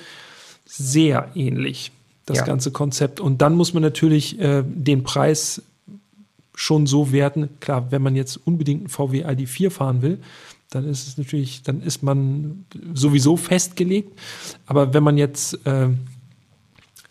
sehr 0.69 1.31
ähnlich, 1.35 1.91
das 2.25 2.37
ja. 2.37 2.45
ganze 2.45 2.71
Konzept. 2.71 3.19
Und 3.19 3.41
dann 3.41 3.55
muss 3.55 3.73
man 3.73 3.81
natürlich 3.81 4.39
äh, 4.39 4.63
den 4.63 5.03
Preis 5.03 5.63
schon 6.53 6.87
so 6.87 7.11
werten. 7.11 7.49
Klar, 7.59 7.91
wenn 7.91 8.01
man 8.01 8.15
jetzt 8.15 8.37
unbedingt 8.45 8.81
einen 8.81 8.89
VW 8.89 9.25
ID4 9.25 9.71
fahren 9.71 10.01
will, 10.01 10.19
dann 10.69 10.87
ist 10.87 11.07
es 11.07 11.17
natürlich, 11.17 11.63
dann 11.63 11.81
ist 11.81 12.03
man 12.03 12.65
sowieso 12.93 13.37
festgelegt. 13.37 14.17
Aber 14.67 14.93
wenn 14.93 15.03
man 15.03 15.17
jetzt 15.17 15.65
äh, 15.65 15.87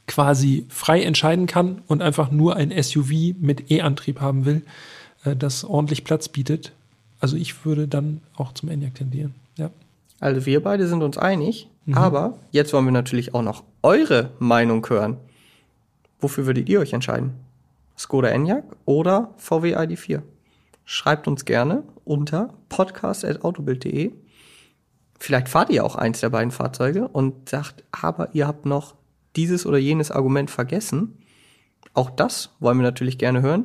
quasi 0.06 0.64
frei 0.68 1.02
entscheiden 1.02 1.46
kann 1.46 1.82
und 1.88 2.00
einfach 2.00 2.30
nur 2.30 2.56
ein 2.56 2.70
SUV 2.82 3.34
mit 3.40 3.70
E-Antrieb 3.70 4.20
haben 4.20 4.44
will, 4.44 4.62
äh, 5.24 5.34
das 5.34 5.64
ordentlich 5.64 6.04
Platz 6.04 6.28
bietet, 6.28 6.72
also 7.20 7.36
ich 7.36 7.64
würde 7.64 7.88
dann 7.88 8.20
auch 8.36 8.52
zum 8.52 8.68
Enyaq 8.68 8.94
tendieren. 8.94 9.34
Also 10.20 10.46
wir 10.46 10.62
beide 10.62 10.86
sind 10.88 11.02
uns 11.02 11.18
einig. 11.18 11.68
Mhm. 11.84 11.94
Aber 11.94 12.38
jetzt 12.50 12.72
wollen 12.72 12.84
wir 12.84 12.92
natürlich 12.92 13.34
auch 13.34 13.42
noch 13.42 13.64
eure 13.82 14.30
Meinung 14.38 14.86
hören. 14.88 15.16
Wofür 16.20 16.46
würdet 16.46 16.68
ihr 16.68 16.80
euch 16.80 16.92
entscheiden? 16.92 17.34
Skoda 17.96 18.28
Enyaq 18.28 18.64
oder 18.84 19.34
VW 19.36 19.76
ID4? 19.76 20.22
Schreibt 20.84 21.28
uns 21.28 21.44
gerne 21.44 21.82
unter 22.04 22.54
podcast.autobild.de. 22.68 24.12
Vielleicht 25.18 25.48
fahrt 25.48 25.70
ihr 25.70 25.84
auch 25.84 25.96
eins 25.96 26.20
der 26.20 26.30
beiden 26.30 26.50
Fahrzeuge 26.50 27.08
und 27.08 27.48
sagt, 27.48 27.84
aber 27.90 28.34
ihr 28.34 28.46
habt 28.46 28.66
noch 28.66 28.94
dieses 29.36 29.66
oder 29.66 29.78
jenes 29.78 30.10
Argument 30.10 30.50
vergessen. 30.50 31.18
Auch 31.94 32.10
das 32.10 32.50
wollen 32.60 32.78
wir 32.78 32.84
natürlich 32.84 33.18
gerne 33.18 33.42
hören. 33.42 33.64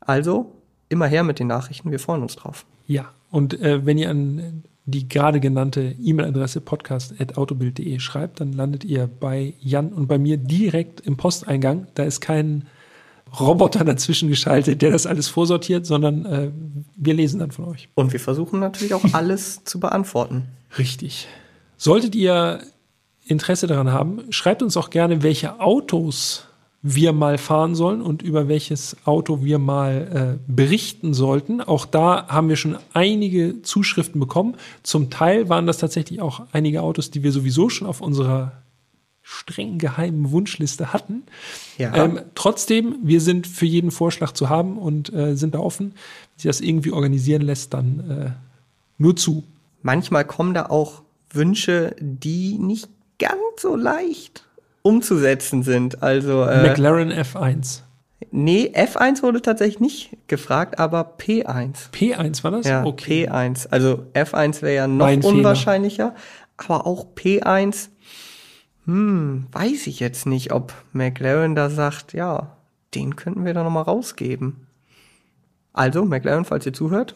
Also 0.00 0.54
immer 0.88 1.06
her 1.06 1.24
mit 1.24 1.38
den 1.38 1.48
Nachrichten, 1.48 1.90
wir 1.90 1.98
freuen 1.98 2.22
uns 2.22 2.36
drauf. 2.36 2.66
Ja, 2.86 3.10
und 3.30 3.60
äh, 3.60 3.84
wenn 3.84 3.98
ihr 3.98 4.10
an 4.10 4.64
die 4.86 5.08
gerade 5.08 5.40
genannte 5.40 5.94
E-Mail-Adresse 5.98 6.60
podcast.autobild.de 6.60 7.98
schreibt, 7.98 8.40
dann 8.40 8.52
landet 8.52 8.84
ihr 8.84 9.06
bei 9.06 9.54
Jan 9.60 9.92
und 9.92 10.06
bei 10.06 10.18
mir 10.18 10.36
direkt 10.36 11.00
im 11.00 11.16
Posteingang. 11.16 11.86
Da 11.94 12.04
ist 12.04 12.20
kein 12.20 12.66
Roboter 13.40 13.84
dazwischen 13.84 14.28
geschaltet, 14.28 14.82
der 14.82 14.90
das 14.90 15.06
alles 15.06 15.28
vorsortiert, 15.28 15.86
sondern 15.86 16.26
äh, 16.26 16.50
wir 16.96 17.14
lesen 17.14 17.40
dann 17.40 17.50
von 17.50 17.64
euch. 17.66 17.88
Und 17.94 18.12
wir 18.12 18.20
versuchen 18.20 18.60
natürlich 18.60 18.94
auch 18.94 19.04
alles 19.12 19.62
zu 19.64 19.80
beantworten. 19.80 20.48
Richtig. 20.78 21.28
Solltet 21.76 22.14
ihr 22.14 22.60
Interesse 23.26 23.66
daran 23.66 23.90
haben, 23.90 24.20
schreibt 24.30 24.62
uns 24.62 24.76
auch 24.76 24.90
gerne, 24.90 25.22
welche 25.22 25.60
Autos 25.60 26.46
wir 26.86 27.14
mal 27.14 27.38
fahren 27.38 27.74
sollen 27.74 28.02
und 28.02 28.20
über 28.20 28.46
welches 28.46 28.94
Auto 29.06 29.42
wir 29.42 29.58
mal 29.58 30.36
äh, 30.38 30.52
berichten 30.52 31.14
sollten. 31.14 31.62
Auch 31.62 31.86
da 31.86 32.28
haben 32.28 32.50
wir 32.50 32.56
schon 32.56 32.76
einige 32.92 33.62
Zuschriften 33.62 34.20
bekommen. 34.20 34.56
Zum 34.82 35.08
Teil 35.08 35.48
waren 35.48 35.66
das 35.66 35.78
tatsächlich 35.78 36.20
auch 36.20 36.42
einige 36.52 36.82
Autos, 36.82 37.10
die 37.10 37.22
wir 37.22 37.32
sowieso 37.32 37.70
schon 37.70 37.88
auf 37.88 38.02
unserer 38.02 38.52
streng 39.22 39.78
geheimen 39.78 40.30
Wunschliste 40.30 40.92
hatten. 40.92 41.22
Ja. 41.78 41.94
Ähm, 41.94 42.20
trotzdem, 42.34 42.96
wir 43.02 43.22
sind 43.22 43.46
für 43.46 43.64
jeden 43.64 43.90
Vorschlag 43.90 44.32
zu 44.32 44.50
haben 44.50 44.76
und 44.76 45.10
äh, 45.10 45.36
sind 45.36 45.54
da 45.54 45.60
offen. 45.60 45.92
Wenn 45.92 46.36
sich 46.36 46.48
das 46.50 46.60
irgendwie 46.60 46.92
organisieren 46.92 47.40
lässt, 47.40 47.72
dann 47.72 48.10
äh, 48.10 48.30
nur 48.98 49.16
zu. 49.16 49.42
Manchmal 49.80 50.26
kommen 50.26 50.52
da 50.52 50.66
auch 50.66 51.00
Wünsche, 51.30 51.96
die 51.98 52.58
nicht 52.58 52.90
ganz 53.18 53.62
so 53.62 53.74
leicht 53.74 54.43
umzusetzen 54.84 55.62
sind. 55.62 56.02
Also 56.02 56.44
äh, 56.44 56.68
McLaren 56.68 57.10
F1. 57.10 57.80
Nee, 58.30 58.72
F1 58.74 59.22
wurde 59.22 59.42
tatsächlich 59.42 59.80
nicht 59.80 60.16
gefragt, 60.28 60.78
aber 60.78 61.16
P1. 61.18 61.90
P1 61.92 62.44
war 62.44 62.50
das? 62.52 62.66
Ja, 62.66 62.84
okay. 62.84 63.28
P1. 63.28 63.68
Also 63.70 64.06
F1 64.12 64.62
wäre 64.62 64.74
ja 64.74 64.86
noch 64.86 65.10
unwahrscheinlicher, 65.24 66.14
aber 66.56 66.86
auch 66.86 67.06
P1, 67.16 67.88
hm, 68.84 69.46
weiß 69.52 69.86
ich 69.86 70.00
jetzt 70.00 70.26
nicht, 70.26 70.52
ob 70.52 70.74
McLaren 70.92 71.54
da 71.54 71.70
sagt, 71.70 72.12
ja, 72.12 72.56
den 72.94 73.16
könnten 73.16 73.44
wir 73.44 73.54
da 73.54 73.64
nochmal 73.64 73.84
rausgeben. 73.84 74.66
Also, 75.72 76.04
McLaren, 76.04 76.44
falls 76.44 76.66
ihr 76.66 76.72
zuhört, 76.72 77.14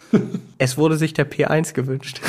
es 0.58 0.78
wurde 0.78 0.96
sich 0.96 1.12
der 1.12 1.30
P1 1.30 1.74
gewünscht. 1.74 2.20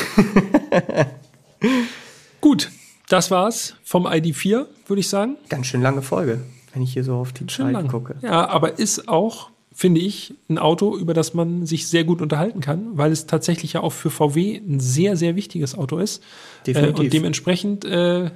Gut, 2.42 2.72
das 3.10 3.32
war's 3.32 3.76
vom 3.84 4.08
ID4, 4.08 4.66
würde 4.88 5.00
ich 5.00 5.10
sagen. 5.10 5.38
Ganz 5.50 5.68
schön 5.68 5.82
lange 5.82 6.02
Folge, 6.02 6.42
wenn 6.74 6.82
ich 6.82 6.94
hier 6.94 7.04
so 7.04 7.16
auf 7.16 7.34
die 7.34 7.50
Schön 7.50 7.68
Zeit 7.68 7.74
lang. 7.74 7.88
gucke. 7.88 8.16
Ja, 8.22 8.48
aber 8.48 8.80
ist 8.80 9.08
auch, 9.08 9.50
finde 9.74 10.02
ich, 10.02 10.34
ein 10.50 10.58
Auto, 10.58 10.98
über 10.98 11.14
das 11.14 11.34
man 11.34 11.66
sich 11.66 11.88
sehr 11.88 12.04
gut 12.04 12.22
unterhalten 12.22 12.62
kann, 12.62 12.98
weil 12.98 13.12
es 13.12 13.28
tatsächlich 13.28 13.74
ja 13.74 13.82
auch 13.82 13.94
für 13.94 14.10
VW 14.10 14.58
ein 14.58 14.80
sehr, 14.80 15.18
sehr 15.18 15.36
wichtiges 15.36 15.78
Auto 15.78 15.98
ist. 15.98 16.24
Definitiv. 16.66 16.98
Äh, 16.98 17.02
und 17.04 17.14
dementsprechend 17.14 17.86
äh, 17.86 18.32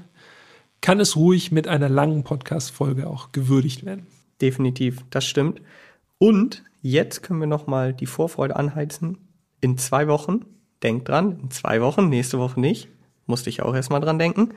kann 0.81 0.99
es 0.99 1.15
ruhig 1.15 1.51
mit 1.51 1.67
einer 1.67 1.89
langen 1.89 2.23
Podcast-Folge 2.23 3.07
auch 3.07 3.31
gewürdigt 3.31 3.85
werden. 3.85 4.07
Definitiv, 4.41 5.03
das 5.09 5.25
stimmt. 5.25 5.61
Und 6.17 6.63
jetzt 6.81 7.23
können 7.23 7.39
wir 7.39 7.47
noch 7.47 7.67
mal 7.67 7.93
die 7.93 8.05
Vorfreude 8.05 8.55
anheizen. 8.55 9.17
In 9.61 9.77
zwei 9.77 10.07
Wochen, 10.07 10.45
denkt 10.83 11.09
dran, 11.09 11.39
in 11.41 11.51
zwei 11.51 11.81
Wochen, 11.81 12.07
nächste 12.09 12.39
Woche 12.39 12.59
nicht, 12.59 12.87
musste 13.29 13.49
ich 13.49 13.61
auch 13.61 13.73
erstmal 13.73 14.01
dran 14.01 14.19
denken. 14.19 14.49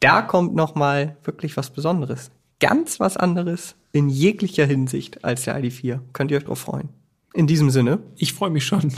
Da 0.00 0.22
kommt 0.22 0.54
noch 0.54 0.74
mal 0.74 1.16
wirklich 1.24 1.56
was 1.56 1.70
Besonderes. 1.70 2.30
Ganz 2.60 3.00
was 3.00 3.16
anderes 3.16 3.74
in 3.92 4.08
jeglicher 4.08 4.66
Hinsicht 4.66 5.24
als 5.24 5.42
der 5.44 5.58
ID4. 5.60 6.00
Könnt 6.12 6.30
ihr 6.30 6.36
euch 6.38 6.44
drauf 6.44 6.60
freuen. 6.60 6.88
In 7.34 7.46
diesem 7.46 7.70
Sinne, 7.70 7.98
Ich 8.16 8.32
freue 8.32 8.50
mich 8.50 8.64
schon. 8.64 8.80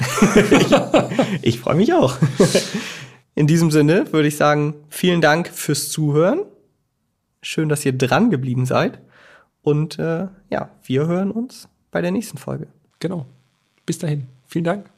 ich 1.43 1.61
freue 1.61 1.75
mich 1.75 1.93
auch. 1.93 2.17
In 3.35 3.47
diesem 3.47 3.71
Sinne 3.71 4.13
würde 4.13 4.29
ich 4.29 4.37
sagen, 4.37 4.75
vielen 4.89 5.21
Dank 5.21 5.49
fürs 5.49 5.91
Zuhören. 5.91 6.43
Schön, 7.43 7.69
dass 7.69 7.85
ihr 7.85 7.93
dran 7.93 8.31
geblieben 8.31 8.67
seid. 8.67 9.01
Und 9.63 9.99
äh, 9.99 10.29
ja, 10.49 10.71
wir 10.85 11.07
hören 11.07 11.31
uns 11.31 11.69
bei 11.91 12.01
der 12.03 12.11
nächsten 12.13 12.39
Folge. 12.39 12.69
genau. 12.99 13.27
Bis 13.87 13.99
dahin. 13.99 14.29
Vielen 14.47 14.65
Dank. 14.65 14.91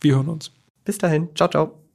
Wir 0.00 0.14
hören 0.14 0.28
uns. 0.28 0.50
Bis 0.84 0.96
dahin. 0.96 1.28
Ciao, 1.34 1.48
ciao. 1.48 1.85